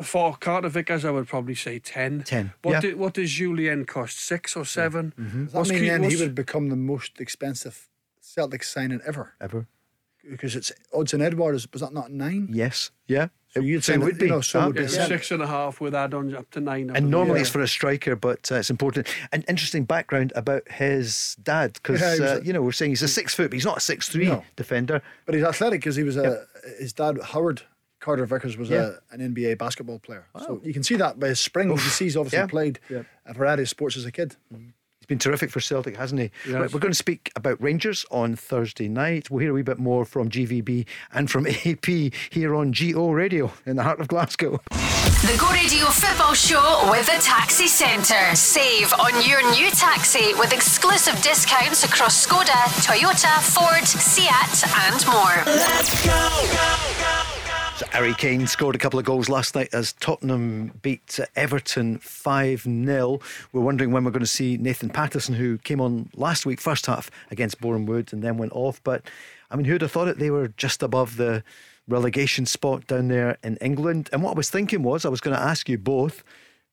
for 0.02 0.36
Carter 0.38 0.70
Vickers, 0.70 1.06
I 1.06 1.11
would 1.11 1.28
probably 1.28 1.53
say 1.56 1.78
ten. 1.78 2.24
10, 2.24 2.53
What 2.64 2.72
yeah. 2.72 2.80
do- 2.82 2.98
what 2.98 3.14
does 3.14 3.30
Jullien 3.30 3.86
cost? 3.86 4.18
Six 4.20 4.56
or 4.56 4.66
7 4.66 5.14
Does 5.16 5.52
that 5.52 5.57
What's 5.57 5.70
mean 5.70 5.80
Keith- 5.82 5.90
then 5.90 6.03
he 6.10 6.16
would 6.16 6.34
become 6.34 6.70
the 6.70 6.76
most 6.78 7.20
expensive 7.22 7.88
Celtic 8.34 8.64
signing 8.64 9.01
ever? 9.06 9.34
Ever? 9.41 9.68
Because 10.30 10.56
it's 10.56 10.72
Odsonne 10.93 11.22
Edouard, 11.22 11.56
is, 11.56 11.68
was 11.72 11.81
that 11.81 11.93
not 11.93 12.11
nine? 12.11 12.49
Yes. 12.51 12.91
Yeah. 13.07 13.30
So 13.53 13.61
you'd 13.61 13.84
say 13.84 13.93
it 13.95 13.99
that, 13.99 14.06
would 14.06 14.15
you 14.15 14.19
be. 14.19 14.27
know, 14.30 14.41
so 14.41 14.68
would 14.68 14.76
be 14.76 14.84
Yeah, 14.84 14.89
Yeah. 14.91 15.07
six 15.07 15.31
and 15.31 15.41
a 15.41 15.47
half 15.47 15.81
with 15.81 15.95
add-ons 15.95 16.34
up 16.35 16.51
to 16.51 16.60
nine. 16.60 16.91
And 16.93 17.10
normally 17.10 17.30
believe. 17.30 17.41
it's 17.41 17.49
for 17.49 17.61
a 17.61 17.68
striker, 17.68 18.15
but 18.15 18.51
uh, 18.51 18.56
it's 18.56 18.69
important. 18.69 19.07
An 19.31 19.43
interesting 19.47 19.85
background 19.85 20.31
about 20.35 20.69
his 20.69 21.35
dad, 21.41 21.73
because 21.73 22.01
Yeah, 22.19 22.26
uh, 22.26 22.41
you 22.43 22.53
know 22.53 22.61
we're 22.61 22.73
saying 22.73 22.91
he's 22.91 23.01
a 23.01 23.07
six 23.07 23.34
foot, 23.34 23.49
but 23.49 23.53
he's 23.56 23.65
not 23.65 23.77
a 23.77 23.81
six 23.81 24.07
three 24.10 24.27
No. 24.27 24.43
defender. 24.56 25.01
But 25.26 25.34
he's 25.35 25.43
athletic 25.43 25.80
because 25.81 25.95
he 25.95 26.03
was 26.03 26.18
a 26.18 26.45
his 26.77 26.93
dad 26.93 27.19
Howard 27.23 27.64
Carter 27.99 28.26
Vickers 28.27 28.56
was 28.56 28.69
Yeah. 28.69 28.91
a, 29.11 29.14
an 29.15 29.34
NBA 29.34 29.57
basketball 29.57 29.97
player. 29.99 30.26
So 30.45 30.61
you 30.64 30.73
can 30.73 30.84
see 30.84 30.95
that 30.97 31.19
by 31.19 31.30
his 31.30 31.39
spring. 31.39 31.69
You 31.72 31.77
see 31.80 32.06
he's 32.06 32.18
obviously 32.18 32.39
Yeah. 32.39 32.45
played 32.47 32.80
a 33.26 33.34
variety 33.34 33.64
of 33.64 33.69
sports 33.69 33.97
as 33.97 34.06
a 34.06 34.11
kid. 34.11 34.35
He's 34.51 34.60
been 35.10 35.19
terrific 35.19 35.49
for 35.49 35.60
Celtic, 35.60 35.98
hasn't 35.98 36.22
he? 36.22 36.31
Yes. 36.45 36.56
Right, 36.56 36.73
we're 36.73 36.80
going 36.80 36.94
to 36.94 36.98
speak 36.98 37.31
about 37.36 37.61
Rangers 37.61 38.06
on 38.11 38.36
Thursday 38.36 38.88
night. 38.88 39.30
We'll 39.30 39.40
hear 39.40 39.52
a 39.52 39.53
wee 39.53 39.64
bit 39.64 39.80
more 39.80 40.06
from 40.06 40.30
GVB 40.30 40.86
and 41.11 41.30
from 41.30 41.45
AP 41.65 42.14
here 42.30 42.56
on 42.56 42.72
GO 42.72 43.11
Radio 43.11 43.52
in 43.65 43.76
the 43.76 43.84
heart 43.84 43.99
of 43.99 44.07
Glasgow. 44.07 44.61
The 44.69 45.36
Go 45.38 45.52
Radio 45.52 45.86
Football 45.88 46.34
Show 46.34 46.88
with 46.90 47.06
the 47.07 47.22
Taxi 47.22 47.68
Centre. 47.68 48.36
Save 48.36 48.94
on 48.94 49.11
your 49.27 49.41
new 49.52 49.69
taxi 49.72 50.34
with 50.36 50.53
exclusive 50.53 51.22
discounts 51.22 51.84
across 51.84 52.26
Skoda, 52.26 52.64
Toyota, 52.86 53.41
Ford, 53.41 53.86
Seat, 53.86 54.30
and 54.88 55.06
more. 55.07 55.44
So 57.80 57.85
Harry 57.91 58.14
Kane 58.14 58.45
scored 58.45 58.76
a 58.76 58.77
couple 58.77 58.99
of 58.99 59.06
goals 59.06 59.30
last 59.30 59.56
night 59.56 59.69
as 59.72 59.93
Tottenham 59.93 60.73
beat 60.81 61.18
Everton 61.38 61.99
5 61.99 62.64
0. 62.64 63.19
We're 63.53 63.61
wondering 63.61 63.93
when 63.93 64.03
we're 64.03 64.11
going 64.11 64.19
to 64.19 64.27
see 64.27 64.57
Nathan 64.57 64.89
Patterson, 64.89 65.34
who 65.34 65.57
came 65.60 65.80
on 65.80 66.10
last 66.14 66.45
week, 66.45 66.60
first 66.60 66.88
half 66.88 67.10
against 67.31 67.61
Bournemouth 67.61 68.11
and 68.11 68.22
then 68.22 68.38
went 68.38 68.51
off. 68.51 68.84
But 68.84 69.03
I 69.49 69.56
mean, 69.56 69.64
who'd 69.64 69.81
have 69.81 69.93
thought 69.93 70.10
it? 70.10 70.19
They 70.19 70.30
were 70.30 70.49
just 70.49 70.84
above 70.84 71.15
the 71.15 71.41
relegation 71.88 72.45
spot 72.45 72.85
down 72.85 73.07
there 73.07 73.38
in 73.45 73.56
England. 73.61 74.10
And 74.11 74.23
what 74.23 74.31
I 74.31 74.35
was 74.35 74.49
thinking 74.49 74.84
was, 74.84 75.06
I 75.06 75.10
was 75.10 75.22
going 75.22 75.38
to 75.38 75.41
ask 75.41 75.69
you 75.69 75.77
both 75.77 76.22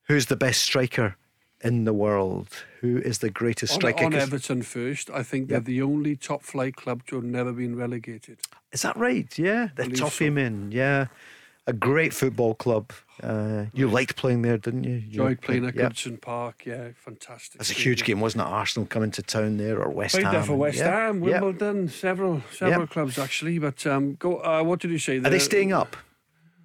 who's 0.07 0.25
the 0.25 0.35
best 0.35 0.61
striker 0.61 1.15
in 1.61 1.85
the 1.85 1.93
world? 1.93 2.47
Who 2.81 2.97
is 2.97 3.19
the 3.19 3.29
greatest 3.29 3.73
on, 3.73 3.79
striker? 3.79 4.05
on 4.05 4.13
Everton 4.13 4.61
first. 4.61 5.09
I 5.09 5.23
think 5.23 5.49
they're 5.49 5.59
the 5.59 5.81
only 5.81 6.15
top 6.15 6.43
flight 6.43 6.75
club 6.75 7.05
to 7.07 7.15
have 7.15 7.25
never 7.25 7.51
been 7.51 7.75
relegated. 7.75 8.39
Is 8.71 8.81
that 8.83 8.95
right? 8.97 9.37
Yeah, 9.37 9.69
the 9.75 9.87
Toffee 9.89 10.27
so. 10.27 10.31
Men. 10.31 10.71
Yeah, 10.71 11.07
a 11.65 11.73
great 11.73 12.13
football 12.13 12.53
club. 12.53 12.91
Uh, 13.23 13.65
you 13.73 13.89
liked 13.89 14.15
playing 14.15 14.43
there, 14.43 14.57
didn't 14.59 14.83
you? 14.83 14.91
You 14.91 15.05
Enjoyed 15.07 15.41
playing 15.41 15.65
at 15.65 15.75
yeah. 15.75 15.89
Goodison 15.89 16.21
Park. 16.21 16.65
Yeah, 16.65 16.89
fantastic. 16.95 17.57
That's 17.57 17.71
a 17.71 17.73
huge 17.73 18.03
game, 18.03 18.19
wasn't 18.21 18.43
it? 18.43 18.47
Arsenal 18.47 18.85
coming 18.85 19.09
to 19.11 19.23
town 19.23 19.57
there, 19.57 19.81
or 19.81 19.89
West 19.89 20.13
Played 20.13 20.25
Ham. 20.25 20.33
there 20.33 20.43
for 20.43 20.55
West 20.55 20.77
Yeah, 20.77 20.91
Ham, 21.07 21.23
yeah. 21.23 21.41
Wimbledon, 21.41 21.87
several 21.89 22.43
several 22.53 22.85
clubs 22.85 23.17
actually. 23.17 23.57
But 23.57 23.87
um, 23.87 24.13
go. 24.15 24.37
Uh, 24.37 24.61
what 24.63 24.79
did 24.79 24.91
you 24.91 24.99
say? 24.99 25.17
Are 25.17 25.21
they 25.21 25.39
staying 25.39 25.73
up? 25.73 25.97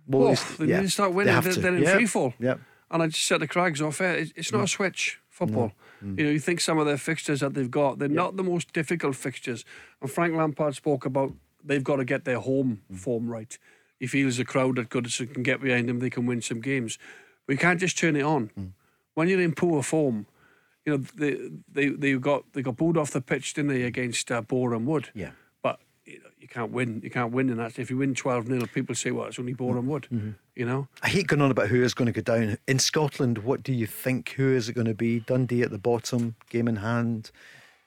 Well, 0.07 0.37
Oh, 0.37 0.55
they 0.59 0.67
yeah, 0.67 0.87
start 0.87 1.11
they 1.13 1.17
winning. 1.17 1.41
They're, 1.41 1.53
they're 1.55 1.77
in 1.77 1.83
Yeah, 1.85 1.95
free 1.95 2.07
fall. 2.07 2.35
Yeah. 2.39 2.57
And 2.93 3.03
I 3.03 3.07
just 3.09 3.27
set 3.27 3.41
the 3.41 3.49
crags 3.49 3.81
off. 3.81 4.01
eh, 4.01 4.13
It's, 4.13 4.33
it's 4.37 4.53
not 4.53 4.61
a 4.61 4.65
mm. 4.65 4.69
switch 4.69 5.19
football. 5.29 5.73
Mm. 6.05 6.15
Mm. 6.15 6.19
You 6.19 6.25
know, 6.25 6.31
you 6.31 6.39
think 6.41 6.61
some 6.61 6.79
of 6.79 6.87
their 6.87 6.99
fixtures 6.99 7.41
that 7.41 7.55
they've 7.55 7.71
got, 7.71 7.99
they're 7.99 8.09
not 8.09 8.37
the 8.37 8.43
most 8.43 8.73
difficult 8.73 9.17
fixtures. 9.17 9.65
And 10.01 10.11
Frank 10.11 10.37
Lampard 10.37 10.77
spoke 10.77 11.07
about 11.07 11.33
they've 11.65 11.83
got 11.83 11.97
to 11.97 12.05
get 12.05 12.25
their 12.25 12.39
home 12.41 12.83
form 12.95 13.29
right. 13.31 13.59
He 13.99 14.07
feels 14.07 14.37
the 14.37 14.45
crowd 14.45 14.77
that 14.77 14.89
good 14.91 15.11
so 15.11 15.27
can 15.27 15.43
get 15.43 15.61
behind 15.61 15.89
them, 15.89 16.01
they 16.01 16.11
can 16.11 16.27
win 16.27 16.43
some 16.43 16.61
games. 16.61 16.99
We 17.47 17.57
can't 17.57 17.81
just 17.81 17.99
turn 17.99 18.17
it 18.17 18.23
on. 18.23 18.75
When 19.15 19.29
you're 19.29 19.41
in 19.41 19.55
poor 19.55 19.83
form, 19.83 20.27
you 20.85 20.97
know 20.97 21.05
they 21.17 21.37
they 21.71 21.89
they 21.91 22.15
got 22.15 22.53
they 22.53 22.63
got 22.63 22.77
booed 22.77 22.97
off 22.97 23.13
the 23.13 23.21
pitch, 23.21 23.55
didn't 23.55 23.71
they, 23.71 23.83
against 23.83 24.31
uh, 24.33 24.41
Boreham 24.43 24.87
Wood? 24.87 25.11
Yeah. 25.15 25.31
But 26.05 26.15
you, 26.39 26.49
can't 26.49 26.73
win. 26.73 27.01
You 27.03 27.11
can't 27.11 27.33
win 27.33 27.49
in 27.49 27.57
that. 27.59 27.79
If 27.79 27.91
you 27.91 27.97
win 27.97 28.15
twelve 28.15 28.47
0 28.47 28.67
people 28.75 28.95
say, 28.95 29.11
"Well, 29.11 29.27
it's 29.27 29.39
only 29.39 29.53
Boreham 29.53 29.83
mm-hmm. 29.83 29.91
Wood." 29.91 30.09
Mm-hmm. 30.13 30.31
You 30.57 30.67
know. 30.67 30.89
I 31.03 31.09
hate 31.09 31.29
going 31.29 31.41
on 31.41 31.51
about 31.51 31.69
who 31.69 31.83
is 31.83 31.95
going 31.95 32.13
to 32.13 32.21
go 32.21 32.23
down 32.23 32.59
in 32.67 32.79
Scotland. 32.79 33.39
What 33.39 33.63
do 33.63 33.73
you 33.73 33.87
think? 33.87 34.31
Who 34.31 34.53
is 34.53 34.69
it 34.69 34.73
going 34.73 34.87
to 34.89 34.95
be? 34.95 35.21
Dundee 35.21 35.63
at 35.63 35.71
the 35.71 35.79
bottom, 35.79 36.35
game 36.51 36.69
in 36.69 36.77
hand. 36.77 37.31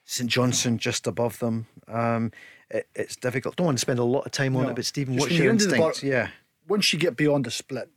St 0.06 0.30
Johnstone 0.30 0.78
just 0.78 1.06
above 1.06 1.38
them. 1.40 1.66
Um, 1.88 2.32
it, 2.70 2.88
it's 2.94 3.16
difficult. 3.16 3.56
Don't 3.56 3.66
want 3.66 3.78
to 3.78 3.82
spend 3.82 3.98
a 3.98 4.04
lot 4.04 4.24
of 4.24 4.32
time 4.32 4.56
on 4.56 4.64
No. 4.64 4.68
it, 4.70 4.76
but 4.76 4.84
Stephen, 4.84 5.14
Just 5.14 5.26
what's 5.26 5.34
your 5.34 5.44
get 5.44 5.50
into 5.50 5.64
instinct? 5.64 5.84
bottom- 5.84 6.08
yeah, 6.08 6.28
once 6.68 6.92
you 6.92 6.98
get 6.98 7.16
beyond 7.16 7.44
the 7.44 7.50
split, 7.50 7.90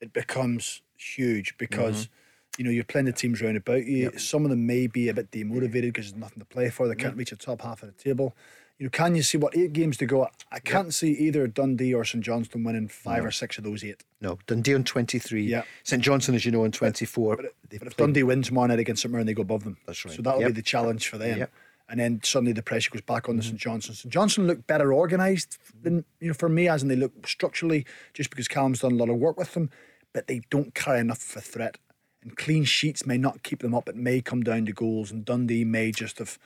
it 0.00 0.12
becomes 0.12 0.82
huge 0.96 1.56
because 1.58 2.06
mm-hmm. 2.06 2.12
you 2.58 2.64
know 2.64 2.70
you're 2.70 2.84
playing 2.84 3.06
the 3.06 3.12
teams 3.12 3.40
round 3.40 3.56
about 3.56 3.84
you. 3.84 4.10
Some 4.18 4.44
of 4.44 4.50
them 4.50 4.66
may 4.66 4.86
be 4.86 5.08
a 5.08 5.14
bit 5.14 5.30
demotivated 5.30 5.82
because 5.82 6.10
there's 6.10 6.20
nothing 6.20 6.40
to 6.40 6.46
play 6.46 6.70
for. 6.70 6.88
They 6.88 6.94
can't 6.94 7.16
reach 7.16 7.30
the 7.30 7.36
top 7.36 7.62
half 7.62 7.82
of 7.82 7.94
the 7.94 8.02
table. 8.02 8.34
You 8.78 8.86
know, 8.86 8.90
can 8.90 9.14
you 9.14 9.22
see 9.22 9.38
what 9.38 9.56
eight 9.56 9.72
games 9.72 9.96
to 9.98 10.06
go? 10.06 10.28
I 10.50 10.58
can't 10.58 10.92
see 10.92 11.12
either 11.12 11.46
Dundee 11.46 11.94
or 11.94 12.04
St 12.04 12.24
Johnstone 12.24 12.64
winning 12.64 12.88
five 12.88 13.24
or 13.24 13.30
six 13.30 13.56
of 13.58 13.64
those 13.64 13.84
eight. 13.84 14.02
no. 14.20 14.38
Dundee 14.46 14.74
on 14.74 14.82
twenty 14.84 15.18
three. 15.18 15.44
Yeah. 15.44 15.62
St 15.84 16.02
Johnstone, 16.02 16.34
as 16.34 16.44
you 16.44 16.50
know, 16.50 16.64
on 16.64 16.72
twenty 16.72 17.04
four. 17.04 17.36
But, 17.36 17.54
but 17.70 17.86
if 17.86 17.96
Dundee 17.96 18.22
wins 18.24 18.48
tomorrow 18.48 18.66
night 18.68 18.80
against 18.80 19.02
St 19.02 19.12
Mirren, 19.12 19.26
they 19.26 19.34
go 19.34 19.42
above 19.42 19.64
them. 19.64 19.76
That's 19.86 20.04
right. 20.04 20.14
So 20.14 20.22
that'll 20.22 20.40
Yep. 20.40 20.48
be 20.48 20.54
the 20.54 20.62
challenge 20.62 21.08
for 21.08 21.18
them. 21.18 21.38
Yep. 21.38 21.52
And 21.88 22.00
then 22.00 22.20
suddenly 22.24 22.52
the 22.52 22.62
pressure 22.62 22.90
goes 22.90 23.02
back 23.02 23.28
on 23.28 23.36
the 23.36 23.42
mm-hmm. 23.42 23.50
St 23.50 23.60
Johnstone. 23.60 23.94
St 23.94 24.12
Johnstone 24.12 24.46
look 24.46 24.66
better 24.66 24.92
organised 24.94 25.58
than 25.82 26.04
you 26.20 26.28
know 26.28 26.34
for 26.34 26.48
me, 26.48 26.68
as 26.68 26.82
in 26.82 26.88
they 26.88 26.96
look 26.96 27.26
structurally, 27.26 27.86
just 28.14 28.30
because 28.30 28.48
Callum's 28.48 28.80
done 28.80 28.92
a 28.92 28.96
lot 28.96 29.10
of 29.10 29.16
work 29.16 29.38
with 29.38 29.54
them, 29.54 29.70
but 30.12 30.26
they 30.26 30.40
don't 30.50 30.74
carry 30.74 31.00
enough 31.00 31.30
of 31.30 31.36
a 31.36 31.40
threat. 31.44 31.76
And 32.22 32.36
clean 32.36 32.64
sheets 32.64 33.04
may 33.04 33.18
not 33.18 33.42
keep 33.42 33.60
them 33.60 33.74
up. 33.74 33.88
It 33.88 33.96
may 33.96 34.20
come 34.20 34.42
down 34.42 34.66
to 34.66 34.72
goals, 34.72 35.10
and 35.10 35.24
Dundee 35.24 35.64
may 35.64 35.92
just 35.92 36.18
have 36.18 36.38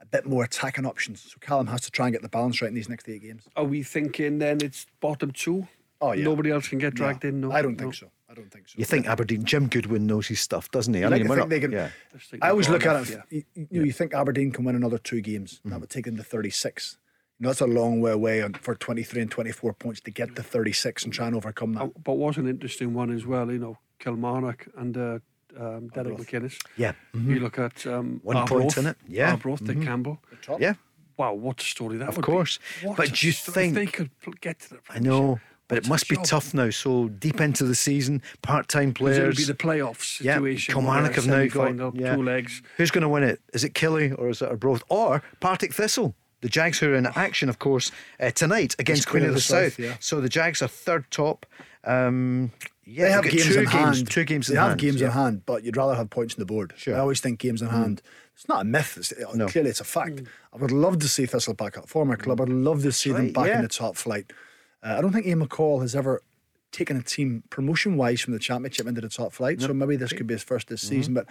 a 0.00 0.06
bit 0.06 0.26
more 0.26 0.44
attacking 0.44 0.86
options. 0.86 1.22
So 1.22 1.36
Callum 1.40 1.66
has 1.68 1.80
to 1.82 1.90
try 1.90 2.06
and 2.06 2.12
get 2.14 2.22
the 2.22 2.28
balance 2.28 2.60
right 2.60 2.68
in 2.68 2.74
these 2.74 2.88
next 2.88 3.08
eight 3.08 3.22
games. 3.22 3.48
Are 3.56 3.64
we 3.64 3.82
thinking 3.82 4.38
then 4.38 4.58
it's 4.62 4.86
bottom 5.00 5.30
two? 5.30 5.66
Oh 6.00 6.12
yeah. 6.12 6.24
Nobody 6.24 6.50
else 6.50 6.68
can 6.68 6.78
get 6.78 6.94
dragged 6.94 7.24
No, 7.24 7.28
in. 7.28 7.40
No, 7.40 7.52
I 7.52 7.62
don't 7.62 7.76
no. 7.78 7.84
think 7.84 7.94
so. 7.94 8.10
I 8.28 8.34
don't 8.34 8.50
think 8.50 8.68
so. 8.68 8.74
You 8.76 8.84
think 8.84 9.06
Aberdeen? 9.06 9.44
Jim 9.44 9.68
Goodwin 9.68 10.06
knows 10.06 10.26
his 10.26 10.40
stuff, 10.40 10.70
doesn't 10.72 10.92
he? 10.92 11.04
I 11.04 11.08
like 11.08 11.20
mean, 11.20 11.22
to 11.24 11.28
we're 11.28 11.36
think 11.36 11.44
not- 11.44 11.50
they 11.50 11.60
can- 11.60 11.72
yeah. 11.72 11.90
I 12.42 12.50
always 12.50 12.66
got 12.66 12.72
look 12.74 12.86
at 12.86 13.08
it. 13.08 13.10
yeah. 13.10 13.20
You, 13.30 13.42
you, 13.70 13.78
know, 13.80 13.84
you 13.86 13.92
think 13.92 14.12
Aberdeen 14.12 14.50
can 14.50 14.64
win 14.64 14.74
another 14.74 14.98
two 14.98 15.20
games. 15.20 15.60
That 15.64 15.80
would 15.80 15.90
take 15.90 16.04
them 16.06 16.16
to 16.16 16.24
36. 16.24 16.98
You 17.38 17.44
know, 17.44 17.50
that's 17.50 17.60
a 17.60 17.66
long 17.66 18.00
way 18.00 18.10
away 18.10 18.42
on, 18.42 18.54
for 18.54 18.74
23 18.74 19.22
and 19.22 19.30
24 19.30 19.72
points 19.74 20.00
to 20.02 20.10
get 20.10 20.34
to 20.36 20.42
36 20.42 21.04
and 21.04 21.12
try 21.12 21.26
and 21.28 21.36
overcome 21.36 21.74
that. 21.74 21.82
Uh, 21.82 21.88
But 22.02 22.14
was 22.14 22.36
an 22.36 22.48
interesting 22.48 22.92
one 22.92 23.10
as 23.12 23.24
well. 23.24 23.50
You 23.52 23.58
know, 23.58 23.78
Kilmarnock 24.00 24.66
and 24.76 24.96
uh, 24.96 25.18
um, 25.58 25.88
Derek 25.88 26.12
Arbroath. 26.18 26.26
McInnes. 26.28 26.56
Yeah. 26.76 26.92
mhm. 27.14 27.28
You 27.28 27.40
look 27.40 27.58
at 27.58 27.86
um, 27.86 28.20
One 28.22 28.46
point 28.46 28.76
in 28.76 28.86
it, 28.86 28.96
yeah. 29.08 29.32
Arbroath, 29.32 29.64
Dick 29.64 29.82
Campbell. 29.82 30.20
Top. 30.42 30.60
Yeah, 30.60 30.74
Wow, 31.16 31.34
what 31.34 31.60
a 31.62 31.64
story 31.64 31.96
that 31.98 32.08
Of 32.08 32.16
would 32.16 32.24
course. 32.24 32.58
be. 32.82 32.88
What 32.88 32.96
But 32.96 33.12
do 33.14 33.26
you 33.26 33.32
think 33.32 33.70
If 33.70 33.74
they 33.74 33.86
could 33.86 34.20
pl- 34.20 34.34
get 34.40 34.58
to 34.60 34.70
the 34.70 34.78
I 34.90 34.98
know. 34.98 35.38
But 35.66 35.78
it 35.78 35.88
must 35.88 36.08
be 36.10 36.16
job? 36.16 36.24
tough 36.26 36.52
now. 36.52 36.68
So 36.70 37.08
deep 37.08 37.40
into 37.40 37.64
the 37.64 37.74
season, 37.74 38.20
part-time 38.42 38.92
players. 38.92 39.16
it'll 39.16 39.32
players. 39.32 39.36
be 39.38 39.44
the 39.44 39.54
playoff 39.54 40.20
Yeah, 40.20 40.34
situation. 40.34 40.74
Kilmarnock 40.74 41.12
where 41.12 41.14
have 41.14 41.26
now 41.26 41.74
got 41.74 41.94
yeah. 41.96 42.14
two 42.16 42.22
legs. 42.22 42.60
Who's 42.76 42.90
going 42.90 43.02
to 43.02 43.08
win 43.08 43.22
it? 43.22 43.40
Is 43.54 43.64
it 43.64 43.72
Killy 43.74 44.12
or 44.12 44.28
is 44.28 44.42
it 44.42 44.50
Arbroath 44.50 44.82
or 44.90 45.22
Partick 45.40 45.72
Thistle? 45.72 46.14
The 46.42 46.50
Jags 46.50 46.80
who 46.80 46.90
are 46.92 46.94
in 46.94 47.06
action, 47.06 47.48
of 47.48 47.58
course, 47.60 47.90
uh, 48.20 48.30
tonight 48.32 48.76
against 48.78 49.08
Queen 49.08 49.24
of 49.24 49.32
the, 49.32 49.40
South. 49.40 49.78
yeah. 49.78 49.94
So 50.00 50.20
the 50.20 50.28
Jags 50.28 50.60
are 50.60 50.68
third 50.68 51.10
top. 51.10 51.46
Um, 51.84 52.50
yeah, 52.84 53.04
They 53.04 53.10
have 53.12 53.24
games 53.24 53.44
two 53.46 53.58
in 53.60 53.64
games, 53.64 53.72
hand. 53.98 54.10
Two 54.10 54.24
games 54.24 54.46
they 54.48 54.54
in 54.54 54.58
have 54.60 54.68
hand. 54.70 54.80
games 54.80 55.00
yeah. 55.00 55.06
in 55.06 55.12
hand, 55.12 55.42
but 55.46 55.64
you'd 55.64 55.76
rather 55.76 55.94
have 55.94 56.10
points 56.10 56.34
on 56.34 56.40
the 56.40 56.46
board. 56.46 56.72
Sure. 56.76 56.94
Mm. 56.94 56.96
I 56.98 57.00
always 57.00 57.20
think 57.20 57.38
games 57.38 57.62
in 57.62 57.68
hand. 57.68 58.02
It's 58.34 58.48
not 58.48 58.62
a 58.62 58.64
myth. 58.64 58.96
It's, 58.96 59.12
uh, 59.12 59.32
No. 59.34 59.46
Clearly, 59.46 59.70
it's 59.70 59.80
a 59.80 59.84
fact. 59.84 60.22
I 60.52 60.56
would 60.56 60.72
love 60.72 60.98
to 60.98 61.08
see 61.08 61.24
Thistle 61.26 61.54
back 61.54 61.78
up. 61.78 61.88
Former 61.88 62.16
club. 62.16 62.40
I'd 62.40 62.48
love 62.48 62.82
to 62.82 62.92
see 62.92 63.12
them 63.12 63.32
back 63.32 63.46
yeah. 63.46 63.56
in 63.56 63.62
the 63.62 63.68
top 63.68 63.96
flight. 63.96 64.32
Uh, 64.82 64.96
I 64.98 65.00
don't 65.00 65.12
think 65.12 65.26
Ian 65.26 65.46
McCall 65.46 65.80
has 65.82 65.94
ever 65.94 66.20
taken 66.72 66.96
a 66.96 67.02
team 67.02 67.44
promotion 67.50 67.96
wise 67.96 68.20
from 68.20 68.32
the 68.32 68.38
championship 68.40 68.86
into 68.88 69.00
the 69.00 69.08
top 69.08 69.32
flight. 69.32 69.60
So 69.60 69.72
maybe 69.72 69.94
this 69.96 70.12
could 70.12 70.26
be 70.26 70.34
his 70.34 70.42
first 70.42 70.68
this 70.68 70.84
Mm-hmm. 70.84 70.94
season. 70.94 71.14
But 71.14 71.26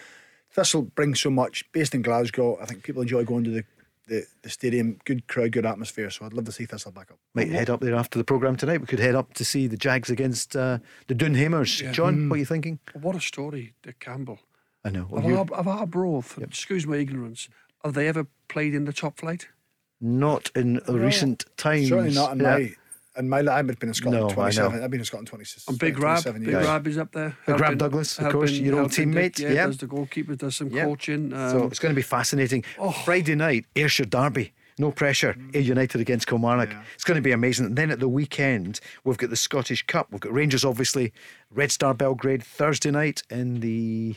Thistle 0.51 0.83
brings 0.83 1.19
so 1.19 1.29
much. 1.29 1.69
Based 1.73 1.93
in 1.93 2.01
Glasgow, 2.01 2.57
I 2.61 2.65
think 2.65 2.83
people 2.83 3.01
enjoy 3.01 3.25
going 3.25 3.43
to 3.43 3.49
the, 3.51 3.65
the, 4.07 4.25
the 4.41 4.49
stadium. 4.49 4.99
Good 5.05 5.27
crowd, 5.27 5.51
good 5.51 5.65
atmosphere. 5.65 6.09
So 6.09 6.25
I'd 6.25 6.33
love 6.33 6.45
to 6.45 6.51
see 6.51 6.65
Thistle 6.65 6.91
back 6.91 7.11
up. 7.11 7.19
Might 7.33 7.49
head 7.49 7.69
up 7.69 7.79
there 7.81 7.95
after 7.95 8.17
the 8.17 8.23
programme 8.23 8.55
tonight. 8.55 8.81
We 8.81 8.87
could 8.87 8.99
head 8.99 9.15
up 9.15 9.33
to 9.35 9.45
see 9.45 9.67
the 9.67 9.77
Jags 9.77 10.09
against 10.09 10.55
uh, 10.55 10.79
the 11.07 11.15
Doonhamers. 11.15 11.91
John, 11.93 12.29
what 12.29 12.35
are 12.35 12.39
you 12.39 12.45
thinking? 12.45 12.79
What 12.93 13.15
a 13.15 13.21
story, 13.21 13.73
Dick 13.83 13.99
Campbell. 13.99 14.39
I 14.85 14.89
know. 14.89 15.07
Well, 15.09 15.23
Of, 15.23 15.29
you- 15.29 15.37
Ar- 15.37 15.59
of 15.59 15.67
Arbroath, 15.67 16.37
excuse 16.41 16.85
my 16.85 16.97
ignorance, 16.97 17.47
have 17.83 17.93
they 17.93 18.07
ever 18.07 18.27
played 18.47 18.73
in 18.75 18.85
the 18.85 18.93
top 18.93 19.19
flight? 19.19 19.47
not 20.05 20.51
in 20.53 20.81
recent 20.89 21.45
times. 21.55 21.87
Certainly 21.87 22.13
not 22.13 22.33
in 22.33 22.39
Yeah. 22.41 22.57
my. 22.57 22.75
In 23.15 23.29
my, 23.29 23.39
I've 23.39 23.67
been 23.79 23.89
in 23.89 23.93
Scotland 23.93 24.27
No, 24.27 24.33
27. 24.33 24.83
I've 24.83 24.89
been 24.89 24.99
in 25.01 25.05
Scotland 25.05 25.27
26. 25.27 25.67
And 25.67 25.77
Big 25.77 25.99
Rab, 25.99 26.23
Big 26.23 26.41
years. 26.47 26.65
Rab 26.65 26.87
is 26.87 26.97
up 26.97 27.11
there. 27.11 27.37
Big 27.45 27.59
Rab 27.59 27.77
Douglas, 27.77 28.17
of 28.17 28.31
course, 28.31 28.49
helping- 28.49 28.65
your 28.65 28.79
old 28.79 28.95
helping 28.95 29.11
Dick, 29.13 29.33
teammate, 29.35 29.39
Yeah, 29.39 29.51
yeah. 29.51 29.65
does 29.67 29.77
the 29.77 29.85
goalkeeper, 29.87 30.35
does 30.35 30.55
some 30.55 30.69
Yeah. 30.69 30.85
coaching. 30.85 31.31
Um, 31.31 31.49
So 31.51 31.63
it's 31.67 31.77
going 31.79 31.93
to 31.93 31.95
be 31.95 32.01
fascinating. 32.01 32.63
Friday 33.05 33.35
night, 33.35 33.65
Ayrshire 33.75 34.05
Derby. 34.05 34.53
No 34.79 34.91
pressure. 34.91 35.35
Ayr 35.53 35.61
United 35.61 36.01
against 36.01 36.25
Kilmarnock. 36.25 36.71
Yeah. 36.71 36.81
It's 36.95 37.03
going 37.03 37.17
to 37.17 37.21
be 37.21 37.31
amazing. 37.31 37.67
And 37.67 37.75
then 37.75 37.91
at 37.91 37.99
the 37.99 38.07
weekend, 38.09 38.79
we've 39.03 39.17
got 39.19 39.29
the 39.29 39.35
Scottish 39.35 39.85
Cup. 39.85 40.07
We've 40.09 40.19
got 40.19 40.33
Rangers, 40.33 40.65
obviously, 40.65 41.13
Red 41.51 41.71
Star 41.71 41.93
Belgrade 41.93 42.41
Thursday 42.43 42.89
night 42.89 43.21
in 43.29 43.59
the 43.59 44.15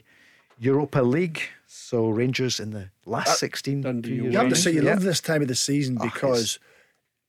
Europa 0.58 1.02
League. 1.02 1.42
So 1.66 2.08
Rangers 2.08 2.58
in 2.58 2.70
the 2.70 2.88
last 3.04 3.38
16. 3.38 3.82
Dundee 3.82 4.08
two 4.08 4.14
years 4.14 4.32
You 4.32 4.38
have 4.38 4.48
to 4.48 4.56
say 4.56 4.70
you 4.70 4.82
Yeah. 4.82 4.92
love 4.94 5.02
this 5.02 5.20
time 5.20 5.42
of 5.42 5.48
the 5.48 5.54
season 5.54 5.98
Ah, 6.00 6.04
because 6.04 6.58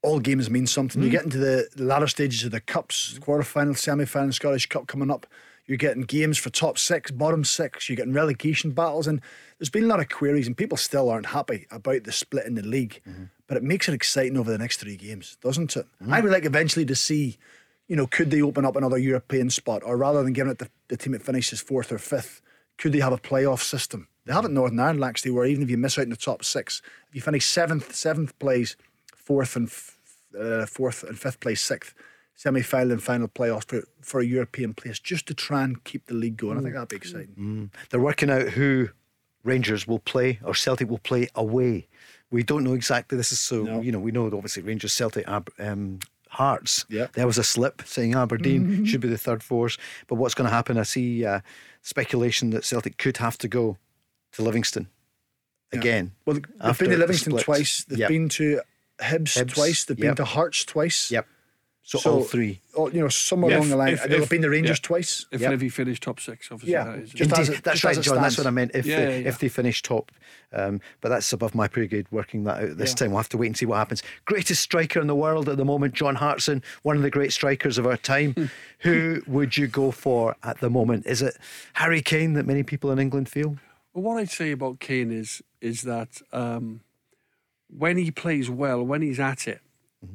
all 0.07 0.19
games 0.19 0.49
mean 0.49 0.67
something. 0.67 1.01
Hmm. 1.01 1.05
You 1.05 1.11
get 1.11 1.25
into 1.25 1.37
the 1.37 1.67
latter 1.75 2.07
stages 2.07 2.43
of 2.43 2.51
the 2.51 2.61
cups, 2.61 3.19
quarter-final, 3.19 3.75
semi-final, 3.75 4.31
Scottish 4.31 4.67
Cup 4.67 4.87
coming 4.87 5.11
up. 5.11 5.27
You're 5.65 5.77
getting 5.77 6.03
games 6.03 6.37
for 6.37 6.49
top 6.49 6.77
six, 6.77 7.11
bottom 7.11 7.43
six. 7.43 7.89
You're 7.89 7.97
getting 7.97 8.13
relegation 8.13 8.71
battles, 8.71 9.05
and 9.05 9.21
there's 9.59 9.69
been 9.69 9.83
a 9.83 9.87
lot 9.87 9.99
of 9.99 10.07
queries, 10.07 10.47
and 10.47 10.55
people 10.55 10.77
still 10.77 11.09
aren't 11.09 11.25
happy 11.25 11.67
about 11.71 12.05
the 12.05 12.11
split 12.13 12.45
in 12.45 12.55
the 12.55 12.61
league. 12.61 13.01
Mm-hmm. 13.07 13.25
But 13.47 13.57
it 13.57 13.63
makes 13.63 13.89
it 13.89 13.93
exciting 13.93 14.37
over 14.37 14.49
the 14.49 14.57
next 14.57 14.77
three 14.77 14.95
games, 14.95 15.37
doesn't 15.41 15.75
it? 15.75 15.85
Mm-hmm. 16.01 16.13
I 16.13 16.21
would 16.21 16.31
like 16.31 16.45
eventually 16.45 16.85
to 16.85 16.95
see, 16.95 17.37
you 17.87 17.95
know, 17.97 18.07
could 18.07 18.31
they 18.31 18.41
open 18.41 18.65
up 18.65 18.77
another 18.77 18.97
European 18.97 19.49
spot, 19.49 19.83
or 19.85 19.97
rather 19.97 20.23
than 20.23 20.33
giving 20.33 20.51
it 20.51 20.59
the, 20.59 20.69
the 20.87 20.97
team 20.97 21.11
that 21.11 21.21
finishes 21.23 21.59
fourth 21.59 21.91
or 21.91 21.97
fifth, 21.97 22.41
could 22.77 22.93
they 22.93 22.99
have 22.99 23.13
a 23.13 23.17
playoff 23.17 23.61
system? 23.61 24.07
They 24.25 24.33
have 24.33 24.45
it 24.45 24.49
in 24.49 24.53
Northern 24.53 24.79
Ireland 24.79 25.03
actually, 25.03 25.31
where 25.31 25.45
even 25.45 25.63
if 25.63 25.69
you 25.69 25.77
miss 25.77 25.97
out 25.97 26.03
in 26.03 26.09
the 26.11 26.15
top 26.15 26.43
six, 26.45 26.81
if 27.09 27.15
you 27.15 27.21
finish 27.21 27.45
seventh, 27.45 27.95
seventh 27.95 28.37
plays 28.39 28.77
fourth 29.15 29.55
and 29.55 29.67
f- 29.67 29.96
uh, 30.39 30.65
fourth 30.65 31.03
and 31.03 31.17
fifth 31.17 31.39
place 31.39 31.61
sixth, 31.61 31.93
semi 32.35 32.61
final 32.61 32.91
and 32.93 33.03
final 33.03 33.27
playoffs 33.27 33.65
for, 33.65 33.83
for 34.01 34.19
a 34.19 34.25
European 34.25 34.73
place, 34.73 34.99
just 34.99 35.25
to 35.27 35.33
try 35.33 35.63
and 35.63 35.83
keep 35.83 36.05
the 36.07 36.13
league 36.13 36.37
going. 36.37 36.57
I 36.57 36.61
think 36.61 36.73
that'd 36.73 36.89
be 36.89 36.95
exciting. 36.95 37.71
They're 37.89 37.99
working 37.99 38.29
out 38.29 38.49
who 38.49 38.89
Rangers 39.43 39.87
will 39.87 39.99
play 39.99 40.39
or 40.43 40.53
Celtic 40.53 40.89
will 40.89 40.97
play 40.99 41.29
away. 41.35 41.87
We 42.29 42.43
don't 42.43 42.63
know 42.63 42.73
exactly. 42.73 43.17
This 43.17 43.31
is 43.31 43.39
so, 43.39 43.63
No. 43.63 43.81
you 43.81 43.91
know, 43.91 43.99
we 43.99 44.11
know 44.11 44.25
obviously 44.27 44.61
Rangers, 44.63 44.91
Celtic, 44.93 45.25
Ab- 45.27 45.49
um, 45.59 45.99
Hearts. 46.29 46.85
Yeah. 46.89 47.07
There 47.13 47.25
was 47.25 47.37
a 47.37 47.43
slip 47.43 47.81
saying 47.85 48.13
Aberdeen 48.13 48.83
should 48.89 48.99
be 48.99 49.07
the 49.07 49.17
third 49.17 49.41
force. 49.41 49.77
But 50.07 50.15
what's 50.15 50.33
going 50.35 50.49
to 50.49 50.53
happen? 50.53 50.77
I 50.77 50.83
see 50.83 51.25
uh, 51.25 51.39
speculation 51.83 52.49
that 52.49 52.65
Celtic 52.65 52.97
could 52.97 53.15
have 53.17 53.37
to 53.37 53.47
go 53.47 53.77
to 54.33 54.41
Livingston 54.41 54.89
again. 55.71 56.11
Well, 56.25 56.35
they've 56.35 56.77
been 56.77 56.89
to 56.91 56.97
Livingston 56.97 57.31
split. 57.31 57.45
twice. 57.45 57.85
They've 57.85 57.99
Yep. 57.99 58.09
been 58.09 58.29
to 58.29 58.61
Hibs, 58.99 59.37
Hibs, 59.37 59.53
twice. 59.53 59.85
They've 59.85 59.97
been 59.97 60.15
to 60.15 60.25
Hearts 60.25 60.65
twice. 60.65 61.11
Yep. 61.11 61.25
So, 61.83 61.99
all 62.11 62.23
three. 62.23 62.59
Oh, 62.75 62.89
you 62.89 62.99
know, 62.99 63.07
somewhere 63.07 63.51
Yeah, 63.51 63.57
along 63.59 63.63
if- 63.67 63.69
the 63.71 63.75
line. 63.77 63.93
if- 63.93 64.03
They've 64.03 64.21
if- 64.23 64.29
been 64.29 64.41
the 64.41 64.49
Rangers 64.49 64.77
yeah. 64.79 64.87
twice. 64.87 65.25
if 65.31 65.39
Yep. 65.39 65.51
Livy 65.51 65.69
finished 65.69 66.03
top 66.03 66.19
six, 66.19 66.51
obviously. 66.51 66.73
Yeah, 66.73 66.83
that 66.83 66.99
is, 66.99 67.09
just 67.11 67.21
Indeed, 67.31 67.39
as 67.39 67.49
it- 67.49 67.63
that's 67.63 67.75
just 67.75 67.83
right, 67.85 67.91
as 67.91 67.97
it 67.99 68.01
John. 68.09 68.21
That's 68.21 68.37
what 68.37 68.45
I 68.45 68.49
meant. 68.49 68.71
If 68.73 68.85
Yeah, 68.85 68.97
they, 68.97 69.03
yeah, 69.03 69.17
yeah. 69.19 69.27
if 69.29 69.39
they 69.39 69.47
finish 69.47 69.81
top, 69.81 70.11
um, 70.51 70.81
but 70.99 71.07
that's 71.07 71.31
above 71.31 71.55
my 71.55 71.69
pay 71.69 71.87
grade. 71.87 72.07
Working 72.11 72.43
that 72.43 72.61
out 72.61 72.77
this 72.77 72.89
Yeah. 72.89 72.95
time, 72.95 73.11
we'll 73.11 73.19
have 73.19 73.29
to 73.29 73.37
wait 73.37 73.47
and 73.47 73.55
see 73.57 73.65
what 73.65 73.77
happens. 73.77 74.03
Greatest 74.25 74.61
striker 74.61 74.99
in 74.99 75.07
the 75.07 75.15
world 75.15 75.47
at 75.47 75.55
the 75.55 75.63
moment, 75.63 75.93
John 75.93 76.15
Hartson, 76.15 76.61
one 76.83 76.97
of 76.97 77.03
the 77.03 77.09
great 77.09 77.31
strikers 77.31 77.77
of 77.77 77.87
our 77.87 77.95
time. 77.95 78.33
Hmm. 78.33 78.45
Who 78.79 79.21
would 79.25 79.55
you 79.55 79.67
go 79.67 79.91
for 79.91 80.35
at 80.43 80.59
the 80.59 80.69
moment? 80.69 81.05
Is 81.05 81.21
it 81.21 81.37
Harry 81.75 82.01
Kane 82.01 82.33
that 82.33 82.45
many 82.45 82.63
people 82.63 82.91
in 82.91 82.99
England 82.99 83.29
feel? 83.29 83.57
Well, 83.93 84.03
what 84.03 84.17
I'd 84.19 84.29
say 84.29 84.51
about 84.51 84.81
Kane 84.81 85.09
is 85.13 85.41
is 85.61 85.83
that 85.83 86.21
um, 86.33 86.81
when 87.69 87.97
he 87.97 88.11
plays 88.11 88.49
well, 88.49 88.83
when 88.83 89.01
he's 89.01 89.19
at 89.19 89.47
it, 89.47 89.61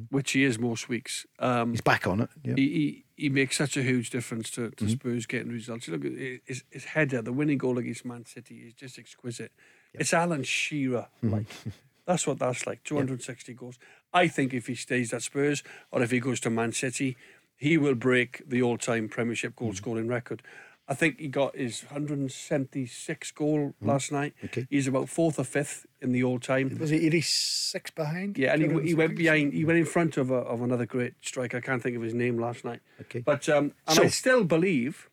which 0.09 0.31
he 0.31 0.43
is 0.43 0.57
most 0.59 0.89
weeks, 0.89 1.25
um, 1.39 1.71
He's 1.71 1.81
back 1.81 2.07
on 2.07 2.21
it. 2.21 2.29
Yeah. 2.43 2.53
he, 2.55 2.67
he 2.69 3.05
he 3.15 3.29
makes 3.29 3.55
such 3.57 3.77
a 3.77 3.83
huge 3.83 4.09
difference 4.09 4.49
to, 4.51 4.69
Mm-hmm. 4.71 4.87
Spurs 4.89 5.25
getting 5.27 5.51
results. 5.51 5.87
Look, 5.87 6.03
his, 6.03 6.63
his 6.71 6.85
header, 6.85 7.21
the 7.21 7.31
winning 7.33 7.59
goal 7.59 7.77
against 7.77 8.03
Man 8.05 8.25
City 8.25 8.55
is 8.67 8.73
just 8.73 8.97
exquisite. 8.97 9.51
It's 9.93 10.13
Alan 10.13 10.43
Shearer 10.43 11.07
Mm-hmm. 11.23 11.33
like. 11.33 11.45
That's 12.05 12.27
what 12.27 12.37
that's 12.37 12.67
like. 12.67 12.83
260 12.83 13.53
goals. 13.53 13.79
I 14.13 14.27
think 14.27 14.53
if 14.53 14.67
he 14.67 14.75
stays 14.75 15.13
at 15.13 15.21
Spurs 15.21 15.63
or 15.89 16.01
if 16.03 16.11
he 16.11 16.19
goes 16.19 16.41
to 16.41 16.49
Man 16.49 16.73
City, 16.73 17.15
he 17.55 17.77
will 17.77 17.95
break 17.95 18.41
the 18.45 18.61
all-time 18.61 19.07
Premiership 19.07 19.55
goal 19.55 19.71
scoring 19.71 20.09
record. 20.09 20.41
I 20.87 20.93
think 20.95 21.19
he 21.19 21.29
got 21.29 21.55
his 21.55 21.81
176 21.83 23.31
goal 23.31 23.73
last 23.81 24.11
night. 24.11 24.33
Okay. 24.43 24.67
He's 24.69 24.87
about 24.87 25.07
fourth 25.07 25.39
or 25.39 25.43
fifth 25.45 25.85
in 26.01 26.11
the 26.11 26.23
all-time. 26.23 26.77
Was 26.77 26.89
he 26.89 27.05
86 27.07 27.91
behind? 27.91 28.37
Yeah, 28.37 28.53
and 28.53 28.61
he, 28.81 28.87
he 28.89 28.93
went 28.93 29.15
behind. 29.15 29.53
He 29.53 29.63
went 29.63 29.79
in 29.79 29.85
front 29.85 30.17
of 30.17 30.29
a, 30.29 30.35
of 30.35 30.61
another 30.61 30.85
great 30.85 31.13
striker. 31.21 31.57
I 31.57 31.61
can't 31.61 31.81
think 31.81 31.95
of 31.95 32.01
his 32.01 32.13
name 32.13 32.37
last 32.37 32.65
night. 32.65 32.81
Okay. 33.01 33.19
but 33.19 33.47
um, 33.49 33.71
and 33.87 33.95
So- 33.95 34.03
I 34.03 34.07
still 34.07 34.43
believe. 34.43 35.09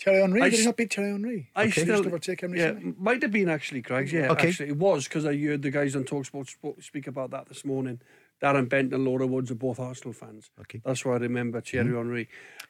Thierry 0.00 0.20
Henry? 0.20 0.40
I 0.42 0.48
Did 0.50 0.60
he 0.60 0.64
not 0.64 0.76
beat 0.76 0.94
Thierry 0.94 1.10
Henry? 1.10 1.50
I 1.56 1.64
he 1.66 1.70
still 1.72 2.06
overtake 2.06 2.40
him 2.40 2.54
yeah, 2.54 2.66
recently? 2.68 2.94
might 2.98 3.20
have 3.20 3.32
been 3.32 3.48
actually, 3.48 3.82
Craig. 3.82 4.12
Yeah, 4.12 4.30
Okay. 4.30 4.48
actually, 4.48 4.68
it 4.68 4.76
was 4.76 5.04
because 5.08 5.26
I 5.26 5.36
heard 5.36 5.62
the 5.62 5.72
guys 5.72 5.96
on 5.96 6.04
Talksport 6.04 6.46
sp- 6.54 6.78
speak 6.80 7.08
about 7.08 7.32
that 7.32 7.48
this 7.48 7.64
morning. 7.64 8.00
Darren 8.40 8.68
Bent 8.68 8.94
and 8.94 9.04
Laura 9.04 9.26
Woods 9.26 9.50
are 9.50 9.56
both 9.56 9.80
Arsenal 9.80 10.12
fans. 10.12 10.50
Okay. 10.60 10.80
that's 10.84 11.04
why 11.04 11.14
I 11.14 11.16
remember 11.16 11.60
Thierry 11.60 11.86
Mm-hmm. 11.88 11.96
Henry, 11.96 12.28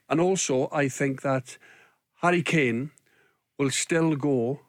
and 0.09 0.21
also 0.23 0.71
I 0.73 0.89
think 0.89 1.21
that 1.21 1.59
Harry 2.23 2.43
Kane 2.43 2.91
will 3.59 3.71
still 3.71 4.17
go 4.17 4.61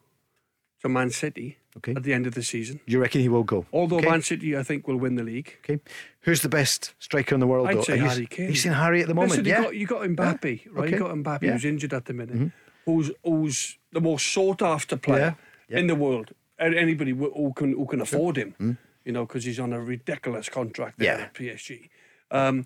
to 0.82 0.90
Man 0.90 1.10
City 1.10 1.58
Okay. 1.78 1.94
at 1.96 2.04
the 2.04 2.14
end 2.14 2.26
of 2.28 2.34
the 2.34 2.42
season. 2.44 2.80
You 2.88 3.00
reckon 3.00 3.22
he 3.22 3.30
will 3.30 3.44
go? 3.44 3.66
Although 3.72 3.98
okay. 3.98 4.10
Man 4.10 4.22
City, 4.22 4.58
I 4.58 4.64
think, 4.64 4.88
will 4.88 4.98
win 4.98 5.16
the 5.16 5.24
league. 5.24 5.58
Okay. 5.64 5.80
Who's 6.22 6.42
the 6.42 6.50
best 6.50 6.94
striker 7.00 7.36
in 7.36 7.40
the 7.40 7.48
world? 7.48 7.68
I'd 7.68 7.78
though? 7.78 7.84
say 7.84 7.98
He's- 8.00 8.14
Harry 8.14 8.26
Kane. 8.26 8.50
He's 8.50 8.66
in 8.66 8.74
Harry 8.74 9.02
at 9.02 9.08
the 9.08 9.14
moment. 9.14 9.32
Listen, 9.32 9.46
yeah. 9.46 9.58
you 9.60 9.64
got 9.64 9.76
you 9.76 9.88
got 9.88 10.02
Mbappe, 10.42 10.68
right? 10.72 10.84
Okay. 10.88 10.92
You 10.94 11.00
got 11.00 11.12
Mbappe 11.16 11.26
Yeah. 11.44 11.50
Mm-hmm. 11.50 11.52
who's 11.54 11.66
injured 11.66 11.94
at 11.94 12.06
the 12.06 12.14
minute, 12.14 12.52
who's 12.86 13.12
who's 13.24 13.78
the 13.92 14.02
most 14.02 14.26
sought 14.34 14.62
after 14.62 14.98
player 14.98 15.36
Yeah. 15.70 15.76
Yeah. 15.76 15.80
in 15.80 15.88
the 15.88 15.96
world. 15.96 16.32
Anybody 16.60 17.12
who 17.12 17.54
can 17.56 17.74
who 17.74 17.86
can 17.86 18.02
afford 18.02 18.36
him, 18.38 18.78
you 19.06 19.12
know, 19.12 19.26
because 19.26 19.46
he's 19.46 19.60
on 19.60 19.72
a 19.74 19.80
ridiculous 19.80 20.50
contract 20.50 20.98
there 21.00 21.16
Mm. 21.16 21.20
Yeah. 21.20 21.26
at 21.26 21.34
PSG. 21.34 21.90
Um, 22.32 22.66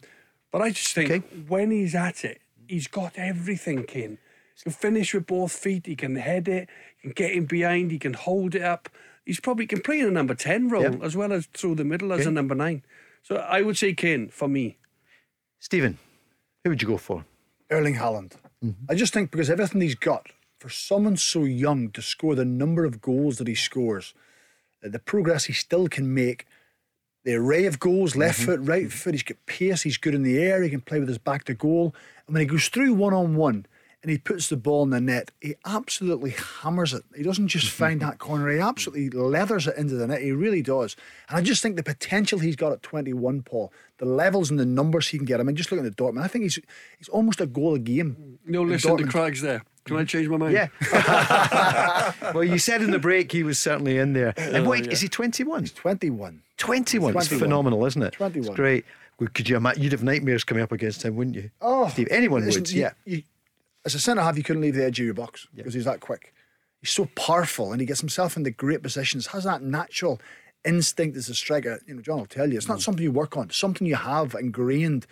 but 0.52 0.62
I 0.62 0.70
just 0.72 0.94
think 0.96 1.12
Okay. 1.12 1.26
when 1.48 1.72
he's 1.72 1.94
at 1.94 2.24
it, 2.26 2.42
he's 2.68 2.88
got 2.88 3.14
everything. 3.18 3.84
Kane 3.84 4.18
he 4.56 4.64
can 4.64 4.72
finish 4.72 5.14
with 5.14 5.28
both 5.28 5.52
feet. 5.52 5.86
He 5.86 5.96
can 5.96 6.16
head 6.16 6.48
it. 6.48 6.70
He 6.98 7.02
can 7.10 7.12
get 7.14 7.32
in 7.32 7.46
behind. 7.46 7.92
He 7.92 8.00
can 8.00 8.14
hold 8.14 8.56
it 8.56 8.62
up. 8.62 8.90
He's 9.26 9.40
probably 9.40 9.66
can 9.68 9.82
play 9.82 10.00
in 10.00 10.08
a 10.08 10.12
number 10.12 10.36
ten 10.36 10.70
role 10.70 10.84
Yeah. 10.84 10.96
as 11.02 11.16
well 11.16 11.32
as 11.34 11.46
through 11.48 11.76
the 11.76 11.86
middle 11.86 12.12
as 12.14 12.22
Okay. 12.22 12.30
a 12.30 12.32
number 12.32 12.56
nine. 12.56 12.84
So 13.22 13.38
I 13.38 13.62
would 13.62 13.78
say 13.78 13.94
Kane 13.94 14.28
for 14.30 14.48
me. 14.48 14.78
Stephen, 15.60 15.98
who 16.64 16.70
would 16.72 16.82
you 16.82 16.88
go 16.88 16.98
for? 16.98 17.26
Erling 17.72 17.96
Haaland. 17.96 18.34
Mm-hmm. 18.64 18.86
I 18.90 18.96
just 18.96 19.14
think 19.14 19.32
because 19.32 19.50
everything 19.50 19.82
he's 19.82 19.96
got, 19.96 20.28
for 20.60 20.70
someone 20.70 21.18
so 21.18 21.44
young 21.46 21.90
to 21.92 22.02
score 22.02 22.36
the 22.36 22.46
number 22.46 22.86
of 22.86 23.02
goals 23.02 23.38
that 23.38 23.48
he 23.48 23.56
scores, 23.56 24.14
uh, 24.86 24.90
the 24.90 25.00
progress 25.00 25.46
he 25.46 25.54
still 25.54 25.88
can 25.88 26.14
make, 26.14 26.46
the 27.24 27.36
array 27.36 27.66
of 27.66 27.80
goals, 27.80 28.16
left 28.18 28.42
Mm-hmm. 28.42 28.46
foot, 28.52 28.60
right 28.68 28.92
foot, 28.92 29.14
he's 29.14 29.24
got 29.24 29.38
pace, 29.46 29.84
he's 29.84 29.98
good 29.98 30.14
in 30.14 30.24
the 30.24 30.38
air, 30.38 30.62
he 30.62 30.70
can 30.70 30.82
play 30.82 31.00
with 31.00 31.08
his 31.10 31.18
back 31.18 31.46
to 31.46 31.54
goal. 31.54 31.96
And 32.28 32.34
when 32.34 32.42
he 32.42 32.46
goes 32.48 32.68
through 32.68 32.94
one 32.94 33.14
on 33.14 33.36
one 33.36 33.66
and 34.04 34.12
he 34.12 34.18
puts 34.18 34.50
the 34.50 34.58
ball 34.58 34.84
in 34.84 34.90
the 34.90 35.00
net, 35.00 35.32
he 35.42 35.56
absolutely 35.66 36.32
hammers 36.32 36.94
it. 36.94 37.04
He 37.16 37.24
doesn't 37.24 37.48
just 37.48 37.68
mm-hmm. 37.68 37.84
find 37.84 38.02
that 38.02 38.20
corner, 38.20 38.50
he 38.50 38.60
absolutely 38.60 39.10
leathers 39.10 39.66
it 39.66 39.78
into 39.78 39.96
the 39.96 40.06
net. 40.06 40.22
He 40.22 40.34
really 40.34 40.62
does. 40.62 40.98
And 41.30 41.38
I 41.38 41.42
just 41.42 41.64
think 41.64 41.78
the 41.78 41.84
potential 41.84 42.40
he's 42.40 42.58
got 42.58 42.74
at 42.74 42.84
21, 42.84 43.44
Paul, 43.44 43.72
the 43.98 44.06
levels 44.06 44.52
and 44.52 44.60
the 44.60 44.66
numbers 44.66 45.08
he 45.08 45.18
can 45.18 45.26
get. 45.26 45.40
I 45.40 45.44
mean, 45.44 45.56
just 45.56 45.72
looking 45.72 45.86
at 45.86 45.96
the 45.96 46.04
Dortmund, 46.04 46.22
I 46.22 46.28
think 46.28 46.44
he's 46.44 46.60
he's 46.98 47.08
almost 47.10 47.40
a 47.40 47.46
goal 47.46 47.76
a 47.76 47.80
game. 47.80 48.18
Mm-hmm. 48.20 48.52
No, 48.52 48.64
in 48.64 48.70
listen 48.70 48.98
to 48.98 49.04
Dortmund. 49.04 49.12
Craig's 49.12 49.42
there. 49.42 49.64
Can 49.86 49.98
I 49.98 50.06
change 50.06 50.28
my 50.30 50.38
mind? 50.38 50.54
Yeah. 50.54 52.14
well, 52.34 52.44
you 52.44 52.58
said 52.58 52.82
in 52.82 52.92
the 52.92 53.00
break 53.00 53.32
he 53.32 53.44
was 53.44 53.60
certainly 53.60 53.98
in 53.98 54.14
there. 54.14 54.34
And 54.54 54.68
wait, 54.68 54.88
is 54.88 55.02
he 55.02 55.08
21? 55.08 55.66
21. 55.66 56.42
21. 56.58 57.18
It's 57.18 57.28
phenomenal, 57.28 57.86
isn't 57.86 58.04
it? 58.04 58.14
21. 58.14 58.48
It's 58.48 58.56
great. 58.56 58.86
Well, 59.20 59.30
Could 59.34 59.50
you 59.50 59.58
imagine? 59.58 59.82
You'd 59.82 59.92
have 59.92 60.04
nightmares 60.04 60.44
coming 60.44 60.64
up 60.64 60.72
against 60.72 61.04
him, 61.04 61.16
wouldn't 61.16 61.36
you? 61.36 61.50
Oh, 61.62 61.90
Steve, 61.90 62.08
anyone 62.12 62.46
listen, 62.46 62.62
would, 62.62 62.72
you- 62.72 62.82
yeah. 62.82 62.92
you- 63.06 63.24
as 63.86 63.96
a 63.96 64.00
centre 64.00 64.22
half, 64.24 64.38
you 64.38 64.44
couldn't 64.44 64.62
leave 64.62 64.76
the 64.76 64.84
edge 64.86 65.00
of 65.00 65.06
your 65.06 65.14
box 65.14 65.48
because 65.56 65.74
he's 65.74 65.86
that 65.86 66.00
quick. 66.00 66.34
He's 66.82 66.92
so 66.92 67.06
powerful 67.16 67.72
and 67.72 67.80
he 67.82 67.88
gets 67.88 68.00
himself 68.02 68.36
into 68.38 68.52
great 68.52 68.82
positions. 68.84 69.28
Has 69.28 69.44
that 69.46 69.62
natural 69.62 70.20
instinct 70.66 71.18
as 71.18 71.28
a 71.30 71.36
striker. 71.36 71.80
You 71.88 71.96
know, 71.96 72.02
John 72.02 72.20
will 72.20 72.26
tell 72.26 72.50
you, 72.50 72.58
it's 72.58 72.68
not 72.70 72.78
Mm. 72.80 72.84
something 72.84 73.04
you 73.04 73.12
work 73.12 73.36
on. 73.36 73.46
It's 73.48 73.58
something 73.58 73.86
you 73.86 73.96
have 73.96 74.34
ingrained. 74.34 75.06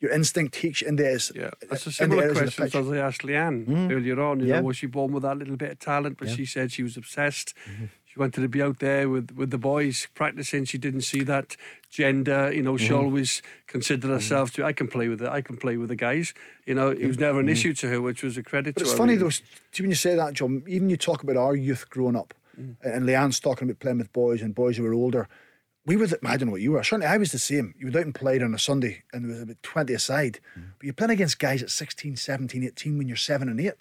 Your 0.00 0.10
instinct 0.12 0.54
takes 0.54 0.80
you 0.82 0.88
into 0.88 1.02
this. 1.02 1.32
Yeah, 1.34 1.50
that's 1.68 1.82
a 1.82 1.88
the 1.88 1.92
similar 1.94 2.22
areas 2.24 2.38
of 2.40 2.46
the 2.46 2.52
question 2.56 2.80
as 2.82 2.90
I 2.92 2.98
asked 2.98 3.22
Leanne 3.22 3.90
earlier 3.90 4.20
on. 4.20 4.40
You 4.40 4.46
Yeah. 4.46 4.56
know, 4.60 4.66
was 4.66 4.76
she 4.76 4.86
born 4.86 5.12
with 5.12 5.22
that 5.24 5.36
little 5.38 5.56
bit 5.56 5.70
of 5.72 5.78
talent? 5.78 6.18
But 6.18 6.28
she 6.30 6.44
said 6.44 6.70
she 6.70 6.82
was 6.82 6.96
obsessed. 6.96 7.54
Mm-hmm. 7.68 7.84
She 8.18 8.20
wanted 8.20 8.40
to 8.40 8.48
be 8.48 8.60
out 8.60 8.80
there 8.80 9.08
with, 9.08 9.30
with 9.36 9.50
the 9.52 9.58
boys 9.58 10.08
practicing. 10.16 10.64
She 10.64 10.76
didn't 10.76 11.02
see 11.02 11.22
that 11.22 11.56
gender. 11.88 12.52
You 12.52 12.62
know, 12.62 12.76
she 12.76 12.88
Mm-hmm. 12.88 12.96
always 13.04 13.42
considered 13.68 14.08
herself 14.10 14.50
to. 14.54 14.64
I 14.64 14.72
can 14.72 14.88
play 14.88 15.06
with 15.06 15.22
it. 15.22 15.28
I 15.28 15.40
can 15.40 15.56
play 15.56 15.76
with 15.76 15.88
the 15.88 15.94
guys. 15.94 16.34
You 16.66 16.74
know, 16.74 16.88
it 16.88 17.06
was 17.06 17.16
never 17.20 17.38
an 17.38 17.48
issue 17.48 17.72
to 17.74 17.88
her, 17.88 18.00
which 18.00 18.24
was 18.24 18.36
a 18.36 18.42
credit 18.42 18.74
But 18.74 18.82
it's 18.82 18.92
funny 18.92 19.12
really. 19.16 19.30
though, 19.30 19.80
when 19.82 19.90
you 19.90 19.94
say 19.94 20.16
that, 20.16 20.32
John, 20.34 20.64
even 20.66 20.90
you 20.90 20.96
talk 20.96 21.22
about 21.22 21.36
our 21.36 21.54
youth 21.54 21.88
growing 21.90 22.16
up, 22.16 22.34
Mm. 22.60 22.74
and 22.82 23.06
Leanne's 23.06 23.38
talking 23.38 23.68
about 23.70 23.78
playing 23.78 23.98
with 23.98 24.12
boys 24.12 24.42
and 24.42 24.52
boys 24.52 24.76
who 24.76 24.82
were 24.82 24.92
older. 24.92 25.28
We 25.86 25.96
were, 25.96 26.08
the, 26.08 26.18
I 26.26 26.36
don't 26.36 26.46
know 26.48 26.52
what 26.52 26.60
you 26.60 26.72
were, 26.72 26.82
certainly 26.82 27.06
I 27.06 27.16
was 27.16 27.30
the 27.30 27.38
same. 27.38 27.72
You 27.78 27.86
went 27.86 27.94
out 27.96 28.02
and 28.06 28.12
played 28.16 28.42
on 28.42 28.52
a 28.52 28.58
Sunday 28.58 29.04
and 29.12 29.22
there 29.26 29.30
was 29.34 29.42
about 29.42 29.62
20 29.62 29.94
aside, 29.94 30.40
Mm. 30.58 30.62
but 30.76 30.84
you're 30.84 30.92
playing 30.92 31.12
against 31.12 31.38
guys 31.38 31.62
at 31.62 31.70
16, 31.70 32.16
17, 32.16 32.64
18 32.64 32.98
when 32.98 33.06
you're 33.06 33.16
seven 33.16 33.48
and 33.48 33.60
eight. 33.60 33.74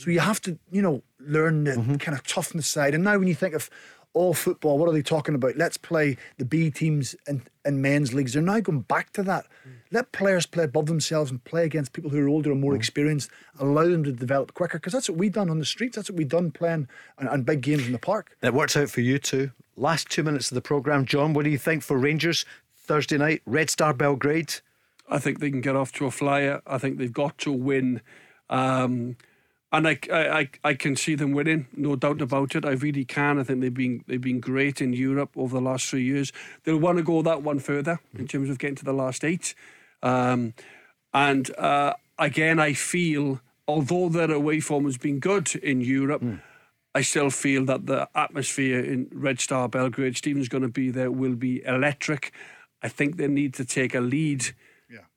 So 0.00 0.10
you 0.10 0.20
have 0.20 0.40
to, 0.42 0.58
you 0.70 0.82
know, 0.82 1.02
learn 1.18 1.64
the 1.64 1.72
Mm-hmm. 1.72 1.96
kind 1.96 2.16
of 2.16 2.26
toughness 2.26 2.66
side. 2.66 2.94
And 2.94 3.04
now 3.04 3.18
when 3.18 3.28
you 3.28 3.34
think 3.34 3.54
of 3.54 3.68
all 4.12 4.34
football, 4.34 4.78
what 4.78 4.88
are 4.88 4.92
they 4.92 5.02
talking 5.02 5.34
about? 5.34 5.56
Let's 5.56 5.76
play 5.76 6.16
the 6.38 6.44
B 6.44 6.70
teams 6.70 7.14
in, 7.28 7.42
in 7.64 7.80
men's 7.80 8.12
leagues. 8.14 8.32
They're 8.32 8.42
now 8.42 8.60
going 8.60 8.80
back 8.80 9.12
to 9.12 9.22
that. 9.24 9.44
Mm. 9.44 9.72
Let 9.92 10.12
players 10.12 10.46
play 10.46 10.64
above 10.64 10.86
themselves 10.86 11.30
and 11.30 11.42
play 11.44 11.64
against 11.64 11.92
people 11.92 12.10
who 12.10 12.24
are 12.24 12.28
older 12.28 12.50
and 12.50 12.60
more 12.60 12.74
experienced. 12.74 13.30
Allow 13.58 13.84
them 13.88 14.02
to 14.04 14.12
develop 14.12 14.54
quicker 14.54 14.78
because 14.78 14.92
that's 14.94 15.08
what 15.08 15.18
we've 15.18 15.32
done 15.32 15.50
on 15.50 15.58
the 15.58 15.64
streets. 15.64 15.96
That's 15.96 16.10
what 16.10 16.16
we've 16.16 16.28
done 16.28 16.50
playing 16.50 16.88
and, 17.18 17.28
on 17.28 17.42
big 17.42 17.60
games 17.60 17.86
in 17.86 17.92
the 17.92 17.98
park. 17.98 18.36
It 18.42 18.54
works 18.54 18.76
out 18.76 18.90
for 18.90 19.00
you 19.02 19.18
too. 19.18 19.50
Last 19.76 20.08
two 20.08 20.22
minutes 20.22 20.50
of 20.50 20.54
the 20.56 20.60
programme, 20.62 21.04
John, 21.04 21.32
what 21.34 21.44
do 21.44 21.50
you 21.50 21.58
think 21.58 21.82
for 21.82 21.96
Rangers 21.98 22.44
Thursday 22.76 23.18
night? 23.18 23.42
Red 23.46 23.70
Star 23.70 23.92
Belgrade. 23.94 24.54
I 25.08 25.18
think 25.18 25.38
they 25.40 25.50
can 25.50 25.60
get 25.60 25.76
off 25.76 25.92
to 25.92 26.06
a 26.06 26.10
flyer. 26.10 26.62
I 26.66 26.78
think 26.78 26.98
they've 26.98 27.12
got 27.12 27.38
to 27.38 27.52
win. 27.52 28.00
Um, 28.48 29.16
and 29.72 29.86
I, 29.86 29.98
I, 30.12 30.48
I- 30.64 30.74
can 30.74 30.96
see 30.96 31.14
them 31.14 31.32
winning, 31.32 31.66
no 31.76 31.96
doubt 31.96 32.20
about 32.20 32.54
it. 32.54 32.64
I 32.64 32.72
really 32.72 33.04
can. 33.04 33.38
I 33.38 33.44
think 33.44 33.60
they've 33.60 33.72
been 33.74 34.04
they've 34.06 34.20
been 34.20 34.40
great 34.40 34.80
in 34.80 34.92
Europe 34.92 35.30
over 35.36 35.56
the 35.56 35.64
last 35.64 35.88
three 35.88 36.02
years. 36.04 36.32
They'll 36.64 36.78
want 36.78 36.98
to 36.98 37.04
go 37.04 37.22
that 37.22 37.42
one 37.42 37.58
further 37.60 38.00
in 38.18 38.26
terms 38.26 38.50
of 38.50 38.58
getting 38.58 38.76
to 38.76 38.84
the 38.84 38.92
last 38.92 39.24
eight. 39.24 39.54
Um, 40.02 40.54
and 41.12 41.54
uh, 41.56 41.94
again, 42.18 42.58
I 42.58 42.72
feel 42.72 43.40
although 43.68 44.08
their 44.08 44.30
away 44.32 44.60
form 44.60 44.84
has 44.84 44.98
been 44.98 45.20
good 45.20 45.54
in 45.56 45.80
Europe, 45.80 46.22
I 46.94 47.02
still 47.02 47.30
feel 47.30 47.64
that 47.66 47.86
the 47.86 48.08
atmosphere 48.16 48.80
in 48.80 49.08
Red 49.12 49.40
Star 49.40 49.68
Belgrade, 49.68 50.16
Stephen's 50.16 50.48
going 50.48 50.62
to 50.62 50.68
be 50.68 50.90
there, 50.90 51.10
will 51.10 51.36
be 51.36 51.64
electric. 51.64 52.32
I 52.82 52.88
think 52.88 53.16
they 53.16 53.28
need 53.28 53.54
to 53.54 53.64
take 53.64 53.94
a 53.94 54.00
lead 54.00 54.46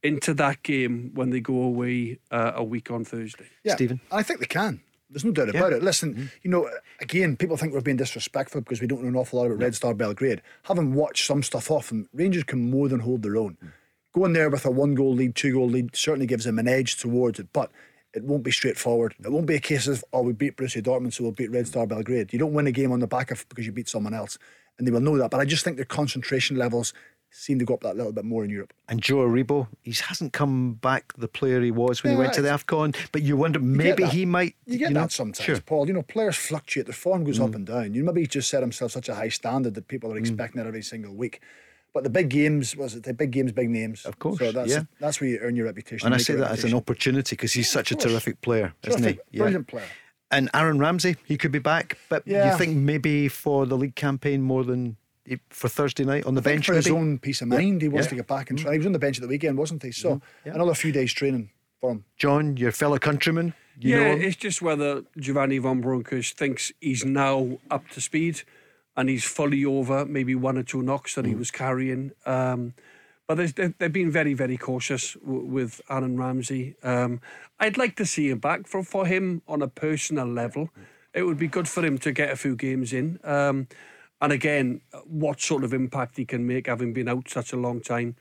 into 0.01 0.33
that 0.35 0.63
game 0.63 1.11
when 1.13 1.29
they 1.29 1.39
go 1.39 1.61
away 1.61 2.19
uh, 2.31 2.53
a 2.55 2.63
week 2.63 2.91
on 2.91 3.05
Thursday. 3.05 3.45
Yeah, 3.63 3.75
Stephen? 3.75 4.01
I 4.11 4.23
think 4.23 4.39
they 4.39 4.45
can. 4.45 4.81
There's 5.09 5.25
no 5.25 5.31
doubt 5.31 5.49
about 5.49 5.73
it. 5.73 5.83
Listen, 5.83 6.31
you 6.41 6.49
know, 6.49 6.67
again, 6.99 7.37
people 7.37 7.55
think 7.55 7.71
we're 7.71 7.81
being 7.81 7.97
disrespectful 7.97 8.61
because 8.61 8.81
we 8.81 8.87
don't 8.87 9.03
know 9.03 9.09
an 9.09 9.15
awful 9.15 9.39
lot 9.39 9.45
about 9.45 9.59
Red 9.59 9.75
Star 9.75 9.93
Belgrade. 9.93 10.41
Having 10.63 10.95
watched 10.95 11.27
some 11.27 11.43
stuff 11.43 11.69
off 11.69 11.89
them, 11.89 12.09
Rangers 12.13 12.43
can 12.43 12.71
more 12.71 12.89
than 12.89 12.99
hold 12.99 13.21
their 13.21 13.37
own. 13.37 13.57
Going 14.13 14.33
there 14.33 14.49
with 14.49 14.65
a 14.65 14.71
one 14.71 14.95
goal 14.95 15.13
lead, 15.13 15.35
two 15.35 15.53
goal 15.53 15.69
lead 15.69 15.95
certainly 15.95 16.25
gives 16.25 16.45
them 16.45 16.57
an 16.57 16.67
edge 16.67 16.97
towards 16.97 17.39
it, 17.39 17.47
but 17.53 17.71
it 18.13 18.23
won't 18.23 18.43
be 18.43 18.51
straightforward. 18.51 19.15
It 19.23 19.31
won't 19.31 19.45
be 19.45 19.55
a 19.55 19.59
case 19.59 19.87
of, 19.87 20.03
oh, 20.13 20.21
we 20.21 20.33
beat 20.33 20.57
Borussia 20.57 20.81
Dortmund, 20.81 21.13
so 21.13 21.23
we'll 21.23 21.31
beat 21.31 21.51
Red 21.51 21.67
Star 21.67 21.85
Belgrade. 21.85 22.33
You 22.33 22.39
don't 22.39 22.53
win 22.53 22.67
a 22.67 22.71
game 22.71 22.91
on 22.91 22.99
the 22.99 23.07
back 23.07 23.31
of 23.31 23.47
because 23.49 23.65
you 23.65 23.71
beat 23.71 23.89
someone 23.89 24.13
else, 24.13 24.37
and 24.77 24.87
they 24.87 24.91
will 24.91 24.99
know 24.99 25.17
that. 25.17 25.31
But 25.31 25.39
I 25.39 25.45
just 25.45 25.63
think 25.63 25.77
their 25.77 25.85
concentration 25.85 26.57
levels 26.57 26.93
seem 27.35 27.57
to 27.59 27.65
go 27.65 27.73
up 27.73 27.81
that 27.81 27.97
little 27.97 28.11
bit 28.11 28.23
more 28.25 28.43
in 28.43 28.49
Europe. 28.51 28.73
And 28.87 29.01
Joe 29.01 29.17
Aribo, 29.27 29.67
he 29.81 29.91
hasn't 29.91 30.33
come 30.33 30.75
back 30.75 31.13
the 31.17 31.27
player 31.27 31.61
he 31.61 31.71
was 31.71 32.03
when 32.03 32.11
he 32.11 32.15
Yeah, 32.15 32.21
went 32.21 32.33
to 32.35 32.41
the 32.43 32.49
AFCON, 32.49 32.95
but 33.11 33.23
you 33.23 33.35
wonder 33.35 33.59
maybe 33.59 34.03
that. 34.03 34.13
he 34.13 34.25
might. 34.25 34.55
You 34.67 34.77
get 34.77 34.91
know, 34.91 35.01
that 35.01 35.11
sometimes, 35.11 35.43
Sure. 35.45 35.55
Mm. 35.57 35.65
Paul. 35.65 35.87
You 35.87 35.93
know, 35.93 36.03
players 36.03 36.35
fluctuate. 36.37 36.85
Their 36.85 36.93
form 36.93 37.23
goes 37.23 37.39
up 37.39 37.55
and 37.55 37.65
down. 37.65 37.93
You 37.95 38.03
maybe 38.03 38.21
he's 38.21 38.29
just 38.29 38.49
set 38.49 38.61
himself 38.61 38.91
such 38.91 39.09
a 39.09 39.15
high 39.15 39.29
standard 39.29 39.73
that 39.73 39.87
people 39.87 40.11
are 40.13 40.17
expecting 40.17 40.61
it 40.61 40.67
every 40.67 40.83
single 40.83 41.13
week. 41.15 41.41
But 41.93 42.03
the 42.03 42.09
big 42.09 42.29
games 42.29 42.75
was 42.75 42.95
it 42.95 43.03
the 43.03 43.13
big 43.13 43.31
games, 43.31 43.51
big 43.51 43.69
names. 43.69 44.05
Of 44.05 44.17
course, 44.19 44.39
So 44.39 44.51
that's 44.51 44.69
yeah. 44.69 44.83
that's 44.99 45.19
where 45.19 45.29
you 45.29 45.39
earn 45.39 45.55
your 45.55 45.65
reputation. 45.65 46.05
And 46.05 46.15
I 46.15 46.17
say 46.19 46.35
that 46.35 46.51
as 46.51 46.63
an 46.63 46.73
opportunity 46.73 47.35
because 47.35 47.53
he's 47.53 47.69
such 47.69 47.91
a 47.91 47.95
terrific 47.95 48.41
player, 48.41 48.73
isn't 48.83 49.01
Terrific, 49.01 49.21
he? 49.31 49.37
brilliant 49.39 49.67
player. 49.67 49.85
And 50.31 50.49
Aaron 50.55 50.79
Ramsey, 50.79 51.15
he 51.25 51.37
could 51.37 51.51
be 51.51 51.59
back, 51.59 51.97
but 52.09 52.23
Yeah. 52.25 52.51
you 52.51 52.57
think 52.57 52.75
maybe 52.77 53.27
for 53.27 53.67
the 53.67 53.77
league 53.77 53.93
campaign 53.95 54.41
more 54.41 54.63
than 54.63 54.97
for 55.49 55.69
Thursday 55.69 56.03
night 56.03 56.25
on 56.25 56.35
the 56.35 56.41
I 56.41 56.43
bench? 56.43 56.65
for 56.67 56.73
his 56.73 56.89
own 56.89 57.19
peace 57.19 57.41
of 57.41 57.47
mind, 57.47 57.81
he 57.81 57.87
wants 57.87 58.05
Yeah. 58.05 58.07
Mm-hmm. 58.07 58.09
to 58.09 58.15
get 58.15 58.27
back 58.27 58.49
and 58.49 58.59
try. 58.59 58.71
He 58.73 58.77
was 58.77 58.85
on 58.87 58.91
the 58.93 58.99
bench 58.99 59.17
at 59.17 59.21
the 59.21 59.27
weekend, 59.27 59.57
wasn't 59.57 59.83
he? 59.83 59.91
So 59.91 60.21
Yeah. 60.45 60.53
another 60.55 60.73
few 60.73 60.91
days 60.91 61.13
training 61.13 61.49
for 61.79 61.91
him. 61.91 62.05
John, 62.17 62.57
your 62.57 62.71
fellow 62.71 62.97
countryman. 62.97 63.53
You 63.79 63.95
yeah, 63.97 64.15
know 64.15 64.21
it's 64.21 64.35
just 64.35 64.61
whether 64.61 65.03
Giovanni 65.17 65.57
van 65.57 65.81
Bronckhorst 65.81 66.37
thinks 66.37 66.71
he's 66.79 67.03
now 67.03 67.57
up 67.71 67.87
to 67.89 68.01
speed 68.01 68.41
and 68.95 69.09
he's 69.09 69.23
fully 69.23 69.65
over 69.65 70.05
maybe 70.05 70.35
one 70.35 70.57
or 70.57 70.63
two 70.63 70.83
knocks 70.83 71.15
that 71.15 71.25
he 71.25 71.33
was 71.33 71.49
carrying. 71.49 72.11
Um, 72.25 72.75
but 73.25 73.35
they- 73.55 73.73
they've 73.79 73.91
been 73.91 74.11
very, 74.11 74.33
very 74.35 74.57
cautious 74.57 75.13
w- 75.13 75.45
with 75.45 75.81
Aaron 75.89 76.17
Ramsey. 76.17 76.75
Um, 76.83 77.19
I'd 77.59 77.77
like 77.77 77.95
to 77.95 78.05
see 78.05 78.29
him 78.29 78.37
back 78.39 78.67
for, 78.67 78.83
for 78.83 79.07
him 79.07 79.41
on 79.47 79.61
a 79.63 79.67
personal 79.67 80.27
level. 80.27 80.69
It 81.13 81.23
would 81.23 81.37
be 81.39 81.47
good 81.47 81.67
for 81.67 81.83
him 81.83 81.97
to 81.99 82.11
get 82.11 82.29
a 82.29 82.35
few 82.35 82.55
games 82.55 82.91
in. 82.93 83.19
Um, 83.23 83.67
and 84.23 84.31
again, 84.31 84.79
what 85.05 85.41
sort 85.41 85.65
of 85.65 85.73
impact 85.73 86.15
he 86.15 86.23
can 86.23 86.47
make 86.47 86.67
having 86.67 86.93
been 86.93 87.09
out 87.09 87.29
such 87.29 87.51
a 87.51 87.57
long 87.57 87.81
time. 87.81 88.15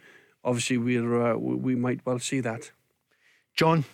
Obviously, 0.45 0.77
we're, 0.77 1.33
uh, 1.33 1.37
we 1.37 1.55
we 1.55 1.75
might 1.77 2.05
well 2.05 2.19
see 2.19 2.41
that. 2.41 2.73
John, 3.55 3.85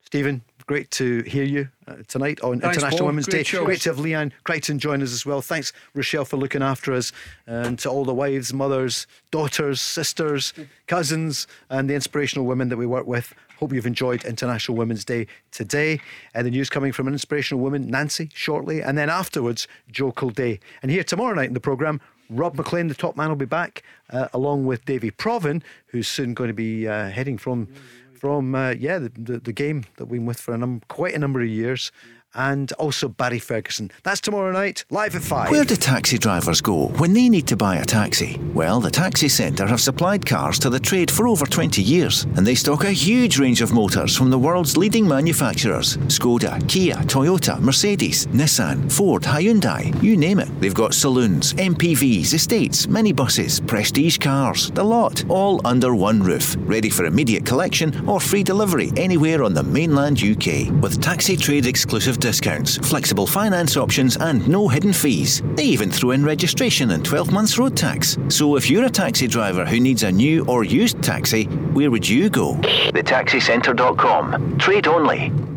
Stephen, 0.00 0.42
great 0.66 0.90
to 0.90 1.22
hear 1.22 1.44
you 1.44 1.68
uh, 1.86 1.96
tonight 2.08 2.40
on 2.40 2.58
Thanks, 2.60 2.78
International 2.78 2.98
Paul. 2.98 3.06
Women's 3.06 3.26
Great 3.26 3.38
Day. 3.38 3.44
show. 3.44 3.64
Great 3.64 3.80
to 3.82 3.90
have 3.90 3.98
Leanne 3.98 4.32
Crichton 4.42 4.80
join 4.80 5.02
us 5.02 5.12
as 5.12 5.24
well. 5.24 5.40
Thanks, 5.40 5.72
Rochelle, 5.94 6.24
for 6.24 6.36
looking 6.36 6.62
after 6.62 6.92
us, 6.92 7.12
and 7.46 7.78
to 7.78 7.88
all 7.88 8.04
the 8.04 8.14
wives, 8.14 8.52
mothers, 8.52 9.06
daughters, 9.30 9.80
sisters, 9.80 10.52
cousins, 10.88 11.46
and 11.70 11.88
the 11.88 11.94
inspirational 11.94 12.44
women 12.44 12.70
that 12.70 12.76
we 12.76 12.86
work 12.86 13.06
with. 13.06 13.32
Hope 13.64 13.72
you've 13.72 13.86
enjoyed 13.86 14.26
International 14.26 14.76
Women's 14.76 15.06
Day 15.06 15.26
today. 15.50 15.98
And 16.34 16.46
the 16.46 16.50
news 16.50 16.68
coming 16.68 16.92
from 16.92 17.06
an 17.06 17.14
inspirational 17.14 17.62
woman, 17.62 17.88
Nancy, 17.88 18.28
shortly. 18.34 18.82
And 18.82 18.98
then 18.98 19.08
afterwards, 19.08 19.66
Joe 19.90 20.12
Kilday. 20.12 20.60
And 20.82 20.90
here 20.90 21.02
tomorrow 21.02 21.34
night 21.34 21.48
in 21.48 21.54
the 21.54 21.60
programme, 21.60 21.98
Rob 22.28 22.56
McLean, 22.56 22.88
the 22.88 22.94
top 22.94 23.16
man, 23.16 23.30
will 23.30 23.36
be 23.36 23.46
back, 23.46 23.82
uh, 24.10 24.28
along 24.34 24.66
with 24.66 24.84
Davy 24.84 25.10
Provan, 25.10 25.62
who's 25.86 26.08
soon 26.08 26.34
going 26.34 26.48
to 26.48 26.52
be 26.52 26.86
uh, 26.86 27.08
heading 27.08 27.38
from 27.38 27.68
from 28.12 28.54
uh, 28.54 28.72
yeah 28.72 28.98
the, 28.98 29.10
the, 29.16 29.38
the 29.38 29.52
game 29.52 29.84
that 29.96 30.06
we've 30.06 30.20
been 30.20 30.26
with 30.26 30.40
for 30.40 30.52
a 30.52 30.58
num- 30.58 30.82
quite 30.88 31.14
a 31.14 31.18
number 31.18 31.40
of 31.40 31.48
years, 31.48 31.90
and 32.34 32.72
also 32.72 33.08
Barry 33.08 33.38
Ferguson. 33.38 33.90
That's 34.02 34.20
tomorrow 34.20 34.52
night, 34.52 34.84
live 34.90 35.14
at 35.16 35.22
five. 35.22 35.50
Where 35.50 35.64
do 35.64 35.76
taxi 35.76 36.18
drivers 36.18 36.60
go 36.60 36.88
when 36.98 37.12
they 37.12 37.28
need 37.28 37.46
to 37.48 37.56
buy 37.56 37.76
a 37.76 37.84
taxi? 37.84 38.40
Well, 38.54 38.80
the 38.80 38.90
Taxi 38.90 39.28
Centre 39.28 39.66
have 39.66 39.80
supplied 39.80 40.24
cars 40.24 40.58
to 40.60 40.70
the 40.70 40.80
trade 40.80 41.10
for 41.10 41.28
over 41.28 41.46
20 41.46 41.82
years, 41.82 42.24
and 42.36 42.46
they 42.46 42.54
stock 42.54 42.84
a 42.84 42.90
huge 42.90 43.38
range 43.38 43.60
of 43.60 43.72
motors 43.72 44.16
from 44.16 44.30
the 44.30 44.38
world's 44.38 44.76
leading 44.76 45.06
manufacturers 45.06 45.96
Skoda, 46.08 46.66
Kia, 46.68 46.94
Toyota, 46.94 47.60
Mercedes, 47.60 48.26
Nissan, 48.28 48.90
Ford, 48.90 49.22
Hyundai, 49.22 50.02
you 50.02 50.16
name 50.16 50.38
it. 50.38 50.48
They've 50.60 50.74
got 50.74 50.94
saloons, 50.94 51.52
MPVs, 51.54 52.32
estates, 52.34 52.86
minibuses, 52.86 53.66
prestige 53.66 54.18
cars, 54.18 54.70
the 54.70 54.84
lot, 54.84 55.24
all 55.28 55.60
under 55.66 55.94
one 55.94 56.22
roof, 56.22 56.56
ready 56.60 56.88
for 56.88 57.04
immediate 57.04 57.44
collection 57.44 58.08
or 58.08 58.20
free 58.20 58.42
delivery 58.42 58.90
anywhere 58.96 59.42
on 59.42 59.54
the 59.54 59.62
mainland 59.62 60.22
UK. 60.22 60.70
With 60.82 61.02
taxi 61.02 61.36
trade 61.36 61.66
exclusive 61.66 62.18
discounts, 62.24 62.78
flexible 62.78 63.26
finance 63.26 63.76
options, 63.76 64.16
and 64.16 64.48
no 64.48 64.66
hidden 64.66 64.94
fees. 64.94 65.42
They 65.56 65.64
even 65.64 65.90
throw 65.90 66.12
in 66.12 66.24
registration 66.24 66.92
and 66.92 67.04
12 67.04 67.30
months 67.30 67.58
road 67.58 67.76
tax. 67.76 68.16
So 68.28 68.56
if 68.56 68.70
you're 68.70 68.86
a 68.86 68.90
taxi 68.90 69.26
driver 69.26 69.66
who 69.66 69.78
needs 69.78 70.04
a 70.04 70.10
new 70.10 70.46
or 70.46 70.64
used 70.64 71.02
taxi, 71.02 71.44
where 71.74 71.90
would 71.90 72.08
you 72.08 72.30
go? 72.30 72.54
TheTaxiCentre.com. 72.54 74.58
Trade 74.58 74.86
only. 74.86 75.53